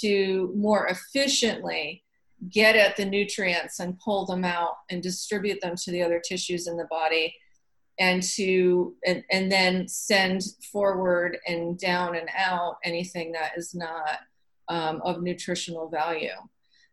to 0.01 0.51
more 0.55 0.87
efficiently 0.87 2.03
get 2.49 2.75
at 2.75 2.95
the 2.95 3.05
nutrients 3.05 3.79
and 3.79 3.99
pull 3.99 4.25
them 4.25 4.45
out 4.45 4.75
and 4.89 5.03
distribute 5.03 5.59
them 5.61 5.75
to 5.75 5.91
the 5.91 6.01
other 6.01 6.21
tissues 6.25 6.67
in 6.67 6.77
the 6.77 6.85
body 6.85 7.35
and 7.99 8.23
to 8.23 8.95
and, 9.05 9.23
and 9.29 9.51
then 9.51 9.87
send 9.87 10.41
forward 10.71 11.37
and 11.47 11.77
down 11.77 12.15
and 12.15 12.29
out 12.37 12.77
anything 12.85 13.31
that 13.33 13.51
is 13.57 13.75
not 13.75 14.19
um, 14.69 15.01
of 15.03 15.21
nutritional 15.21 15.89
value. 15.89 16.29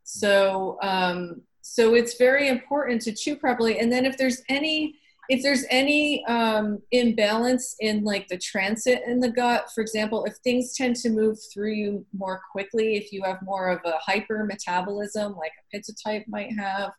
So 0.03 0.78
um, 0.82 1.42
so 1.62 1.94
it's 1.94 2.16
very 2.16 2.49
important 2.49 3.03
to 3.03 3.12
chew 3.12 3.36
properly. 3.36 3.80
And 3.80 3.90
then 3.90 4.05
if 4.07 4.16
there's 4.16 4.42
any 4.49 4.97
if 5.28 5.42
there's 5.42 5.64
any 5.70 6.24
um, 6.26 6.78
imbalance 6.92 7.74
in 7.80 8.04
like 8.04 8.28
the 8.28 8.38
transit 8.38 9.02
in 9.06 9.20
the 9.20 9.30
gut, 9.30 9.68
for 9.74 9.80
example, 9.80 10.24
if 10.24 10.36
things 10.38 10.74
tend 10.74 10.96
to 10.96 11.10
move 11.10 11.38
through 11.52 11.72
you 11.72 12.06
more 12.16 12.40
quickly, 12.52 12.96
if 12.96 13.12
you 13.12 13.22
have 13.24 13.42
more 13.42 13.68
of 13.68 13.80
a 13.84 13.98
hyper 13.98 14.44
metabolism 14.44 15.36
like 15.36 15.52
a 15.58 15.76
pitta 15.76 15.94
type 16.04 16.24
might 16.28 16.52
have, 16.58 16.92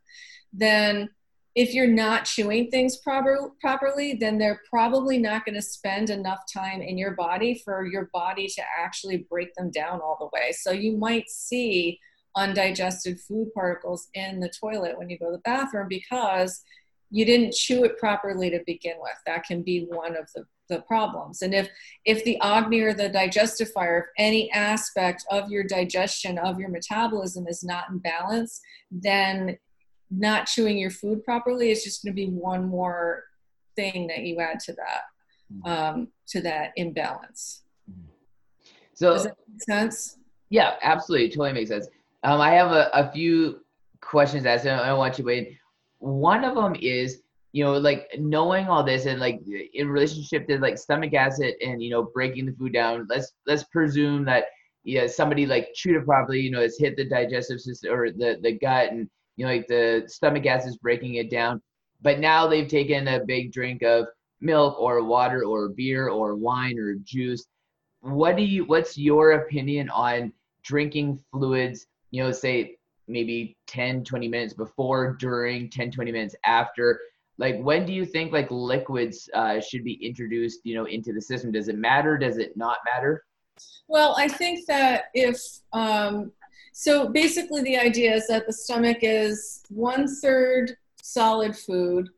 then 0.52 1.10
if 1.56 1.74
you're 1.74 1.88
not 1.88 2.26
chewing 2.26 2.70
things 2.70 2.98
proper, 2.98 3.50
properly, 3.60 4.14
then 4.14 4.38
they're 4.38 4.62
probably 4.70 5.18
not 5.18 5.44
going 5.44 5.56
to 5.56 5.62
spend 5.62 6.12
enough 6.12 6.42
time 6.54 6.84
in 6.84 7.00
your 7.00 7.16
body 7.16 7.60
for 7.66 7.84
your 7.86 8.12
body 8.14 8.48
to 8.48 8.62
actually 8.80 9.26
break 9.30 9.56
them 9.56 9.72
down 9.72 10.00
all 10.00 10.18
the 10.20 10.30
way. 10.38 10.52
So 10.52 10.72
you 10.72 10.96
might 10.98 11.30
see 11.30 12.00
undigested 12.36 13.20
food 13.20 13.52
particles 13.56 14.08
in 14.14 14.40
the 14.40 14.50
toilet 14.50 15.00
when 15.00 15.10
you 15.10 15.18
go 15.18 15.32
to 15.32 15.32
the 15.32 15.40
bathroom 15.40 15.88
because 15.90 16.62
you 17.10 17.26
didn't 17.26 17.54
chew 17.54 17.84
it 17.86 17.98
properly 17.98 18.50
to 18.50 18.60
begin 18.66 18.96
with. 19.00 19.14
That 19.26 19.44
can 19.46 19.62
be 19.62 19.86
one 19.90 20.16
of 20.16 20.30
the 20.36 20.46
the 20.70 20.82
problems. 20.82 21.42
And 21.42 21.54
if 21.54 21.70
if 22.06 22.24
the 22.24 22.38
agni 22.42 22.82
or 22.82 22.94
the 22.94 23.10
digestive 23.10 23.72
fire, 23.72 24.00
if 24.00 24.06
any 24.18 24.52
aspect 24.52 25.26
of 25.32 25.50
your 25.50 25.64
digestion 25.64 26.38
of 26.38 26.60
your 26.60 26.70
metabolism 26.70 27.48
is 27.48 27.64
not 27.64 27.90
in 27.90 28.00
balance 28.00 28.62
then 28.92 29.58
not 30.10 30.48
chewing 30.48 30.78
your 30.78 30.90
food 30.90 31.24
properly 31.24 31.72
is 31.72 31.84
just 31.84 32.04
going 32.04 32.14
to 32.14 32.16
be 32.16 32.30
one 32.30 32.66
more 32.66 33.24
thing 33.76 34.08
that 34.08 34.20
you 34.20 34.40
add 34.40 34.60
to 34.62 34.74
that 34.74 35.02
mm-hmm. 35.54 35.68
um, 35.68 36.08
to 36.28 36.42
that 36.42 36.72
imbalance. 36.76 37.64
So 38.94 39.14
does 39.14 39.24
that 39.26 39.38
make 39.52 39.62
sense? 39.64 40.18
Yeah 40.50 40.76
absolutely. 40.82 41.30
Totally 41.30 41.54
makes 41.54 41.70
sense. 41.70 41.88
Um, 42.24 42.42
i 42.42 42.52
have 42.52 42.72
a, 42.72 42.90
a 42.94 43.12
few 43.12 43.62
questions 44.02 44.46
as 44.46 44.66
i 44.66 44.94
want 44.94 45.18
you 45.18 45.24
to 45.24 45.28
wait 45.28 45.58
one 46.00 46.44
of 46.44 46.56
them 46.56 46.76
is 46.80 47.22
you 47.54 47.64
know, 47.64 47.78
like 47.78 48.08
knowing 48.20 48.68
all 48.68 48.84
this 48.84 49.06
and 49.08 49.20
like 49.20 49.42
in 49.74 49.90
relationship 49.90 50.48
to 50.48 50.60
like 50.60 50.78
stomach 50.78 51.14
acid 51.16 51.56
and 51.62 51.82
you 51.82 51.90
know 51.90 52.04
breaking 52.04 52.46
the 52.46 52.52
food 52.52 52.74
down. 52.74 53.08
Let's 53.10 53.32
let's 53.48 53.64
presume 53.64 54.26
that 54.26 54.46
yeah 54.84 55.08
somebody 55.08 55.48
like 55.48 55.70
chewed 55.74 55.96
it 55.96 56.06
properly, 56.06 56.42
you 56.42 56.52
know, 56.52 56.62
has 56.62 56.78
hit 56.78 56.96
the 56.96 57.06
digestive 57.06 57.60
system 57.60 57.94
or 57.94 58.12
the 58.12 58.38
the 58.44 58.52
gut 58.60 58.92
and 58.92 59.10
you 59.38 59.46
know 59.46 59.52
like 59.52 59.68
the 59.68 60.04
stomach 60.08 60.46
acid 60.46 60.70
is 60.70 60.78
breaking 60.78 61.16
it 61.16 61.32
down. 61.32 61.62
But 62.02 62.20
now 62.20 62.48
they've 62.48 62.68
taken 62.68 63.08
a 63.08 63.26
big 63.26 63.52
drink 63.52 63.82
of 63.82 64.06
milk 64.40 64.80
or 64.80 65.04
water 65.04 65.44
or 65.44 65.70
beer 65.70 66.10
or 66.10 66.36
wine 66.36 66.78
or 66.78 66.96
juice. 67.04 67.48
What 68.02 68.38
do 68.38 68.44
you? 68.44 68.66
What's 68.66 68.98
your 68.98 69.32
opinion 69.32 69.90
on 69.90 70.32
drinking 70.64 71.24
fluids? 71.32 71.88
You 72.12 72.24
know, 72.24 72.32
say 72.32 72.77
maybe 73.08 73.58
10 73.68 74.04
20 74.04 74.28
minutes 74.28 74.54
before 74.54 75.16
during 75.20 75.70
10 75.70 75.92
20 75.92 76.12
minutes 76.12 76.36
after. 76.46 77.00
Like 77.38 77.60
when 77.62 77.86
do 77.86 77.94
you 77.94 78.06
think 78.06 78.32
like 78.32 78.48
liquids 78.50 79.30
uh, 79.34 79.60
should 79.60 79.84
be 79.84 79.94
introduced 80.06 80.62
you 80.64 80.76
know 80.76 80.86
into 80.86 81.14
the 81.14 81.22
system? 81.22 81.52
Does 81.52 81.68
it 81.68 81.78
matter? 81.78 82.18
Does 82.18 82.38
it 82.38 82.56
not 82.58 82.78
matter? 82.86 83.24
Well 83.88 84.16
i 84.18 84.28
think 84.28 84.68
that 84.68 85.06
if 85.14 85.42
um, 85.74 86.32
so 86.74 87.10
basically 87.10 87.64
the 87.64 87.78
idea 87.78 88.14
is 88.14 88.28
that 88.28 88.46
the 88.46 88.54
stomach 88.54 89.00
is 89.02 89.64
one 89.70 90.08
third 90.08 90.78
solid 91.02 91.58
food 91.58 92.10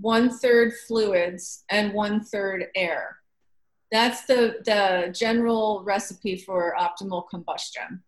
one 0.00 0.30
third 0.30 0.72
fluids 0.86 1.64
and 1.70 1.92
one 1.92 2.22
third 2.22 2.66
air. 2.74 3.16
That's 3.90 4.26
the 4.26 4.56
the 4.64 5.12
general 5.12 5.82
recipe 5.84 6.36
for 6.36 6.74
optimal 6.78 7.28
combustion. 7.28 8.02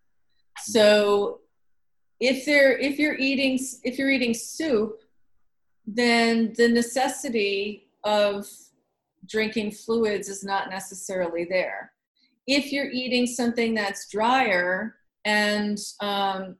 So 0.58 1.40
if 2.20 2.44
they're 2.44 2.78
if 2.78 2.98
you're 2.98 3.16
eating 3.18 3.58
if 3.82 3.98
you're 3.98 4.10
eating 4.10 4.34
soup 4.34 5.00
then 5.86 6.52
the 6.56 6.68
necessity 6.68 7.88
of 8.04 8.46
drinking 9.26 9.72
fluids 9.72 10.28
is 10.28 10.44
not 10.44 10.70
necessarily 10.70 11.44
there. 11.44 11.92
If 12.46 12.72
you're 12.72 12.90
eating 12.90 13.26
something 13.26 13.74
that's 13.74 14.08
drier 14.08 14.96
and 15.24 15.78
um, 16.00 16.56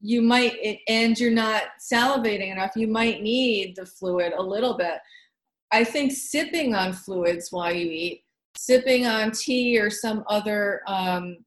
you 0.00 0.22
might, 0.22 0.78
and 0.88 1.18
you're 1.18 1.30
not 1.30 1.64
salivating 1.80 2.52
enough, 2.52 2.72
you 2.74 2.88
might 2.88 3.22
need 3.22 3.76
the 3.76 3.86
fluid 3.86 4.32
a 4.36 4.42
little 4.42 4.76
bit. 4.76 4.98
I 5.72 5.84
think 5.84 6.12
sipping 6.12 6.74
on 6.74 6.92
fluids 6.92 7.48
while 7.50 7.72
you 7.72 7.90
eat, 7.90 8.24
sipping 8.56 9.06
on 9.06 9.30
tea 9.30 9.78
or 9.78 9.88
some 9.88 10.24
other 10.26 10.82
um, 10.86 11.38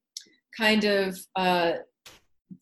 kind 0.57 0.86
of 0.86 1.18
uh, 1.36 1.74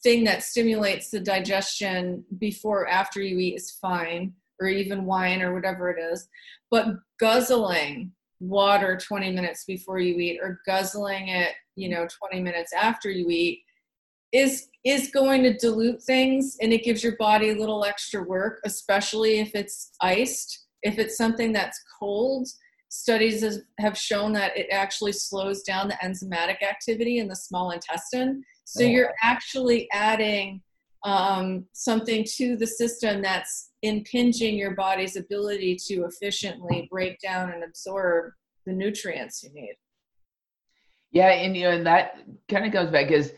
thing 0.03 0.23
that 0.25 0.43
stimulates 0.43 1.09
the 1.09 1.19
digestion 1.19 2.23
before 2.37 2.87
after 2.87 3.21
you 3.21 3.37
eat 3.39 3.55
is 3.55 3.71
fine 3.71 4.33
or 4.59 4.67
even 4.67 5.05
wine 5.05 5.41
or 5.41 5.53
whatever 5.53 5.89
it 5.89 5.99
is. 5.99 6.27
But 6.69 6.87
guzzling 7.19 8.11
water 8.39 8.97
20 8.97 9.31
minutes 9.31 9.65
before 9.65 9.99
you 9.99 10.15
eat 10.19 10.39
or 10.41 10.61
guzzling 10.65 11.29
it, 11.29 11.53
you 11.75 11.89
know, 11.89 12.07
20 12.29 12.41
minutes 12.41 12.73
after 12.73 13.09
you 13.09 13.29
eat 13.29 13.61
is 14.31 14.69
is 14.83 15.11
going 15.11 15.43
to 15.43 15.57
dilute 15.57 16.01
things 16.01 16.57
and 16.61 16.73
it 16.73 16.83
gives 16.83 17.03
your 17.03 17.15
body 17.17 17.49
a 17.49 17.55
little 17.55 17.85
extra 17.85 18.23
work, 18.23 18.59
especially 18.65 19.39
if 19.39 19.53
it's 19.53 19.91
iced. 20.01 20.65
If 20.83 20.97
it's 20.97 21.17
something 21.17 21.53
that's 21.53 21.79
cold, 21.99 22.47
studies 22.89 23.45
have 23.79 23.97
shown 23.97 24.33
that 24.33 24.57
it 24.57 24.67
actually 24.71 25.13
slows 25.13 25.61
down 25.61 25.87
the 25.87 25.97
enzymatic 26.03 26.63
activity 26.63 27.19
in 27.19 27.27
the 27.27 27.35
small 27.35 27.71
intestine. 27.71 28.43
So 28.71 28.85
oh. 28.85 28.87
you're 28.87 29.13
actually 29.21 29.89
adding 29.91 30.61
um, 31.03 31.65
something 31.73 32.25
to 32.37 32.55
the 32.55 32.65
system 32.65 33.21
that's 33.21 33.71
impinging 33.81 34.55
your 34.55 34.75
body's 34.75 35.17
ability 35.17 35.75
to 35.87 36.05
efficiently 36.05 36.87
break 36.89 37.19
down 37.19 37.51
and 37.51 37.65
absorb 37.65 38.31
the 38.65 38.71
nutrients 38.71 39.43
you 39.43 39.49
need. 39.53 39.75
Yeah, 41.11 41.31
and 41.31 41.57
you 41.57 41.63
know, 41.63 41.71
and 41.71 41.85
that 41.85 42.19
kind 42.47 42.65
of 42.65 42.71
comes 42.71 42.91
back 42.91 43.09
because 43.09 43.33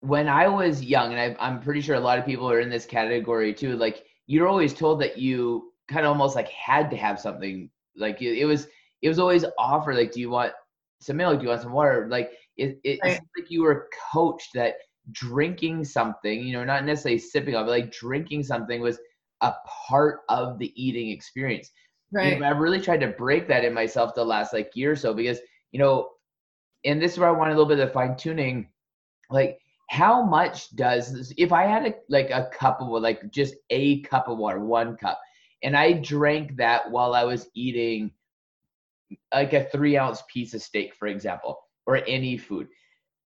when 0.00 0.28
I 0.28 0.48
was 0.48 0.84
young, 0.84 1.14
and 1.14 1.18
I, 1.18 1.46
I'm 1.46 1.62
pretty 1.62 1.80
sure 1.80 1.96
a 1.96 2.00
lot 2.00 2.18
of 2.18 2.26
people 2.26 2.50
are 2.50 2.60
in 2.60 2.68
this 2.68 2.84
category 2.84 3.54
too. 3.54 3.74
Like 3.74 4.04
you're 4.26 4.48
always 4.48 4.74
told 4.74 5.00
that 5.00 5.16
you 5.16 5.72
kind 5.88 6.04
of 6.04 6.10
almost 6.10 6.36
like 6.36 6.48
had 6.48 6.90
to 6.90 6.96
have 6.98 7.18
something. 7.18 7.70
Like 7.96 8.20
it, 8.20 8.36
it 8.38 8.44
was, 8.44 8.66
it 9.00 9.08
was 9.08 9.18
always 9.18 9.46
offered. 9.58 9.96
Like, 9.96 10.12
do 10.12 10.20
you 10.20 10.28
want 10.28 10.52
some 11.00 11.16
milk? 11.16 11.38
Do 11.38 11.44
you 11.44 11.48
want 11.48 11.62
some 11.62 11.72
water? 11.72 12.06
Like 12.10 12.32
it, 12.58 12.78
it, 12.84 12.98
right. 13.02 13.12
it's 13.12 13.20
like 13.36 13.50
you 13.50 13.62
were 13.62 13.88
coached 14.12 14.50
that 14.54 14.74
drinking 15.12 15.84
something, 15.84 16.42
you 16.42 16.52
know, 16.52 16.64
not 16.64 16.84
necessarily 16.84 17.18
sipping 17.18 17.54
on, 17.54 17.64
but 17.64 17.70
like 17.70 17.92
drinking 17.92 18.42
something 18.42 18.80
was 18.80 18.98
a 19.40 19.54
part 19.88 20.20
of 20.28 20.58
the 20.58 20.72
eating 20.80 21.10
experience. 21.10 21.70
Right. 22.10 22.34
You 22.34 22.40
know, 22.40 22.48
I've 22.48 22.58
really 22.58 22.80
tried 22.80 23.00
to 23.00 23.08
break 23.08 23.48
that 23.48 23.64
in 23.64 23.72
myself 23.72 24.14
the 24.14 24.24
last 24.24 24.52
like 24.52 24.72
year 24.74 24.92
or 24.92 24.96
so 24.96 25.14
because, 25.14 25.38
you 25.72 25.78
know, 25.78 26.10
and 26.84 27.00
this 27.00 27.12
is 27.12 27.18
where 27.18 27.28
I 27.28 27.32
want 27.32 27.50
a 27.50 27.54
little 27.54 27.68
bit 27.68 27.78
of 27.78 27.92
fine 27.92 28.16
tuning. 28.16 28.68
Like, 29.30 29.58
how 29.90 30.22
much 30.22 30.74
does 30.76 31.12
this, 31.12 31.32
if 31.38 31.52
I 31.52 31.64
had 31.64 31.86
a 31.86 31.94
like 32.08 32.30
a 32.30 32.50
cup 32.52 32.80
of 32.80 32.88
like 32.88 33.30
just 33.30 33.54
a 33.70 34.00
cup 34.02 34.28
of 34.28 34.38
water, 34.38 34.60
one 34.60 34.96
cup, 34.96 35.18
and 35.62 35.76
I 35.76 35.92
drank 35.94 36.56
that 36.56 36.90
while 36.90 37.14
I 37.14 37.24
was 37.24 37.48
eating 37.54 38.12
like 39.32 39.54
a 39.54 39.64
three 39.64 39.96
ounce 39.96 40.22
piece 40.32 40.54
of 40.54 40.62
steak, 40.62 40.94
for 40.94 41.08
example, 41.08 41.58
or 41.88 41.96
any 42.06 42.36
food, 42.36 42.68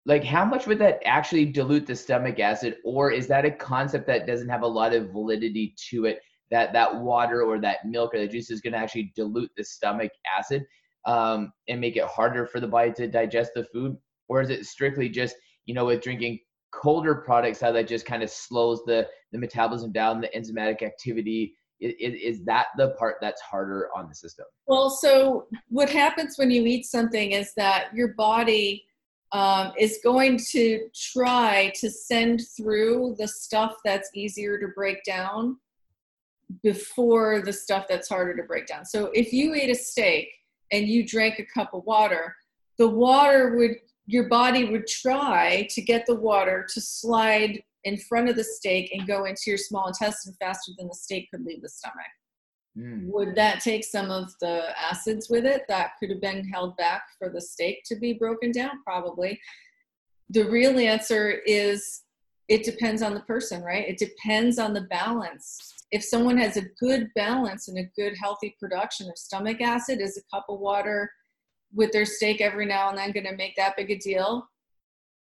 like 0.07 0.25
how 0.25 0.45
much 0.45 0.67
would 0.67 0.79
that 0.79 1.01
actually 1.05 1.45
dilute 1.45 1.87
the 1.87 1.95
stomach 1.95 2.41
acid 2.41 2.77
or 2.85 3.11
is 3.11 3.27
that 3.27 3.45
a 3.45 3.51
concept 3.51 4.07
that 4.07 4.27
doesn't 4.27 4.49
have 4.49 4.63
a 4.63 4.67
lot 4.67 4.95
of 4.95 5.11
validity 5.11 5.75
to 5.91 6.07
it 6.07 6.21
that 6.51 6.73
that 6.73 6.97
water 7.03 7.43
or 7.43 7.61
that 7.61 7.85
milk 7.85 8.15
or 8.15 8.19
the 8.19 8.27
juice 8.27 8.51
is 8.51 8.61
going 8.61 8.73
to 8.73 8.79
actually 8.79 9.13
dilute 9.15 9.51
the 9.57 9.65
stomach 9.65 10.11
acid 10.39 10.65
um, 11.05 11.53
and 11.69 11.81
make 11.81 11.97
it 11.97 12.05
harder 12.05 12.47
for 12.47 12.61
the 12.61 12.67
body 12.67 12.93
to 12.93 13.07
digest 13.07 13.53
the 13.55 13.65
food? 13.65 13.97
Or 14.29 14.41
is 14.41 14.51
it 14.51 14.65
strictly 14.65 15.09
just 15.09 15.37
you 15.67 15.75
know 15.75 15.85
with 15.85 16.03
drinking 16.03 16.39
colder 16.73 17.15
products 17.15 17.61
how 17.61 17.73
that 17.73 17.89
just 17.89 18.07
kind 18.07 18.23
of 18.23 18.31
slows 18.31 18.83
the 18.87 19.07
the 19.33 19.39
metabolism 19.39 19.93
down 19.93 20.21
the 20.21 20.31
enzymatic 20.37 20.83
activity 20.83 21.57
is, 21.81 22.43
that 22.45 22.66
the 22.79 22.91
part 22.99 23.16
that's 23.20 23.41
harder 23.43 23.89
on 23.95 24.09
the 24.09 24.14
system 24.14 24.47
well 24.66 24.91
so 24.91 25.47
what 25.68 25.91
happens 25.91 26.39
when 26.39 26.51
you 26.51 26.64
eat 26.64 26.85
something 26.85 27.33
is 27.33 27.53
that 27.55 27.89
your 27.95 28.14
body 28.14 28.87
um, 29.33 29.72
is 29.79 29.99
going 30.03 30.39
to 30.53 30.89
try 30.95 31.72
to 31.77 31.91
send 31.91 32.43
through 32.57 33.16
the 33.18 33.29
stuff 33.29 33.74
that's 33.85 34.11
easier 34.14 34.59
to 34.59 34.68
break 34.68 35.03
down 35.05 35.59
before 36.62 37.43
the 37.43 37.53
stuff 37.53 37.87
that's 37.89 38.09
harder 38.09 38.37
to 38.37 38.45
break 38.45 38.66
down. 38.66 38.85
So 38.85 39.11
if 39.14 39.33
you 39.33 39.55
ate 39.55 39.70
a 39.70 39.74
steak 39.74 40.29
and 40.72 40.87
you 40.87 41.07
drank 41.07 41.39
a 41.39 41.45
cup 41.45 41.74
of 41.74 41.85
water, 41.85 42.35
the 42.79 42.89
water 42.89 43.57
would, 43.57 43.72
your 44.07 44.29
body 44.29 44.64
would 44.64 44.87
try 44.87 45.66
to 45.70 45.83
get 45.83 46.07
the 46.07 46.14
water 46.14 46.66
to 46.72 46.81
slide 46.81 47.62
in 47.87 47.97
front 47.97 48.28
of 48.28 48.34
the 48.34 48.45
steak 48.45 48.91
and 48.93 49.07
go 49.07 49.24
into 49.24 49.43
your 49.47 49.57
small 49.57 49.87
intestine 49.87 50.34
faster 50.41 50.72
than 50.76 50.89
the 50.89 50.95
steak 50.95 51.30
could 51.30 51.47
leave 51.47 51.62
the 51.62 51.68
stomach. 51.68 51.97
Mm. 52.76 53.07
Would 53.12 53.37
that 53.37 53.61
take 53.61 53.84
some 53.84 54.11
of 54.11 54.32
the 54.41 54.68
acids 54.78 55.30
with 55.30 55.47
it 55.47 55.62
that 55.68 55.93
could 55.99 56.11
have 56.11 56.20
been 56.20 56.47
held 56.49 56.76
back 56.76 57.03
for 57.16 57.30
the 57.30 57.41
steak 57.41 57.82
to 57.87 57.95
be 57.95 58.12
broken 58.12 58.51
down? 58.51 58.82
Probably. 58.84 59.41
The 60.30 60.51
real 60.51 60.78
answer 60.78 61.30
is 61.47 62.03
it 62.49 62.64
depends 62.64 63.03
on 63.03 63.14
the 63.14 63.20
person, 63.20 63.62
right? 63.62 63.89
It 63.89 63.99
depends 63.99 64.59
on 64.59 64.74
the 64.74 64.82
balance. 64.82 65.57
If 65.93 66.03
someone 66.03 66.37
has 66.39 66.57
a 66.57 66.66
good 66.80 67.09
balance 67.14 67.68
and 67.68 67.78
a 67.78 67.91
good 67.97 68.14
healthy 68.20 68.57
production 68.59 69.09
of 69.09 69.16
stomach 69.16 69.61
acid, 69.61 70.01
is 70.01 70.18
a 70.18 70.37
cup 70.37 70.47
of 70.49 70.59
water 70.59 71.09
with 71.72 71.93
their 71.93 72.05
steak 72.05 72.41
every 72.41 72.66
now 72.66 72.89
and 72.89 72.99
then 72.99 73.12
going 73.12 73.26
to 73.26 73.37
make 73.37 73.55
that 73.57 73.76
big 73.76 73.93
a 73.93 73.97
deal? 73.97 74.49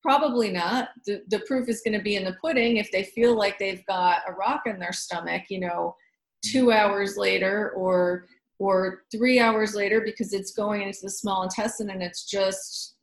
Probably 0.03 0.50
not. 0.50 0.88
The, 1.07 1.22
the 1.28 1.40
proof 1.46 1.68
is 1.68 1.80
going 1.84 1.96
to 1.96 2.03
be 2.03 2.16
in 2.16 2.24
the 2.24 2.36
pudding. 2.40 2.78
If 2.78 2.90
they 2.90 3.05
feel 3.05 3.36
like 3.36 3.59
they've 3.59 3.86
got 3.86 4.22
a 4.26 4.32
rock 4.32 4.62
in 4.66 4.78
their 4.78 4.92
stomach, 4.92 5.44
you 5.48 5.61
know, 5.61 5.94
two 6.44 6.66
mm-hmm. 6.66 6.78
hours 6.78 7.16
later 7.16 7.70
or 7.70 8.26
or 8.59 9.03
three 9.11 9.40
hours 9.40 9.74
later 9.74 10.00
because 10.05 10.32
it's 10.32 10.53
going 10.53 10.82
into 10.82 11.00
the 11.03 11.11
small 11.11 11.42
intestine 11.42 11.90
and 11.90 12.03
it's 12.03 12.24
just 12.24 12.94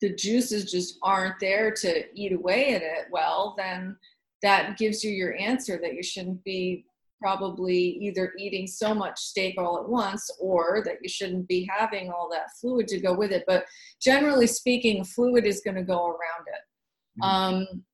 the 0.00 0.14
juices 0.14 0.70
just 0.70 0.98
aren't 1.02 1.38
there 1.40 1.72
to 1.72 2.04
eat 2.14 2.32
away 2.32 2.74
at 2.74 2.82
it 2.82 3.06
well 3.10 3.54
then 3.58 3.96
that 4.40 4.76
gives 4.76 5.02
you 5.02 5.10
your 5.10 5.36
answer 5.36 5.80
that 5.82 5.94
you 5.94 6.02
shouldn't 6.02 6.42
be 6.44 6.84
probably 7.22 7.76
either 7.76 8.32
eating 8.38 8.66
so 8.66 8.92
much 8.94 9.18
steak 9.18 9.54
all 9.58 9.78
at 9.78 9.88
once 9.88 10.28
or 10.40 10.82
that 10.84 10.96
you 11.02 11.08
shouldn't 11.08 11.46
be 11.46 11.68
having 11.78 12.10
all 12.10 12.28
that 12.30 12.50
fluid 12.60 12.88
to 12.88 13.00
go 13.00 13.14
with 13.14 13.30
it. 13.30 13.44
But 13.46 13.64
generally 14.00 14.46
speaking, 14.46 15.04
fluid 15.04 15.46
is 15.46 15.62
going 15.64 15.76
to 15.76 15.82
go 15.82 16.06
around 16.06 16.46
it. 16.46 17.22
Mm-hmm. 17.22 17.22
Um, 17.22 17.84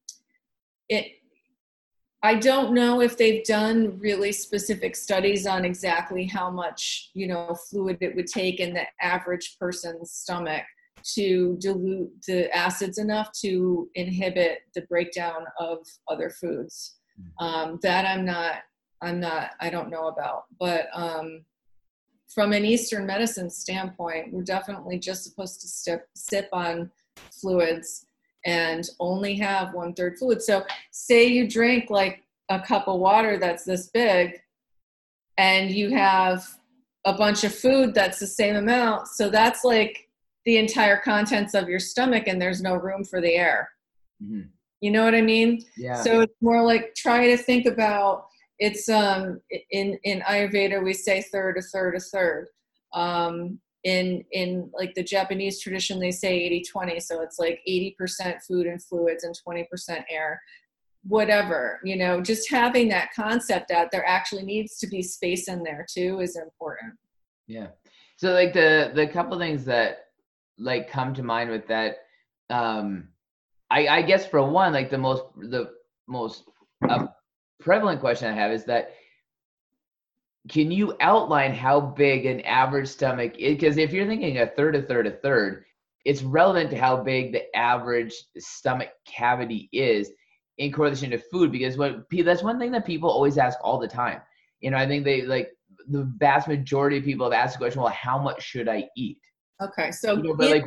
it 0.89 1.13
I 2.23 2.35
don't 2.35 2.75
know 2.75 3.01
if 3.01 3.17
they've 3.17 3.45
done 3.45 3.97
really 4.01 4.33
specific 4.33 4.97
studies 4.97 5.47
on 5.47 5.65
exactly 5.65 6.27
how 6.27 6.51
much, 6.51 7.11
you 7.15 7.29
know, 7.29 7.57
fluid 7.71 7.99
it 8.01 8.17
would 8.17 8.27
take 8.27 8.59
in 8.59 8.75
the 8.75 8.83
average 9.01 9.57
person's 9.61 10.11
stomach 10.11 10.65
to 11.15 11.57
dilute 11.61 12.11
the 12.27 12.55
acids 12.55 12.99
enough 12.99 13.31
to 13.43 13.89
inhibit 13.95 14.59
the 14.75 14.83
breakdown 14.83 15.45
of 15.61 15.79
other 16.09 16.29
foods. 16.29 16.97
Mm-hmm. 17.21 17.45
Um, 17.45 17.79
that 17.83 18.05
I'm 18.05 18.25
not, 18.25 18.57
I'm 19.03 19.21
not, 19.21 19.51
I 19.61 19.71
don't 19.71 19.91
know 19.91 20.09
about. 20.09 20.45
But 20.59 20.89
um, 20.93 21.45
from 22.29 22.53
an 22.53 22.65
Eastern 22.65 23.07
medicine 23.07 23.51
standpoint, 23.51 24.33
we're 24.33 24.43
definitely 24.43 24.99
just 24.99 25.25
supposed 25.25 25.61
to 25.61 25.69
sip, 25.69 26.09
sip 26.15 26.49
on 26.53 26.91
fluids 27.31 28.07
and 28.45 28.89
only 29.01 29.37
have 29.37 29.75
one 29.75 29.95
third 29.95 30.19
fluid. 30.19 30.43
So, 30.43 30.65
say 30.91 31.27
you 31.27 31.49
drink 31.49 31.91
like 31.91 32.23
a 32.49 32.61
cup 32.61 32.89
of 32.89 33.01
water 33.01 33.37
that's 33.39 33.65
this 33.65 33.89
big, 33.89 34.41
and 35.37 35.71
you 35.71 35.91
have 35.91 36.47
a 37.05 37.13
bunch 37.13 37.45
of 37.45 37.55
food 37.55 37.95
that's 37.95 38.21
the 38.21 38.27
same 38.27 38.57
amount. 38.57 39.09
So, 39.09 39.29
that's 39.29 39.65
like 39.65 40.09
the 40.45 40.57
entire 40.57 40.97
contents 40.97 41.55
of 41.55 41.69
your 41.69 41.81
stomach 41.81 42.25
and 42.27 42.41
there's 42.41 42.63
no 42.63 42.75
room 42.75 43.05
for 43.05 43.21
the 43.21 43.35
air. 43.35 43.71
Mm-hmm. 44.23 44.49
You 44.81 44.91
know 44.91 45.05
what 45.05 45.15
I 45.15 45.21
mean? 45.21 45.65
Yeah. 45.77 46.01
So 46.03 46.21
it's 46.21 46.35
more 46.41 46.65
like 46.65 46.95
try 46.95 47.27
to 47.27 47.37
think 47.37 47.67
about 47.67 48.29
it's 48.59 48.89
um 48.89 49.41
in 49.71 49.99
in 50.05 50.21
Ayurveda 50.21 50.83
we 50.83 50.93
say 50.93 51.23
third 51.23 51.57
a 51.59 51.63
third 51.63 51.95
a 51.97 52.01
third. 52.01 52.49
Um 52.93 53.61
in 53.85 54.25
in 54.33 54.71
like 54.75 54.95
the 54.95 55.03
Japanese 55.03 55.61
tradition 55.61 56.01
they 56.01 56.11
say 56.11 56.35
80 56.37 56.65
20 56.65 57.01
so 57.01 57.23
it's 57.23 57.39
like 57.39 57.61
80% 57.69 58.39
food 58.47 58.67
and 58.67 58.83
fluids 58.83 59.25
and 59.25 59.39
20% 59.47 60.05
air. 60.11 60.41
Whatever 61.05 61.81
you 61.85 61.97
know 61.97 62.21
just 62.21 62.51
having 62.51 62.89
that 62.89 63.11
concept 63.15 63.71
out 63.71 63.91
there 63.93 64.07
actually 64.07 64.43
needs 64.43 64.79
to 64.79 64.87
be 64.89 65.03
space 65.03 65.49
in 65.49 65.63
there 65.63 65.87
too 65.89 66.21
is 66.21 66.37
important. 66.37 66.95
Yeah. 67.47 67.69
So 68.17 68.33
like 68.33 68.53
the 68.53 68.91
the 68.95 69.07
couple 69.07 69.39
things 69.39 69.65
that 69.67 70.09
like 70.59 70.91
come 70.91 71.15
to 71.15 71.23
mind 71.23 71.51
with 71.51 71.67
that 71.69 71.99
um 72.51 73.09
i 73.71 73.87
i 73.89 74.03
guess 74.03 74.27
for 74.27 74.43
one 74.43 74.73
like 74.73 74.91
the 74.91 74.99
most 74.99 75.25
the 75.37 75.71
most 76.09 76.45
prevalent 77.61 78.01
question 78.01 78.29
i 78.29 78.35
have 78.35 78.53
is 78.53 78.65
that 78.65 78.93
can 80.49 80.71
you 80.71 80.97
outline 81.01 81.53
how 81.53 81.81
big 81.81 82.25
an 82.25 82.41
average 82.43 82.89
stomach 82.89 83.37
is 83.39 83.55
because 83.55 83.77
if 83.77 83.93
you're 83.93 84.07
thinking 84.07 84.39
a 84.39 84.47
third 84.47 84.77
a 84.77 84.83
third 84.83 85.07
a 85.07 85.11
third 85.11 85.65
it's 86.05 86.23
relevant 86.23 86.71
to 86.71 86.79
how 86.79 86.97
big 86.97 87.33
the 87.33 87.55
average 87.57 88.15
stomach 88.39 88.89
cavity 89.07 89.69
is 89.73 90.11
in 90.59 90.73
correlation 90.73 91.11
to 91.11 91.19
food 91.19 91.53
because 91.53 91.77
what 91.77 92.05
that's 92.25 92.43
one 92.43 92.59
thing 92.59 92.73
that 92.73 92.87
people 92.87 93.11
always 93.11 93.39
ask 93.39 93.59
all 93.63 93.79
the 93.79 93.89
time. 93.89 94.21
You 94.61 94.71
know 94.71 94.77
i 94.77 94.87
think 94.87 95.05
they 95.05 95.23
like 95.23 95.51
the 95.89 96.11
vast 96.19 96.49
majority 96.49 96.99
of 96.99 97.05
people 97.05 97.31
have 97.31 97.33
asked 97.33 97.55
the 97.55 97.59
question 97.59 97.81
well 97.81 97.93
how 97.93 98.19
much 98.19 98.43
should 98.43 98.69
i 98.69 98.89
eat? 98.97 99.19
Okay, 99.61 99.91
so 99.91 100.17
you 100.17 100.23
know, 100.23 100.35
but 100.35 100.51
like, 100.51 100.65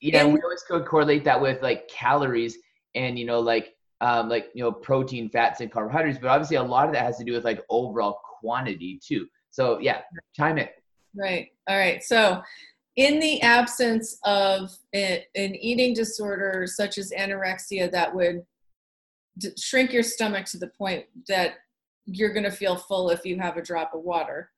yeah, 0.00 0.24
we 0.24 0.40
always 0.42 0.62
could 0.68 0.84
correlate 0.84 1.24
that 1.24 1.40
with 1.40 1.62
like 1.62 1.88
calories 1.88 2.58
and 2.94 3.18
you 3.18 3.24
know, 3.24 3.40
like, 3.40 3.74
um, 4.02 4.28
like 4.28 4.50
you 4.52 4.62
know, 4.62 4.72
protein, 4.72 5.30
fats, 5.30 5.60
and 5.60 5.70
carbohydrates. 5.70 6.18
But 6.20 6.28
obviously, 6.28 6.56
a 6.56 6.62
lot 6.62 6.86
of 6.86 6.92
that 6.92 7.04
has 7.04 7.16
to 7.18 7.24
do 7.24 7.32
with 7.32 7.44
like 7.44 7.62
overall 7.70 8.18
quantity 8.40 9.00
too. 9.02 9.26
So 9.50 9.78
yeah, 9.78 10.00
chime 10.36 10.58
it. 10.58 10.72
Right. 11.14 11.48
All 11.68 11.78
right. 11.78 12.02
So, 12.02 12.42
in 12.96 13.20
the 13.20 13.40
absence 13.42 14.18
of 14.24 14.70
an 14.92 15.22
eating 15.34 15.94
disorder 15.94 16.66
such 16.66 16.98
as 16.98 17.12
anorexia, 17.16 17.90
that 17.92 18.14
would 18.14 18.42
shrink 19.56 19.92
your 19.92 20.02
stomach 20.02 20.46
to 20.46 20.58
the 20.58 20.70
point 20.76 21.06
that 21.28 21.54
you're 22.04 22.34
going 22.34 22.44
to 22.44 22.50
feel 22.50 22.76
full 22.76 23.08
if 23.08 23.24
you 23.24 23.38
have 23.38 23.56
a 23.56 23.62
drop 23.62 23.94
of 23.94 24.02
water 24.02 24.50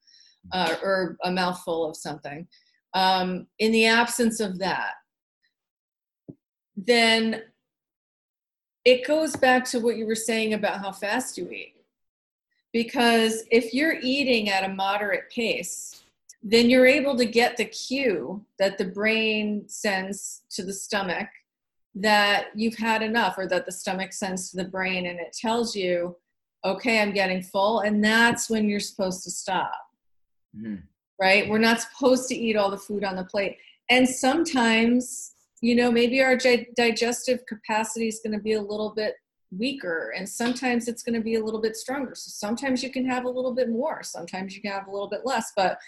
uh, 0.52 0.74
or 0.82 1.16
a 1.22 1.30
mouthful 1.30 1.88
of 1.88 1.96
something 1.96 2.48
um, 2.94 3.46
in 3.58 3.70
the 3.70 3.86
absence 3.86 4.40
of 4.40 4.58
that, 4.58 4.94
then 6.76 7.42
it 8.84 9.06
goes 9.06 9.36
back 9.36 9.64
to 9.66 9.80
what 9.80 9.96
you 9.96 10.06
were 10.06 10.14
saying 10.14 10.54
about 10.54 10.80
how 10.80 10.92
fast 10.92 11.38
you 11.38 11.48
eat. 11.50 11.74
Because 12.72 13.44
if 13.50 13.72
you're 13.72 13.98
eating 14.00 14.50
at 14.50 14.64
a 14.64 14.74
moderate 14.74 15.30
pace, 15.30 16.02
then 16.42 16.68
you're 16.68 16.86
able 16.86 17.16
to 17.16 17.24
get 17.24 17.56
the 17.56 17.64
cue 17.64 18.44
that 18.58 18.76
the 18.76 18.84
brain 18.84 19.64
sends 19.68 20.42
to 20.50 20.64
the 20.64 20.72
stomach 20.72 21.28
that 21.94 22.46
you've 22.56 22.76
had 22.76 23.02
enough, 23.02 23.38
or 23.38 23.46
that 23.46 23.64
the 23.64 23.72
stomach 23.72 24.12
sends 24.12 24.50
to 24.50 24.56
the 24.56 24.68
brain 24.68 25.06
and 25.06 25.20
it 25.20 25.32
tells 25.32 25.76
you, 25.76 26.16
okay, 26.64 27.00
I'm 27.00 27.12
getting 27.12 27.40
full. 27.40 27.80
And 27.80 28.02
that's 28.02 28.50
when 28.50 28.68
you're 28.68 28.80
supposed 28.80 29.22
to 29.24 29.30
stop. 29.30 29.72
Mm-hmm 30.56 30.76
right? 31.20 31.48
We're 31.48 31.58
not 31.58 31.80
supposed 31.80 32.28
to 32.28 32.34
eat 32.34 32.56
all 32.56 32.70
the 32.70 32.78
food 32.78 33.04
on 33.04 33.16
the 33.16 33.24
plate. 33.24 33.58
And 33.90 34.08
sometimes, 34.08 35.33
you 35.64 35.74
know, 35.74 35.90
maybe 35.90 36.22
our 36.22 36.36
digestive 36.76 37.46
capacity 37.46 38.06
is 38.06 38.20
going 38.22 38.36
to 38.36 38.42
be 38.42 38.52
a 38.52 38.60
little 38.60 38.92
bit 38.94 39.14
weaker 39.50 40.12
and 40.14 40.28
sometimes 40.28 40.88
it's 40.88 41.02
going 41.02 41.14
to 41.14 41.24
be 41.24 41.36
a 41.36 41.42
little 41.42 41.60
bit 41.60 41.74
stronger. 41.74 42.14
So 42.14 42.28
sometimes 42.34 42.82
you 42.82 42.90
can 42.90 43.08
have 43.08 43.24
a 43.24 43.30
little 43.30 43.54
bit 43.54 43.70
more, 43.70 44.02
sometimes 44.02 44.54
you 44.54 44.60
can 44.60 44.72
have 44.72 44.88
a 44.88 44.90
little 44.90 45.08
bit 45.08 45.22
less, 45.24 45.52
but 45.56 45.78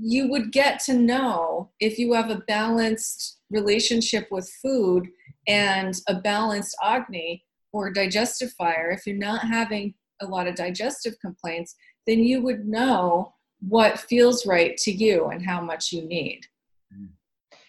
you 0.00 0.30
would 0.30 0.52
get 0.52 0.80
to 0.84 0.94
know 0.94 1.70
if 1.80 1.98
you 1.98 2.14
have 2.14 2.30
a 2.30 2.42
balanced 2.48 3.40
relationship 3.50 4.26
with 4.30 4.50
food 4.62 5.06
and 5.46 5.94
a 6.08 6.14
balanced 6.14 6.74
agni 6.82 7.44
or 7.74 7.90
digestive 7.90 8.52
fire 8.52 8.90
if 8.90 9.06
you're 9.06 9.16
not 9.16 9.46
having 9.46 9.92
a 10.22 10.26
lot 10.26 10.46
of 10.46 10.54
digestive 10.54 11.12
complaints 11.20 11.74
then 12.06 12.20
you 12.20 12.40
would 12.40 12.66
know 12.66 13.34
what 13.68 14.00
feels 14.00 14.46
right 14.46 14.78
to 14.78 14.90
you 14.90 15.26
and 15.26 15.44
how 15.44 15.60
much 15.60 15.92
you 15.92 16.06
need. 16.08 16.46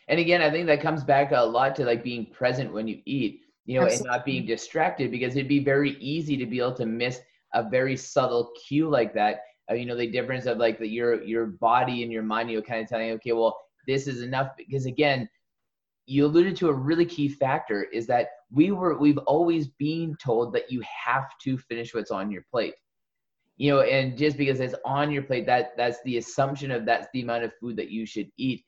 And 0.08 0.20
again, 0.20 0.42
I 0.42 0.52
think 0.52 0.68
that 0.68 0.82
comes 0.82 1.04
back 1.04 1.32
a 1.32 1.42
lot 1.42 1.76
to 1.78 1.86
like 1.86 2.04
being 2.04 2.28
present 2.28 2.72
when 2.72 2.88
you 2.88 3.02
eat, 3.06 3.42
you 3.66 3.80
know, 3.80 3.86
Absolutely. 3.86 4.10
and 4.10 4.18
not 4.18 4.26
being 4.26 4.46
distracted 4.46 5.12
because 5.12 5.36
it'd 5.36 5.48
be 5.48 5.64
very 5.64 5.98
easy 5.98 6.38
to 6.38 6.46
be 6.46 6.60
able 6.60 6.76
to 6.76 6.86
miss 6.86 7.20
a 7.54 7.68
very 7.68 7.98
subtle 7.98 8.52
cue 8.68 8.90
like 8.90 9.14
that. 9.14 9.42
Uh, 9.70 9.74
you 9.74 9.86
know, 9.86 9.98
the 9.98 10.12
difference 10.12 10.46
of 10.46 10.60
like 10.60 10.78
the, 10.78 10.88
your 10.88 11.24
your 11.24 11.48
body 11.48 12.04
and 12.04 12.12
your 12.12 12.22
mind, 12.22 12.52
you 12.52 12.58
know, 12.58 12.64
kind 12.64 12.82
of 12.82 12.88
telling, 12.88 13.12
okay, 13.12 13.32
well, 13.32 13.58
this 13.88 14.08
is 14.08 14.22
enough 14.22 14.50
because 14.58 14.86
again, 14.86 15.28
you 16.06 16.26
alluded 16.26 16.56
to 16.58 16.70
a 16.70 16.74
really 16.74 17.06
key 17.06 17.28
factor 17.28 17.84
is 17.84 18.06
that 18.08 18.28
we 18.52 18.72
were 18.72 18.98
we've 18.98 19.18
always 19.20 19.68
been 19.68 20.16
told 20.24 20.54
that 20.54 20.72
you 20.72 20.82
have 20.82 21.28
to 21.42 21.58
finish 21.58 21.94
what's 21.94 22.12
on 22.12 22.32
your 22.32 22.46
plate 22.52 22.76
you 23.58 23.72
know 23.72 23.82
and 23.82 24.18
just 24.18 24.38
because 24.38 24.60
it's 24.60 24.76
on 24.86 25.12
your 25.12 25.24
plate 25.24 25.46
that 25.46 25.72
that's 25.78 26.02
the 26.04 26.18
assumption 26.18 26.72
of 26.72 26.86
that's 26.86 27.08
the 27.14 27.22
amount 27.22 27.44
of 27.44 27.52
food 27.60 27.76
that 27.76 27.90
you 27.90 28.06
should 28.06 28.30
eat 28.38 28.64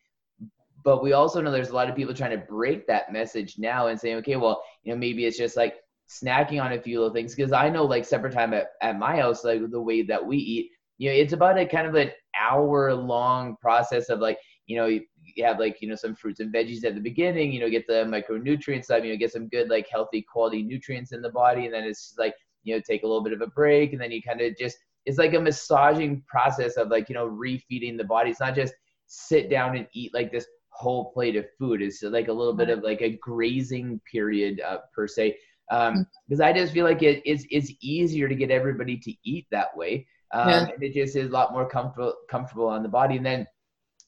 but 0.84 1.04
we 1.04 1.14
also 1.14 1.42
know 1.42 1.52
there's 1.52 1.70
a 1.70 1.76
lot 1.76 1.90
of 1.90 1.96
people 1.96 2.14
trying 2.14 2.32
to 2.32 2.46
break 2.46 2.88
that 2.88 3.12
message 3.12 3.56
now 3.58 3.88
and 3.88 4.00
saying 4.00 4.18
okay 4.18 4.36
well 4.36 4.64
you 4.84 4.92
know 4.92 4.98
maybe 4.98 5.26
it's 5.26 5.38
just 5.38 5.58
like 5.58 5.76
snacking 6.10 6.64
on 6.64 6.72
a 6.72 6.82
few 6.82 7.00
little 7.00 7.14
things. 7.14 7.36
Because 7.36 7.52
i 7.52 7.70
know 7.70 7.86
like 7.86 8.06
separate 8.06 8.34
time 8.34 8.54
at, 8.54 8.68
at 8.82 8.98
my 8.98 9.16
house 9.16 9.44
like 9.44 9.62
the 9.70 9.82
way 9.82 10.02
that 10.04 10.26
we 10.26 10.38
eat 10.38 10.72
you 10.98 11.10
know 11.10 11.16
it's 11.16 11.34
about 11.34 11.58
a 11.58 11.66
kind 11.66 11.88
of 11.88 11.96
an 11.96 12.12
hour 12.40 12.94
long 12.94 13.56
process 13.62 14.10
of 14.10 14.20
like 14.20 14.38
you 14.68 14.78
know 14.78 14.86
you, 14.86 15.02
you 15.36 15.44
have 15.44 15.60
like 15.60 15.82
you 15.82 15.88
know 15.88 15.96
some 15.96 16.16
fruits 16.16 16.40
and 16.40 16.54
veggies 16.54 16.84
at 16.86 16.96
the 16.96 17.02
beginning 17.02 17.52
you 17.52 17.60
know 17.60 17.70
get 17.70 17.88
the 17.88 18.06
micronutrients 18.06 18.86
stuff 18.86 19.04
you 19.04 19.12
know 19.12 19.18
get 19.18 19.32
some 19.32 19.48
good 19.50 19.70
like 19.70 19.88
healthy 19.92 20.22
quality 20.22 20.64
nutrients 20.64 21.12
in 21.12 21.22
the 21.22 21.30
body 21.30 21.66
and 21.66 21.74
then 21.74 21.84
it's 21.84 22.16
like 22.18 22.34
you 22.64 22.76
know 22.76 22.82
take 22.86 23.04
a 23.04 23.08
little 23.08 23.24
bit 23.24 23.34
of 23.34 23.42
a 23.42 23.48
break 23.48 23.94
and 23.94 24.02
then 24.02 24.12
you 24.12 24.22
kind 24.22 24.42
of 24.42 24.56
just 24.58 24.78
it's 25.08 25.18
like 25.18 25.34
a 25.34 25.40
massaging 25.40 26.22
process 26.28 26.76
of 26.76 26.90
like 26.90 27.08
you 27.08 27.16
know 27.16 27.28
refeeding 27.28 27.98
the 27.98 28.04
body. 28.04 28.30
It's 28.30 28.42
not 28.42 28.54
just 28.54 28.74
sit 29.08 29.50
down 29.50 29.78
and 29.78 29.88
eat 29.94 30.14
like 30.14 30.32
this 30.32 30.46
whole 30.78 31.12
plate 31.12 31.36
of 31.36 31.46
food 31.58 31.82
it's 31.82 32.04
like 32.04 32.28
a 32.28 32.34
little 32.34 32.54
bit 32.54 32.70
of 32.70 32.84
like 32.84 33.02
a 33.02 33.18
grazing 33.18 34.00
period 34.12 34.62
uh, 34.62 34.78
per 34.94 35.08
se 35.08 35.38
um 35.72 36.06
because 36.28 36.42
mm. 36.42 36.46
i 36.46 36.54
just 36.54 36.74
feel 36.74 36.86
like 36.86 37.04
it, 37.04 37.22
it's 37.26 37.46
it's 37.50 37.72
easier 37.82 38.28
to 38.28 38.36
get 38.36 38.52
everybody 38.52 38.98
to 38.98 39.14
eat 39.24 39.46
that 39.52 39.76
way 39.76 40.06
um, 40.34 40.50
yeah. 40.50 40.68
and 40.68 40.84
it 40.84 40.94
just 40.94 41.16
is 41.16 41.30
a 41.30 41.34
lot 41.34 41.52
more 41.52 41.68
comfortable 41.68 42.14
comfortable 42.30 42.68
on 42.68 42.84
the 42.84 42.90
body 42.90 43.18
and 43.18 43.26
then 43.26 43.46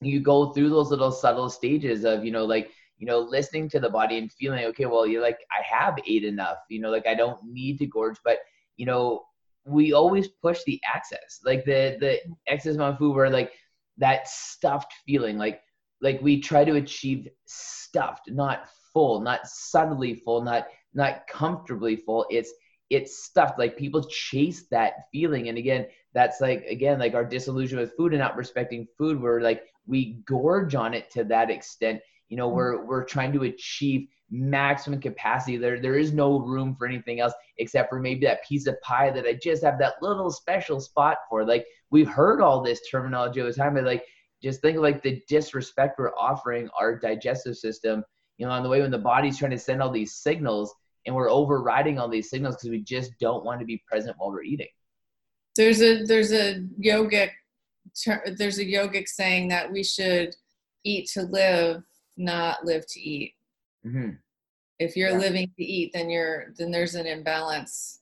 you 0.00 0.20
go 0.20 0.52
through 0.52 0.70
those 0.70 0.90
little 0.90 1.10
subtle 1.10 1.50
stages 1.50 2.04
of 2.04 2.24
you 2.24 2.30
know 2.30 2.44
like 2.44 2.70
you 2.98 3.06
know 3.06 3.18
listening 3.18 3.68
to 3.68 3.80
the 3.80 3.88
body 3.88 4.18
and 4.18 4.32
feeling 4.32 4.64
okay 4.64 4.86
well 4.86 5.06
you're 5.06 5.22
like 5.22 5.38
i 5.50 5.62
have 5.62 5.98
ate 6.06 6.24
enough 6.24 6.58
you 6.68 6.80
know 6.80 6.90
like 6.90 7.06
i 7.06 7.14
don't 7.14 7.38
need 7.44 7.78
to 7.78 7.86
gorge 7.86 8.16
but 8.24 8.38
you 8.80 8.86
know, 8.86 9.24
we 9.66 9.92
always 9.92 10.26
push 10.26 10.60
the 10.64 10.80
excess, 10.92 11.40
like 11.44 11.66
the 11.66 11.98
the 12.00 12.18
excess 12.48 12.76
amount 12.76 12.94
of 12.94 12.98
food 12.98 13.14
where 13.14 13.28
like 13.28 13.52
that 13.98 14.26
stuffed 14.26 14.94
feeling, 15.06 15.36
like 15.36 15.60
like 16.00 16.20
we 16.22 16.40
try 16.40 16.64
to 16.64 16.76
achieve 16.76 17.28
stuffed, 17.46 18.30
not 18.30 18.68
full, 18.92 19.20
not 19.20 19.46
subtly 19.46 20.14
full, 20.14 20.42
not 20.42 20.66
not 20.94 21.26
comfortably 21.28 21.96
full. 21.96 22.26
It's 22.30 22.52
it's 22.90 23.24
stuffed. 23.24 23.58
Like 23.58 23.76
people 23.76 24.02
chase 24.04 24.66
that 24.70 24.94
feeling, 25.12 25.48
and 25.48 25.58
again, 25.58 25.86
that's 26.12 26.40
like 26.40 26.64
again 26.64 26.98
like 26.98 27.14
our 27.14 27.24
disillusion 27.24 27.78
with 27.78 27.96
food 27.96 28.12
and 28.12 28.20
not 28.20 28.36
respecting 28.36 28.86
food 28.98 29.20
we're 29.20 29.40
like 29.40 29.64
we 29.86 30.20
gorge 30.26 30.74
on 30.74 30.94
it 30.94 31.10
to 31.10 31.24
that 31.24 31.50
extent 31.50 32.00
you 32.28 32.36
know 32.36 32.48
we're 32.48 32.84
we're 32.84 33.04
trying 33.04 33.32
to 33.32 33.44
achieve 33.44 34.08
maximum 34.30 35.00
capacity 35.00 35.56
there 35.56 35.80
there 35.80 35.98
is 35.98 36.12
no 36.12 36.38
room 36.40 36.74
for 36.76 36.86
anything 36.86 37.20
else 37.20 37.32
except 37.58 37.90
for 37.90 38.00
maybe 38.00 38.24
that 38.24 38.44
piece 38.44 38.66
of 38.66 38.80
pie 38.80 39.10
that 39.10 39.26
i 39.26 39.32
just 39.32 39.64
have 39.64 39.78
that 39.78 39.94
little 40.00 40.30
special 40.30 40.80
spot 40.80 41.18
for 41.28 41.44
like 41.44 41.66
we've 41.90 42.08
heard 42.08 42.40
all 42.40 42.62
this 42.62 42.80
terminology 42.88 43.40
over 43.40 43.52
time 43.52 43.74
but 43.74 43.84
like 43.84 44.04
just 44.42 44.60
think 44.60 44.76
of 44.76 44.82
like 44.82 45.02
the 45.02 45.22
disrespect 45.28 45.98
we're 45.98 46.14
offering 46.16 46.68
our 46.78 46.96
digestive 46.98 47.56
system 47.56 48.02
you 48.38 48.46
know 48.46 48.52
on 48.52 48.62
the 48.62 48.68
way 48.68 48.80
when 48.80 48.90
the 48.90 48.98
body's 48.98 49.38
trying 49.38 49.50
to 49.50 49.58
send 49.58 49.82
all 49.82 49.90
these 49.90 50.14
signals 50.14 50.74
and 51.06 51.14
we're 51.14 51.30
overriding 51.30 51.98
all 51.98 52.08
these 52.08 52.30
signals 52.30 52.56
because 52.56 52.70
we 52.70 52.80
just 52.80 53.18
don't 53.18 53.44
want 53.44 53.60
to 53.60 53.66
be 53.66 53.82
present 53.86 54.16
while 54.18 54.30
we're 54.30 54.42
eating. 54.42 54.68
There's 55.56 55.82
a 55.82 56.04
there's 56.04 56.32
a 56.32 56.64
yogic 56.82 57.30
there's 58.36 58.58
a 58.58 58.64
yogic 58.64 59.08
saying 59.08 59.48
that 59.48 59.70
we 59.70 59.82
should 59.82 60.34
eat 60.84 61.08
to 61.14 61.22
live 61.22 61.82
not 62.16 62.64
live 62.64 62.84
to 62.88 63.00
eat. 63.00 63.34
Mm-hmm. 63.86 64.10
if 64.78 64.94
you're 64.94 65.12
yeah. 65.12 65.16
living 65.16 65.50
to 65.56 65.64
eat 65.64 65.90
then 65.94 66.10
you're 66.10 66.52
then 66.58 66.70
there's 66.70 66.94
an 66.94 67.06
imbalance 67.06 68.00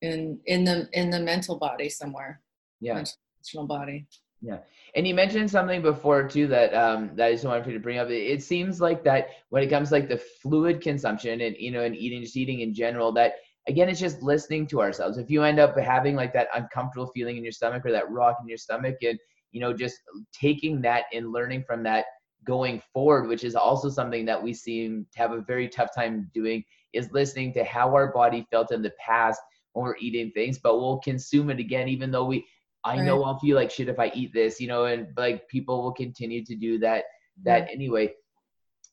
in 0.00 0.38
in 0.46 0.62
the 0.62 0.88
in 0.92 1.10
the 1.10 1.20
mental 1.20 1.56
body 1.56 1.88
somewhere. 1.88 2.40
Yeah. 2.80 2.94
Mental 2.94 3.66
body. 3.66 4.06
Yeah 4.40 4.58
and 4.94 5.06
you 5.06 5.14
mentioned 5.14 5.50
something 5.50 5.82
before 5.82 6.26
too 6.26 6.46
that 6.46 6.74
um 6.74 7.10
that 7.14 7.26
i 7.26 7.32
just 7.32 7.44
wanted 7.44 7.72
to 7.72 7.78
bring 7.78 7.98
up. 7.98 8.08
It 8.10 8.42
seems 8.42 8.80
like 8.80 9.04
that 9.04 9.28
when 9.50 9.62
it 9.62 9.68
comes 9.68 9.92
like 9.92 10.08
the 10.08 10.18
fluid 10.18 10.80
consumption 10.80 11.40
and 11.40 11.56
you 11.58 11.70
know 11.70 11.82
and 11.82 11.96
eating 11.96 12.22
just 12.22 12.36
eating 12.36 12.60
in 12.60 12.74
general 12.74 13.12
that 13.12 13.34
again 13.66 13.88
it's 13.88 14.00
just 14.00 14.22
listening 14.22 14.66
to 14.68 14.80
ourselves. 14.80 15.18
If 15.18 15.30
you 15.30 15.42
end 15.42 15.58
up 15.58 15.78
having 15.78 16.16
like 16.16 16.32
that 16.32 16.48
uncomfortable 16.54 17.10
feeling 17.14 17.36
in 17.36 17.42
your 17.42 17.52
stomach 17.52 17.84
or 17.84 17.92
that 17.92 18.10
rock 18.10 18.36
in 18.40 18.48
your 18.48 18.58
stomach 18.58 18.96
and 19.02 19.18
you 19.52 19.60
know 19.60 19.72
just 19.72 19.98
taking 20.32 20.80
that 20.82 21.04
and 21.12 21.32
learning 21.32 21.64
from 21.66 21.82
that 21.84 22.06
going 22.44 22.80
forward 22.92 23.28
which 23.28 23.44
is 23.44 23.54
also 23.54 23.90
something 23.90 24.24
that 24.24 24.42
we 24.42 24.54
seem 24.54 25.06
to 25.12 25.18
have 25.18 25.32
a 25.32 25.40
very 25.42 25.68
tough 25.68 25.94
time 25.94 26.30
doing 26.32 26.64
is 26.92 27.10
listening 27.12 27.52
to 27.52 27.64
how 27.64 27.92
our 27.92 28.12
body 28.12 28.46
felt 28.50 28.72
in 28.72 28.80
the 28.80 28.92
past 28.98 29.40
when 29.72 29.84
we're 29.84 29.96
eating 29.98 30.30
things 30.32 30.58
but 30.58 30.78
we'll 30.78 30.98
consume 30.98 31.50
it 31.50 31.58
again 31.58 31.88
even 31.88 32.10
though 32.10 32.24
we 32.24 32.44
i 32.84 32.96
right. 32.96 33.04
know 33.04 33.22
i'll 33.24 33.38
feel 33.38 33.56
like 33.56 33.70
shit 33.70 33.88
if 33.88 33.98
i 33.98 34.10
eat 34.14 34.32
this 34.32 34.60
you 34.60 34.68
know 34.68 34.84
and 34.84 35.08
like 35.16 35.48
people 35.48 35.82
will 35.82 35.92
continue 35.92 36.44
to 36.44 36.54
do 36.54 36.78
that 36.78 37.04
that 37.44 37.66
yeah. 37.68 37.74
anyway 37.74 38.12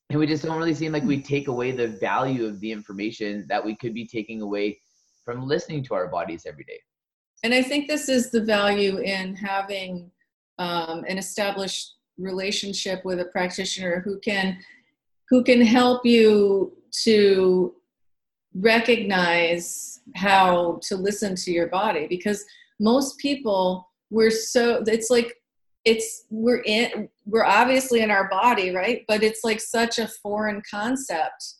and 0.09 0.19
we 0.19 0.27
just 0.27 0.43
don't 0.43 0.57
really 0.57 0.73
seem 0.73 0.91
like 0.91 1.03
we 1.03 1.21
take 1.21 1.47
away 1.47 1.71
the 1.71 1.87
value 1.87 2.45
of 2.45 2.59
the 2.59 2.71
information 2.71 3.45
that 3.49 3.63
we 3.63 3.75
could 3.75 3.93
be 3.93 4.05
taking 4.05 4.41
away 4.41 4.79
from 5.23 5.47
listening 5.47 5.83
to 5.83 5.93
our 5.93 6.07
bodies 6.07 6.45
every 6.47 6.63
day 6.63 6.79
and 7.43 7.53
i 7.53 7.61
think 7.61 7.87
this 7.87 8.09
is 8.09 8.31
the 8.31 8.41
value 8.41 8.97
in 8.97 9.35
having 9.35 10.11
um, 10.57 11.03
an 11.09 11.17
established 11.17 11.95
relationship 12.17 13.03
with 13.03 13.19
a 13.19 13.25
practitioner 13.25 14.01
who 14.05 14.19
can 14.19 14.57
who 15.29 15.43
can 15.43 15.61
help 15.61 16.05
you 16.05 16.77
to 17.03 17.75
recognize 18.53 19.99
how 20.15 20.79
to 20.81 20.95
listen 20.95 21.35
to 21.35 21.51
your 21.51 21.67
body 21.67 22.07
because 22.07 22.45
most 22.79 23.17
people 23.17 23.89
we're 24.09 24.31
so 24.31 24.83
it's 24.87 25.09
like 25.09 25.35
it's 25.85 26.25
we're 26.29 26.63
in 26.65 27.09
we're 27.25 27.45
obviously 27.45 28.01
in 28.01 28.11
our 28.11 28.29
body 28.29 28.73
right? 28.73 29.03
But 29.07 29.23
it's 29.23 29.43
like 29.43 29.61
such 29.61 29.99
a 29.99 30.07
foreign 30.07 30.61
concept 30.69 31.55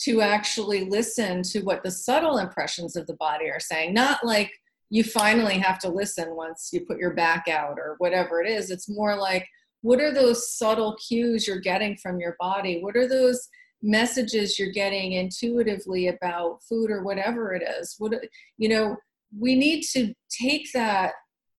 to 0.00 0.20
actually 0.20 0.84
listen 0.84 1.42
to 1.42 1.60
what 1.60 1.82
the 1.82 1.90
subtle 1.90 2.38
impressions 2.38 2.94
of 2.96 3.06
the 3.06 3.14
body 3.14 3.50
are 3.50 3.60
saying. 3.60 3.92
Not 3.92 4.24
like 4.24 4.52
you 4.90 5.04
finally 5.04 5.58
have 5.58 5.78
to 5.80 5.88
listen 5.88 6.34
once 6.34 6.70
you 6.72 6.80
put 6.86 6.98
your 6.98 7.14
back 7.14 7.48
out 7.48 7.78
or 7.78 7.96
whatever 7.98 8.40
it 8.40 8.48
is. 8.48 8.70
It's 8.70 8.88
more 8.88 9.16
like 9.16 9.46
what 9.82 10.00
are 10.00 10.12
those 10.12 10.56
subtle 10.56 10.96
cues 10.96 11.46
you're 11.46 11.60
getting 11.60 11.96
from 11.96 12.18
your 12.18 12.36
body? 12.40 12.80
What 12.80 12.96
are 12.96 13.08
those 13.08 13.48
messages 13.82 14.58
you're 14.58 14.72
getting 14.72 15.12
intuitively 15.12 16.08
about 16.08 16.62
food 16.68 16.90
or 16.90 17.02
whatever 17.02 17.54
it 17.54 17.62
is? 17.62 17.94
What 17.98 18.14
you 18.56 18.68
know 18.68 18.96
we 19.36 19.54
need 19.54 19.82
to 19.82 20.12
take 20.30 20.72
that 20.72 21.12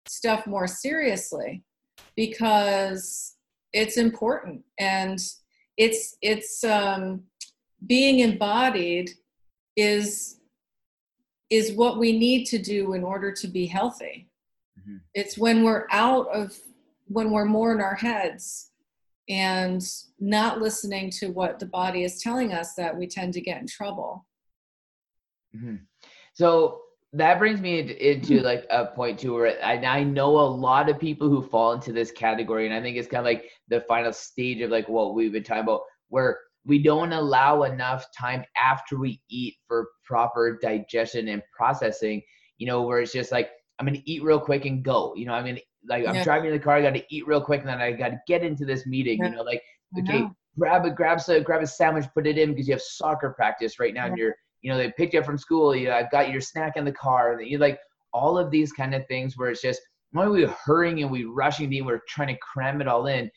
stuff 0.06 0.46
more 0.46 0.66
seriously 0.66 1.62
because 2.16 3.34
it's 3.72 3.96
important 3.96 4.62
and 4.78 5.18
it's 5.76 6.16
it's 6.22 6.64
um, 6.64 7.22
being 7.86 8.20
embodied 8.20 9.10
is 9.76 10.40
is 11.50 11.72
what 11.72 11.98
we 11.98 12.18
need 12.18 12.44
to 12.44 12.58
do 12.58 12.92
in 12.94 13.02
order 13.02 13.32
to 13.32 13.46
be 13.46 13.66
healthy 13.66 14.28
mm-hmm. 14.78 14.96
it's 15.14 15.38
when 15.38 15.62
we're 15.62 15.86
out 15.90 16.26
of 16.34 16.56
when 17.06 17.30
we're 17.30 17.44
more 17.44 17.72
in 17.72 17.80
our 17.80 17.94
heads 17.94 18.70
and 19.28 19.82
not 20.18 20.58
listening 20.58 21.10
to 21.10 21.28
what 21.28 21.58
the 21.58 21.66
body 21.66 22.02
is 22.02 22.20
telling 22.22 22.52
us 22.52 22.74
that 22.74 22.96
we 22.96 23.06
tend 23.06 23.32
to 23.32 23.40
get 23.40 23.60
in 23.60 23.66
trouble 23.66 24.26
mm-hmm. 25.54 25.76
so 26.34 26.80
that 27.14 27.38
brings 27.38 27.60
me 27.60 27.78
into 27.78 28.38
hmm. 28.38 28.44
like 28.44 28.66
a 28.70 28.86
point 28.86 29.18
too 29.18 29.34
where 29.34 29.64
I, 29.64 29.74
I 29.76 30.04
know 30.04 30.38
a 30.38 30.42
lot 30.42 30.88
of 30.88 30.98
people 30.98 31.28
who 31.28 31.42
fall 31.42 31.72
into 31.72 31.92
this 31.92 32.10
category 32.10 32.66
and 32.66 32.74
i 32.74 32.82
think 32.82 32.96
it's 32.96 33.08
kind 33.08 33.20
of 33.20 33.24
like 33.24 33.50
the 33.68 33.80
final 33.82 34.12
stage 34.12 34.60
of 34.60 34.70
like 34.70 34.88
what 34.88 35.14
we've 35.14 35.32
been 35.32 35.42
talking 35.42 35.62
about 35.62 35.82
where 36.08 36.38
we 36.66 36.82
don't 36.82 37.12
allow 37.12 37.62
enough 37.62 38.06
time 38.16 38.44
after 38.60 38.98
we 38.98 39.22
eat 39.30 39.54
for 39.66 39.88
proper 40.04 40.58
digestion 40.60 41.28
and 41.28 41.42
processing 41.56 42.20
you 42.58 42.66
know 42.66 42.82
where 42.82 43.00
it's 43.00 43.12
just 43.12 43.32
like 43.32 43.50
i'm 43.78 43.86
gonna 43.86 43.98
eat 44.04 44.22
real 44.22 44.40
quick 44.40 44.66
and 44.66 44.84
go 44.84 45.14
you 45.16 45.24
know 45.24 45.32
i'm 45.32 45.46
gonna 45.46 45.60
like 45.88 46.06
i'm 46.06 46.14
yeah. 46.14 46.24
driving 46.24 46.48
in 46.48 46.52
the 46.52 46.62
car 46.62 46.76
i 46.76 46.82
gotta 46.82 47.04
eat 47.08 47.26
real 47.26 47.40
quick 47.40 47.60
and 47.60 47.68
then 47.68 47.80
i 47.80 47.90
gotta 47.90 48.18
get 48.26 48.42
into 48.42 48.66
this 48.66 48.86
meeting 48.86 49.18
yeah. 49.18 49.30
you 49.30 49.36
know 49.36 49.42
like 49.42 49.62
okay 49.98 50.26
grab 50.58 50.84
a 50.84 50.90
grab 50.90 51.20
a 51.28 51.40
grab 51.40 51.62
a 51.62 51.66
sandwich 51.66 52.04
put 52.12 52.26
it 52.26 52.36
in 52.36 52.50
because 52.50 52.68
you 52.68 52.74
have 52.74 52.82
soccer 52.82 53.30
practice 53.30 53.78
right 53.78 53.94
now 53.94 54.04
yeah. 54.04 54.10
and 54.10 54.18
you're 54.18 54.34
you 54.62 54.70
know 54.70 54.76
they 54.76 54.92
picked 54.96 55.14
you 55.14 55.20
up 55.20 55.26
from 55.26 55.38
school 55.38 55.74
you 55.74 55.88
know, 55.88 55.94
i've 55.94 56.10
got 56.10 56.30
your 56.30 56.40
snack 56.40 56.76
in 56.76 56.84
the 56.84 56.92
car 56.92 57.32
and 57.32 57.46
you 57.46 57.58
like 57.58 57.78
all 58.12 58.38
of 58.38 58.50
these 58.50 58.72
kind 58.72 58.94
of 58.94 59.06
things 59.06 59.36
where 59.36 59.50
it's 59.50 59.62
just 59.62 59.80
why 60.12 60.24
are 60.24 60.30
we 60.30 60.44
hurrying 60.64 61.02
and 61.02 61.10
we 61.10 61.24
rushing 61.24 61.70
to 61.70 61.80
we're 61.82 62.00
trying 62.08 62.28
to 62.28 62.40
cram 62.40 62.80
it 62.80 62.88
all 62.88 63.06
in 63.06 63.30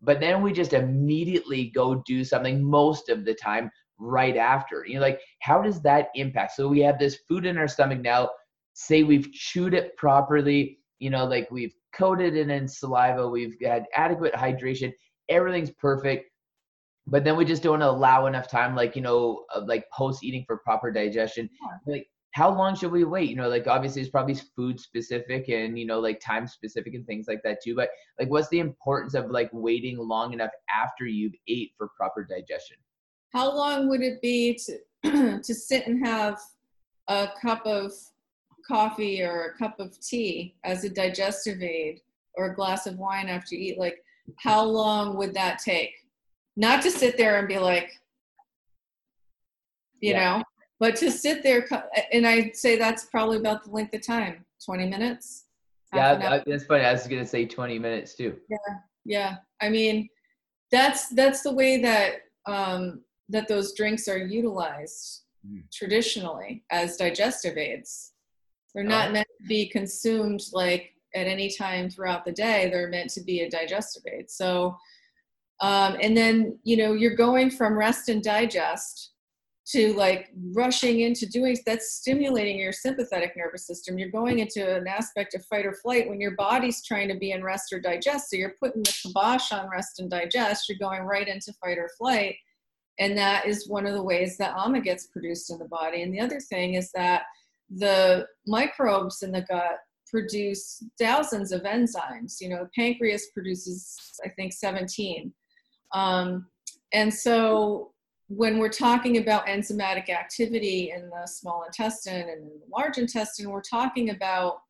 but 0.00 0.20
then 0.20 0.42
we 0.42 0.52
just 0.52 0.74
immediately 0.74 1.72
go 1.74 2.02
do 2.06 2.24
something 2.24 2.62
most 2.62 3.08
of 3.08 3.24
the 3.24 3.34
time 3.34 3.68
right 3.98 4.36
after. 4.36 4.84
You 4.86 4.94
know 4.94 5.00
like 5.00 5.20
how 5.40 5.60
does 5.60 5.80
that 5.82 6.08
impact? 6.14 6.52
So 6.52 6.68
we 6.68 6.80
have 6.80 6.98
this 6.98 7.18
food 7.28 7.46
in 7.46 7.58
our 7.58 7.66
stomach 7.66 8.00
now. 8.00 8.30
Say 8.74 9.02
we've 9.02 9.32
chewed 9.32 9.74
it 9.74 9.96
properly 9.96 10.78
you 10.98 11.10
know 11.10 11.24
like 11.24 11.50
we've 11.50 11.74
coated 11.94 12.36
it 12.36 12.50
in 12.50 12.68
saliva 12.68 13.28
we've 13.28 13.56
had 13.62 13.84
adequate 13.94 14.34
hydration 14.34 14.92
everything's 15.28 15.70
perfect 15.70 16.30
but 17.10 17.24
then 17.24 17.36
we 17.36 17.44
just 17.44 17.62
don't 17.62 17.82
allow 17.82 18.26
enough 18.26 18.48
time 18.48 18.74
like 18.74 18.94
you 18.94 19.02
know 19.02 19.44
uh, 19.54 19.62
like 19.66 19.84
post 19.92 20.22
eating 20.22 20.44
for 20.46 20.58
proper 20.58 20.90
digestion. 20.90 21.48
Yeah. 21.62 21.92
like 21.94 22.08
how 22.32 22.50
long 22.50 22.76
should 22.76 22.92
we 22.92 23.04
wait? 23.04 23.30
You 23.30 23.36
know 23.36 23.48
like 23.48 23.66
obviously 23.66 24.02
it's 24.02 24.10
probably 24.10 24.36
food 24.54 24.78
specific 24.78 25.48
and 25.48 25.78
you 25.78 25.86
know 25.86 25.98
like 25.98 26.20
time 26.20 26.46
specific 26.46 26.94
and 26.94 27.06
things 27.06 27.26
like 27.26 27.40
that 27.44 27.58
too 27.62 27.74
but 27.74 27.90
like 28.18 28.28
what's 28.28 28.48
the 28.48 28.60
importance 28.60 29.14
of 29.14 29.30
like 29.30 29.50
waiting 29.52 29.96
long 29.98 30.32
enough 30.32 30.50
after 30.72 31.06
you've 31.06 31.34
ate 31.48 31.72
for 31.76 31.88
proper 31.96 32.24
digestion? 32.24 32.76
How 33.32 33.54
long 33.54 33.88
would 33.88 34.02
it 34.02 34.20
be 34.20 34.58
to 34.66 35.40
to 35.42 35.54
sit 35.54 35.86
and 35.86 36.06
have 36.06 36.38
a 37.08 37.28
cup 37.40 37.64
of 37.66 37.92
coffee 38.66 39.22
or 39.22 39.46
a 39.46 39.58
cup 39.58 39.80
of 39.80 39.98
tea 40.00 40.54
as 40.64 40.84
a 40.84 40.90
digestive 40.90 41.62
aid 41.62 42.00
or 42.34 42.50
a 42.50 42.54
glass 42.54 42.86
of 42.86 42.98
wine 42.98 43.28
after 43.28 43.54
you 43.54 43.72
eat? 43.72 43.78
Like 43.78 44.04
how 44.36 44.62
long 44.62 45.16
would 45.16 45.32
that 45.34 45.58
take 45.58 45.92
not 46.58 46.82
to 46.82 46.90
sit 46.90 47.16
there 47.16 47.38
and 47.38 47.46
be 47.46 47.58
like 47.58 47.92
you 50.00 50.10
yeah. 50.10 50.38
know 50.38 50.44
but 50.80 50.96
to 50.96 51.10
sit 51.10 51.42
there 51.42 51.66
and 52.12 52.26
i 52.26 52.50
say 52.52 52.76
that's 52.76 53.06
probably 53.06 53.38
about 53.38 53.64
the 53.64 53.70
length 53.70 53.94
of 53.94 54.04
time 54.04 54.44
20 54.66 54.86
minutes 54.86 55.44
yeah 55.94 56.40
that's 56.44 56.64
funny 56.64 56.84
i 56.84 56.92
was 56.92 57.06
gonna 57.06 57.24
say 57.24 57.46
20 57.46 57.78
minutes 57.78 58.14
too 58.14 58.36
yeah 58.50 58.74
yeah 59.04 59.36
i 59.62 59.68
mean 59.68 60.08
that's 60.70 61.08
that's 61.10 61.42
the 61.42 61.52
way 61.52 61.80
that 61.80 62.22
um 62.46 63.00
that 63.28 63.48
those 63.48 63.72
drinks 63.74 64.08
are 64.08 64.18
utilized 64.18 65.22
mm. 65.46 65.62
traditionally 65.72 66.64
as 66.70 66.96
digestive 66.96 67.56
aids 67.56 68.12
they're 68.74 68.84
not 68.84 69.08
oh. 69.08 69.12
meant 69.12 69.28
to 69.40 69.46
be 69.46 69.68
consumed 69.68 70.42
like 70.52 70.92
at 71.14 71.26
any 71.26 71.50
time 71.50 71.88
throughout 71.88 72.24
the 72.24 72.32
day 72.32 72.68
they're 72.68 72.88
meant 72.88 73.08
to 73.10 73.22
be 73.22 73.40
a 73.40 73.50
digestive 73.50 74.02
aid 74.12 74.28
so 74.28 74.76
um, 75.60 75.96
and 76.00 76.16
then, 76.16 76.58
you 76.62 76.76
know, 76.76 76.92
you're 76.92 77.16
going 77.16 77.50
from 77.50 77.76
rest 77.76 78.08
and 78.08 78.22
digest 78.22 79.12
to 79.66 79.92
like 79.94 80.30
rushing 80.54 81.00
into 81.00 81.26
doing 81.26 81.54
that's 81.66 81.92
stimulating 81.92 82.58
your 82.58 82.72
sympathetic 82.72 83.34
nervous 83.36 83.66
system. 83.66 83.98
You're 83.98 84.10
going 84.10 84.38
into 84.38 84.76
an 84.76 84.86
aspect 84.86 85.34
of 85.34 85.44
fight 85.44 85.66
or 85.66 85.74
flight 85.74 86.08
when 86.08 86.20
your 86.20 86.36
body's 86.36 86.82
trying 86.84 87.08
to 87.08 87.16
be 87.16 87.32
in 87.32 87.44
rest 87.44 87.72
or 87.72 87.80
digest. 87.80 88.30
So 88.30 88.36
you're 88.36 88.54
putting 88.60 88.82
the 88.82 88.94
kibosh 89.02 89.52
on 89.52 89.68
rest 89.68 90.00
and 90.00 90.10
digest. 90.10 90.68
You're 90.68 90.78
going 90.78 91.02
right 91.02 91.28
into 91.28 91.52
fight 91.54 91.76
or 91.76 91.90
flight. 91.98 92.36
And 92.98 93.16
that 93.18 93.46
is 93.46 93.68
one 93.68 93.86
of 93.86 93.94
the 93.94 94.02
ways 94.02 94.38
that 94.38 94.56
AMA 94.56 94.80
gets 94.80 95.08
produced 95.08 95.50
in 95.50 95.58
the 95.58 95.66
body. 95.66 96.02
And 96.02 96.14
the 96.14 96.20
other 96.20 96.40
thing 96.40 96.74
is 96.74 96.90
that 96.92 97.22
the 97.68 98.26
microbes 98.46 99.22
in 99.22 99.32
the 99.32 99.42
gut 99.42 99.78
produce 100.10 100.82
thousands 100.98 101.52
of 101.52 101.62
enzymes. 101.62 102.40
You 102.40 102.48
know, 102.48 102.64
the 102.64 102.70
pancreas 102.74 103.28
produces, 103.34 103.96
I 104.24 104.30
think, 104.30 104.52
17. 104.52 105.32
Um, 105.92 106.46
and 106.92 107.12
so 107.12 107.92
when 108.28 108.58
we're 108.58 108.68
talking 108.68 109.16
about 109.18 109.46
enzymatic 109.46 110.10
activity 110.10 110.92
in 110.94 111.08
the 111.08 111.26
small 111.26 111.64
intestine 111.64 112.28
and 112.28 112.42
in 112.42 112.60
the 112.60 112.66
large 112.70 112.98
intestine, 112.98 113.50
we're 113.50 113.62
talking 113.62 114.10
about 114.10 114.60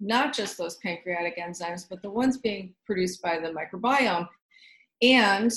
not 0.00 0.34
just 0.34 0.58
those 0.58 0.76
pancreatic 0.78 1.38
enzymes, 1.38 1.86
but 1.88 2.02
the 2.02 2.10
ones 2.10 2.38
being 2.38 2.74
produced 2.86 3.22
by 3.22 3.38
the 3.38 3.52
microbiome. 3.52 4.26
And 5.02 5.52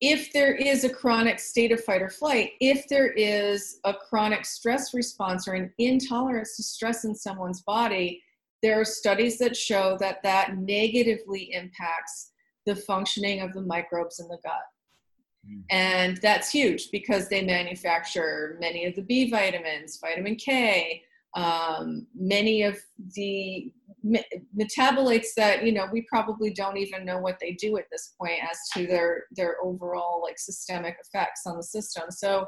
if 0.00 0.32
there 0.32 0.54
is 0.54 0.82
a 0.82 0.90
chronic 0.90 1.38
state 1.38 1.70
of 1.70 1.84
fight 1.84 2.02
or 2.02 2.10
flight, 2.10 2.52
if 2.60 2.88
there 2.88 3.12
is 3.12 3.78
a 3.84 3.94
chronic 3.94 4.44
stress 4.44 4.94
response 4.94 5.46
or 5.46 5.52
an 5.52 5.72
intolerance 5.78 6.56
to 6.56 6.62
stress 6.64 7.04
in 7.04 7.14
someone's 7.14 7.62
body, 7.62 8.20
there 8.62 8.80
are 8.80 8.84
studies 8.84 9.38
that 9.38 9.56
show 9.56 9.96
that 10.00 10.22
that 10.24 10.56
negatively 10.56 11.52
impacts 11.52 12.31
the 12.66 12.76
functioning 12.76 13.40
of 13.40 13.52
the 13.52 13.62
microbes 13.62 14.20
in 14.20 14.28
the 14.28 14.38
gut. 14.42 14.52
Hmm. 15.46 15.60
And 15.70 16.16
that's 16.18 16.50
huge 16.50 16.90
because 16.90 17.28
they 17.28 17.44
manufacture 17.44 18.56
many 18.60 18.84
of 18.84 18.94
the 18.94 19.02
B 19.02 19.30
vitamins, 19.30 19.98
vitamin 20.00 20.36
K, 20.36 21.02
um, 21.34 22.06
many 22.14 22.62
of 22.62 22.78
the 23.14 23.72
me- 24.02 24.24
metabolites 24.56 25.28
that 25.36 25.64
you 25.64 25.72
know 25.72 25.86
we 25.92 26.02
probably 26.02 26.52
don't 26.52 26.76
even 26.76 27.04
know 27.04 27.18
what 27.18 27.38
they 27.40 27.52
do 27.52 27.76
at 27.78 27.86
this 27.90 28.14
point 28.20 28.38
as 28.42 28.58
to 28.74 28.86
their 28.86 29.24
their 29.32 29.56
overall 29.62 30.20
like 30.22 30.38
systemic 30.38 30.96
effects 31.00 31.42
on 31.46 31.56
the 31.56 31.62
system 31.62 32.04
so 32.10 32.46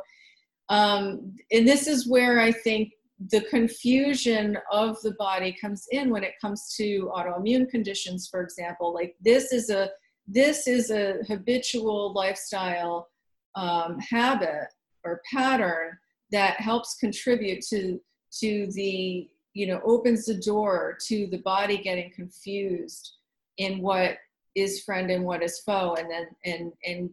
um, 0.69 1.35
and 1.53 1.67
this 1.67 1.87
is 1.87 2.09
where 2.09 2.41
i 2.41 2.51
think 2.51 2.91
the 3.31 3.43
confusion 3.43 4.59
of 4.73 5.01
the 5.03 5.13
body 5.13 5.57
comes 5.59 5.87
in 5.93 6.11
when 6.11 6.25
it 6.25 6.35
comes 6.41 6.75
to 6.77 7.11
autoimmune 7.15 7.69
conditions 7.69 8.29
for 8.29 8.43
example 8.43 8.93
like 8.93 9.15
this 9.21 9.53
is 9.53 9.71
a 9.71 9.89
this 10.27 10.67
is 10.67 10.91
a 10.91 11.19
habitual 11.29 12.13
lifestyle 12.15 13.09
um, 13.55 13.99
habit 14.01 14.69
or 15.05 15.21
pattern 15.33 15.99
that 16.33 16.61
helps 16.61 16.97
contribute 16.97 17.63
to 17.69 18.01
to 18.41 18.69
the 18.73 19.29
you 19.53 19.67
know 19.67 19.81
opens 19.85 20.27
the 20.27 20.39
door 20.39 20.99
to 21.07 21.27
the 21.29 21.39
body 21.39 21.79
getting 21.79 22.11
confused 22.13 23.15
in 23.59 23.81
what 23.81 24.17
is 24.55 24.83
friend 24.83 25.11
and 25.11 25.25
what 25.25 25.43
is 25.43 25.61
foe 25.61 25.95
and 25.95 26.11
then 26.11 26.27
and 26.45 26.73
and 26.85 27.11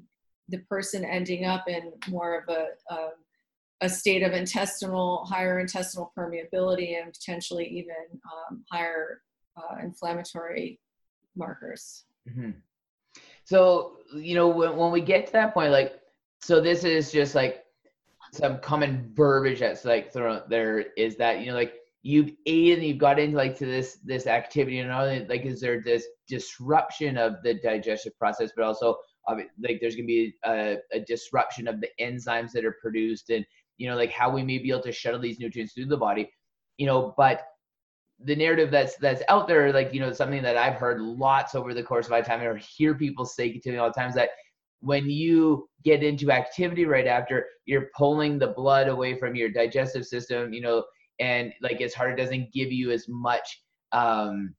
the 0.49 0.57
person 0.69 1.05
ending 1.05 1.45
up 1.45 1.67
in 1.67 1.91
more 2.09 2.39
of 2.39 2.49
a, 2.49 2.67
a 2.93 3.09
a 3.83 3.89
state 3.89 4.23
of 4.23 4.33
intestinal 4.33 5.25
higher 5.25 5.59
intestinal 5.59 6.11
permeability 6.17 7.01
and 7.01 7.13
potentially 7.13 7.65
even 7.67 7.95
um, 8.31 8.63
higher 8.71 9.21
uh, 9.57 9.77
inflammatory 9.81 10.79
markers 11.35 12.05
mm-hmm. 12.29 12.51
So 13.43 13.97
you 14.13 14.35
know 14.35 14.47
when, 14.47 14.75
when 14.75 14.91
we 14.91 15.01
get 15.01 15.25
to 15.25 15.33
that 15.33 15.53
point 15.53 15.71
like 15.71 15.99
so 16.41 16.59
this 16.59 16.83
is 16.83 17.11
just 17.11 17.35
like 17.35 17.63
some 18.33 18.59
common 18.59 19.11
verbiage 19.13 19.59
that's 19.59 19.85
like 19.85 20.11
thrown 20.11 20.41
there 20.49 20.79
is 20.97 21.17
that 21.17 21.39
you 21.39 21.47
know 21.47 21.53
like 21.53 21.73
you've 22.03 22.31
ate 22.45 22.77
and 22.77 22.87
you've 22.87 22.97
got 22.97 23.19
into 23.19 23.37
like 23.37 23.57
to 23.57 23.65
this 23.65 23.99
this 24.03 24.25
activity 24.25 24.79
and 24.79 24.91
all 24.91 25.05
that, 25.05 25.29
like 25.29 25.45
is 25.45 25.61
there 25.61 25.81
this 25.81 26.05
disruption 26.27 27.17
of 27.17 27.35
the 27.43 27.53
digestive 27.55 28.17
process 28.17 28.51
but 28.55 28.65
also 28.65 28.95
like 29.27 29.79
there's 29.79 29.95
gonna 29.95 30.07
be 30.07 30.33
a, 30.45 30.77
a 30.93 30.99
disruption 31.01 31.67
of 31.67 31.79
the 31.79 31.89
enzymes 31.99 32.51
that 32.51 32.65
are 32.65 32.77
produced 32.81 33.29
and 33.29 33.45
you 33.77 33.87
know 33.87 33.95
like 33.95 34.11
how 34.11 34.29
we 34.29 34.43
may 34.43 34.57
be 34.57 34.71
able 34.71 34.81
to 34.81 34.91
shuttle 34.91 35.19
these 35.19 35.39
nutrients 35.39 35.73
through 35.73 35.85
the 35.85 35.97
body 35.97 36.29
you 36.77 36.87
know 36.87 37.13
but 37.17 37.43
the 38.25 38.35
narrative 38.35 38.69
that's 38.69 38.95
that's 38.97 39.23
out 39.29 39.47
there 39.47 39.73
like 39.73 39.93
you 39.93 39.99
know 39.99 40.13
something 40.13 40.43
that 40.43 40.55
i've 40.55 40.75
heard 40.75 41.01
lots 41.01 41.55
over 41.55 41.73
the 41.73 41.81
course 41.81 42.05
of 42.05 42.11
my 42.11 42.21
time 42.21 42.41
or 42.41 42.55
hear 42.57 42.93
people 42.93 43.25
say 43.25 43.57
to 43.57 43.71
me 43.71 43.77
all 43.77 43.89
the 43.89 43.99
times 43.99 44.13
that 44.13 44.29
when 44.81 45.09
you 45.09 45.69
get 45.83 46.03
into 46.03 46.31
activity 46.31 46.85
right 46.85 47.07
after, 47.07 47.45
you're 47.65 47.89
pulling 47.95 48.37
the 48.37 48.47
blood 48.47 48.87
away 48.87 49.17
from 49.17 49.35
your 49.35 49.49
digestive 49.49 50.05
system, 50.05 50.53
you 50.53 50.61
know, 50.61 50.83
and 51.19 51.53
like 51.61 51.81
it's 51.81 51.93
hard, 51.93 52.19
it 52.19 52.21
doesn't 52.21 52.51
give 52.51 52.71
you 52.71 52.91
as 52.91 53.07
much 53.07 53.61
um 53.93 54.53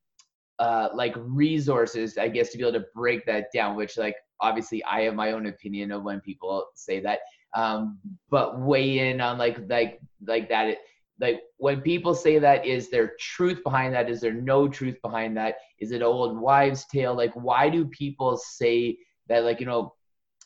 uh 0.59 0.89
like 0.95 1.15
resources, 1.17 2.17
I 2.19 2.29
guess, 2.29 2.51
to 2.51 2.59
be 2.59 2.65
able 2.65 2.79
to 2.81 2.87
break 2.95 3.27
that 3.27 3.47
down, 3.53 3.77
which 3.77 3.99
like 3.99 4.15
obviously 4.41 4.83
I 4.85 5.03
have 5.03 5.15
my 5.15 5.33
own 5.33 5.47
opinion 5.47 5.91
of 5.91 6.05
when 6.05 6.21
people 6.21 6.67
say 6.75 7.01
that. 7.01 7.21
Um, 7.55 7.99
but 8.31 8.61
weigh 8.61 9.11
in 9.11 9.21
on 9.21 9.39
like 9.39 9.59
like 9.69 10.01
like 10.27 10.49
that 10.49 10.69
it, 10.69 10.79
like 11.23 11.41
when 11.59 11.81
people 11.81 12.16
say 12.16 12.41
that 12.41 12.66
is 12.66 12.91
there 12.91 13.12
truth 13.20 13.62
behind 13.62 13.95
that? 13.95 14.11
Is 14.11 14.20
there 14.20 14.33
no 14.33 14.68
truth 14.68 15.01
behind 15.03 15.37
that? 15.37 15.55
Is 15.79 15.93
it 15.93 16.03
old 16.03 16.37
wives 16.37 16.85
tale? 16.93 17.14
Like 17.14 17.33
why 17.35 17.70
do 17.70 17.87
people 17.87 18.37
say 18.37 18.99
that 19.29 19.45
like 19.45 19.61
you 19.61 19.66
know 19.66 19.95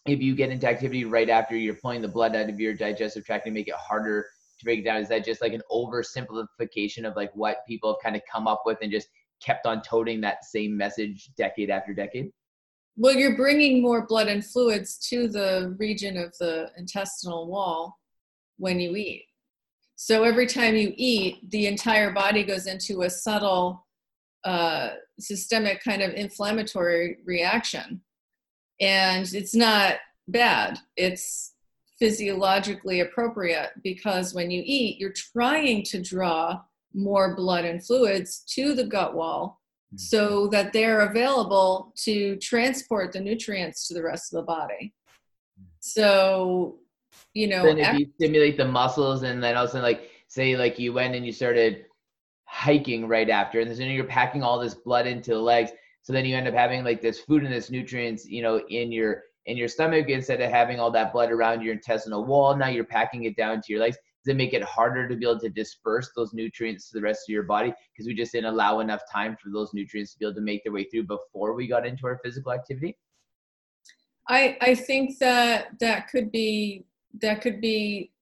if 0.06 0.20
you 0.20 0.36
get 0.36 0.50
into 0.50 0.68
activity 0.68 1.04
right 1.06 1.30
after 1.30 1.56
you're 1.56 1.74
pulling 1.74 2.02
the 2.02 2.08
blood 2.08 2.36
out 2.36 2.50
of 2.50 2.60
your 2.60 2.74
digestive 2.74 3.24
tract 3.24 3.46
and 3.46 3.54
make 3.54 3.68
it 3.68 3.74
harder 3.74 4.26
to 4.58 4.64
break 4.64 4.80
it 4.80 4.84
down 4.84 5.00
is 5.00 5.08
that 5.08 5.24
just 5.24 5.40
like 5.40 5.54
an 5.54 5.62
oversimplification 5.72 7.04
of 7.04 7.16
like 7.16 7.34
what 7.34 7.66
people 7.66 7.94
have 7.94 8.02
kind 8.02 8.14
of 8.14 8.22
come 8.30 8.46
up 8.46 8.62
with 8.66 8.76
and 8.82 8.92
just 8.92 9.08
kept 9.42 9.66
on 9.66 9.80
toting 9.80 10.20
that 10.20 10.44
same 10.44 10.76
message 10.76 11.30
decade 11.38 11.70
after 11.70 11.94
decade? 11.94 12.30
Well 12.98 13.14
you're 13.14 13.36
bringing 13.36 13.80
more 13.80 14.06
blood 14.06 14.28
and 14.28 14.44
fluids 14.44 14.98
to 15.08 15.26
the 15.26 15.74
region 15.78 16.18
of 16.18 16.36
the 16.38 16.70
intestinal 16.76 17.48
wall 17.48 17.98
when 18.58 18.78
you 18.78 18.94
eat 18.94 19.24
so 19.96 20.24
every 20.24 20.46
time 20.46 20.76
you 20.76 20.92
eat 20.96 21.50
the 21.50 21.66
entire 21.66 22.12
body 22.12 22.44
goes 22.44 22.66
into 22.66 23.02
a 23.02 23.10
subtle 23.10 23.86
uh, 24.44 24.90
systemic 25.18 25.82
kind 25.82 26.02
of 26.02 26.12
inflammatory 26.12 27.18
reaction. 27.24 28.02
And 28.80 29.26
it's 29.34 29.54
not 29.54 29.96
bad. 30.28 30.78
It's 30.96 31.54
physiologically 31.98 33.00
appropriate 33.00 33.70
because 33.82 34.34
when 34.34 34.50
you 34.50 34.62
eat 34.64 34.98
you're 34.98 35.14
trying 35.32 35.82
to 35.82 36.02
draw 36.02 36.60
more 36.92 37.34
blood 37.34 37.64
and 37.64 37.82
fluids 37.82 38.44
to 38.46 38.74
the 38.74 38.84
gut 38.84 39.14
wall 39.14 39.62
mm-hmm. 39.88 39.96
so 39.96 40.46
that 40.48 40.74
they're 40.74 41.08
available 41.08 41.94
to 41.96 42.36
transport 42.36 43.12
the 43.12 43.20
nutrients 43.20 43.88
to 43.88 43.94
the 43.94 44.02
rest 44.02 44.32
of 44.32 44.36
the 44.36 44.46
body. 44.46 44.92
So 45.80 46.80
you 47.34 47.46
know 47.46 47.62
then 47.64 47.78
if 47.78 47.98
you 47.98 48.06
stimulate 48.16 48.56
the 48.56 48.64
muscles 48.64 49.22
and 49.22 49.42
then 49.42 49.56
also 49.56 49.80
like 49.80 50.10
say 50.28 50.56
like 50.56 50.78
you 50.78 50.92
went 50.92 51.14
and 51.14 51.24
you 51.24 51.32
started 51.32 51.84
hiking 52.44 53.06
right 53.08 53.30
after 53.30 53.60
and 53.60 53.70
then 53.70 53.90
you're 53.90 54.04
packing 54.04 54.42
all 54.42 54.58
this 54.58 54.74
blood 54.74 55.06
into 55.06 55.30
the 55.32 55.40
legs 55.40 55.70
so 56.06 56.12
then 56.12 56.24
you 56.24 56.36
end 56.36 56.46
up 56.46 56.54
having 56.54 56.84
like 56.84 57.02
this 57.02 57.18
food 57.18 57.42
and 57.42 57.52
this 57.52 57.68
nutrients, 57.68 58.26
you 58.26 58.40
know, 58.40 58.60
in 58.68 58.92
your 58.92 59.24
in 59.46 59.56
your 59.56 59.66
stomach 59.66 60.08
instead 60.08 60.40
of 60.40 60.52
having 60.52 60.78
all 60.78 60.92
that 60.92 61.12
blood 61.12 61.32
around 61.32 61.62
your 61.62 61.74
intestinal 61.74 62.24
wall. 62.24 62.56
Now 62.56 62.68
you're 62.68 62.84
packing 62.84 63.24
it 63.24 63.36
down 63.36 63.60
to 63.60 63.72
your 63.72 63.80
legs. 63.80 63.96
Does 64.24 64.32
it 64.32 64.36
make 64.36 64.54
it 64.54 64.62
harder 64.62 65.08
to 65.08 65.16
be 65.16 65.28
able 65.28 65.40
to 65.40 65.48
disperse 65.48 66.12
those 66.14 66.32
nutrients 66.32 66.90
to 66.90 66.98
the 66.98 67.02
rest 67.02 67.28
of 67.28 67.32
your 67.32 67.42
body 67.42 67.74
because 67.92 68.06
we 68.06 68.14
just 68.14 68.30
didn't 68.30 68.52
allow 68.52 68.78
enough 68.78 69.00
time 69.12 69.36
for 69.42 69.50
those 69.50 69.74
nutrients 69.74 70.12
to 70.12 70.18
be 70.20 70.26
able 70.26 70.36
to 70.36 70.42
make 70.42 70.62
their 70.62 70.72
way 70.72 70.84
through 70.84 71.08
before 71.08 71.54
we 71.54 71.66
got 71.66 71.84
into 71.84 72.06
our 72.06 72.20
physical 72.24 72.52
activity? 72.52 72.96
I 74.28 74.58
I 74.60 74.74
think 74.76 75.18
that 75.18 75.70
that 75.80 76.08
could 76.08 76.30
be 76.30 76.84
that 77.20 77.40
could 77.40 77.60
be 77.60 78.12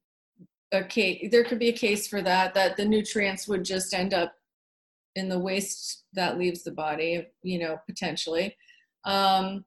a 0.73 0.83
case. 0.85 1.29
There 1.31 1.45
could 1.45 1.59
be 1.59 1.69
a 1.69 1.73
case 1.73 2.07
for 2.07 2.23
that 2.23 2.55
that 2.55 2.77
the 2.77 2.85
nutrients 2.85 3.49
would 3.49 3.65
just 3.65 3.95
end 3.95 4.15
up 4.15 4.35
in 5.15 5.29
the 5.29 5.39
waste 5.39 6.05
that 6.13 6.39
leaves 6.39 6.65
the 6.65 6.73
body, 6.73 7.27
you 7.43 7.59
know, 7.59 7.79
potentially. 7.87 8.57
Um, 9.05 9.65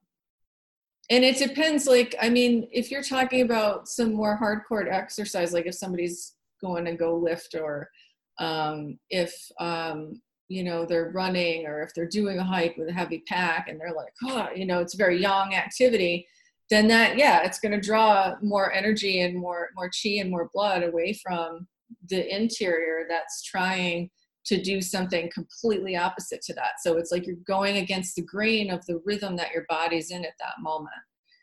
and 1.10 1.24
it 1.24 1.38
depends, 1.38 1.86
like, 1.86 2.14
I 2.20 2.28
mean, 2.28 2.68
if 2.70 2.90
you're 2.90 3.02
talking 3.02 3.40
about 3.40 3.88
some 3.88 4.12
more 4.12 4.38
hardcore 4.38 4.92
exercise, 4.92 5.54
like 5.54 5.66
if 5.66 5.74
somebody's 5.74 6.34
going 6.60 6.84
to 6.84 6.92
go 6.92 7.16
lift 7.16 7.54
or 7.54 7.88
um, 8.38 8.98
if, 9.08 9.34
um, 9.58 10.20
you 10.48 10.64
know, 10.64 10.84
they're 10.84 11.10
running 11.10 11.66
or 11.66 11.82
if 11.82 11.94
they're 11.94 12.06
doing 12.06 12.38
a 12.38 12.44
hike 12.44 12.76
with 12.76 12.88
a 12.88 12.92
heavy 12.92 13.22
pack 13.26 13.68
and 13.68 13.80
they're 13.80 13.94
like, 13.94 14.12
oh, 14.24 14.48
you 14.54 14.66
know, 14.66 14.80
it's 14.80 14.94
very 14.94 15.20
yang 15.20 15.54
activity, 15.54 16.26
then 16.70 16.86
that, 16.88 17.16
yeah, 17.16 17.42
it's 17.44 17.60
going 17.60 17.72
to 17.72 17.80
draw 17.80 18.34
more 18.42 18.72
energy 18.72 19.20
and 19.20 19.38
more, 19.38 19.70
more 19.74 19.90
chi 19.90 20.10
and 20.20 20.30
more 20.30 20.50
blood 20.52 20.82
away 20.82 21.14
from 21.14 21.66
the 22.08 22.34
interior 22.34 23.06
that's 23.08 23.42
trying 23.42 24.10
to 24.44 24.60
do 24.60 24.80
something 24.80 25.30
completely 25.32 25.96
opposite 25.96 26.42
to 26.42 26.54
that. 26.54 26.80
So 26.82 26.96
it's 26.96 27.12
like 27.12 27.26
you're 27.26 27.36
going 27.46 27.78
against 27.78 28.16
the 28.16 28.22
grain 28.22 28.70
of 28.70 28.84
the 28.86 29.00
rhythm 29.04 29.36
that 29.36 29.52
your 29.52 29.64
body's 29.68 30.10
in 30.10 30.24
at 30.24 30.32
that 30.40 30.60
moment. 30.60 30.90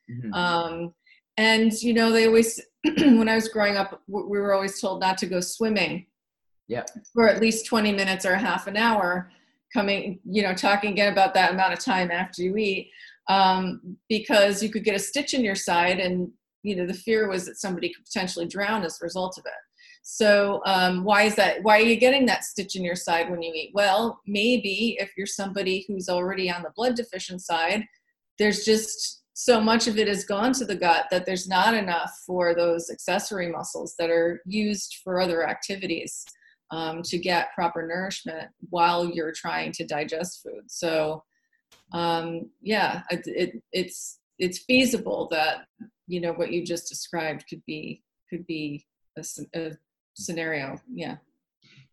Mm-hmm. 0.09 0.34
Um, 0.34 0.93
and 1.38 1.71
you 1.82 1.93
know, 1.93 2.11
they 2.11 2.28
always, 2.28 2.61
when 2.84 3.30
I 3.30 3.36
was 3.36 3.47
growing 3.47 3.78
up, 3.78 4.01
we 4.07 4.39
were 4.39 4.53
always 4.53 4.80
told 4.80 5.01
not 5.01 5.17
to 5.19 5.26
go 5.26 5.39
swimming. 5.39 6.07
Yeah. 6.67 6.84
For 7.13 7.28
at 7.28 7.41
least 7.41 7.67
20 7.67 7.91
minutes 7.91 8.26
or 8.26 8.36
half 8.36 8.65
an 8.65 8.78
hour, 8.78 9.32
coming, 9.71 10.19
you 10.23 10.41
know, 10.41 10.55
talking 10.55 10.91
again 10.91 11.11
about 11.11 11.34
that 11.36 11.51
amount 11.51 11.73
of 11.73 11.80
time 11.80 12.09
after 12.09 12.41
you 12.41 12.55
eat, 12.57 12.89
um, 13.28 13.97
because 14.09 14.61
you 14.61 14.69
could 14.69 14.84
get 14.84 14.95
a 14.95 14.99
stitch 14.99 15.34
in 15.34 15.43
your 15.43 15.55
side, 15.55 15.99
and 15.99 16.30
you 16.63 16.76
know, 16.76 16.86
the 16.86 16.93
fear 16.93 17.30
was 17.30 17.45
that 17.45 17.57
somebody 17.57 17.93
could 17.93 18.05
potentially 18.05 18.47
drown 18.47 18.84
as 18.84 18.99
a 19.01 19.05
result 19.05 19.38
of 19.38 19.45
it. 19.45 19.53
So 20.07 20.61
um, 20.65 21.03
why 21.03 21.23
is 21.23 21.36
that? 21.36 21.63
Why 21.63 21.78
are 21.78 21.86
you 21.86 21.95
getting 21.95 22.26
that 22.28 22.43
stitch 22.43 22.76
in 22.76 22.84
your 22.84 22.95
side 22.95 23.30
when 23.30 23.41
you 23.41 23.51
eat? 23.53 23.71
Well, 23.73 24.19
maybe 24.28 24.97
if 24.99 25.11
you're 25.17 25.26
somebody 25.26 25.86
who's 25.88 26.09
already 26.09 26.49
on 26.51 26.61
the 26.61 26.71
blood 26.76 26.95
deficient 26.95 27.41
side, 27.41 27.84
there's 28.38 28.65
just 28.65 29.23
so 29.34 29.59
much 29.59 29.88
of 29.88 29.97
it 29.97 30.07
has 30.07 30.23
gone 30.23 30.53
to 30.53 30.65
the 30.65 30.76
gut 30.76 31.05
that 31.11 31.26
there's 31.26 31.47
not 31.47 31.73
enough 31.73 32.11
for 32.26 32.55
those 32.55 32.89
accessory 32.89 33.51
muscles 33.51 33.95
that 33.99 34.09
are 34.09 34.41
used 34.45 34.97
for 35.03 35.19
other 35.19 35.47
activities 35.47 36.23
um, 36.71 37.01
to 37.03 37.17
get 37.17 37.53
proper 37.53 37.86
nourishment 37.86 38.47
while 38.69 39.09
you're 39.09 39.34
trying 39.34 39.71
to 39.73 39.86
digest 39.86 40.41
food. 40.41 40.63
So 40.67 41.23
um, 41.96 42.50
yeah, 42.62 43.04
it, 43.10 43.22
it, 43.26 43.64
it's 43.72 44.20
it's 44.38 44.60
feasible 44.60 45.30
that 45.32 45.66
you 46.08 46.20
know 46.20 46.34
what 46.34 46.52
you 46.52 46.66
just 46.66 46.89
described 46.89 47.46
could 47.50 47.64
be 47.66 48.04
could 48.30 48.46
be 48.46 48.86
a, 49.18 49.24
a 49.56 49.72
scenario 50.14 50.78
yeah. 50.93 51.16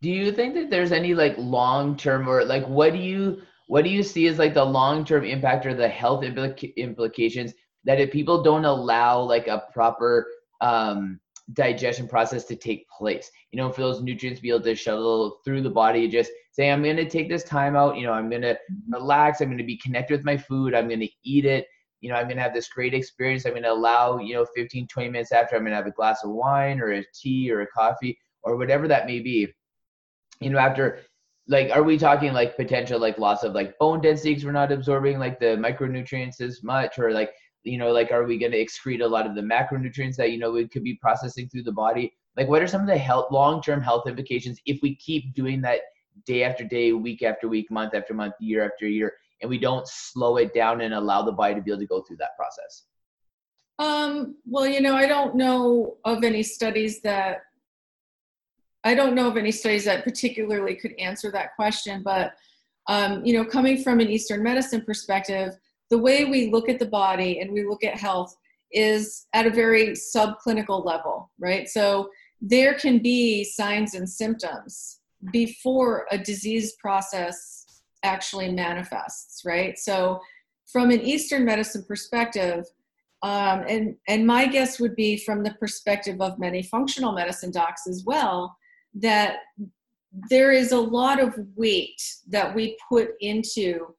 Do 0.00 0.10
you 0.10 0.32
think 0.32 0.54
that 0.54 0.70
there's 0.70 0.90
any 0.90 1.14
like 1.14 1.36
long 1.38 1.96
term 1.96 2.28
or 2.28 2.44
like 2.44 2.66
what 2.66 2.92
do 2.92 2.98
you 2.98 3.42
what 3.68 3.84
do 3.84 3.90
you 3.90 4.02
see 4.02 4.26
as 4.26 4.40
like 4.40 4.54
the 4.54 4.64
long 4.64 5.04
term 5.04 5.24
impact 5.24 5.66
or 5.66 5.74
the 5.74 5.88
health 5.88 6.24
implica- 6.24 6.74
implications 6.76 7.54
that 7.84 8.00
if 8.00 8.10
people 8.10 8.42
don't 8.42 8.64
allow 8.64 9.20
like 9.20 9.46
a 9.46 9.62
proper 9.72 10.26
um, 10.60 11.20
digestion 11.52 12.08
process 12.08 12.44
to 12.44 12.56
take 12.56 12.86
place. 12.88 13.30
You 13.50 13.58
know 13.58 13.70
for 13.70 13.80
those 13.80 14.02
nutrients 14.02 14.38
to 14.38 14.42
be 14.42 14.50
able 14.50 14.62
to 14.62 14.74
shuttle 14.74 15.40
through 15.44 15.62
the 15.62 15.70
body 15.70 16.08
just 16.08 16.30
say 16.52 16.70
i'm 16.70 16.82
going 16.82 16.96
to 16.96 17.08
take 17.08 17.28
this 17.28 17.44
time 17.44 17.76
out. 17.76 17.96
You 17.96 18.06
know 18.06 18.12
i'm 18.12 18.30
going 18.30 18.42
to 18.42 18.54
mm-hmm. 18.54 18.92
relax. 18.94 19.40
I'm 19.40 19.48
going 19.48 19.58
to 19.58 19.64
be 19.64 19.78
connected 19.78 20.16
with 20.16 20.24
my 20.24 20.36
food. 20.36 20.74
I'm 20.74 20.88
going 20.88 21.00
to 21.00 21.08
eat 21.24 21.44
it. 21.44 21.66
You 22.00 22.10
know 22.10 22.16
i'm 22.16 22.24
going 22.24 22.36
to 22.36 22.42
have 22.42 22.54
this 22.54 22.68
great 22.68 22.94
experience. 22.94 23.44
I'm 23.46 23.52
going 23.52 23.62
to 23.62 23.72
allow 23.72 24.18
you 24.18 24.34
know 24.34 24.46
15 24.54 24.86
20 24.88 25.08
minutes 25.08 25.32
after 25.32 25.56
i'm 25.56 25.62
going 25.62 25.72
to 25.72 25.76
have 25.76 25.86
a 25.86 25.92
glass 25.92 26.24
of 26.24 26.30
wine 26.30 26.80
or 26.80 26.92
a 26.92 27.04
tea 27.14 27.50
or 27.50 27.62
a 27.62 27.66
coffee 27.68 28.18
or 28.42 28.56
whatever 28.56 28.88
that 28.88 29.06
may 29.06 29.20
be. 29.20 29.48
You 30.40 30.50
know 30.50 30.58
after 30.58 31.00
like 31.48 31.70
are 31.72 31.82
we 31.82 31.98
talking 31.98 32.32
like 32.32 32.56
potential 32.56 33.00
like 33.00 33.18
loss 33.18 33.42
of 33.42 33.52
like 33.52 33.76
bone 33.78 34.00
density 34.00 34.30
because 34.30 34.44
we're 34.44 34.52
not 34.52 34.70
absorbing 34.70 35.18
like 35.18 35.40
the 35.40 35.56
micronutrients 35.56 36.40
as 36.40 36.62
much 36.62 36.98
or 36.98 37.12
like 37.12 37.32
you 37.64 37.78
know 37.78 37.92
like 37.92 38.10
are 38.10 38.24
we 38.24 38.38
going 38.38 38.52
to 38.52 38.64
excrete 38.64 39.02
a 39.02 39.06
lot 39.06 39.26
of 39.26 39.34
the 39.34 39.40
macronutrients 39.40 40.16
that 40.16 40.32
you 40.32 40.38
know 40.38 40.50
we 40.50 40.68
could 40.68 40.84
be 40.84 40.94
processing 40.94 41.48
through 41.48 41.62
the 41.62 41.72
body? 41.72 42.12
Like 42.36 42.48
what 42.48 42.62
are 42.62 42.66
some 42.66 42.80
of 42.80 42.86
the 42.86 42.98
health 42.98 43.30
long-term 43.30 43.82
health 43.82 44.06
implications 44.06 44.58
if 44.66 44.80
we 44.82 44.96
keep 44.96 45.34
doing 45.34 45.60
that 45.62 45.80
day 46.26 46.44
after 46.44 46.64
day 46.64 46.92
week 46.92 47.22
after 47.22 47.48
week 47.48 47.70
month 47.70 47.94
after 47.94 48.14
month 48.14 48.34
year 48.40 48.64
after 48.64 48.86
year 48.86 49.14
and 49.40 49.50
we 49.50 49.58
don't 49.58 49.86
slow 49.88 50.36
it 50.36 50.54
down 50.54 50.80
and 50.80 50.94
allow 50.94 51.22
the 51.22 51.32
body 51.32 51.54
to 51.54 51.60
be 51.60 51.70
able 51.70 51.80
to 51.80 51.86
go 51.86 52.02
through 52.02 52.16
that 52.18 52.36
process? 52.36 52.84
Um, 53.78 54.36
well 54.46 54.66
you 54.66 54.80
know 54.80 54.94
i 54.94 55.06
don't 55.06 55.34
know 55.34 55.96
of 56.04 56.22
any 56.22 56.42
studies 56.42 57.00
that 57.02 57.38
i 58.84 58.94
don't 58.94 59.14
know 59.14 59.28
of 59.28 59.36
any 59.36 59.50
studies 59.50 59.86
that 59.86 60.04
particularly 60.04 60.76
could 60.76 60.92
answer 61.00 61.32
that 61.32 61.56
question 61.56 62.02
but 62.04 62.34
um, 62.86 63.24
you 63.24 63.32
know 63.32 63.44
coming 63.44 63.82
from 63.82 63.98
an 63.98 64.08
eastern 64.08 64.42
medicine 64.42 64.82
perspective 64.84 65.58
the 65.92 65.98
way 65.98 66.24
we 66.24 66.50
look 66.50 66.70
at 66.70 66.78
the 66.78 66.86
body 66.86 67.40
and 67.40 67.52
we 67.52 67.66
look 67.66 67.84
at 67.84 67.98
health 67.98 68.34
is 68.72 69.26
at 69.34 69.46
a 69.46 69.50
very 69.50 69.88
subclinical 69.88 70.82
level, 70.86 71.30
right? 71.38 71.68
So 71.68 72.08
there 72.40 72.72
can 72.72 73.00
be 73.00 73.44
signs 73.44 73.92
and 73.92 74.08
symptoms 74.08 75.00
before 75.30 76.06
a 76.10 76.16
disease 76.16 76.72
process 76.80 77.82
actually 78.04 78.50
manifests, 78.50 79.42
right? 79.44 79.78
So 79.78 80.18
from 80.64 80.90
an 80.90 81.02
Eastern 81.02 81.44
medicine 81.44 81.84
perspective, 81.86 82.64
um, 83.22 83.62
and 83.68 83.94
and 84.08 84.26
my 84.26 84.46
guess 84.46 84.80
would 84.80 84.96
be 84.96 85.18
from 85.18 85.44
the 85.44 85.54
perspective 85.60 86.22
of 86.22 86.38
many 86.38 86.62
functional 86.62 87.12
medicine 87.12 87.50
docs 87.50 87.86
as 87.86 88.02
well, 88.06 88.56
that 88.94 89.40
there 90.30 90.52
is 90.52 90.72
a 90.72 90.80
lot 90.80 91.20
of 91.20 91.38
weight 91.54 92.02
that 92.28 92.54
we 92.54 92.78
put 92.88 93.10
into 93.20 93.94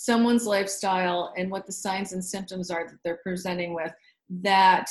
someone's 0.00 0.46
lifestyle 0.46 1.32
and 1.36 1.50
what 1.50 1.66
the 1.66 1.72
signs 1.72 2.12
and 2.12 2.24
symptoms 2.24 2.70
are 2.70 2.86
that 2.86 2.98
they're 3.04 3.20
presenting 3.22 3.74
with 3.74 3.92
that 4.30 4.88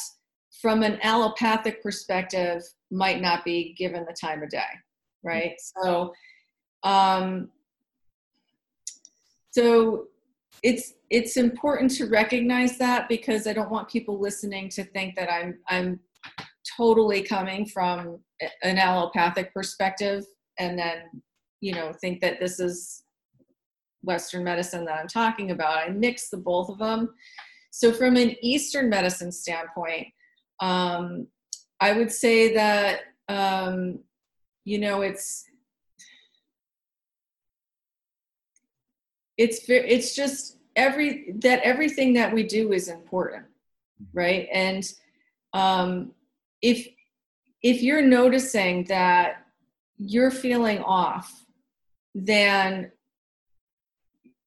from 0.62 0.84
an 0.84 1.00
allopathic 1.04 1.82
perspective 1.82 2.62
might 2.92 3.22
not 3.22 3.46
be 3.46 3.74
given 3.78 4.06
the 4.06 4.16
time 4.20 4.44
of 4.44 4.50
day 4.50 4.60
right? 5.24 5.54
So 5.60 6.14
um 6.84 7.50
so 9.52 10.06
it's 10.62 10.94
it's 11.10 11.38
important 11.38 11.90
to 11.90 12.06
recognize 12.06 12.78
that 12.78 13.10
because 13.10 13.48
i 13.48 13.54
don't 13.54 13.72
want 13.72 13.90
people 13.90 14.20
listening 14.20 14.70
to 14.70 14.84
think 14.84 15.16
that 15.16 15.32
i'm 15.32 15.58
i'm 15.70 16.00
totally 16.78 17.24
coming 17.24 17.66
from 17.66 18.20
an 18.62 18.78
allopathic 18.78 19.52
perspective 19.54 20.24
and 20.60 20.78
then 20.78 20.98
you 21.60 21.74
know 21.74 21.92
think 22.00 22.22
that 22.22 22.40
this 22.40 22.60
is 22.60 23.04
Western 24.04 24.44
medicine 24.44 24.86
that 24.86 25.00
I'm 25.00 25.08
talking 25.08 25.52
about. 25.52 25.78
I 25.78 25.90
mix 25.90 26.30
the 26.30 26.38
both 26.38 26.70
of 26.70 26.78
them. 26.78 27.14
So, 27.72 27.92
from 27.92 28.16
an 28.16 28.36
Eastern 28.42 28.90
medicine 28.90 29.32
standpoint, 29.32 30.08
um, 30.60 31.28
I 31.80 31.94
would 31.94 32.12
say 32.12 32.54
that 32.54 33.02
um, 33.28 34.00
you 34.64 34.80
know 34.80 35.02
it's 35.02 35.46
it's 39.38 39.60
it's 39.68 40.16
just 40.16 40.58
every 40.76 41.34
that 41.40 41.62
everything 41.62 42.14
that 42.14 42.34
we 42.34 42.44
do 42.44 42.74
is 42.74 42.88
important, 42.88 43.46
right? 44.14 44.48
And 44.52 44.90
um, 45.54 46.12
if 46.62 46.88
if 47.62 47.82
you're 47.82 48.02
noticing 48.02 48.86
that 48.86 49.46
you're 49.98 50.32
feeling 50.32 50.80
off, 50.80 51.46
then 52.14 52.92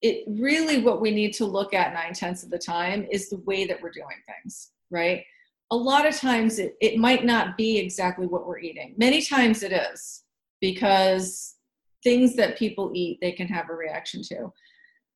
it 0.02 0.24
really 0.26 0.80
what 0.80 1.00
we 1.00 1.10
need 1.10 1.32
to 1.34 1.44
look 1.44 1.74
at 1.74 1.92
nine 1.92 2.14
tenths 2.14 2.42
of 2.42 2.50
the 2.50 2.58
time 2.58 3.06
is 3.10 3.28
the 3.28 3.40
way 3.40 3.66
that 3.66 3.80
we're 3.80 3.90
doing 3.90 4.16
things, 4.26 4.70
right? 4.90 5.24
A 5.70 5.76
lot 5.76 6.06
of 6.06 6.16
times 6.16 6.58
it, 6.58 6.76
it 6.80 6.98
might 6.98 7.24
not 7.24 7.56
be 7.56 7.78
exactly 7.78 8.26
what 8.26 8.46
we're 8.46 8.58
eating. 8.58 8.94
Many 8.96 9.22
times 9.22 9.62
it 9.62 9.72
is 9.72 10.24
because 10.60 11.56
things 12.02 12.34
that 12.36 12.58
people 12.58 12.90
eat 12.94 13.18
they 13.20 13.32
can 13.32 13.46
have 13.48 13.68
a 13.68 13.74
reaction 13.74 14.22
to. 14.24 14.52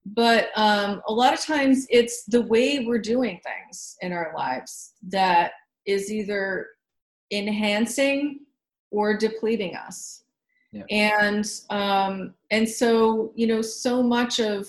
But 0.07 0.51
um, 0.55 1.01
a 1.09 1.13
lot 1.13 1.33
of 1.33 1.41
times 1.41 1.87
it's 1.89 2.25
the 2.25 2.43
way 2.43 2.85
we're 2.85 2.99
doing 2.99 3.41
things 3.43 3.97
in 4.03 4.13
our 4.13 4.35
lives 4.37 4.93
that 5.09 5.53
is 5.87 6.13
either 6.13 6.69
enhancing 7.31 8.41
or 8.91 9.17
depleting 9.17 9.75
us 9.77 10.24
and 10.91 11.51
um, 11.71 12.35
and 12.51 12.69
so 12.69 13.33
you 13.35 13.47
know 13.47 13.63
so 13.63 14.03
much 14.03 14.41
of 14.41 14.69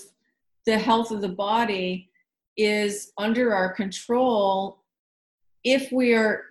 the 0.66 0.78
health 0.78 1.10
of 1.10 1.20
the 1.20 1.28
body 1.28 2.10
is 2.56 3.12
under 3.18 3.54
our 3.54 3.72
control 3.72 4.82
if 5.64 5.90
we 5.92 6.14
are 6.14 6.42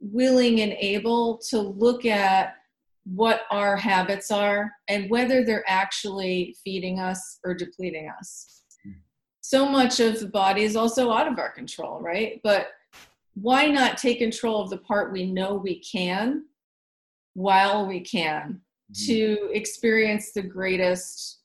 willing 0.00 0.60
and 0.60 0.72
able 0.72 1.38
to 1.38 1.58
look 1.58 2.06
at 2.06 2.54
what 3.04 3.42
our 3.50 3.76
habits 3.76 4.30
are 4.30 4.70
and 4.88 5.10
whether 5.10 5.44
they're 5.44 5.64
actually 5.66 6.56
feeding 6.62 7.00
us 7.00 7.38
or 7.44 7.54
depleting 7.54 8.10
us. 8.18 8.62
Hmm. 8.84 8.92
So 9.40 9.68
much 9.68 10.00
of 10.00 10.20
the 10.20 10.28
body 10.28 10.62
is 10.62 10.76
also 10.76 11.10
out 11.10 11.30
of 11.30 11.38
our 11.38 11.50
control, 11.50 12.00
right? 12.00 12.40
But 12.44 12.68
why 13.34 13.66
not 13.66 13.98
take 13.98 14.18
control 14.18 14.62
of 14.62 14.70
the 14.70 14.78
part 14.78 15.12
we 15.12 15.30
know 15.30 15.54
we 15.54 15.80
can 15.80 16.44
while 17.34 17.86
we 17.86 18.00
can 18.00 18.60
Mm-hmm. 18.90 19.06
to 19.06 19.50
experience 19.52 20.32
the 20.32 20.42
greatest 20.42 21.42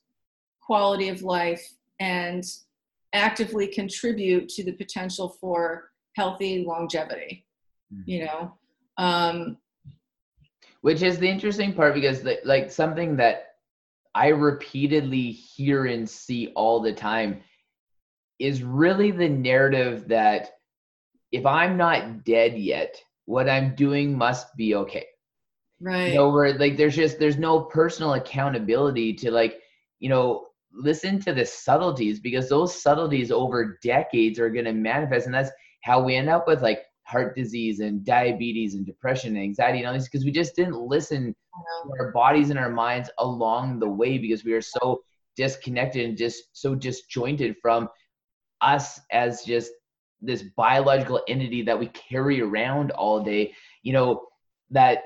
quality 0.60 1.08
of 1.10 1.22
life 1.22 1.64
and 2.00 2.42
actively 3.12 3.68
contribute 3.68 4.48
to 4.48 4.64
the 4.64 4.72
potential 4.72 5.36
for 5.40 5.92
healthy 6.16 6.64
longevity 6.66 7.46
mm-hmm. 7.94 8.02
you 8.10 8.24
know 8.24 8.52
um 8.98 9.56
which 10.80 11.02
is 11.02 11.18
the 11.18 11.28
interesting 11.28 11.72
part 11.72 11.94
because 11.94 12.26
like 12.44 12.68
something 12.68 13.14
that 13.16 13.54
i 14.16 14.26
repeatedly 14.26 15.30
hear 15.30 15.86
and 15.86 16.08
see 16.08 16.48
all 16.56 16.80
the 16.80 16.92
time 16.92 17.40
is 18.40 18.64
really 18.64 19.12
the 19.12 19.28
narrative 19.28 20.08
that 20.08 20.50
if 21.30 21.46
i'm 21.46 21.76
not 21.76 22.24
dead 22.24 22.58
yet 22.58 23.00
what 23.26 23.48
i'm 23.48 23.72
doing 23.76 24.18
must 24.18 24.56
be 24.56 24.74
okay 24.74 25.06
right. 25.80 26.08
you 26.08 26.14
know 26.14 26.30
where 26.30 26.54
like 26.58 26.76
there's 26.76 26.96
just 26.96 27.18
there's 27.18 27.38
no 27.38 27.60
personal 27.60 28.14
accountability 28.14 29.12
to 29.12 29.30
like 29.30 29.60
you 29.98 30.08
know 30.08 30.46
listen 30.72 31.18
to 31.20 31.32
the 31.32 31.44
subtleties 31.44 32.20
because 32.20 32.48
those 32.48 32.80
subtleties 32.80 33.30
over 33.30 33.78
decades 33.82 34.38
are 34.38 34.50
going 34.50 34.64
to 34.64 34.72
manifest 34.72 35.26
and 35.26 35.34
that's 35.34 35.50
how 35.82 36.02
we 36.02 36.14
end 36.14 36.28
up 36.28 36.46
with 36.46 36.62
like 36.62 36.82
heart 37.04 37.36
disease 37.36 37.80
and 37.80 38.04
diabetes 38.04 38.74
and 38.74 38.84
depression 38.84 39.36
and 39.36 39.44
anxiety 39.44 39.78
and 39.78 39.86
all 39.86 39.94
these 39.94 40.08
because 40.08 40.24
we 40.24 40.32
just 40.32 40.56
didn't 40.56 40.76
listen 40.76 41.32
to 41.32 41.90
our 42.00 42.12
bodies 42.12 42.50
and 42.50 42.58
our 42.58 42.68
minds 42.68 43.08
along 43.18 43.78
the 43.78 43.88
way 43.88 44.18
because 44.18 44.44
we 44.44 44.52
are 44.52 44.60
so 44.60 45.00
disconnected 45.36 46.04
and 46.04 46.18
just 46.18 46.44
so 46.52 46.74
disjointed 46.74 47.54
from 47.62 47.88
us 48.60 49.00
as 49.12 49.42
just 49.44 49.70
this 50.20 50.42
biological 50.56 51.22
entity 51.28 51.62
that 51.62 51.78
we 51.78 51.86
carry 51.88 52.40
around 52.40 52.90
all 52.92 53.22
day 53.22 53.52
you 53.82 53.92
know 53.92 54.26
that 54.70 55.04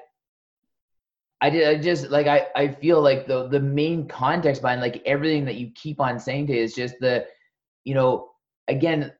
I, 1.43 1.51
did, 1.51 1.69
I 1.69 1.81
just 1.81 2.11
like 2.11 2.27
I, 2.27 2.47
I 2.55 2.69
feel 2.69 3.01
like 3.01 3.27
the 3.27 3.49
the 3.49 3.61
main 3.61 4.07
context 4.07 4.63
behind 4.63 4.81
like 4.81 5.03
everything 5.07 5.45
that 5.47 5.57
you 5.57 5.71
keep 5.75 6.01
on 6.01 6.19
saying 6.19 6.49
to 6.49 6.57
is 6.57 6.75
just 6.75 6.97
the 7.01 7.27
you 7.85 7.95
know 7.95 8.31
again 8.69 9.13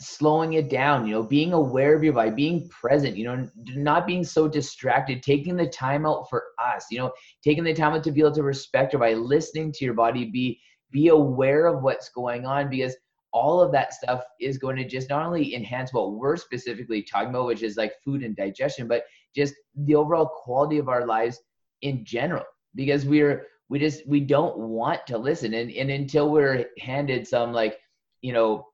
slowing 0.00 0.52
it 0.52 0.70
down 0.70 1.06
you 1.06 1.12
know 1.12 1.22
being 1.22 1.52
aware 1.52 1.94
of 1.94 2.04
your 2.04 2.12
body 2.12 2.30
being 2.30 2.68
present 2.68 3.16
you 3.16 3.24
know 3.24 3.48
not 3.74 4.06
being 4.06 4.22
so 4.22 4.46
distracted 4.46 5.22
taking 5.22 5.56
the 5.56 5.66
time 5.66 6.06
out 6.06 6.28
for 6.30 6.44
us 6.64 6.86
you 6.90 6.98
know 6.98 7.10
taking 7.42 7.64
the 7.64 7.74
time 7.74 7.92
out 7.92 8.04
to 8.04 8.12
be 8.12 8.20
able 8.20 8.32
to 8.32 8.44
respect 8.44 8.92
your 8.92 9.00
body 9.00 9.16
listening 9.16 9.72
to 9.72 9.84
your 9.84 9.94
body 9.94 10.24
be 10.24 10.60
be 10.92 11.08
aware 11.08 11.66
of 11.66 11.82
what's 11.82 12.10
going 12.10 12.46
on 12.46 12.70
because 12.70 12.96
all 13.32 13.60
of 13.60 13.72
that 13.72 13.92
stuff 13.92 14.22
is 14.40 14.56
going 14.56 14.76
to 14.76 14.86
just 14.86 15.10
not 15.10 15.26
only 15.26 15.54
enhance 15.54 15.92
what 15.92 16.12
we're 16.12 16.36
specifically 16.36 17.02
talking 17.02 17.30
about 17.30 17.46
which 17.46 17.64
is 17.64 17.76
like 17.76 17.92
food 18.04 18.22
and 18.22 18.36
digestion 18.36 18.86
but 18.86 19.02
just 19.34 19.54
the 19.84 19.96
overall 19.96 20.26
quality 20.26 20.78
of 20.78 20.88
our 20.88 21.06
lives 21.06 21.40
in 21.82 22.04
general 22.04 22.44
because 22.74 23.04
we're 23.04 23.46
we 23.68 23.78
just 23.78 24.06
we 24.08 24.20
don't 24.20 24.56
want 24.58 25.06
to 25.06 25.18
listen. 25.18 25.54
And, 25.54 25.70
and 25.70 25.90
until 25.90 26.30
we're 26.30 26.66
handed 26.78 27.26
some 27.26 27.52
like 27.52 27.78
you 28.22 28.32
know 28.32 28.66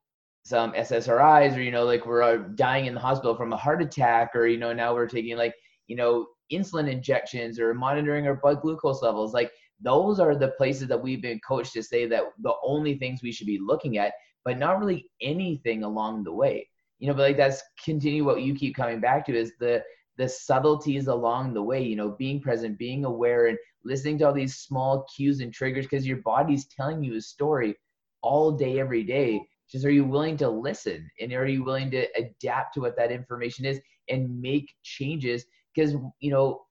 some 0.44 0.72
ssris 0.72 1.56
or 1.56 1.60
you 1.60 1.70
know 1.70 1.84
like 1.84 2.04
we're 2.04 2.22
uh, 2.22 2.36
dying 2.54 2.86
in 2.86 2.94
the 2.94 3.00
hospital 3.00 3.34
from 3.34 3.52
a 3.52 3.56
heart 3.56 3.82
attack 3.82 4.30
or 4.34 4.46
you 4.46 4.58
know 4.58 4.72
now 4.72 4.94
we're 4.94 5.08
taking 5.08 5.36
like 5.36 5.54
you 5.86 5.96
know 5.96 6.26
insulin 6.52 6.90
injections 6.90 7.58
or 7.58 7.72
monitoring 7.72 8.26
our 8.26 8.36
blood 8.36 8.60
glucose 8.60 9.00
levels 9.00 9.32
like 9.32 9.50
those 9.80 10.20
are 10.20 10.34
the 10.36 10.48
places 10.48 10.86
that 10.88 11.02
we've 11.02 11.22
been 11.22 11.40
coached 11.46 11.72
to 11.72 11.82
say 11.82 12.06
that 12.06 12.24
the 12.42 12.52
only 12.62 12.98
things 12.98 13.20
we 13.22 13.32
should 13.32 13.46
be 13.46 13.58
looking 13.58 13.98
at 13.98 14.12
but 14.44 14.58
not 14.58 14.78
really 14.78 15.06
anything 15.22 15.84
along 15.84 16.22
the 16.22 16.32
way. 16.32 16.68
You 16.98 17.08
know 17.08 17.14
but 17.14 17.22
like 17.22 17.36
that's 17.36 17.62
continue 17.82 18.24
what 18.24 18.42
you 18.42 18.54
keep 18.54 18.76
coming 18.76 19.00
back 19.00 19.26
to 19.26 19.36
is 19.36 19.52
the 19.58 19.82
the 20.16 20.28
subtleties 20.28 21.08
along 21.08 21.52
the 21.52 21.62
way 21.62 21.82
you 21.82 21.96
know 21.96 22.10
being 22.10 22.40
present 22.40 22.78
being 22.78 23.04
aware 23.04 23.46
and 23.46 23.58
listening 23.84 24.18
to 24.18 24.24
all 24.24 24.32
these 24.32 24.56
small 24.56 25.06
cues 25.14 25.40
and 25.40 25.52
triggers 25.52 25.84
because 25.84 26.06
your 26.06 26.18
body's 26.18 26.66
telling 26.66 27.02
you 27.02 27.16
a 27.16 27.20
story 27.20 27.74
all 28.22 28.50
day 28.50 28.80
every 28.80 29.02
day. 29.02 29.40
Just 29.70 29.84
are 29.84 29.90
you 29.90 30.04
willing 30.04 30.36
to 30.38 30.48
listen? 30.48 31.08
And 31.20 31.32
are 31.32 31.46
you 31.46 31.64
willing 31.64 31.90
to 31.92 32.06
adapt 32.16 32.74
to 32.74 32.80
what 32.80 32.96
that 32.96 33.12
information 33.12 33.64
is 33.64 33.80
and 34.08 34.40
make 34.40 34.72
changes? 34.82 35.44
Because 35.74 35.94
you 36.20 36.30
know 36.30 36.62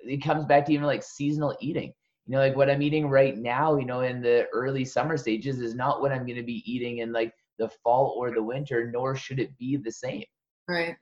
it 0.00 0.22
comes 0.22 0.44
back 0.44 0.66
to 0.66 0.72
even 0.72 0.86
like 0.86 1.02
seasonal 1.02 1.56
eating. 1.60 1.92
You 2.26 2.36
know 2.36 2.38
like 2.38 2.54
what 2.54 2.70
i'm 2.70 2.82
eating 2.82 3.08
right 3.08 3.36
now 3.36 3.76
you 3.76 3.86
know 3.86 4.02
in 4.02 4.22
the 4.22 4.46
early 4.52 4.84
summer 4.84 5.16
stages 5.16 5.58
is 5.58 5.74
not 5.74 6.00
what 6.00 6.12
i'm 6.12 6.24
going 6.26 6.36
to 6.36 6.44
be 6.44 6.62
eating 6.64 6.98
in 6.98 7.12
like 7.12 7.32
the 7.58 7.68
fall 7.82 8.14
or 8.16 8.30
the 8.32 8.42
winter 8.42 8.88
nor 8.92 9.16
should 9.16 9.40
it 9.40 9.56
be 9.58 9.76
the 9.76 9.90
same. 9.90 10.22
Right. 10.68 10.94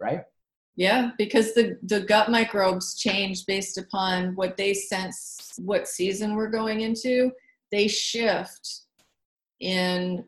Right 0.00 0.20
yeah, 0.80 1.10
because 1.18 1.52
the, 1.52 1.76
the 1.82 2.00
gut 2.00 2.30
microbes 2.30 2.96
change 2.98 3.44
based 3.44 3.76
upon 3.76 4.34
what 4.34 4.56
they 4.56 4.72
sense, 4.72 5.52
what 5.58 5.86
season 5.86 6.34
we're 6.34 6.48
going 6.48 6.80
into. 6.80 7.32
They 7.70 7.86
shift 7.86 8.66
in 9.60 10.24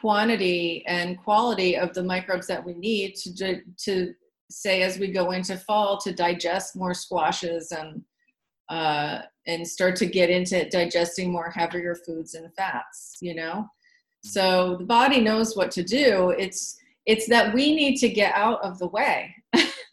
quantity 0.00 0.84
and 0.86 1.18
quality 1.18 1.76
of 1.76 1.92
the 1.92 2.04
microbes 2.04 2.46
that 2.46 2.64
we 2.64 2.74
need 2.74 3.16
to, 3.16 3.62
to 3.78 4.14
say 4.48 4.82
as 4.82 5.00
we 5.00 5.10
go 5.10 5.32
into 5.32 5.56
fall 5.56 5.98
to 6.02 6.12
digest 6.12 6.76
more 6.76 6.94
squashes 6.94 7.72
and 7.72 8.04
uh, 8.68 9.22
and 9.48 9.66
start 9.66 9.96
to 9.96 10.06
get 10.06 10.30
into 10.30 10.68
digesting 10.70 11.32
more 11.32 11.50
heavier 11.50 11.96
foods 11.96 12.34
and 12.34 12.54
fats 12.54 13.18
you 13.20 13.34
know? 13.34 13.66
So 14.22 14.76
the 14.78 14.84
body 14.84 15.20
knows 15.20 15.56
what 15.56 15.72
to 15.72 15.82
do. 15.82 16.30
It's 16.38 16.78
it's 17.06 17.28
that 17.28 17.52
we 17.52 17.74
need 17.74 17.96
to 17.96 18.08
get 18.08 18.34
out 18.36 18.62
of 18.62 18.78
the 18.78 18.86
way 18.86 19.34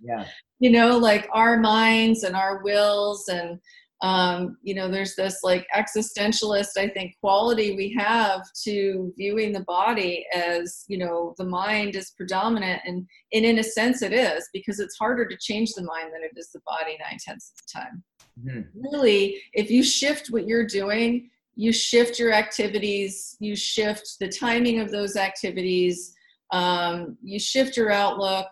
yeah 0.02 0.26
you 0.60 0.70
know 0.70 0.98
like 0.98 1.28
our 1.34 1.58
minds 1.58 2.24
and 2.24 2.36
our 2.36 2.64
wills 2.64 3.28
and 3.28 3.60
um, 4.02 4.58
you 4.64 4.74
know 4.74 4.90
there's 4.90 5.16
this 5.16 5.40
like 5.44 5.68
existentialist 5.76 6.78
i 6.78 6.88
think 6.88 7.16
quality 7.20 7.76
we 7.76 7.94
have 7.98 8.42
to 8.64 9.14
viewing 9.16 9.52
the 9.52 9.64
body 9.66 10.26
as 10.34 10.86
you 10.88 10.98
know 10.98 11.36
the 11.38 11.46
mind 11.46 11.96
is 11.96 12.14
predominant 12.18 12.82
and, 12.86 13.06
and 13.34 13.46
in 13.46 13.60
a 13.60 13.64
sense 13.64 14.02
it 14.02 14.14
is 14.14 14.50
because 14.54 14.80
it's 14.80 14.98
harder 14.98 15.28
to 15.28 15.38
change 15.40 15.74
the 15.74 15.84
mind 15.84 16.12
than 16.14 16.24
it 16.24 16.32
is 16.36 16.50
the 16.52 16.62
body 16.66 16.98
nine 17.00 17.18
tenths 17.24 17.52
of 17.52 17.58
the 17.58 17.80
time 17.80 18.04
mm-hmm. 18.44 18.82
really 18.92 19.40
if 19.54 19.70
you 19.70 19.84
shift 19.84 20.28
what 20.30 20.48
you're 20.48 20.66
doing 20.66 21.30
you 21.56 21.72
shift 21.72 22.18
your 22.18 22.34
activities 22.34 23.36
you 23.40 23.56
shift 23.56 24.16
the 24.20 24.30
timing 24.30 24.80
of 24.80 24.90
those 24.90 25.16
activities 25.16 26.14
um, 26.52 27.18
you 27.24 27.40
shift 27.40 27.78
your 27.78 27.92
outlook 27.92 28.48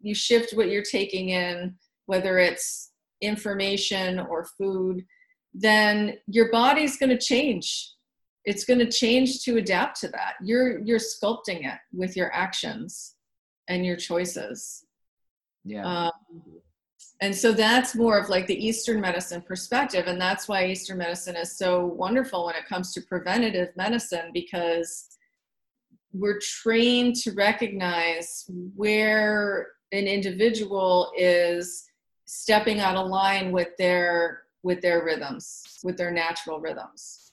you 0.00 0.14
shift 0.14 0.52
what 0.54 0.68
you're 0.68 0.82
taking 0.82 1.30
in 1.30 1.74
whether 2.06 2.38
it's 2.38 2.92
information 3.20 4.18
or 4.20 4.46
food 4.58 5.04
then 5.58 6.18
your 6.26 6.50
body's 6.50 6.98
going 6.98 7.10
to 7.10 7.18
change. 7.18 7.92
It's 8.44 8.64
going 8.64 8.78
to 8.78 8.90
change 8.90 9.42
to 9.44 9.56
adapt 9.56 9.98
to 10.00 10.08
that. 10.08 10.34
You're 10.42 10.80
you're 10.84 11.00
sculpting 11.00 11.66
it 11.66 11.78
with 11.92 12.16
your 12.16 12.32
actions 12.32 13.14
and 13.68 13.84
your 13.84 13.96
choices. 13.96 14.84
Yeah. 15.64 15.84
Um, 15.84 16.42
and 17.22 17.34
so 17.34 17.50
that's 17.52 17.94
more 17.94 18.18
of 18.18 18.28
like 18.28 18.46
the 18.46 18.66
eastern 18.66 19.00
medicine 19.00 19.40
perspective 19.40 20.06
and 20.06 20.20
that's 20.20 20.48
why 20.48 20.66
eastern 20.66 20.98
medicine 20.98 21.34
is 21.34 21.56
so 21.56 21.86
wonderful 21.86 22.44
when 22.44 22.54
it 22.54 22.66
comes 22.68 22.92
to 22.92 23.00
preventative 23.00 23.70
medicine 23.74 24.30
because 24.34 25.16
we're 26.12 26.38
trained 26.38 27.16
to 27.16 27.32
recognize 27.32 28.44
where 28.76 29.68
an 29.92 30.06
individual 30.06 31.12
is 31.16 31.86
stepping 32.24 32.80
out 32.80 32.96
of 32.96 33.08
line 33.08 33.52
with 33.52 33.68
their 33.78 34.42
with 34.62 34.82
their 34.82 35.04
rhythms 35.04 35.62
with 35.84 35.96
their 35.96 36.10
natural 36.10 36.60
rhythms. 36.60 37.32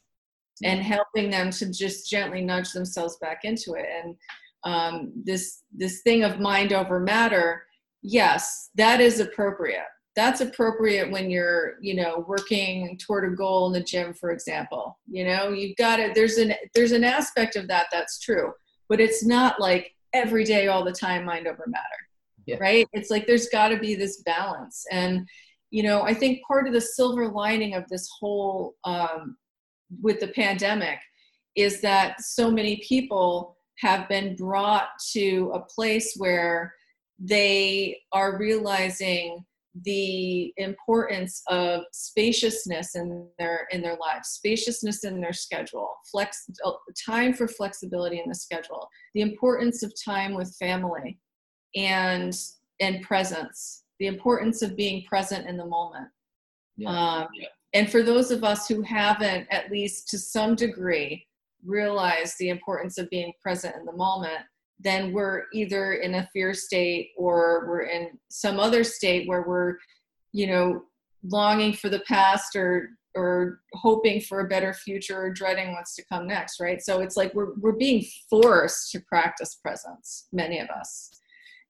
And 0.64 0.82
helping 0.82 1.30
them 1.30 1.50
to 1.52 1.72
just 1.72 2.10
gently 2.10 2.42
nudge 2.42 2.72
themselves 2.72 3.18
back 3.18 3.44
into 3.44 3.74
it. 3.74 3.88
And 4.02 4.16
um, 4.64 5.12
this 5.26 5.64
this 5.74 6.02
thing 6.04 6.24
of 6.24 6.40
mind 6.40 6.72
over 6.72 7.00
matter 7.00 7.66
yes 8.02 8.70
that 8.76 9.02
is 9.02 9.20
appropriate. 9.20 9.88
That's 10.16 10.42
appropriate 10.42 11.12
when 11.12 11.32
you're 11.32 11.74
you 11.82 11.96
know 11.96 12.24
working 12.28 12.98
toward 12.98 13.26
a 13.26 13.36
goal 13.36 13.68
in 13.68 13.74
the 13.74 13.84
gym 13.84 14.14
for 14.14 14.32
example. 14.32 14.98
You 15.10 15.26
know 15.26 15.50
you've 15.50 15.76
got 15.76 16.00
it 16.00 16.14
there's 16.16 16.38
an 16.38 16.54
there's 16.74 16.92
an 16.94 17.04
aspect 17.04 17.56
of 17.56 17.68
that 17.68 17.88
that's 17.92 18.20
true. 18.20 18.54
But 18.88 19.02
it's 19.02 19.26
not 19.26 19.60
like 19.60 19.96
every 20.14 20.44
day 20.44 20.68
all 20.68 20.86
the 20.86 20.92
time 20.92 21.26
mind 21.26 21.48
over 21.48 21.64
matter 21.68 22.04
yeah. 22.46 22.58
right? 22.60 22.88
It's 22.94 23.10
like 23.10 23.28
there's 23.28 23.50
got 23.50 23.70
to 23.70 23.78
be 23.78 23.96
this 23.96 24.22
balance. 24.24 24.86
And 24.92 25.28
you 25.74 25.82
know 25.82 26.04
i 26.04 26.14
think 26.14 26.46
part 26.48 26.68
of 26.68 26.74
the 26.74 26.80
silver 26.80 27.28
lining 27.28 27.74
of 27.74 27.84
this 27.90 28.08
whole 28.20 28.76
um, 28.86 29.36
with 30.02 30.20
the 30.20 30.28
pandemic 30.30 31.00
is 31.56 31.82
that 31.82 32.22
so 32.22 32.50
many 32.50 32.82
people 32.88 33.58
have 33.80 34.08
been 34.08 34.36
brought 34.36 34.90
to 35.12 35.52
a 35.54 35.60
place 35.60 36.14
where 36.18 36.74
they 37.20 38.00
are 38.12 38.38
realizing 38.38 39.44
the 39.84 40.54
importance 40.58 41.42
of 41.50 41.82
spaciousness 41.92 42.96
in 42.96 43.28
their 43.40 43.68
in 43.72 43.82
their 43.82 43.98
lives 43.98 44.30
spaciousness 44.30 45.04
in 45.04 45.20
their 45.20 45.34
schedule 45.34 45.90
flex 46.12 46.48
time 47.04 47.34
for 47.34 47.48
flexibility 47.48 48.20
in 48.20 48.30
the 48.30 48.36
schedule 48.36 48.88
the 49.16 49.22
importance 49.22 49.82
of 49.82 49.92
time 50.06 50.36
with 50.36 50.56
family 50.60 51.18
and 51.76 52.36
and 52.80 53.02
presence 53.02 53.84
the 54.00 54.08
importance 54.08 54.62
of 54.62 54.76
being 54.76 55.04
present 55.06 55.48
in 55.48 55.58
the 55.58 55.66
moment 55.66 56.08
yeah. 56.78 56.90
Um, 56.90 57.28
yeah. 57.36 57.48
and 57.74 57.90
for 57.90 58.02
those 58.04 58.32
of 58.32 58.44
us 58.44 58.68
who 58.68 58.82
haven't 58.82 59.48
at 59.52 59.72
least 59.72 60.10
to 60.10 60.18
some 60.18 60.56
degree 60.56 61.26
realized 61.66 62.36
the 62.40 62.50
importance 62.50 62.98
of 62.98 63.10
being 63.10 63.32
present 63.42 63.76
in 63.76 63.86
the 63.86 63.94
moment 63.94 64.42
then 64.80 65.14
we're 65.14 65.46
either 65.54 65.94
in 65.94 66.16
a 66.16 66.28
fear 66.34 66.54
state 66.54 67.12
or 67.18 67.66
we're 67.68 67.84
in 67.84 68.10
some 68.30 68.60
other 68.60 68.84
state 68.84 69.28
where 69.28 69.44
we're 69.48 69.78
you 70.32 70.48
know 70.48 70.84
longing 71.24 71.74
for 71.74 71.90
the 71.90 72.02
past 72.02 72.56
or 72.56 72.90
or 73.16 73.60
hoping 73.74 74.20
for 74.20 74.40
a 74.40 74.48
better 74.48 74.74
future 74.74 75.22
or 75.22 75.32
dreading 75.32 75.74
what's 75.74 75.96
to 75.96 76.04
come 76.12 76.28
next 76.28 76.60
right 76.60 76.82
so 76.82 77.00
it's 77.00 77.16
like 77.16 77.34
we're 77.34 77.54
we're 77.60 77.72
being 77.72 78.04
forced 78.30 78.92
to 78.92 79.00
practice 79.02 79.56
presence 79.56 80.28
many 80.32 80.60
of 80.60 80.68
us 80.70 81.12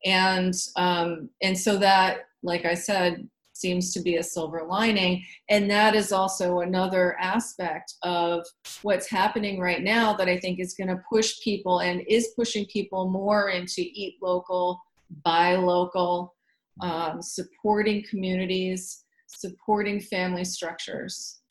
and 0.05 0.53
um, 0.75 1.29
and 1.41 1.57
so 1.57 1.77
that 1.77 2.27
like 2.43 2.65
i 2.65 2.73
said 2.73 3.27
seems 3.53 3.93
to 3.93 4.01
be 4.01 4.17
a 4.17 4.23
silver 4.23 4.63
lining. 4.67 5.23
And 5.49 5.69
that 5.69 5.95
is 5.95 6.11
also 6.11 6.59
another 6.59 7.17
aspect 7.19 7.93
of 8.03 8.45
what's 8.81 9.09
happening 9.09 9.59
right 9.59 9.81
now 9.81 10.13
that 10.13 10.27
i 10.27 10.37
think 10.37 10.59
is 10.59 10.73
going 10.73 10.89
to 10.89 11.01
push 11.09 11.39
people 11.41 11.79
and 11.79 12.01
is 12.07 12.33
pushing 12.35 12.65
people 12.65 13.09
more 13.09 13.49
into 13.49 13.81
eat 13.81 14.15
local 14.21 14.81
buy 15.23 15.55
local 15.55 16.35
um, 16.81 17.21
supporting 17.21 18.03
communities 18.09 19.05
supporting 19.27 19.99
family 19.99 20.43
structures. 20.43 21.41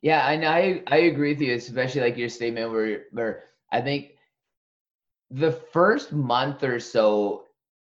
Yeah 0.00 0.28
and 0.30 0.44
i 0.44 0.82
i 0.88 0.98
agree 1.12 1.32
with 1.32 1.40
you 1.40 1.54
especially 1.54 2.00
like 2.00 2.16
your 2.16 2.28
statement 2.28 2.70
where 2.70 3.04
where 3.12 3.44
i 3.70 3.80
think 3.80 4.11
the 5.32 5.52
first 5.52 6.12
month 6.12 6.62
or 6.62 6.78
so, 6.78 7.44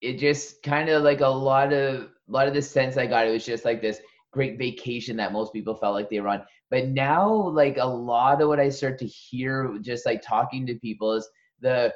it 0.01 0.17
just 0.17 0.61
kind 0.63 0.89
of 0.89 1.03
like 1.03 1.21
a 1.21 1.27
lot 1.27 1.73
of 1.73 2.01
a 2.01 2.31
lot 2.31 2.47
of 2.47 2.53
the 2.53 2.61
sense 2.61 2.97
I 2.97 3.07
got. 3.07 3.27
It 3.27 3.31
was 3.31 3.45
just 3.45 3.65
like 3.65 3.81
this 3.81 3.99
great 4.31 4.57
vacation 4.57 5.17
that 5.17 5.33
most 5.33 5.53
people 5.53 5.73
felt 5.75 5.95
like 5.95 6.09
they 6.09 6.19
were 6.19 6.27
on. 6.27 6.43
But 6.69 6.89
now, 6.89 7.31
like 7.31 7.77
a 7.77 7.87
lot 7.87 8.41
of 8.41 8.47
what 8.47 8.59
I 8.59 8.69
start 8.69 8.99
to 8.99 9.05
hear, 9.05 9.77
just 9.81 10.05
like 10.05 10.21
talking 10.21 10.67
to 10.67 10.75
people, 10.75 11.13
is 11.13 11.27
the 11.61 11.93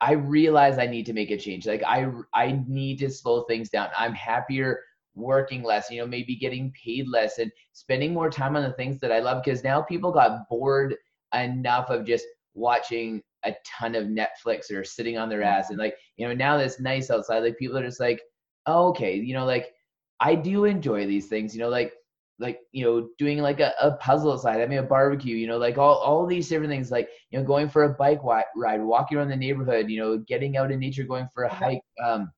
I 0.00 0.12
realize 0.12 0.78
I 0.78 0.86
need 0.86 1.04
to 1.06 1.12
make 1.12 1.30
a 1.30 1.36
change. 1.36 1.66
Like 1.66 1.82
I 1.84 2.10
I 2.32 2.62
need 2.66 2.98
to 3.00 3.10
slow 3.10 3.42
things 3.42 3.70
down. 3.70 3.88
I'm 3.96 4.14
happier 4.14 4.80
working 5.14 5.62
less, 5.62 5.90
you 5.90 6.00
know, 6.00 6.06
maybe 6.06 6.36
getting 6.36 6.72
paid 6.72 7.08
less 7.08 7.38
and 7.38 7.50
spending 7.72 8.14
more 8.14 8.30
time 8.30 8.56
on 8.56 8.62
the 8.62 8.72
things 8.72 9.00
that 9.00 9.12
I 9.12 9.18
love 9.18 9.42
because 9.44 9.64
now 9.64 9.82
people 9.82 10.12
got 10.12 10.48
bored 10.48 10.94
enough 11.34 11.90
of 11.90 12.06
just 12.06 12.24
watching 12.54 13.22
a 13.44 13.54
ton 13.64 13.94
of 13.94 14.06
Netflix 14.06 14.70
or 14.70 14.84
sitting 14.84 15.18
on 15.18 15.28
their 15.28 15.42
ass 15.42 15.70
and 15.70 15.78
like, 15.78 15.96
you 16.16 16.26
know, 16.26 16.34
now 16.34 16.56
that's 16.56 16.80
nice 16.80 17.10
outside. 17.10 17.42
Like 17.42 17.58
people 17.58 17.78
are 17.78 17.84
just 17.84 18.00
like, 18.00 18.20
oh, 18.66 18.88
okay, 18.88 19.16
you 19.16 19.34
know, 19.34 19.44
like 19.44 19.72
I 20.20 20.34
do 20.34 20.64
enjoy 20.64 21.06
these 21.06 21.26
things, 21.26 21.54
you 21.54 21.60
know, 21.60 21.68
like 21.68 21.92
like 22.40 22.60
you 22.72 22.84
know 22.84 23.08
doing 23.18 23.38
like 23.38 23.60
a, 23.60 23.72
a 23.80 23.92
puzzle 23.92 24.36
side 24.38 24.66
mean, 24.68 24.78
a 24.78 24.82
barbecue 24.82 25.36
you 25.36 25.46
know 25.46 25.58
like 25.58 25.78
all, 25.78 25.96
all 25.96 26.26
these 26.26 26.48
different 26.48 26.70
things 26.70 26.90
like 26.90 27.08
you 27.30 27.38
know 27.38 27.44
going 27.44 27.68
for 27.68 27.84
a 27.84 27.90
bike 27.90 28.20
ride 28.24 28.82
walking 28.82 29.18
around 29.18 29.28
the 29.28 29.36
neighborhood 29.36 29.88
you 29.90 30.00
know 30.00 30.18
getting 30.18 30.56
out 30.56 30.72
in 30.72 30.80
nature 30.80 31.04
going 31.04 31.28
for 31.32 31.44
a 31.44 31.54
hike 31.54 31.82
um 32.02 32.32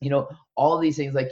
you 0.00 0.08
know 0.08 0.28
all 0.54 0.78
these 0.78 0.96
things 0.96 1.14
like 1.14 1.30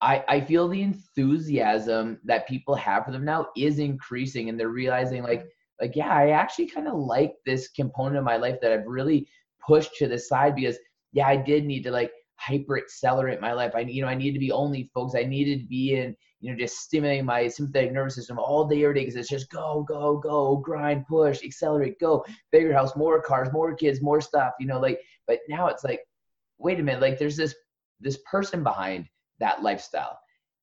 i 0.00 0.22
i 0.28 0.40
feel 0.40 0.68
the 0.68 0.82
enthusiasm 0.82 2.18
that 2.24 2.48
people 2.48 2.74
have 2.74 3.04
for 3.04 3.12
them 3.12 3.24
now 3.24 3.46
is 3.56 3.78
increasing 3.78 4.48
and 4.48 4.58
they're 4.58 4.68
realizing 4.68 5.22
like 5.22 5.46
like 5.80 5.96
yeah 5.96 6.12
i 6.12 6.30
actually 6.30 6.66
kind 6.66 6.88
of 6.88 6.94
like 6.94 7.34
this 7.46 7.68
component 7.68 8.16
of 8.16 8.24
my 8.24 8.36
life 8.36 8.56
that 8.60 8.72
i've 8.72 8.86
really 8.86 9.26
pushed 9.66 9.94
to 9.96 10.06
the 10.06 10.18
side 10.18 10.54
because 10.54 10.78
yeah 11.12 11.26
i 11.26 11.36
did 11.36 11.64
need 11.64 11.82
to 11.82 11.90
like 11.90 12.10
hyper 12.36 12.78
accelerate 12.78 13.40
my 13.40 13.52
life 13.52 13.72
i 13.74 13.80
you 13.80 14.02
know 14.02 14.08
i 14.08 14.14
needed 14.14 14.34
to 14.34 14.40
be 14.40 14.52
only 14.52 14.90
focused 14.94 15.16
i 15.16 15.22
needed 15.22 15.60
to 15.60 15.66
be 15.66 15.94
in 15.94 16.14
you 16.40 16.50
know, 16.50 16.58
just 16.58 16.78
stimulating 16.78 17.26
my 17.26 17.46
sympathetic 17.48 17.92
nervous 17.92 18.14
system 18.14 18.38
all 18.38 18.66
day, 18.66 18.82
every 18.82 18.94
day, 18.94 19.00
because 19.00 19.16
it's 19.16 19.28
just 19.28 19.50
go, 19.50 19.84
go, 19.86 20.16
go, 20.16 20.56
grind, 20.56 21.06
push, 21.06 21.44
accelerate, 21.44 21.98
go, 22.00 22.24
bigger 22.50 22.72
house, 22.72 22.96
more 22.96 23.20
cars, 23.20 23.52
more 23.52 23.74
kids, 23.74 24.00
more 24.00 24.20
stuff, 24.20 24.54
you 24.58 24.66
know, 24.66 24.80
like, 24.80 25.00
but 25.26 25.40
now 25.48 25.66
it's 25.66 25.84
like, 25.84 26.00
wait 26.58 26.80
a 26.80 26.82
minute, 26.82 27.02
like 27.02 27.18
there's 27.18 27.36
this, 27.36 27.54
this 28.00 28.18
person 28.30 28.62
behind 28.62 29.06
that 29.38 29.62
lifestyle. 29.62 30.18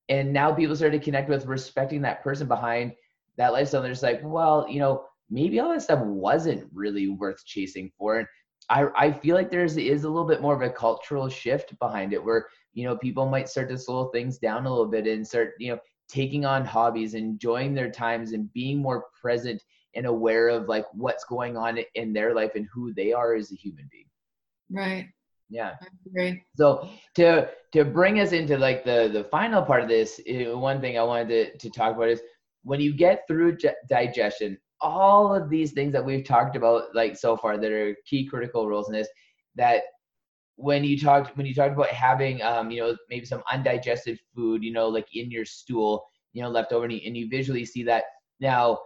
And 0.08 0.32
now 0.32 0.52
people 0.52 0.74
start 0.74 0.92
to 0.92 0.98
connect 0.98 1.28
with 1.28 1.46
respecting 1.46 2.02
that 2.02 2.24
person 2.24 2.48
behind 2.48 2.92
that 3.36 3.52
lifestyle. 3.52 3.82
They're 3.82 3.92
just 3.92 4.02
like, 4.02 4.20
well, 4.24 4.66
you 4.68 4.80
know, 4.80 5.04
maybe 5.30 5.60
all 5.60 5.72
that 5.72 5.82
stuff 5.82 6.00
wasn't 6.00 6.68
really 6.72 7.08
worth 7.08 7.44
chasing 7.44 7.90
for. 7.98 8.18
And 8.18 8.28
I, 8.70 8.86
I 8.96 9.12
feel 9.12 9.34
like 9.34 9.50
there's 9.50 9.76
is 9.76 10.04
a 10.04 10.08
little 10.08 10.28
bit 10.28 10.42
more 10.42 10.54
of 10.54 10.62
a 10.62 10.70
cultural 10.70 11.28
shift 11.28 11.78
behind 11.78 12.12
it 12.12 12.22
where 12.22 12.46
you 12.74 12.84
know 12.84 12.96
people 12.96 13.26
might 13.26 13.48
start 13.48 13.68
to 13.70 13.78
slow 13.78 14.08
things 14.08 14.38
down 14.38 14.66
a 14.66 14.70
little 14.70 14.86
bit 14.86 15.06
and 15.06 15.26
start 15.26 15.54
you 15.58 15.72
know 15.72 15.78
taking 16.08 16.44
on 16.44 16.64
hobbies 16.64 17.14
enjoying 17.14 17.74
their 17.74 17.90
times 17.90 18.32
and 18.32 18.52
being 18.52 18.78
more 18.78 19.06
present 19.20 19.62
and 19.94 20.06
aware 20.06 20.48
of 20.48 20.68
like 20.68 20.84
what's 20.92 21.24
going 21.24 21.56
on 21.56 21.78
in 21.94 22.12
their 22.12 22.34
life 22.34 22.52
and 22.54 22.66
who 22.72 22.92
they 22.94 23.12
are 23.12 23.34
as 23.34 23.52
a 23.52 23.56
human 23.56 23.88
being. 23.90 24.04
Right. 24.70 25.08
Yeah. 25.50 25.74
So 26.56 26.88
to 27.14 27.48
to 27.72 27.84
bring 27.84 28.20
us 28.20 28.32
into 28.32 28.58
like 28.58 28.84
the 28.84 29.08
the 29.12 29.24
final 29.24 29.62
part 29.62 29.82
of 29.82 29.88
this 29.88 30.20
eh, 30.26 30.50
one 30.50 30.80
thing 30.80 30.98
i 30.98 31.02
wanted 31.02 31.28
to, 31.28 31.58
to 31.58 31.70
talk 31.70 31.96
about 31.96 32.08
is 32.08 32.20
when 32.64 32.80
you 32.80 32.94
get 32.94 33.26
through 33.26 33.56
digestion 33.88 34.58
all 34.80 35.34
of 35.34 35.50
these 35.50 35.72
things 35.72 35.92
that 35.92 36.04
we've 36.04 36.24
talked 36.24 36.56
about 36.56 36.94
like 36.94 37.16
so 37.16 37.36
far 37.36 37.58
that 37.58 37.72
are 37.72 37.96
key 38.06 38.24
critical 38.26 38.68
roles 38.68 38.88
in 38.88 38.94
this 38.94 39.08
that 39.56 39.82
when 40.56 40.84
you 40.84 40.98
talked 40.98 41.36
when 41.36 41.46
you 41.46 41.54
talked 41.54 41.74
about 41.74 41.88
having 41.88 42.42
um, 42.42 42.70
you 42.70 42.80
know 42.80 42.96
maybe 43.10 43.26
some 43.26 43.42
undigested 43.52 44.18
food 44.34 44.62
you 44.62 44.72
know 44.72 44.88
like 44.88 45.06
in 45.14 45.30
your 45.30 45.44
stool 45.44 46.04
you 46.32 46.42
know 46.42 46.48
left 46.48 46.72
over 46.72 46.84
and 46.84 46.92
you, 46.94 47.00
and 47.06 47.16
you 47.16 47.28
visually 47.28 47.64
see 47.64 47.82
that. 47.82 48.04
Now 48.40 48.78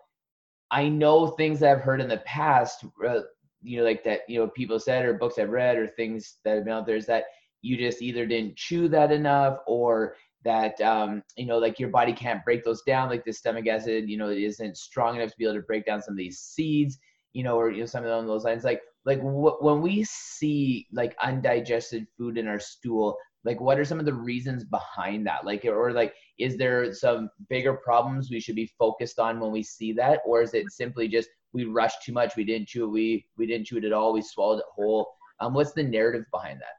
i 0.73 0.89
know 0.89 1.28
things 1.28 1.60
that 1.60 1.70
i've 1.70 1.82
heard 1.82 2.01
in 2.01 2.09
the 2.09 2.16
past 2.19 2.85
uh, 3.06 3.20
you 3.62 3.78
know 3.78 3.85
like 3.85 4.02
that 4.02 4.20
you 4.28 4.40
know 4.40 4.48
people 4.48 4.81
said 4.81 5.05
or 5.05 5.14
books 5.14 5.39
i've 5.39 5.51
read 5.51 5.77
or 5.77 5.86
things 5.86 6.39
that 6.44 6.56
have 6.56 6.64
been 6.64 6.73
out 6.73 6.86
there 6.86 6.97
is 6.97 7.06
that 7.06 7.24
you 7.60 7.77
just 7.77 8.02
either 8.02 8.27
didn't 8.27 8.56
chew 8.56 8.89
that 8.89 9.12
enough 9.12 9.59
or 9.66 10.16
that 10.44 10.81
um, 10.81 11.23
you 11.36 11.47
know 11.47 11.59
like 11.59 11.78
your 11.78 11.89
body 11.89 12.12
can't 12.12 12.44
break 12.44 12.64
those 12.64 12.82
down 12.82 13.09
like 13.09 13.24
the 13.24 13.32
stomach 13.32 13.66
acid 13.66 14.09
you 14.09 14.16
know 14.16 14.28
it 14.28 14.39
isn't 14.39 14.77
strong 14.77 15.16
enough 15.16 15.31
to 15.31 15.36
be 15.39 15.44
able 15.44 15.55
to 15.55 15.62
break 15.62 15.86
down 15.86 16.02
some 16.02 16.12
of 16.12 16.19
these 16.19 16.40
seeds 16.40 16.98
you 17.32 17.43
know 17.43 17.56
or 17.56 17.70
you 17.70 17.81
know 17.81 17.86
something 17.86 18.10
along 18.10 18.27
those 18.27 18.44
lines. 18.44 18.64
Like 18.64 18.81
like 19.05 19.20
wh- 19.20 19.62
when 19.62 19.81
we 19.81 20.05
see 20.05 20.86
like 20.93 21.16
undigested 21.23 22.06
food 22.16 22.39
in 22.39 22.47
our 22.47 22.59
stool 22.59 23.16
like 23.44 23.60
what 23.60 23.78
are 23.78 23.85
some 23.85 23.98
of 23.98 24.06
the 24.06 24.14
reasons 24.14 24.64
behind 24.64 25.27
that? 25.27 25.44
Like 25.44 25.64
or 25.64 25.93
like 25.93 26.14
is 26.39 26.56
there 26.56 26.93
some 26.93 27.28
bigger 27.48 27.74
problems 27.74 28.31
we 28.31 28.40
should 28.40 28.55
be 28.55 28.70
focused 28.78 29.19
on 29.19 29.40
when 29.40 29.51
we 29.51 29.62
see 29.62 29.93
that? 29.94 30.20
Or 30.27 30.43
is 30.43 30.55
it 30.55 30.70
simply 30.70 31.09
just 31.09 31.28
we 31.52 31.64
rushed 31.64 32.02
too 32.02 32.12
much 32.12 32.36
we 32.36 32.44
didn't 32.44 32.69
chew 32.69 32.85
it 32.85 32.90
we 32.90 33.27
we 33.36 33.47
didn't 33.47 33.66
chew 33.66 33.78
it 33.78 33.85
at 33.85 33.93
all 33.93 34.12
we 34.12 34.23
swallowed 34.23 34.60
it 34.60 34.64
whole? 34.74 35.09
Um 35.40 35.55
what's 35.55 35.73
the 35.73 35.82
narrative 35.82 36.24
behind 36.32 36.60
that? 36.60 36.77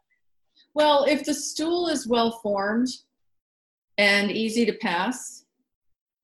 Well 0.74 1.04
if 1.04 1.26
the 1.26 1.34
stool 1.34 1.88
is 1.88 2.08
well 2.08 2.40
formed 2.42 2.88
and 3.98 4.32
easy 4.32 4.66
to 4.66 4.74
pass 4.74 5.46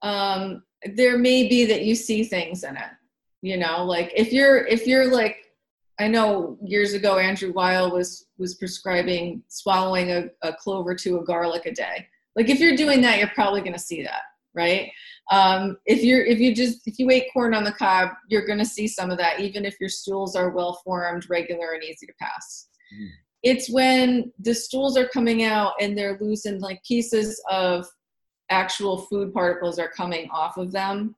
um 0.02 0.64
there 0.96 1.18
may 1.18 1.48
be 1.48 1.66
that 1.66 1.84
you 1.84 1.94
see 1.94 2.24
things 2.24 2.64
in 2.64 2.76
it 2.76 2.92
you 3.42 3.58
know 3.58 3.84
like 3.84 4.12
if 4.16 4.32
you're 4.32 4.66
if 4.68 4.88
you're 4.88 5.12
like 5.12 5.38
I 6.00 6.08
know 6.08 6.58
years 6.64 6.94
ago 6.94 7.18
Andrew 7.18 7.52
Weil 7.52 7.92
was 7.92 8.26
was 8.38 8.56
prescribing 8.56 9.44
swallowing 9.50 10.12
a, 10.12 10.30
a 10.42 10.54
clove 10.54 10.88
or 10.88 10.96
two 10.96 11.18
of 11.18 11.28
garlic 11.28 11.66
a 11.66 11.74
day. 11.74 12.08
Like 12.36 12.50
if 12.50 12.60
you're 12.60 12.78
doing 12.78 13.02
that, 13.02 13.20
you're 13.20 13.32
probably 13.36 13.60
going 13.60 13.74
to 13.74 13.80
see 13.80 14.02
that, 14.04 14.22
right? 14.56 14.90
Um, 15.30 15.78
if 15.86 16.02
you're 16.02 16.24
if 16.24 16.40
you 16.40 16.56
just 16.56 16.88
if 16.88 16.98
you 16.98 17.10
ate 17.12 17.28
corn 17.34 17.54
on 17.54 17.66
the 17.66 17.74
cob, 17.74 18.12
you're 18.30 18.46
going 18.46 18.60
to 18.60 18.66
see 18.66 18.88
some 18.88 19.12
of 19.12 19.18
that, 19.18 19.42
even 19.42 19.66
if 19.66 19.76
your 19.80 19.90
stools 19.90 20.38
are 20.38 20.52
well 20.52 20.80
formed, 20.86 21.30
regular, 21.30 21.74
and 21.74 21.84
easy 21.84 22.06
to 22.08 22.14
pass. 22.20 22.70
Mm. 22.98 23.10
It's 23.44 23.70
when 23.70 24.32
the 24.40 24.54
stools 24.54 24.98
are 24.98 25.08
coming 25.08 25.44
out 25.44 25.74
and 25.80 25.98
they're 25.98 26.18
loose 26.20 26.46
and 26.46 26.62
like 26.62 26.84
pieces 26.84 27.42
of 27.50 27.86
actual 28.50 28.98
food 28.98 29.34
particles 29.34 29.80
are 29.80 29.90
coming 29.90 30.30
off 30.32 30.58
of 30.58 30.72
them. 30.72 31.16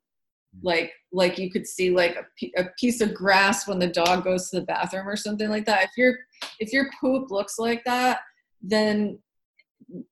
Hmm. 0.59 0.67
Like 0.67 0.93
like 1.11 1.37
you 1.37 1.51
could 1.51 1.67
see 1.67 1.91
like 1.91 2.15
a, 2.15 2.61
a 2.61 2.69
piece 2.79 3.01
of 3.01 3.13
grass 3.13 3.67
when 3.67 3.79
the 3.79 3.87
dog 3.87 4.23
goes 4.23 4.49
to 4.49 4.59
the 4.59 4.65
bathroom 4.65 5.07
or 5.07 5.15
something 5.15 5.49
like 5.49 5.65
that. 5.65 5.85
If 5.85 5.91
your 5.97 6.17
if 6.59 6.71
your 6.71 6.89
poop 6.99 7.31
looks 7.31 7.57
like 7.57 7.83
that 7.85 8.19
then 8.61 9.19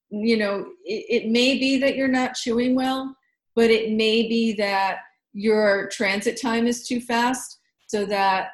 you 0.10 0.38
know 0.38 0.66
it, 0.86 1.24
it 1.24 1.30
may 1.30 1.58
be 1.58 1.80
that 1.80 1.96
you're 1.96 2.08
not 2.08 2.34
chewing 2.36 2.76
well 2.76 3.16
but 3.56 3.70
it 3.70 3.92
may 3.92 4.28
be 4.28 4.54
that 4.54 5.00
your 5.34 5.88
transit 5.90 6.40
time 6.40 6.66
is 6.66 6.88
too 6.88 7.00
fast 7.00 7.60
so 7.88 8.06
that 8.06 8.50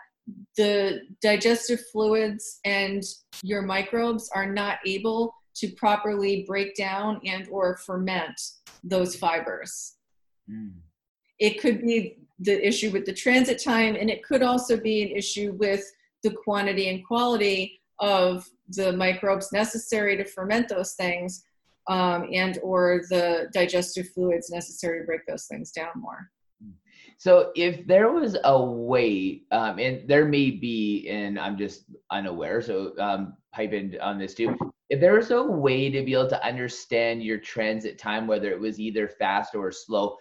the 0.57 1.01
digestive 1.21 1.79
fluids 1.91 2.59
and 2.65 3.03
your 3.43 3.61
microbes 3.61 4.29
are 4.33 4.51
not 4.51 4.79
able 4.85 5.33
to 5.55 5.69
properly 5.73 6.43
break 6.47 6.75
down 6.75 7.19
and 7.25 7.47
or 7.49 7.77
ferment 7.77 8.39
those 8.83 9.15
fibers 9.15 9.95
mm. 10.49 10.71
It 11.39 11.59
could 11.59 11.81
be 11.81 12.17
the 12.39 12.65
issue 12.65 12.91
with 12.91 13.05
the 13.05 13.13
transit 13.13 13.61
time, 13.61 13.95
and 13.95 14.09
it 14.09 14.23
could 14.23 14.41
also 14.41 14.77
be 14.77 15.03
an 15.03 15.09
issue 15.09 15.53
with 15.57 15.83
the 16.23 16.31
quantity 16.31 16.89
and 16.89 17.05
quality 17.05 17.81
of 17.99 18.45
the 18.69 18.93
microbes 18.93 19.51
necessary 19.51 20.17
to 20.17 20.25
ferment 20.25 20.67
those 20.67 20.93
things 20.93 21.43
um, 21.87 22.27
and 22.33 22.57
or 22.63 23.01
the 23.09 23.47
digestive 23.53 24.09
fluids 24.09 24.49
necessary 24.49 24.99
to 24.99 25.05
break 25.05 25.21
those 25.27 25.45
things 25.45 25.71
down 25.71 25.91
more 25.95 26.29
so 27.17 27.51
if 27.55 27.85
there 27.87 28.11
was 28.11 28.37
a 28.43 28.63
way 28.63 29.41
um, 29.51 29.79
and 29.79 30.07
there 30.07 30.25
may 30.25 30.51
be 30.51 31.07
and 31.09 31.39
i'm 31.39 31.57
just 31.57 31.85
unaware 32.11 32.61
so 32.61 32.93
um, 32.99 33.35
pipe 33.53 33.73
in 33.73 33.97
on 34.01 34.17
this 34.17 34.33
too 34.33 34.55
if 34.89 34.99
there 34.99 35.13
was 35.13 35.31
a 35.31 35.41
way 35.41 35.89
to 35.89 36.03
be 36.03 36.13
able 36.13 36.29
to 36.29 36.45
understand 36.45 37.23
your 37.23 37.37
transit 37.37 37.97
time 37.97 38.27
whether 38.27 38.51
it 38.51 38.59
was 38.59 38.79
either 38.79 39.07
fast 39.07 39.55
or 39.55 39.71
slow 39.71 40.17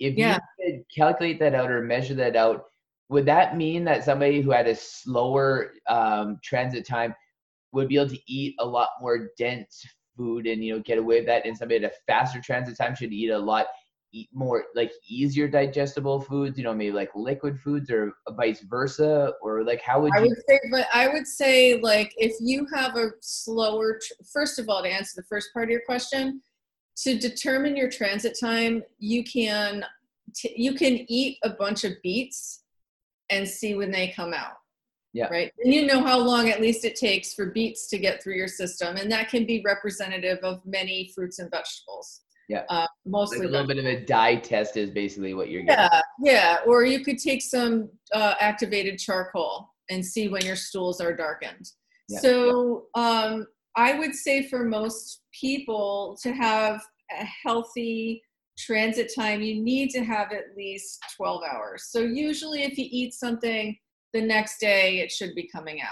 if 0.00 0.16
yeah. 0.16 0.38
you 0.58 0.72
could 0.72 0.84
calculate 0.94 1.38
that 1.40 1.54
out 1.54 1.70
or 1.70 1.82
measure 1.82 2.14
that 2.14 2.36
out, 2.36 2.64
would 3.08 3.26
that 3.26 3.56
mean 3.56 3.84
that 3.84 4.04
somebody 4.04 4.40
who 4.40 4.50
had 4.50 4.66
a 4.66 4.74
slower 4.74 5.72
um, 5.88 6.38
transit 6.42 6.86
time 6.86 7.14
would 7.72 7.88
be 7.88 7.96
able 7.96 8.08
to 8.08 8.18
eat 8.26 8.54
a 8.58 8.64
lot 8.64 8.88
more 9.00 9.30
dense 9.36 9.84
food 10.16 10.46
and 10.46 10.64
you 10.64 10.74
know 10.74 10.80
get 10.80 10.98
away 10.98 11.18
with 11.18 11.26
that, 11.26 11.46
and 11.46 11.56
somebody 11.56 11.84
at 11.84 11.90
a 11.90 11.94
faster 12.06 12.40
transit 12.40 12.76
time 12.76 12.94
should 12.94 13.12
eat 13.12 13.30
a 13.30 13.38
lot 13.38 13.66
eat 14.14 14.28
more 14.32 14.64
like 14.74 14.92
easier 15.08 15.48
digestible 15.48 16.20
foods? 16.20 16.56
You 16.56 16.64
know, 16.64 16.72
maybe 16.72 16.92
like 16.92 17.10
liquid 17.14 17.60
foods 17.60 17.90
or 17.90 18.14
vice 18.30 18.60
versa, 18.60 19.32
or 19.42 19.64
like 19.64 19.82
how 19.82 20.00
would 20.00 20.12
you 20.14 20.20
I 20.20 20.22
would 20.22 20.38
say, 20.48 20.60
but 20.70 20.86
I 20.94 21.08
would 21.08 21.26
say 21.26 21.80
like 21.80 22.14
if 22.16 22.34
you 22.40 22.66
have 22.74 22.96
a 22.96 23.10
slower, 23.20 24.00
first 24.32 24.58
of 24.58 24.68
all, 24.68 24.82
to 24.82 24.88
answer 24.88 25.12
the 25.16 25.26
first 25.28 25.48
part 25.52 25.64
of 25.64 25.70
your 25.70 25.82
question, 25.84 26.40
to 26.98 27.18
determine 27.18 27.76
your 27.76 27.90
transit 27.90 28.38
time, 28.40 28.82
you 28.98 29.24
can 29.24 29.84
t- 30.34 30.54
you 30.56 30.74
can 30.74 31.04
eat 31.08 31.38
a 31.42 31.50
bunch 31.50 31.84
of 31.84 31.92
beets 32.02 32.62
and 33.30 33.48
see 33.48 33.74
when 33.74 33.90
they 33.90 34.08
come 34.08 34.32
out. 34.32 34.56
Yeah. 35.12 35.28
Right. 35.28 35.52
And 35.62 35.72
you 35.72 35.86
know 35.86 36.02
how 36.02 36.18
long 36.18 36.50
at 36.50 36.60
least 36.60 36.84
it 36.84 36.96
takes 36.96 37.34
for 37.34 37.46
beets 37.46 37.86
to 37.88 37.98
get 37.98 38.20
through 38.20 38.34
your 38.34 38.48
system, 38.48 38.96
and 38.96 39.10
that 39.12 39.28
can 39.28 39.46
be 39.46 39.62
representative 39.64 40.38
of 40.42 40.60
many 40.66 41.12
fruits 41.14 41.38
and 41.38 41.50
vegetables. 41.50 42.22
Yeah. 42.48 42.64
Uh, 42.68 42.86
mostly 43.06 43.38
like 43.38 43.48
a 43.48 43.50
little 43.50 43.66
bit 43.66 43.78
of 43.78 43.86
a 43.86 44.04
dye 44.04 44.36
test 44.36 44.76
is 44.76 44.90
basically 44.90 45.34
what 45.34 45.50
you're 45.50 45.62
getting. 45.62 45.88
Yeah, 45.90 46.00
yeah. 46.32 46.56
Or 46.66 46.84
you 46.84 47.04
could 47.04 47.18
take 47.18 47.42
some 47.42 47.88
uh, 48.12 48.34
activated 48.40 48.98
charcoal 48.98 49.70
and 49.90 50.04
see 50.04 50.28
when 50.28 50.44
your 50.44 50.56
stools 50.56 51.00
are 51.00 51.14
darkened. 51.14 51.70
Yeah. 52.08 52.20
So 52.20 52.86
um, 52.94 53.46
I 53.76 53.98
would 53.98 54.14
say 54.14 54.48
for 54.48 54.64
most 54.64 55.22
people 55.38 56.18
to 56.22 56.32
have 56.32 56.82
a 57.18 57.24
healthy 57.24 58.22
transit 58.58 59.12
time, 59.14 59.42
you 59.42 59.62
need 59.62 59.90
to 59.90 60.04
have 60.04 60.32
at 60.32 60.56
least 60.56 60.98
12 61.16 61.42
hours. 61.50 61.86
So 61.88 62.00
usually, 62.00 62.62
if 62.62 62.78
you 62.78 62.86
eat 62.90 63.14
something 63.14 63.76
the 64.12 64.20
next 64.20 64.58
day, 64.58 65.00
it 65.00 65.10
should 65.10 65.34
be 65.34 65.48
coming 65.48 65.80
out. 65.80 65.88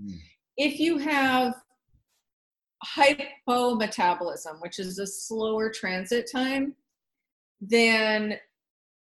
Mm. 0.00 0.18
If 0.56 0.80
you 0.80 0.98
have 0.98 1.54
hypometabolism, 2.84 4.60
which 4.60 4.78
is 4.78 4.98
a 4.98 5.06
slower 5.06 5.70
transit 5.70 6.30
time, 6.30 6.74
then 7.60 8.38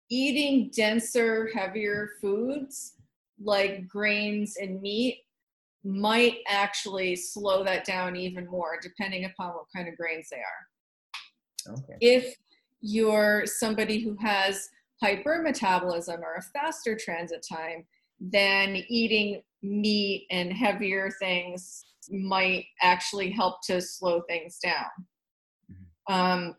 eating 0.09 0.71
denser, 0.75 1.49
heavier 1.53 2.11
foods 2.19 2.93
like 3.41 3.87
grains 3.87 4.57
and 4.59 4.81
meat 4.81 5.23
might 5.83 6.39
actually 6.47 7.15
slow 7.15 7.63
that 7.63 7.85
down 7.85 8.15
even 8.15 8.45
more, 8.47 8.79
depending 8.81 9.25
upon 9.25 9.53
what 9.53 9.65
kind 9.73 9.87
of 9.87 9.95
grains 9.95 10.27
they 10.29 10.37
are. 10.37 11.73
Okay. 11.73 11.97
If 12.01 12.35
you're 12.81 13.45
somebody 13.45 13.99
who 13.99 14.17
has 14.19 14.69
hypermetabolism 15.03 16.19
or 16.19 16.35
a 16.35 16.41
faster 16.41 16.97
transit 16.97 17.45
time, 17.49 17.85
then 18.19 18.83
eating 18.89 19.41
meat 19.61 20.25
and 20.31 20.51
heavier 20.51 21.11
things 21.19 21.85
might 22.11 22.65
actually 22.81 23.31
help 23.31 23.61
to 23.63 23.81
slow 23.81 24.21
things 24.21 24.59
down. 24.61 24.85
Mm-hmm. 25.71 26.13
Um, 26.13 26.55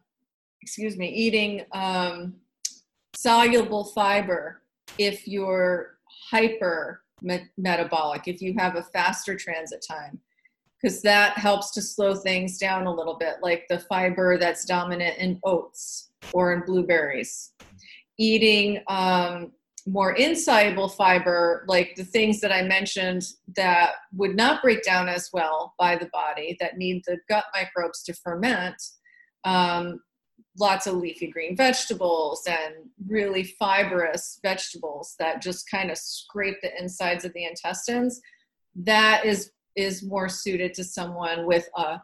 excuse 0.63 0.97
me, 0.97 1.09
eating 1.09 1.65
um, 1.73 2.35
soluble 3.15 3.85
fiber 3.85 4.63
if 4.99 5.27
you're 5.27 5.99
hyper 6.31 7.03
metabolic, 7.57 8.23
if 8.27 8.41
you 8.41 8.55
have 8.59 8.77
a 8.77 8.83
faster 8.83 9.37
transit 9.37 9.85
time, 9.89 10.19
because 10.81 11.03
that 11.03 11.37
helps 11.37 11.71
to 11.73 11.83
slow 11.83 12.15
things 12.15 12.59
down 12.59 12.87
a 12.87 12.95
little 12.95 13.17
bit, 13.17 13.37
like 13.43 13.67
the 13.69 13.79
fiber 13.81 14.39
that's 14.39 14.65
dominant 14.65 15.19
in 15.19 15.39
oats 15.45 16.11
or 16.33 16.53
in 16.53 16.63
blueberries. 16.67 17.53
Eating 18.19 18.83
um, 18.89 19.53
more 19.87 20.13
insoluble 20.13 20.89
fiber, 20.89 21.65
like 21.69 21.95
the 21.97 22.05
things 22.05 22.41
that 22.41 22.53
I 22.53 22.63
mentioned 22.63 23.23
that 23.57 23.93
would 24.13 24.37
not 24.37 24.63
break 24.63 24.83
down 24.83 25.09
as 25.09 25.31
well 25.33 25.75
by 25.79 25.97
the 25.97 26.11
body, 26.13 26.57
that 26.61 26.77
need 26.77 27.03
the 27.07 27.19
gut 27.29 27.45
microbes 27.55 28.03
to 28.05 28.15
ferment, 28.15 28.81
um, 29.45 30.01
lots 30.59 30.87
of 30.87 30.95
leafy 30.95 31.29
green 31.29 31.57
vegetables 31.57 32.47
and 32.47 32.75
really 33.07 33.45
fibrous 33.45 34.39
vegetables 34.43 35.15
that 35.19 35.41
just 35.41 35.71
kind 35.71 35.91
of 35.91 35.99
scrape 35.99 36.57
the 36.63 36.71
insides 36.79 37.25
of 37.25 37.33
the 37.33 37.45
intestines, 37.45 38.21
that 38.75 39.25
is 39.25 39.53
is 39.77 40.03
more 40.03 40.29
suited 40.29 40.75
to 40.75 40.85
someone 40.85 41.47
with 41.47 41.69
a 41.77 42.01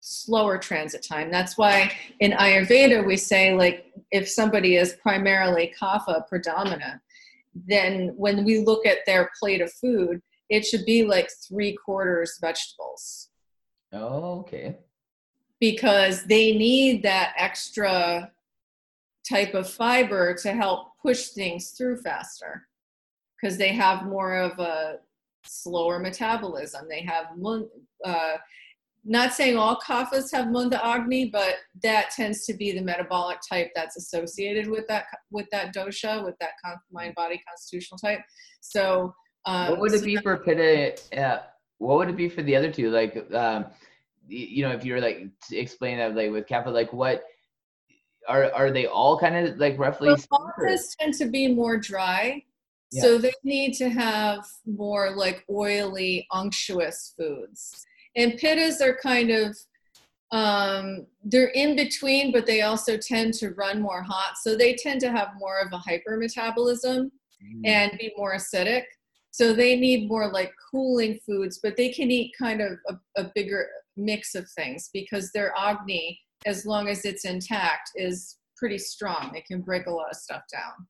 slower 0.00 0.56
transit 0.56 1.04
time. 1.06 1.30
That's 1.30 1.58
why 1.58 1.92
in 2.20 2.32
Ayurveda 2.32 3.06
we 3.06 3.16
say 3.16 3.54
like 3.54 3.92
if 4.10 4.28
somebody 4.28 4.76
is 4.76 4.96
primarily 5.02 5.72
kapha 5.78 6.26
predominant, 6.26 7.00
then 7.54 8.12
when 8.16 8.44
we 8.44 8.60
look 8.60 8.86
at 8.86 8.98
their 9.06 9.30
plate 9.38 9.60
of 9.60 9.72
food, 9.72 10.20
it 10.48 10.64
should 10.64 10.84
be 10.84 11.04
like 11.04 11.30
three 11.48 11.76
quarters 11.84 12.38
vegetables. 12.40 13.28
Oh, 13.92 14.40
okay. 14.40 14.78
Because 15.60 16.24
they 16.24 16.52
need 16.52 17.02
that 17.02 17.34
extra 17.36 18.30
type 19.28 19.54
of 19.54 19.68
fiber 19.68 20.34
to 20.34 20.52
help 20.52 20.88
push 21.02 21.28
things 21.28 21.70
through 21.70 21.98
faster 21.98 22.66
because 23.40 23.56
they 23.56 23.72
have 23.72 24.06
more 24.06 24.36
of 24.36 24.58
a 24.58 24.98
slower 25.44 25.98
metabolism. 25.98 26.86
They 26.88 27.02
have 27.02 27.26
uh, 28.04 28.36
not 29.04 29.32
saying 29.32 29.56
all 29.56 29.78
kaphas 29.78 30.30
have 30.32 30.50
manda 30.50 30.84
agni, 30.84 31.26
but 31.26 31.56
that 31.82 32.10
tends 32.10 32.44
to 32.46 32.54
be 32.54 32.72
the 32.72 32.82
metabolic 32.82 33.38
type 33.48 33.70
that's 33.74 33.96
associated 33.96 34.68
with 34.68 34.86
that 34.88 35.06
with 35.30 35.46
that 35.52 35.74
dosha, 35.74 36.24
with 36.24 36.34
that 36.40 36.50
mind 36.92 37.14
body 37.14 37.40
constitutional 37.48 37.98
type. 37.98 38.20
So, 38.60 39.14
um, 39.46 39.70
what 39.70 39.80
would 39.80 39.94
it 39.94 40.00
so 40.00 40.04
be 40.04 40.16
that, 40.16 40.22
for 40.22 40.36
pitta? 40.38 40.98
Uh, 41.18 41.42
what 41.78 41.96
would 41.96 42.10
it 42.10 42.16
be 42.16 42.28
for 42.28 42.42
the 42.42 42.54
other 42.56 42.70
two? 42.70 42.90
Like, 42.90 43.32
um, 43.32 43.66
you 44.28 44.62
know, 44.62 44.72
if 44.72 44.84
you're 44.84 45.00
like 45.00 45.28
to 45.48 45.56
explain 45.56 45.98
that 45.98 46.14
like 46.14 46.30
with 46.30 46.46
kapha, 46.46 46.72
like 46.72 46.92
what 46.92 47.22
are 48.28 48.52
are 48.52 48.70
they 48.70 48.86
all 48.86 49.18
kind 49.18 49.48
of 49.48 49.58
like 49.58 49.78
roughly? 49.78 50.08
Well, 50.08 50.78
tend 51.00 51.14
to 51.14 51.26
be 51.26 51.54
more 51.54 51.78
dry. 51.78 52.44
Yeah. 52.92 53.02
So 53.02 53.18
they 53.18 53.32
need 53.44 53.74
to 53.74 53.88
have 53.88 54.44
more 54.66 55.14
like 55.14 55.44
oily, 55.48 56.26
unctuous 56.32 57.14
foods 57.16 57.86
and 58.16 58.32
pittas 58.32 58.80
are 58.80 58.98
kind 59.02 59.30
of 59.30 59.56
um, 60.32 61.06
they're 61.24 61.48
in 61.48 61.74
between, 61.74 62.32
but 62.32 62.46
they 62.46 62.62
also 62.62 62.96
tend 62.96 63.34
to 63.34 63.50
run 63.50 63.80
more 63.80 64.02
hot. 64.02 64.38
So 64.40 64.56
they 64.56 64.74
tend 64.74 65.00
to 65.00 65.10
have 65.10 65.30
more 65.38 65.58
of 65.58 65.72
a 65.72 65.78
hypermetabolism 65.78 67.10
mm. 67.10 67.60
and 67.64 67.98
be 67.98 68.12
more 68.16 68.34
acidic. 68.36 68.84
So 69.32 69.52
they 69.52 69.76
need 69.76 70.08
more 70.08 70.30
like 70.30 70.52
cooling 70.70 71.18
foods, 71.26 71.58
but 71.62 71.76
they 71.76 71.90
can 71.90 72.10
eat 72.10 72.34
kind 72.38 72.60
of 72.60 72.78
a, 72.88 73.22
a 73.22 73.30
bigger 73.34 73.68
mix 73.96 74.34
of 74.34 74.48
things 74.50 74.90
because 74.92 75.30
their 75.32 75.52
agni, 75.58 76.18
as 76.46 76.64
long 76.64 76.88
as 76.88 77.04
it's 77.04 77.24
intact, 77.24 77.90
is 77.96 78.36
pretty 78.56 78.78
strong. 78.78 79.34
It 79.34 79.46
can 79.46 79.62
break 79.62 79.86
a 79.86 79.90
lot 79.90 80.10
of 80.10 80.16
stuff 80.16 80.42
down. 80.52 80.86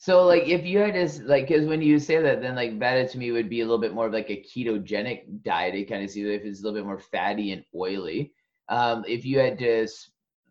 So 0.00 0.24
like 0.24 0.48
if 0.48 0.64
you 0.64 0.78
had 0.78 0.94
to 0.94 1.24
like 1.24 1.46
because 1.46 1.66
when 1.66 1.82
you 1.82 1.98
say 1.98 2.22
that 2.22 2.40
then 2.40 2.54
like 2.54 2.78
that 2.78 3.10
to 3.10 3.18
me 3.18 3.32
would 3.32 3.50
be 3.50 3.60
a 3.60 3.64
little 3.64 3.78
bit 3.78 3.92
more 3.92 4.06
of 4.06 4.14
like 4.14 4.30
a 4.30 4.42
ketogenic 4.42 5.42
diet. 5.42 5.74
It 5.74 5.90
kind 5.90 6.02
of 6.02 6.08
see 6.08 6.22
if 6.22 6.42
it's 6.42 6.60
a 6.60 6.62
little 6.62 6.78
bit 6.78 6.86
more 6.86 6.98
fatty 6.98 7.52
and 7.52 7.62
oily. 7.76 8.32
Um, 8.70 9.04
if 9.06 9.26
you 9.26 9.38
had 9.38 9.58
to 9.58 9.86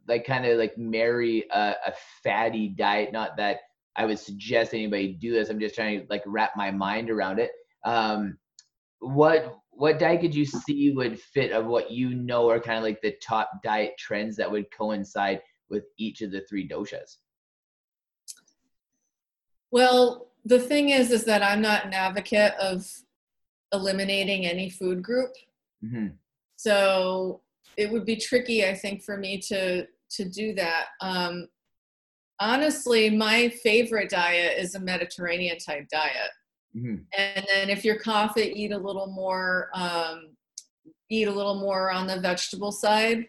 like 0.08 0.24
kind 0.24 0.46
of 0.46 0.60
like 0.60 0.78
marry 0.78 1.46
a, 1.52 1.76
a 1.88 1.94
fatty 2.24 2.68
diet, 2.68 3.12
not 3.12 3.38
that 3.38 3.62
I 3.96 4.06
would 4.06 4.20
suggest 4.20 4.76
anybody 4.76 5.14
do 5.14 5.34
this. 5.34 5.50
I'm 5.50 5.60
just 5.60 5.74
trying 5.74 6.02
to 6.02 6.06
like 6.12 6.22
wrap 6.28 6.52
my 6.56 6.70
mind 6.70 7.10
around 7.10 7.40
it. 7.40 7.50
Um, 7.86 8.38
what 9.00 9.58
what 9.72 9.98
diet 9.98 10.22
could 10.22 10.36
you 10.36 10.46
see 10.46 10.92
would 10.92 11.20
fit 11.20 11.54
of 11.54 11.66
what 11.66 11.90
you 11.90 12.14
know 12.14 12.48
are 12.52 12.60
kind 12.60 12.78
of 12.78 12.84
like 12.84 13.02
the 13.02 13.16
top 13.20 13.50
diet 13.64 13.94
trends 13.98 14.36
that 14.36 14.52
would 14.52 14.70
coincide 14.70 15.42
with 15.72 15.86
each 15.98 16.22
of 16.22 16.30
the 16.30 16.42
three 16.42 16.70
doshas? 16.70 17.18
Well, 19.72 20.28
the 20.46 20.60
thing 20.60 20.90
is, 20.90 21.12
is 21.12 21.26
that 21.26 21.44
I'm 21.44 21.62
not 21.62 21.86
an 21.86 21.94
advocate 21.94 22.54
of 22.60 22.88
eliminating 23.74 24.46
any 24.46 24.70
food 24.70 25.04
group. 25.04 25.32
Mm-hmm. 25.84 26.08
So 26.56 27.42
it 27.78 27.92
would 27.92 28.06
be 28.06 28.16
tricky, 28.16 28.66
I 28.66 28.74
think, 28.74 29.04
for 29.04 29.18
me 29.18 29.40
to 29.48 29.86
to 30.12 30.28
do 30.28 30.54
that. 30.56 30.88
Um, 31.02 31.48
honestly, 32.40 33.10
my 33.10 33.50
favorite 33.64 34.10
diet 34.10 34.58
is 34.58 34.76
a 34.76 34.80
Mediterranean 34.80 35.58
type 35.60 35.88
diet. 35.90 36.32
Mm-hmm. 36.76 36.96
And 37.18 37.46
then 37.52 37.70
if 37.70 37.86
you're 37.86 38.00
kapha, 38.00 38.40
eat 38.40 38.72
a 38.72 38.78
little 38.78 39.08
more, 39.08 39.70
um, 39.74 40.30
eat 41.10 41.28
a 41.28 41.32
little 41.32 41.60
more 41.60 41.92
on 41.92 42.08
the 42.08 42.20
vegetable 42.20 42.72
side, 42.72 43.26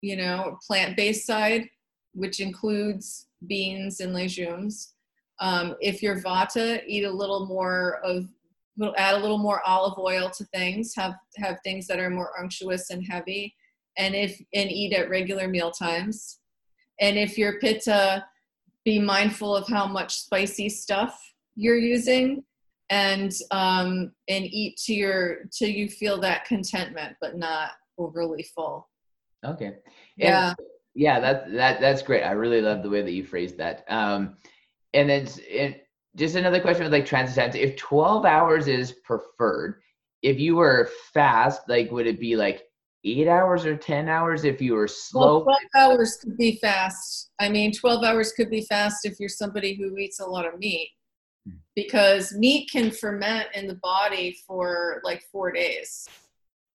you 0.00 0.16
know, 0.16 0.58
plant 0.66 0.96
based 0.96 1.26
side, 1.26 1.68
which 2.14 2.40
includes 2.40 3.26
beans 3.46 4.00
and 4.00 4.14
legumes. 4.14 4.91
Um, 5.42 5.74
if 5.80 6.02
you're 6.02 6.20
vata, 6.20 6.80
eat 6.86 7.04
a 7.04 7.10
little 7.10 7.46
more 7.46 8.00
of, 8.04 8.28
add 8.96 9.16
a 9.16 9.18
little 9.18 9.38
more 9.38 9.60
olive 9.66 9.98
oil 9.98 10.30
to 10.30 10.44
things. 10.46 10.94
Have 10.94 11.14
have 11.36 11.58
things 11.64 11.86
that 11.88 11.98
are 11.98 12.10
more 12.10 12.30
unctuous 12.40 12.90
and 12.90 13.04
heavy, 13.04 13.52
and 13.98 14.14
if 14.14 14.40
and 14.54 14.70
eat 14.70 14.92
at 14.94 15.10
regular 15.10 15.48
meal 15.48 15.72
times. 15.72 16.38
And 17.00 17.18
if 17.18 17.36
you're 17.36 17.58
pitta, 17.58 18.24
be 18.84 19.00
mindful 19.00 19.54
of 19.56 19.66
how 19.66 19.86
much 19.86 20.14
spicy 20.14 20.68
stuff 20.68 21.20
you're 21.56 21.76
using, 21.76 22.44
and 22.88 23.32
um, 23.50 24.12
and 24.28 24.44
eat 24.44 24.76
to 24.86 24.94
your 24.94 25.48
till 25.50 25.68
you 25.68 25.88
feel 25.88 26.20
that 26.20 26.44
contentment, 26.44 27.16
but 27.20 27.36
not 27.36 27.70
overly 27.98 28.44
full. 28.54 28.88
Okay. 29.44 29.66
And 29.66 29.74
yeah. 30.16 30.54
Yeah, 30.94 31.20
that 31.20 31.52
that 31.52 31.80
that's 31.80 32.02
great. 32.02 32.22
I 32.22 32.32
really 32.32 32.60
love 32.60 32.82
the 32.82 32.90
way 32.90 33.02
that 33.02 33.12
you 33.12 33.24
phrased 33.24 33.56
that. 33.56 33.84
Um, 33.88 34.36
and 34.94 35.08
then 35.08 35.28
it, 35.48 35.86
just 36.16 36.36
another 36.36 36.60
question 36.60 36.84
with 36.84 36.92
like 36.92 37.06
transit 37.06 37.36
times. 37.36 37.54
If 37.54 37.76
12 37.76 38.24
hours 38.24 38.68
is 38.68 38.92
preferred, 39.04 39.80
if 40.22 40.38
you 40.38 40.56
were 40.56 40.90
fast, 41.12 41.68
like 41.68 41.90
would 41.90 42.06
it 42.06 42.20
be 42.20 42.36
like 42.36 42.62
eight 43.04 43.26
hours 43.26 43.64
or 43.64 43.76
10 43.76 44.08
hours 44.08 44.44
if 44.44 44.60
you 44.60 44.74
were 44.74 44.88
slow? 44.88 45.44
Well, 45.44 45.58
12 45.74 45.90
hours 45.98 46.18
could 46.20 46.36
be 46.36 46.56
fast. 46.56 47.30
I 47.40 47.48
mean, 47.48 47.72
12 47.72 48.04
hours 48.04 48.32
could 48.32 48.50
be 48.50 48.62
fast 48.62 49.04
if 49.04 49.18
you're 49.18 49.28
somebody 49.28 49.74
who 49.74 49.96
eats 49.96 50.20
a 50.20 50.26
lot 50.26 50.46
of 50.46 50.58
meat 50.58 50.90
hmm. 51.46 51.56
because 51.74 52.32
meat 52.34 52.70
can 52.70 52.90
ferment 52.90 53.48
in 53.54 53.66
the 53.66 53.76
body 53.76 54.36
for 54.46 55.00
like 55.04 55.22
four 55.32 55.50
days. 55.50 56.06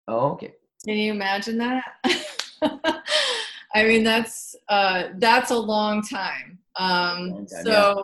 Oh, 0.08 0.32
okay. 0.32 0.54
Can 0.84 0.96
you 0.96 1.12
imagine 1.12 1.58
that? 1.58 1.84
I 3.74 3.84
mean, 3.84 4.04
that's 4.04 4.56
uh, 4.68 5.08
that's 5.18 5.50
a 5.50 5.58
long 5.58 6.02
time. 6.02 6.57
Um, 6.78 7.46
time 7.46 7.46
so, 7.64 7.70
yeah. 7.70 8.02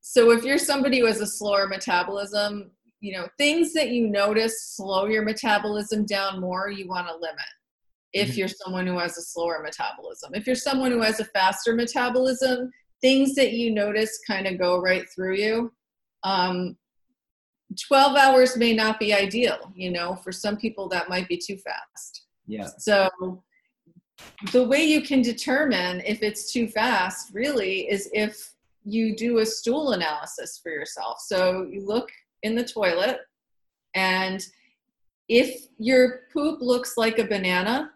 so 0.00 0.30
if 0.30 0.44
you're 0.44 0.58
somebody 0.58 1.00
who 1.00 1.06
has 1.06 1.20
a 1.20 1.26
slower 1.26 1.66
metabolism, 1.68 2.70
you 3.00 3.12
know, 3.12 3.28
things 3.38 3.72
that 3.74 3.90
you 3.90 4.08
notice 4.08 4.74
slow 4.76 5.06
your 5.06 5.24
metabolism 5.24 6.04
down 6.06 6.40
more, 6.40 6.70
you 6.70 6.88
want 6.88 7.06
to 7.08 7.14
limit. 7.14 7.38
If 8.12 8.30
mm-hmm. 8.30 8.38
you're 8.38 8.48
someone 8.48 8.86
who 8.86 8.98
has 8.98 9.16
a 9.18 9.22
slower 9.22 9.60
metabolism, 9.62 10.34
if 10.34 10.46
you're 10.46 10.56
someone 10.56 10.90
who 10.90 11.02
has 11.02 11.20
a 11.20 11.24
faster 11.26 11.74
metabolism, 11.74 12.70
things 13.00 13.34
that 13.34 13.52
you 13.52 13.72
notice 13.72 14.20
kind 14.26 14.46
of 14.46 14.58
go 14.58 14.80
right 14.80 15.04
through 15.14 15.36
you. 15.36 15.72
Um, 16.24 16.76
12 17.86 18.16
hours 18.16 18.56
may 18.56 18.74
not 18.74 18.98
be 18.98 19.12
ideal, 19.12 19.72
you 19.74 19.90
know, 19.90 20.16
for 20.16 20.32
some 20.32 20.56
people 20.56 20.88
that 20.88 21.08
might 21.08 21.28
be 21.28 21.36
too 21.36 21.58
fast. 21.58 22.26
Yeah. 22.46 22.68
So 22.78 23.42
the 24.52 24.64
way 24.64 24.84
you 24.84 25.02
can 25.02 25.22
determine 25.22 26.02
if 26.06 26.22
it's 26.22 26.52
too 26.52 26.68
fast 26.68 27.30
really 27.32 27.90
is 27.90 28.08
if 28.12 28.52
you 28.84 29.16
do 29.16 29.38
a 29.38 29.46
stool 29.46 29.92
analysis 29.92 30.58
for 30.62 30.70
yourself. 30.70 31.20
So 31.20 31.66
you 31.70 31.86
look 31.86 32.10
in 32.42 32.54
the 32.54 32.64
toilet 32.64 33.18
and 33.94 34.44
if 35.28 35.66
your 35.78 36.20
poop 36.32 36.60
looks 36.60 36.96
like 36.96 37.18
a 37.18 37.24
banana 37.24 37.92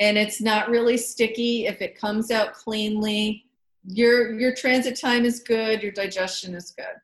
and 0.00 0.18
it's 0.18 0.40
not 0.40 0.68
really 0.68 0.96
sticky, 0.96 1.66
if 1.66 1.80
it 1.80 1.98
comes 1.98 2.30
out 2.30 2.52
cleanly, 2.52 3.44
your 3.84 4.38
your 4.38 4.54
transit 4.54 5.00
time 5.00 5.24
is 5.24 5.40
good, 5.40 5.82
your 5.82 5.92
digestion 5.92 6.54
is 6.54 6.72
good. 6.76 6.96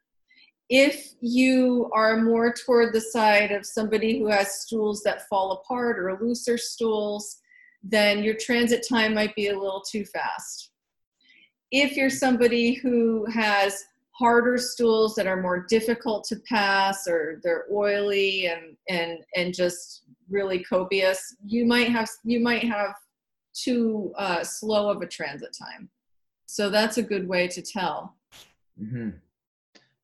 If 0.68 1.14
you 1.20 1.90
are 1.94 2.20
more 2.20 2.52
toward 2.52 2.92
the 2.92 3.00
side 3.00 3.52
of 3.52 3.64
somebody 3.64 4.18
who 4.18 4.26
has 4.26 4.62
stools 4.62 5.02
that 5.04 5.28
fall 5.28 5.52
apart 5.52 5.98
or 5.98 6.18
looser 6.20 6.58
stools, 6.58 7.38
then 7.90 8.22
your 8.22 8.34
transit 8.34 8.84
time 8.88 9.14
might 9.14 9.34
be 9.34 9.48
a 9.48 9.58
little 9.58 9.82
too 9.82 10.04
fast. 10.04 10.70
If 11.70 11.96
you're 11.96 12.10
somebody 12.10 12.74
who 12.74 13.26
has 13.26 13.84
harder 14.12 14.56
stools 14.56 15.14
that 15.14 15.26
are 15.26 15.42
more 15.42 15.66
difficult 15.68 16.24
to 16.24 16.36
pass 16.48 17.06
or 17.06 17.40
they're 17.42 17.66
oily 17.72 18.46
and 18.46 18.76
and 18.88 19.18
and 19.34 19.54
just 19.54 20.04
really 20.28 20.62
copious, 20.62 21.36
you 21.44 21.66
might 21.66 21.88
have 21.88 22.08
you 22.24 22.40
might 22.40 22.64
have 22.64 22.94
too 23.52 24.12
uh, 24.18 24.42
slow 24.44 24.90
of 24.90 25.02
a 25.02 25.06
transit 25.06 25.56
time. 25.58 25.88
So 26.46 26.70
that's 26.70 26.98
a 26.98 27.02
good 27.02 27.26
way 27.26 27.48
to 27.48 27.62
tell. 27.62 28.14
Mm-hmm. 28.80 29.10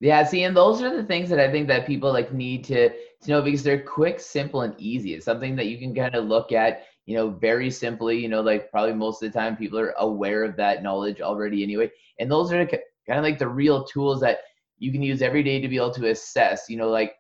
Yeah, 0.01 0.25
see, 0.25 0.43
and 0.43 0.57
those 0.57 0.83
are 0.83 0.95
the 0.95 1.05
things 1.05 1.29
that 1.31 1.39
I 1.39 1.51
think 1.51 1.69
that 1.69 1.87
people 1.87 2.13
like 2.13 2.33
need 2.33 2.65
to 2.65 2.89
to 2.89 3.31
know 3.31 3.41
because 3.41 3.63
they're 3.63 3.83
quick, 3.85 4.19
simple, 4.19 4.63
and 4.63 4.75
easy. 4.79 5.15
It's 5.15 5.25
something 5.25 5.55
that 5.57 5.67
you 5.67 5.79
can 5.79 5.95
kind 5.95 6.15
of 6.17 6.25
look 6.25 6.51
at, 6.51 6.87
you 7.07 7.17
know, 7.17 7.31
very 7.31 7.71
simply. 7.71 8.19
You 8.19 8.29
know, 8.29 8.41
like 8.41 8.71
probably 8.71 8.95
most 8.95 9.23
of 9.23 9.33
the 9.33 9.39
time 9.39 9.57
people 9.57 9.79
are 9.79 9.95
aware 9.99 10.45
of 10.45 10.57
that 10.57 10.83
knowledge 10.83 11.21
already 11.21 11.63
anyway. 11.63 11.91
And 12.19 12.31
those 12.31 12.53
are 12.53 12.67
kind 12.67 13.19
of 13.19 13.23
like 13.23 13.39
the 13.39 13.49
real 13.49 13.85
tools 13.85 14.21
that 14.21 14.39
you 14.79 14.93
can 14.93 15.03
use 15.03 15.23
every 15.23 15.43
day 15.43 15.61
to 15.61 15.69
be 15.69 15.77
able 15.77 15.93
to 15.95 16.11
assess. 16.11 16.69
You 16.69 16.77
know, 16.77 16.89
like 16.89 17.15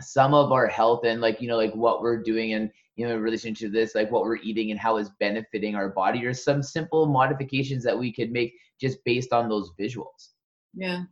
some 0.00 0.34
of 0.34 0.52
our 0.52 0.66
health 0.66 1.04
and 1.04 1.20
like 1.20 1.40
you 1.40 1.48
know 1.48 1.56
like 1.56 1.74
what 1.74 2.00
we're 2.00 2.22
doing 2.22 2.52
and 2.52 2.70
you 2.96 3.06
know 3.06 3.14
in 3.14 3.20
relation 3.20 3.54
to 3.54 3.68
this 3.68 3.94
like 3.94 4.10
what 4.10 4.22
we're 4.22 4.36
eating 4.36 4.70
and 4.70 4.78
how 4.78 4.96
it's 4.96 5.10
benefiting 5.18 5.74
our 5.74 5.88
body 5.90 6.24
or 6.24 6.32
some 6.32 6.62
simple 6.62 7.06
modifications 7.06 7.82
that 7.82 7.98
we 7.98 8.12
could 8.12 8.30
make 8.30 8.54
just 8.80 8.98
based 9.04 9.32
on 9.32 9.48
those 9.48 9.72
visuals 9.78 10.34
yeah 10.74 11.02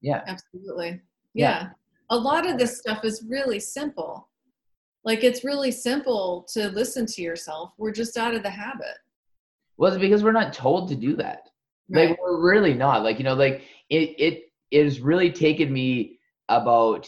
yeah 0.00 0.22
absolutely 0.26 1.00
yeah. 1.34 1.62
yeah. 1.62 1.68
a 2.10 2.16
lot 2.16 2.48
of 2.48 2.58
this 2.58 2.78
stuff 2.78 3.04
is 3.04 3.24
really 3.28 3.60
simple 3.60 4.28
like 5.04 5.24
it's 5.24 5.44
really 5.44 5.70
simple 5.70 6.46
to 6.52 6.68
listen 6.70 7.06
to 7.06 7.22
yourself 7.22 7.72
we're 7.78 7.92
just 7.92 8.16
out 8.16 8.34
of 8.34 8.42
the 8.42 8.50
habit 8.50 8.98
well 9.76 9.92
it's 9.92 10.00
because 10.00 10.22
we're 10.22 10.32
not 10.32 10.52
told 10.52 10.88
to 10.88 10.94
do 10.94 11.16
that 11.16 11.48
right. 11.90 12.10
like 12.10 12.18
we're 12.20 12.40
really 12.40 12.74
not 12.74 13.02
like 13.02 13.18
you 13.18 13.24
know 13.24 13.34
like 13.34 13.62
it 13.90 14.14
it 14.18 14.44
it 14.70 14.82
has 14.82 15.00
really 15.00 15.30
taken 15.30 15.72
me 15.72 16.18
about 16.48 17.06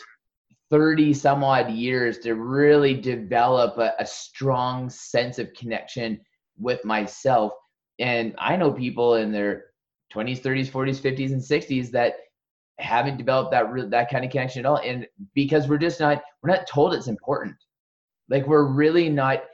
30 0.70 1.14
some 1.14 1.44
odd 1.44 1.70
years 1.70 2.18
to 2.18 2.34
really 2.34 2.94
develop 2.94 3.78
a, 3.78 3.92
a, 3.98 4.06
strong 4.06 4.88
sense 4.88 5.38
of 5.38 5.52
connection 5.54 6.20
with 6.58 6.84
myself. 6.84 7.52
And 7.98 8.34
I 8.38 8.56
know 8.56 8.72
people 8.72 9.14
in 9.14 9.30
their 9.30 9.66
20s, 10.12 10.40
30s, 10.40 10.70
40s, 10.70 11.00
50s, 11.00 11.32
and 11.32 11.40
60s 11.40 11.90
that 11.92 12.14
haven't 12.78 13.18
developed 13.18 13.52
that 13.52 13.66
that 13.90 14.10
kind 14.10 14.24
of 14.24 14.30
connection 14.30 14.60
at 14.60 14.66
all. 14.66 14.78
And 14.78 15.06
because 15.34 15.68
we're 15.68 15.78
just 15.78 16.00
not 16.00 16.22
we're 16.42 16.50
not 16.50 16.66
told 16.66 16.94
it's 16.94 17.06
important. 17.06 17.54
Like 18.28 18.46
we're 18.46 18.64
really 18.64 19.09
not 19.09 19.44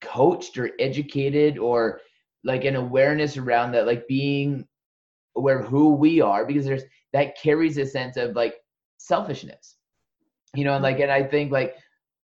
coached 0.00 0.58
or 0.58 0.70
educated 0.78 1.58
or 1.58 2.00
like 2.44 2.64
an 2.64 2.76
awareness 2.76 3.36
around 3.36 3.72
that, 3.72 3.86
like 3.86 4.06
being 4.06 4.66
aware 5.36 5.60
of 5.60 5.68
who 5.68 5.94
we 5.94 6.20
are, 6.20 6.44
because 6.44 6.64
there's 6.64 6.84
that 7.12 7.36
carries 7.40 7.78
a 7.78 7.86
sense 7.86 8.16
of 8.16 8.36
like 8.36 8.54
selfishness. 8.98 9.76
You 10.54 10.64
know, 10.64 10.74
and 10.74 10.82
like, 10.82 11.00
and 11.00 11.10
I 11.10 11.22
think 11.22 11.52
like, 11.52 11.76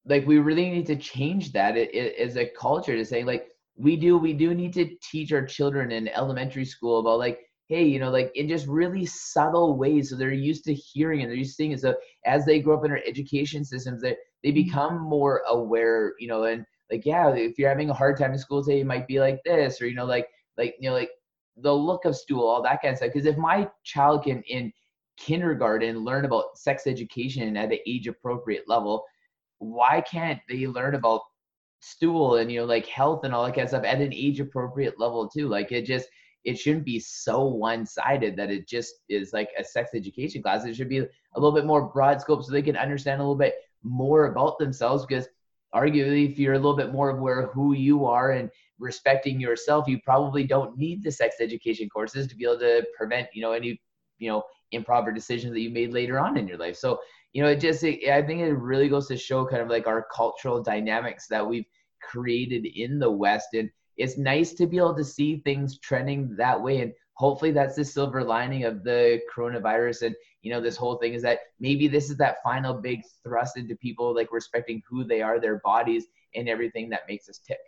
like 0.04 0.26
we 0.26 0.38
really 0.38 0.68
need 0.68 0.86
to 0.86 0.96
change 0.96 1.52
that 1.52 1.76
as 1.76 2.36
a 2.36 2.50
culture 2.58 2.96
to 2.96 3.04
say 3.04 3.22
like 3.24 3.48
we 3.76 3.96
do 3.96 4.18
we 4.18 4.32
do 4.32 4.54
need 4.54 4.72
to 4.74 4.96
teach 5.00 5.32
our 5.32 5.44
children 5.44 5.92
in 5.92 6.08
elementary 6.08 6.64
school 6.64 6.98
about 6.98 7.18
like 7.18 7.40
hey 7.72 7.84
you 7.84 7.98
know 7.98 8.10
like 8.10 8.30
in 8.34 8.48
just 8.48 8.66
really 8.66 9.06
subtle 9.06 9.76
ways 9.76 10.10
so 10.10 10.16
they're 10.16 10.32
used 10.32 10.64
to 10.64 10.74
hearing 10.74 11.22
and 11.22 11.30
they're 11.30 11.38
used 11.38 11.52
to 11.52 11.56
seeing 11.56 11.72
it. 11.72 11.80
So 11.80 11.94
as 12.26 12.44
they 12.44 12.60
grow 12.60 12.76
up 12.76 12.84
in 12.84 12.90
our 12.90 13.00
education 13.06 13.64
systems 13.64 14.02
they 14.02 14.16
they 14.42 14.50
mm-hmm. 14.50 14.64
become 14.64 15.00
more 15.00 15.42
aware 15.48 16.14
you 16.18 16.28
know 16.28 16.44
and 16.44 16.64
like 16.90 17.06
yeah 17.06 17.30
if 17.30 17.58
you're 17.58 17.68
having 17.68 17.90
a 17.90 17.94
hard 17.94 18.18
time 18.18 18.32
in 18.32 18.38
school 18.38 18.62
say 18.62 18.80
it 18.80 18.86
might 18.86 19.06
be 19.06 19.20
like 19.20 19.40
this 19.44 19.80
or 19.80 19.86
you 19.86 19.94
know 19.94 20.04
like 20.04 20.28
like 20.58 20.74
you 20.80 20.88
know 20.90 20.94
like 20.94 21.10
the 21.58 21.72
look 21.72 22.04
of 22.04 22.16
stool 22.16 22.46
all 22.46 22.62
that 22.62 22.80
kind 22.80 22.92
of 22.92 22.98
stuff. 22.98 23.10
Because 23.12 23.26
if 23.26 23.36
my 23.36 23.68
child 23.84 24.24
can 24.24 24.42
in 24.48 24.72
kindergarten 25.16 26.04
learn 26.04 26.24
about 26.24 26.56
sex 26.56 26.86
education 26.86 27.56
at 27.56 27.70
an 27.70 27.78
age 27.86 28.08
appropriate 28.08 28.66
level 28.66 29.04
why 29.58 30.00
can't 30.00 30.40
they 30.48 30.66
learn 30.66 30.94
about 30.94 31.20
stool 31.80 32.36
and 32.36 32.50
you 32.50 32.60
know 32.60 32.66
like 32.66 32.86
health 32.86 33.24
and 33.24 33.34
all 33.34 33.44
that 33.44 33.54
kind 33.54 33.64
of 33.64 33.68
stuff 33.68 33.84
at 33.84 34.00
an 34.00 34.12
age 34.12 34.40
appropriate 34.40 34.98
level 34.98 35.28
too? 35.28 35.48
Like 35.48 35.72
it 35.72 35.84
just 35.84 36.08
it 36.44 36.58
shouldn't 36.58 36.84
be 36.84 36.98
so 36.98 37.44
one-sided 37.44 38.36
that 38.36 38.50
it 38.50 38.66
just 38.68 38.94
is 39.08 39.32
like 39.32 39.48
a 39.58 39.64
sex 39.64 39.90
education 39.94 40.42
class 40.42 40.64
it 40.64 40.74
should 40.74 40.88
be 40.88 40.98
a 40.98 41.08
little 41.36 41.52
bit 41.52 41.66
more 41.66 41.88
broad 41.88 42.20
scope 42.20 42.42
so 42.42 42.52
they 42.52 42.62
can 42.62 42.76
understand 42.76 43.20
a 43.20 43.24
little 43.24 43.36
bit 43.36 43.54
more 43.82 44.26
about 44.26 44.58
themselves 44.58 45.04
because 45.06 45.28
arguably 45.74 46.30
if 46.30 46.38
you're 46.38 46.54
a 46.54 46.58
little 46.58 46.76
bit 46.76 46.92
more 46.92 47.10
aware 47.10 47.46
who 47.48 47.74
you 47.74 48.04
are 48.04 48.32
and 48.32 48.50
respecting 48.78 49.40
yourself 49.40 49.88
you 49.88 49.98
probably 50.04 50.44
don't 50.44 50.76
need 50.76 51.02
the 51.02 51.10
sex 51.10 51.36
education 51.40 51.88
courses 51.88 52.26
to 52.26 52.36
be 52.36 52.44
able 52.44 52.58
to 52.58 52.84
prevent 52.96 53.28
you 53.32 53.42
know 53.42 53.52
any 53.52 53.80
you 54.18 54.30
know 54.30 54.42
improper 54.72 55.12
decisions 55.12 55.52
that 55.52 55.60
you 55.60 55.70
made 55.70 55.92
later 55.92 56.18
on 56.18 56.36
in 56.36 56.48
your 56.48 56.58
life. 56.58 56.76
So, 56.76 56.98
you 57.32 57.42
know, 57.42 57.48
it 57.48 57.60
just, 57.60 57.84
it, 57.84 58.08
I 58.10 58.22
think 58.22 58.40
it 58.40 58.52
really 58.52 58.88
goes 58.88 59.06
to 59.08 59.16
show 59.16 59.46
kind 59.46 59.62
of 59.62 59.68
like 59.68 59.86
our 59.86 60.06
cultural 60.14 60.62
dynamics 60.62 61.26
that 61.28 61.46
we've 61.46 61.66
created 62.02 62.66
in 62.66 62.98
the 62.98 63.10
West. 63.10 63.48
And 63.54 63.70
it's 63.96 64.16
nice 64.16 64.52
to 64.54 64.66
be 64.66 64.78
able 64.78 64.94
to 64.96 65.04
see 65.04 65.38
things 65.38 65.78
trending 65.78 66.34
that 66.36 66.60
way. 66.60 66.80
And 66.80 66.92
hopefully 67.14 67.52
that's 67.52 67.76
the 67.76 67.84
silver 67.84 68.24
lining 68.24 68.64
of 68.64 68.84
the 68.84 69.20
coronavirus. 69.34 70.02
And, 70.06 70.16
you 70.42 70.52
know, 70.52 70.60
this 70.60 70.76
whole 70.76 70.96
thing 70.96 71.14
is 71.14 71.22
that 71.22 71.40
maybe 71.60 71.88
this 71.88 72.10
is 72.10 72.16
that 72.18 72.42
final 72.42 72.74
big 72.74 73.02
thrust 73.22 73.56
into 73.56 73.76
people 73.76 74.14
like 74.14 74.32
respecting 74.32 74.82
who 74.88 75.04
they 75.04 75.22
are, 75.22 75.40
their 75.40 75.60
bodies, 75.64 76.06
and 76.34 76.48
everything 76.48 76.88
that 76.90 77.02
makes 77.08 77.28
us 77.28 77.38
tick. 77.38 77.58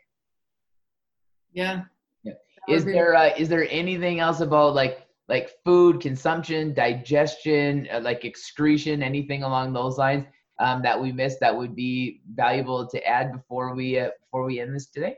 Yeah. 1.53 1.83
Yeah. 2.23 2.33
Is 2.69 2.85
there 2.85 3.15
uh, 3.15 3.31
is 3.37 3.49
there 3.49 3.69
anything 3.71 4.21
else 4.21 4.41
about 4.41 4.75
like 4.75 5.07
like 5.29 5.51
food 5.65 6.01
consumption, 6.01 6.75
digestion, 6.75 7.89
uh, 7.93 8.01
like 8.01 8.25
excretion, 8.25 9.03
anything 9.03 9.43
along 9.43 9.73
those 9.73 9.99
lines 9.99 10.25
um, 10.59 10.83
that 10.83 11.01
we 11.01 11.13
missed 11.13 11.41
that 11.41 11.57
would 11.57 11.77
be 11.77 12.23
valuable 12.35 12.87
to 12.87 13.07
add 13.07 13.33
before 13.33 13.75
we 13.75 13.99
uh, 13.99 14.11
before 14.23 14.45
we 14.45 14.61
end 14.61 14.75
this 14.75 14.87
today? 14.87 15.17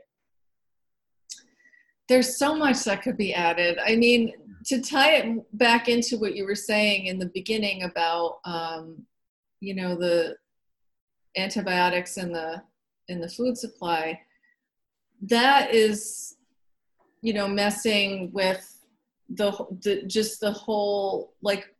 There's 2.07 2.37
so 2.37 2.55
much 2.55 2.83
that 2.83 3.01
could 3.01 3.17
be 3.17 3.33
added. 3.33 3.79
I 3.85 3.95
mean, 3.95 4.33
to 4.67 4.81
tie 4.81 5.15
it 5.15 5.57
back 5.57 5.87
into 5.89 6.17
what 6.17 6.35
you 6.35 6.45
were 6.45 6.55
saying 6.55 7.05
in 7.05 7.19
the 7.19 7.27
beginning 7.33 7.83
about, 7.83 8.39
um, 8.45 9.05
you 9.59 9.75
know, 9.75 9.95
the 9.95 10.35
antibiotics 11.37 12.17
in 12.17 12.31
the 12.31 12.61
in 13.07 13.21
the 13.21 13.29
food 13.29 13.57
supply, 13.57 14.19
that 15.21 15.73
is, 15.73 16.35
you 17.21 17.33
know, 17.33 17.47
messing 17.47 18.31
with 18.33 18.77
the, 19.29 19.51
the 19.83 20.03
just 20.03 20.39
the 20.39 20.51
whole 20.51 21.33
like 21.41 21.73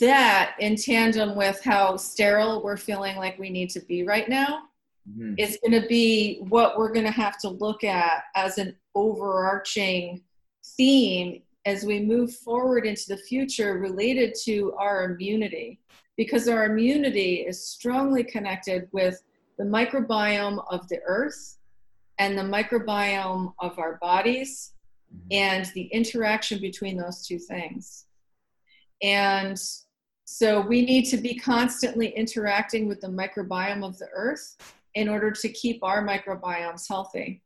that 0.00 0.56
in 0.58 0.76
tandem 0.76 1.34
with 1.34 1.62
how 1.62 1.96
sterile 1.96 2.62
we're 2.62 2.76
feeling 2.76 3.16
like 3.16 3.38
we 3.38 3.50
need 3.50 3.70
to 3.70 3.80
be 3.80 4.04
right 4.04 4.28
now 4.28 4.62
mm-hmm. 5.10 5.34
is 5.38 5.58
going 5.62 5.80
to 5.80 5.86
be 5.88 6.40
what 6.48 6.78
we're 6.78 6.92
going 6.92 7.06
to 7.06 7.10
have 7.10 7.38
to 7.38 7.48
look 7.48 7.84
at 7.84 8.24
as 8.34 8.58
an 8.58 8.76
overarching 8.94 10.22
theme 10.76 11.42
as 11.66 11.84
we 11.84 12.00
move 12.00 12.34
forward 12.34 12.86
into 12.86 13.04
the 13.08 13.16
future 13.16 13.78
related 13.78 14.34
to 14.44 14.72
our 14.78 15.04
immunity 15.04 15.78
because 16.16 16.48
our 16.48 16.64
immunity 16.64 17.36
is 17.36 17.64
strongly 17.64 18.24
connected 18.24 18.88
with 18.92 19.22
the 19.58 19.64
microbiome 19.64 20.62
of 20.70 20.88
the 20.88 21.00
earth 21.06 21.58
and 22.18 22.36
the 22.36 22.42
microbiome 22.42 23.52
of 23.58 23.78
our 23.78 23.98
bodies 24.02 24.72
mm-hmm. 25.14 25.26
and 25.30 25.66
the 25.74 25.84
interaction 25.84 26.60
between 26.60 26.96
those 26.96 27.26
two 27.26 27.38
things. 27.38 28.06
And 29.02 29.60
so 30.24 30.60
we 30.60 30.84
need 30.84 31.06
to 31.06 31.16
be 31.16 31.34
constantly 31.34 32.08
interacting 32.08 32.86
with 32.86 33.00
the 33.00 33.08
microbiome 33.08 33.84
of 33.84 33.98
the 33.98 34.08
earth 34.14 34.56
in 34.94 35.08
order 35.08 35.30
to 35.30 35.48
keep 35.48 35.82
our 35.82 36.06
microbiomes 36.06 36.86
healthy. 36.88 37.42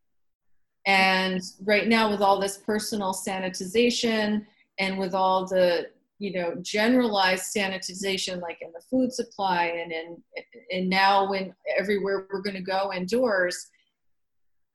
And 0.86 1.40
right 1.64 1.88
now, 1.88 2.10
with 2.10 2.20
all 2.20 2.38
this 2.38 2.58
personal 2.58 3.14
sanitization 3.14 4.44
and 4.78 4.98
with 4.98 5.14
all 5.14 5.46
the 5.46 5.86
you 6.18 6.32
know 6.32 6.54
generalized 6.62 7.54
sanitization 7.54 8.40
like 8.40 8.58
in 8.60 8.70
the 8.72 8.80
food 8.88 9.12
supply 9.12 9.66
and 9.66 9.92
in 9.92 10.22
and 10.70 10.88
now 10.88 11.28
when 11.28 11.52
everywhere 11.76 12.26
we're 12.32 12.40
going 12.40 12.54
to 12.54 12.62
go 12.62 12.92
indoors 12.92 13.68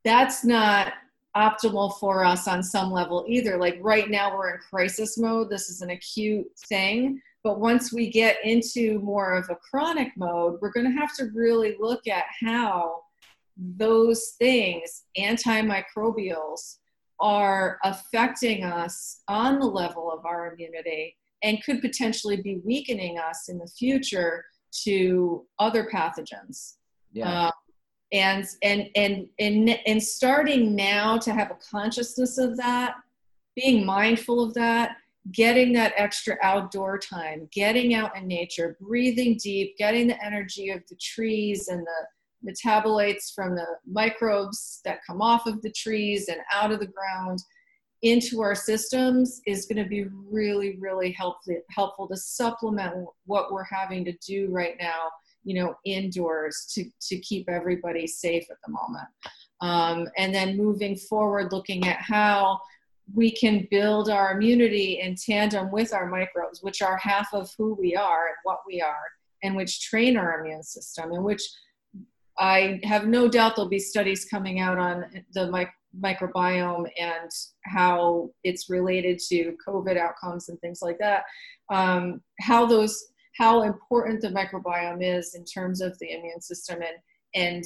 that's 0.03 0.43
not 0.43 0.93
optimal 1.35 1.97
for 1.99 2.23
us 2.23 2.47
on 2.47 2.63
some 2.63 2.91
level 2.91 3.25
either 3.27 3.57
like 3.57 3.77
right 3.81 4.09
now 4.09 4.35
we're 4.35 4.55
in 4.55 4.59
crisis 4.69 5.17
mode 5.17 5.49
this 5.49 5.69
is 5.69 5.81
an 5.81 5.91
acute 5.91 6.47
thing 6.67 7.21
but 7.43 7.59
once 7.59 7.93
we 7.93 8.09
get 8.09 8.37
into 8.43 8.99
more 8.99 9.33
of 9.33 9.47
a 9.49 9.55
chronic 9.55 10.11
mode 10.17 10.57
we're 10.61 10.71
going 10.71 10.85
to 10.85 10.99
have 10.99 11.15
to 11.15 11.25
really 11.33 11.75
look 11.79 12.07
at 12.07 12.25
how 12.41 13.01
those 13.57 14.35
things 14.39 15.03
antimicrobials 15.17 16.77
are 17.19 17.77
affecting 17.83 18.63
us 18.63 19.21
on 19.27 19.59
the 19.59 19.65
level 19.65 20.11
of 20.11 20.25
our 20.25 20.53
immunity 20.53 21.15
and 21.43 21.63
could 21.63 21.81
potentially 21.81 22.37
be 22.37 22.61
weakening 22.63 23.17
us 23.17 23.49
in 23.49 23.57
the 23.57 23.67
future 23.67 24.45
to 24.71 25.45
other 25.57 25.89
pathogens. 25.91 26.75
Yeah. 27.11 27.47
Uh, 27.47 27.51
and, 28.11 28.45
and, 28.63 28.89
and, 28.95 29.27
and, 29.39 29.69
and 29.85 30.01
starting 30.01 30.75
now 30.75 31.17
to 31.17 31.31
have 31.31 31.51
a 31.51 31.57
consciousness 31.71 32.37
of 32.37 32.57
that, 32.57 32.95
being 33.55 33.85
mindful 33.85 34.43
of 34.43 34.53
that, 34.55 34.97
getting 35.31 35.73
that 35.73 35.93
extra 35.95 36.37
outdoor 36.41 36.97
time, 36.97 37.47
getting 37.51 37.93
out 37.93 38.15
in 38.17 38.27
nature, 38.27 38.77
breathing 38.81 39.37
deep, 39.41 39.77
getting 39.77 40.07
the 40.07 40.25
energy 40.25 40.69
of 40.69 40.81
the 40.89 40.95
trees 40.95 41.67
and 41.67 41.85
the 41.85 42.51
metabolites 42.51 43.33
from 43.33 43.55
the 43.55 43.65
microbes 43.85 44.81
that 44.85 44.99
come 45.05 45.21
off 45.21 45.45
of 45.45 45.61
the 45.61 45.71
trees 45.71 46.29
and 46.29 46.39
out 46.53 46.71
of 46.71 46.79
the 46.79 46.87
ground 46.87 47.39
into 48.01 48.41
our 48.41 48.55
systems 48.55 49.41
is 49.45 49.65
going 49.65 49.81
to 49.81 49.89
be 49.89 50.05
really 50.31 50.77
really 50.79 51.11
helpful 51.11 51.57
helpful 51.69 52.07
to 52.07 52.15
supplement 52.15 52.95
what 53.25 53.51
we're 53.51 53.63
having 53.63 54.05
to 54.05 54.13
do 54.25 54.47
right 54.51 54.75
now 54.79 55.09
you 55.49 55.55
know 55.55 55.73
indoors 55.85 56.55
to 56.73 56.85
to 57.01 57.17
keep 57.19 57.49
everybody 57.49 58.05
safe 58.05 58.45
at 58.49 58.57
the 58.65 58.71
moment 58.71 59.07
um, 59.61 60.07
and 60.17 60.33
then 60.33 60.55
moving 60.55 60.95
forward 60.95 61.51
looking 61.51 61.87
at 61.87 61.99
how 62.01 62.59
we 63.15 63.31
can 63.31 63.67
build 63.71 64.09
our 64.09 64.33
immunity 64.33 64.99
in 65.01 65.15
tandem 65.15 65.71
with 65.71 65.93
our 65.93 66.07
microbes 66.07 66.61
which 66.61 66.81
are 66.81 66.97
half 66.97 67.33
of 67.33 67.49
who 67.57 67.73
we 67.73 67.95
are 67.95 68.27
and 68.27 68.37
what 68.43 68.59
we 68.67 68.81
are 68.81 69.05
and 69.43 69.55
which 69.55 69.81
train 69.81 70.17
our 70.17 70.39
immune 70.39 70.63
system 70.63 71.11
and 71.11 71.23
which 71.23 71.43
I 72.39 72.79
have 72.83 73.05
no 73.05 73.27
doubt 73.27 73.55
there'll 73.55 73.69
be 73.69 73.79
studies 73.79 74.25
coming 74.25 74.59
out 74.61 74.77
on 74.77 75.05
the 75.33 75.51
mic- 75.51 75.69
microbiome 76.01 76.89
and 76.97 77.29
how 77.65 78.29
it's 78.43 78.69
related 78.69 79.19
to 79.29 79.55
COVID 79.67 79.97
outcomes 79.97 80.49
and 80.49 80.59
things 80.61 80.79
like 80.81 80.97
that. 80.99 81.23
Um, 81.71 82.21
how 82.39 82.65
those, 82.65 83.07
how 83.39 83.63
important 83.63 84.21
the 84.21 84.27
microbiome 84.27 85.01
is 85.01 85.33
in 85.33 85.43
terms 85.45 85.81
of 85.81 85.97
the 85.99 86.11
immune 86.11 86.41
system 86.41 86.81
and 86.81 86.97
and 87.33 87.63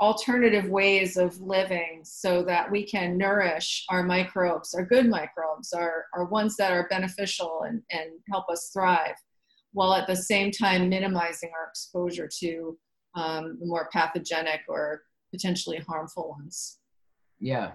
alternative 0.00 0.66
ways 0.70 1.18
of 1.18 1.38
living 1.40 2.00
so 2.04 2.42
that 2.42 2.70
we 2.70 2.82
can 2.82 3.18
nourish 3.18 3.84
our 3.90 4.02
microbes, 4.02 4.72
our 4.72 4.84
good 4.84 5.06
microbes, 5.06 5.74
our, 5.74 6.06
our 6.14 6.24
ones 6.24 6.56
that 6.56 6.72
are 6.72 6.88
beneficial 6.88 7.64
and, 7.66 7.82
and 7.90 8.10
help 8.30 8.48
us 8.50 8.70
thrive, 8.72 9.14
while 9.72 9.92
at 9.92 10.06
the 10.06 10.16
same 10.16 10.50
time 10.50 10.88
minimizing 10.88 11.50
our 11.54 11.68
exposure 11.68 12.28
to 12.40 12.78
um, 13.14 13.58
more 13.62 13.90
pathogenic 13.92 14.60
or 14.68 15.02
potentially 15.32 15.82
harmful 15.86 16.30
ones. 16.30 16.78
Yeah. 17.38 17.72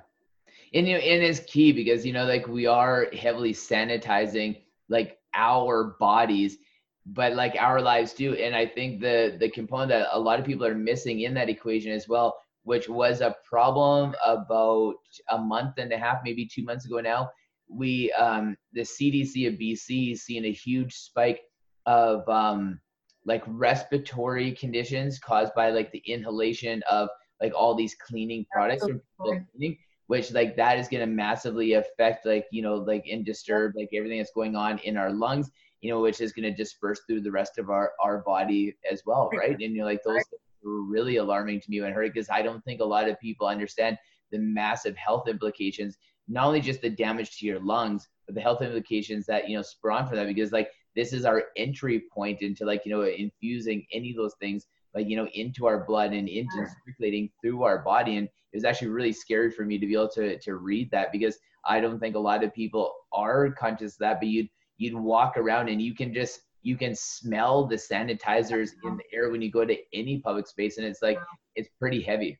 And 0.74 0.88
you 0.88 0.96
know, 0.96 1.00
and 1.00 1.24
it's 1.24 1.42
key 1.42 1.72
because 1.72 2.06
you 2.06 2.12
know, 2.12 2.26
like 2.26 2.48
we 2.48 2.66
are 2.66 3.08
heavily 3.14 3.54
sanitizing 3.54 4.62
like 4.90 5.20
our 5.36 5.96
bodies, 6.00 6.58
but 7.06 7.34
like 7.36 7.56
our 7.60 7.82
lives 7.82 8.14
do 8.14 8.34
And 8.34 8.56
I 8.56 8.66
think 8.66 9.00
the 9.00 9.38
the 9.40 9.50
component 9.50 9.90
that 9.90 10.08
a 10.12 10.20
lot 10.20 10.40
of 10.40 10.46
people 10.46 10.66
are 10.66 10.76
missing 10.76 11.22
in 11.22 11.34
that 11.36 11.50
equation 11.50 11.92
as 11.92 12.08
well, 12.08 12.36
which 12.64 12.90
was 12.90 13.22
a 13.22 13.36
problem 13.48 14.16
about 14.26 14.96
a 15.30 15.38
month 15.38 15.76
and 15.78 15.92
a 15.94 15.98
half, 15.98 16.20
maybe 16.24 16.48
two 16.48 16.64
months 16.64 16.86
ago 16.86 17.00
now. 17.00 17.30
We 17.68 18.12
um 18.14 18.56
the 18.74 18.82
CDC 18.82 19.48
of 19.48 19.54
BC 19.60 20.18
seeing 20.18 20.46
a 20.46 20.52
huge 20.52 20.94
spike 20.94 21.42
of 21.86 22.28
um 22.28 22.80
like 23.26 23.44
respiratory 23.48 24.52
conditions 24.54 25.20
caused 25.20 25.54
by 25.56 25.72
like 25.72 25.92
the 25.92 26.02
inhalation 26.06 26.84
of 26.90 27.10
like 27.42 27.54
all 27.56 27.76
these 27.76 27.96
cleaning 27.96 28.46
products 28.52 28.84
from 28.84 29.02
cleaning, 29.20 29.78
which 30.08 30.32
like 30.32 30.56
that 30.56 30.80
is 30.80 30.88
gonna 30.88 31.08
massively 31.08 31.74
affect 31.74 32.26
like 32.26 32.46
you 32.52 32.64
know 32.64 32.76
like 32.76 33.06
and 33.12 33.26
disturb 33.26 33.74
like 33.76 33.90
everything 33.94 34.18
that's 34.18 34.32
going 34.32 34.56
on 34.56 34.80
in 34.80 34.98
our 34.98 35.12
lungs, 35.12 35.52
you 35.82 35.90
know, 35.92 36.02
which 36.02 36.22
is 36.22 36.32
gonna 36.32 36.56
disperse 36.56 37.02
through 37.08 37.22
the 37.22 37.32
rest 37.32 37.58
of 37.58 37.70
our 37.70 37.92
our 38.04 38.20
body 38.20 38.76
as 38.92 39.02
well, 39.06 39.30
right? 39.38 39.52
And 39.52 39.62
you 39.62 39.80
know 39.80 39.86
like 39.86 40.04
those 40.04 40.24
were 40.64 40.84
really 40.84 41.18
alarming 41.18 41.62
to 41.62 41.70
me 41.70 41.82
when 41.82 41.92
I 41.92 41.94
heard 41.94 42.14
because 42.14 42.30
I 42.30 42.42
don't 42.42 42.64
think 42.64 42.82
a 42.82 42.86
lot 42.86 43.10
of 43.10 43.20
people 43.20 43.48
understand 43.48 43.98
the 44.32 44.40
massive 44.40 44.96
health 44.98 45.28
implications, 45.28 45.98
not 46.28 46.48
only 46.48 46.62
just 46.62 46.82
the 46.82 46.90
damage 46.90 47.38
to 47.38 47.46
your 47.46 47.60
lungs, 47.60 48.08
but 48.26 48.36
the 48.36 48.42
health 48.42 48.62
implications 48.62 49.26
that 49.28 49.48
you 49.50 49.56
know 49.56 49.62
spur 49.62 50.06
from 50.06 50.16
that 50.16 50.28
because 50.28 50.52
like 50.52 50.70
this 50.96 51.14
is 51.14 51.26
our 51.26 51.44
entry 51.58 52.04
point 52.14 52.42
into 52.42 52.66
like 52.66 52.86
you 52.86 52.92
know 52.92 53.04
infusing 53.04 53.86
any 53.94 54.12
of 54.12 54.18
those 54.18 54.36
things 54.40 54.66
like 54.94 55.08
you 55.08 55.18
know 55.18 55.28
into 55.34 55.66
our 55.66 55.86
blood 55.86 56.14
and 56.14 56.28
into 56.28 56.68
circulating 56.86 57.30
through 57.42 57.64
our 57.64 57.80
body. 57.80 58.18
And 58.18 58.30
it 58.56 58.60
was 58.60 58.64
actually 58.64 58.88
really 58.88 59.12
scary 59.12 59.52
for 59.52 59.66
me 59.66 59.78
to 59.78 59.86
be 59.86 59.94
able 59.94 60.08
to 60.10 60.40
to 60.40 60.56
read 60.56 60.90
that 60.92 61.12
because 61.12 61.38
i 61.66 61.82
don't 61.82 62.00
think 62.00 62.16
a 62.16 62.20
lot 62.20 62.42
of 62.42 62.54
people 62.54 62.94
are 63.12 63.52
conscious 63.52 63.94
of 63.94 64.00
that 64.00 64.20
but 64.22 64.30
you'd 64.30 64.48
you'd 64.78 64.96
walk 64.96 65.38
around 65.38 65.70
and 65.70 65.82
you 65.82 65.94
can 65.96 66.14
just 66.14 66.42
you 66.62 66.76
can 66.76 66.96
smell 66.96 67.66
the 67.66 67.76
sanitizers 67.76 68.72
in 68.84 68.98
the 68.98 69.04
air 69.14 69.30
when 69.30 69.42
you 69.42 69.52
go 69.52 69.64
to 69.64 69.78
any 69.94 70.20
public 70.20 70.48
space 70.48 70.78
and 70.78 70.86
it's 70.86 71.02
like 71.02 71.20
it's 71.56 71.70
pretty 71.80 72.02
heavy 72.02 72.40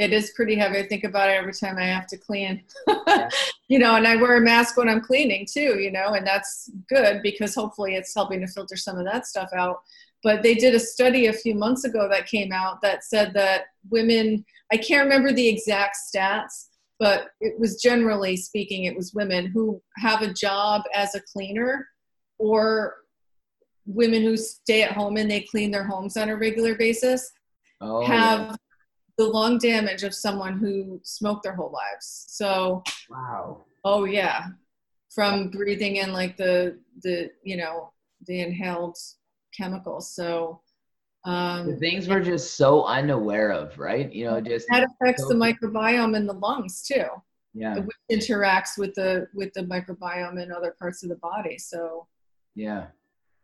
it 0.00 0.14
is 0.14 0.30
pretty 0.30 0.54
heavy. 0.54 0.78
I 0.78 0.86
think 0.86 1.04
about 1.04 1.28
it 1.28 1.34
every 1.34 1.52
time 1.52 1.76
I 1.76 1.84
have 1.84 2.06
to 2.06 2.16
clean. 2.16 2.64
you 3.68 3.78
know, 3.78 3.96
and 3.96 4.06
I 4.06 4.16
wear 4.16 4.38
a 4.38 4.40
mask 4.40 4.78
when 4.78 4.88
I'm 4.88 5.02
cleaning 5.02 5.46
too, 5.46 5.78
you 5.78 5.92
know, 5.92 6.14
and 6.14 6.26
that's 6.26 6.70
good 6.88 7.20
because 7.22 7.54
hopefully 7.54 7.96
it's 7.96 8.14
helping 8.14 8.40
to 8.40 8.46
filter 8.46 8.76
some 8.76 8.96
of 8.96 9.04
that 9.04 9.26
stuff 9.26 9.50
out. 9.54 9.80
But 10.22 10.42
they 10.42 10.54
did 10.54 10.74
a 10.74 10.80
study 10.80 11.26
a 11.26 11.34
few 11.34 11.54
months 11.54 11.84
ago 11.84 12.08
that 12.08 12.26
came 12.26 12.50
out 12.50 12.80
that 12.80 13.04
said 13.04 13.34
that 13.34 13.64
women, 13.90 14.42
I 14.72 14.78
can't 14.78 15.04
remember 15.04 15.34
the 15.34 15.48
exact 15.48 15.98
stats, 15.98 16.68
but 17.00 17.28
it 17.40 17.58
was 17.58 17.80
generally 17.80 18.36
speaking, 18.36 18.84
it 18.84 18.94
was 18.94 19.14
women 19.14 19.46
who 19.46 19.82
have 19.96 20.20
a 20.20 20.32
job 20.32 20.82
as 20.94 21.14
a 21.14 21.22
cleaner 21.32 21.88
or 22.38 22.96
women 23.86 24.22
who 24.22 24.36
stay 24.36 24.82
at 24.82 24.92
home 24.92 25.16
and 25.16 25.30
they 25.30 25.40
clean 25.40 25.70
their 25.70 25.84
homes 25.84 26.18
on 26.18 26.28
a 26.28 26.36
regular 26.36 26.74
basis 26.74 27.32
oh, 27.80 28.04
have 28.04 28.40
yeah. 28.40 28.56
the 29.16 29.24
lung 29.24 29.56
damage 29.56 30.02
of 30.02 30.14
someone 30.14 30.58
who 30.58 31.00
smoked 31.02 31.42
their 31.42 31.54
whole 31.54 31.72
lives. 31.72 32.26
So, 32.28 32.82
wow. 33.08 33.64
Oh, 33.82 34.04
yeah. 34.04 34.48
From 35.10 35.48
breathing 35.48 35.96
in 35.96 36.12
like 36.12 36.36
the, 36.36 36.78
the, 37.02 37.30
you 37.42 37.56
know, 37.56 37.92
the 38.26 38.40
inhaled 38.40 38.98
chemicals. 39.56 40.14
So 40.14 40.60
um, 41.24 41.66
the 41.66 41.76
things 41.76 42.08
we're 42.08 42.20
just 42.20 42.56
so 42.56 42.84
unaware 42.84 43.50
of, 43.52 43.78
right? 43.78 44.10
You 44.12 44.24
know, 44.24 44.40
just 44.40 44.66
that 44.70 44.84
affects 44.84 45.22
so 45.22 45.28
the 45.28 45.34
microbiome 45.34 46.16
in 46.16 46.26
the 46.26 46.32
lungs 46.32 46.82
too. 46.82 47.04
Yeah, 47.52 47.78
which 47.78 47.96
interacts 48.10 48.78
with 48.78 48.94
the 48.94 49.26
with 49.34 49.52
the 49.54 49.62
microbiome 49.62 50.42
in 50.42 50.52
other 50.52 50.74
parts 50.78 51.02
of 51.02 51.08
the 51.08 51.16
body. 51.16 51.58
So 51.58 52.06
yeah, 52.54 52.86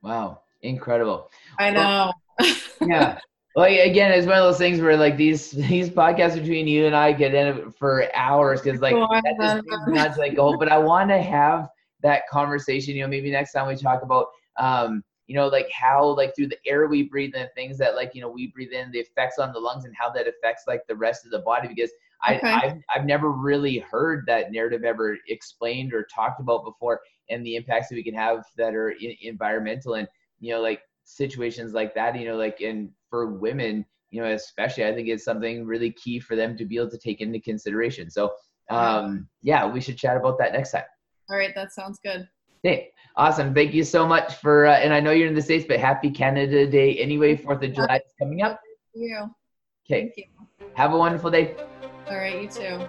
wow, 0.02 0.40
incredible. 0.62 1.30
I 1.58 1.70
know. 1.70 2.12
Well, 2.38 2.56
yeah. 2.86 3.18
Well, 3.56 3.64
again, 3.64 4.12
it's 4.12 4.26
one 4.26 4.36
of 4.36 4.44
those 4.44 4.58
things 4.58 4.80
where 4.80 4.96
like 4.96 5.16
these 5.16 5.50
these 5.50 5.90
podcasts 5.90 6.34
between 6.34 6.66
you 6.66 6.86
and 6.86 6.94
I 6.94 7.12
get 7.12 7.34
in 7.34 7.72
for 7.72 8.04
hours 8.14 8.62
because 8.62 8.80
like 8.80 8.94
oh, 8.94 9.06
that 9.10 9.34
just 9.40 9.88
not 9.88 10.14
to 10.14 10.20
like 10.20 10.36
go. 10.36 10.56
But 10.56 10.70
I 10.70 10.78
want 10.78 11.10
to 11.10 11.20
have 11.20 11.68
that 12.02 12.28
conversation. 12.30 12.94
You 12.94 13.02
know, 13.02 13.08
maybe 13.08 13.30
next 13.30 13.52
time 13.52 13.66
we 13.68 13.76
talk 13.76 14.02
about 14.02 14.28
um, 14.58 15.02
you 15.26 15.34
know, 15.34 15.48
like 15.48 15.68
how 15.70 16.04
like 16.04 16.34
through 16.34 16.48
the 16.48 16.58
air 16.66 16.86
we 16.86 17.02
breathe 17.02 17.34
and 17.34 17.48
things 17.54 17.78
that 17.78 17.96
like, 17.96 18.14
you 18.14 18.20
know, 18.20 18.28
we 18.28 18.48
breathe 18.48 18.72
in, 18.72 18.90
the 18.92 18.98
effects 18.98 19.38
on 19.38 19.52
the 19.52 19.58
lungs 19.58 19.84
and 19.84 19.94
how 19.98 20.10
that 20.10 20.28
affects 20.28 20.64
like 20.66 20.86
the 20.86 20.94
rest 20.94 21.24
of 21.24 21.32
the 21.32 21.40
body 21.40 21.68
because 21.68 21.90
okay. 22.28 22.40
I, 22.48 22.60
I've, 22.60 22.76
I've 22.94 23.06
never 23.06 23.30
really 23.30 23.78
heard 23.78 24.24
that 24.26 24.52
narrative 24.52 24.84
ever 24.84 25.18
explained 25.28 25.92
or 25.92 26.04
talked 26.04 26.40
about 26.40 26.64
before 26.64 27.00
and 27.28 27.44
the 27.44 27.56
impacts 27.56 27.88
that 27.88 27.96
we 27.96 28.04
can 28.04 28.14
have 28.14 28.44
that 28.56 28.74
are 28.74 28.90
in, 28.90 29.16
environmental 29.20 29.94
and, 29.94 30.06
you 30.38 30.52
know, 30.52 30.60
like 30.60 30.82
situations 31.04 31.72
like 31.72 31.94
that, 31.94 32.18
you 32.18 32.26
know, 32.26 32.36
like, 32.36 32.60
and 32.60 32.90
for 33.10 33.26
women, 33.26 33.84
you 34.10 34.22
know, 34.22 34.28
especially 34.28 34.84
I 34.84 34.94
think 34.94 35.08
it's 35.08 35.24
something 35.24 35.66
really 35.66 35.90
key 35.90 36.20
for 36.20 36.36
them 36.36 36.56
to 36.56 36.64
be 36.64 36.76
able 36.76 36.90
to 36.90 36.98
take 36.98 37.20
into 37.20 37.40
consideration. 37.40 38.10
So, 38.10 38.32
um, 38.70 39.28
yeah, 39.42 39.66
we 39.66 39.80
should 39.80 39.98
chat 39.98 40.16
about 40.16 40.38
that 40.38 40.52
next 40.52 40.70
time. 40.70 40.84
All 41.28 41.36
right, 41.36 41.54
that 41.54 41.72
sounds 41.72 41.98
good. 42.04 42.28
Hey, 42.66 42.90
awesome. 43.14 43.54
Thank 43.54 43.74
you 43.74 43.84
so 43.84 44.08
much 44.08 44.34
for, 44.38 44.66
uh, 44.66 44.72
and 44.72 44.92
I 44.92 44.98
know 44.98 45.12
you're 45.12 45.28
in 45.28 45.36
the 45.36 45.40
States, 45.40 45.64
but 45.68 45.78
happy 45.78 46.10
Canada 46.10 46.66
Day 46.66 46.98
anyway. 46.98 47.36
4th 47.36 47.62
of 47.62 47.74
July 47.74 47.98
is 47.98 48.12
coming 48.18 48.42
up. 48.42 48.58
Thank 48.92 49.04
you. 49.04 49.30
Okay. 49.88 50.28
Have 50.74 50.92
a 50.92 50.98
wonderful 50.98 51.30
day. 51.30 51.54
All 52.10 52.16
right, 52.16 52.42
you 52.42 52.48
too. 52.48 52.84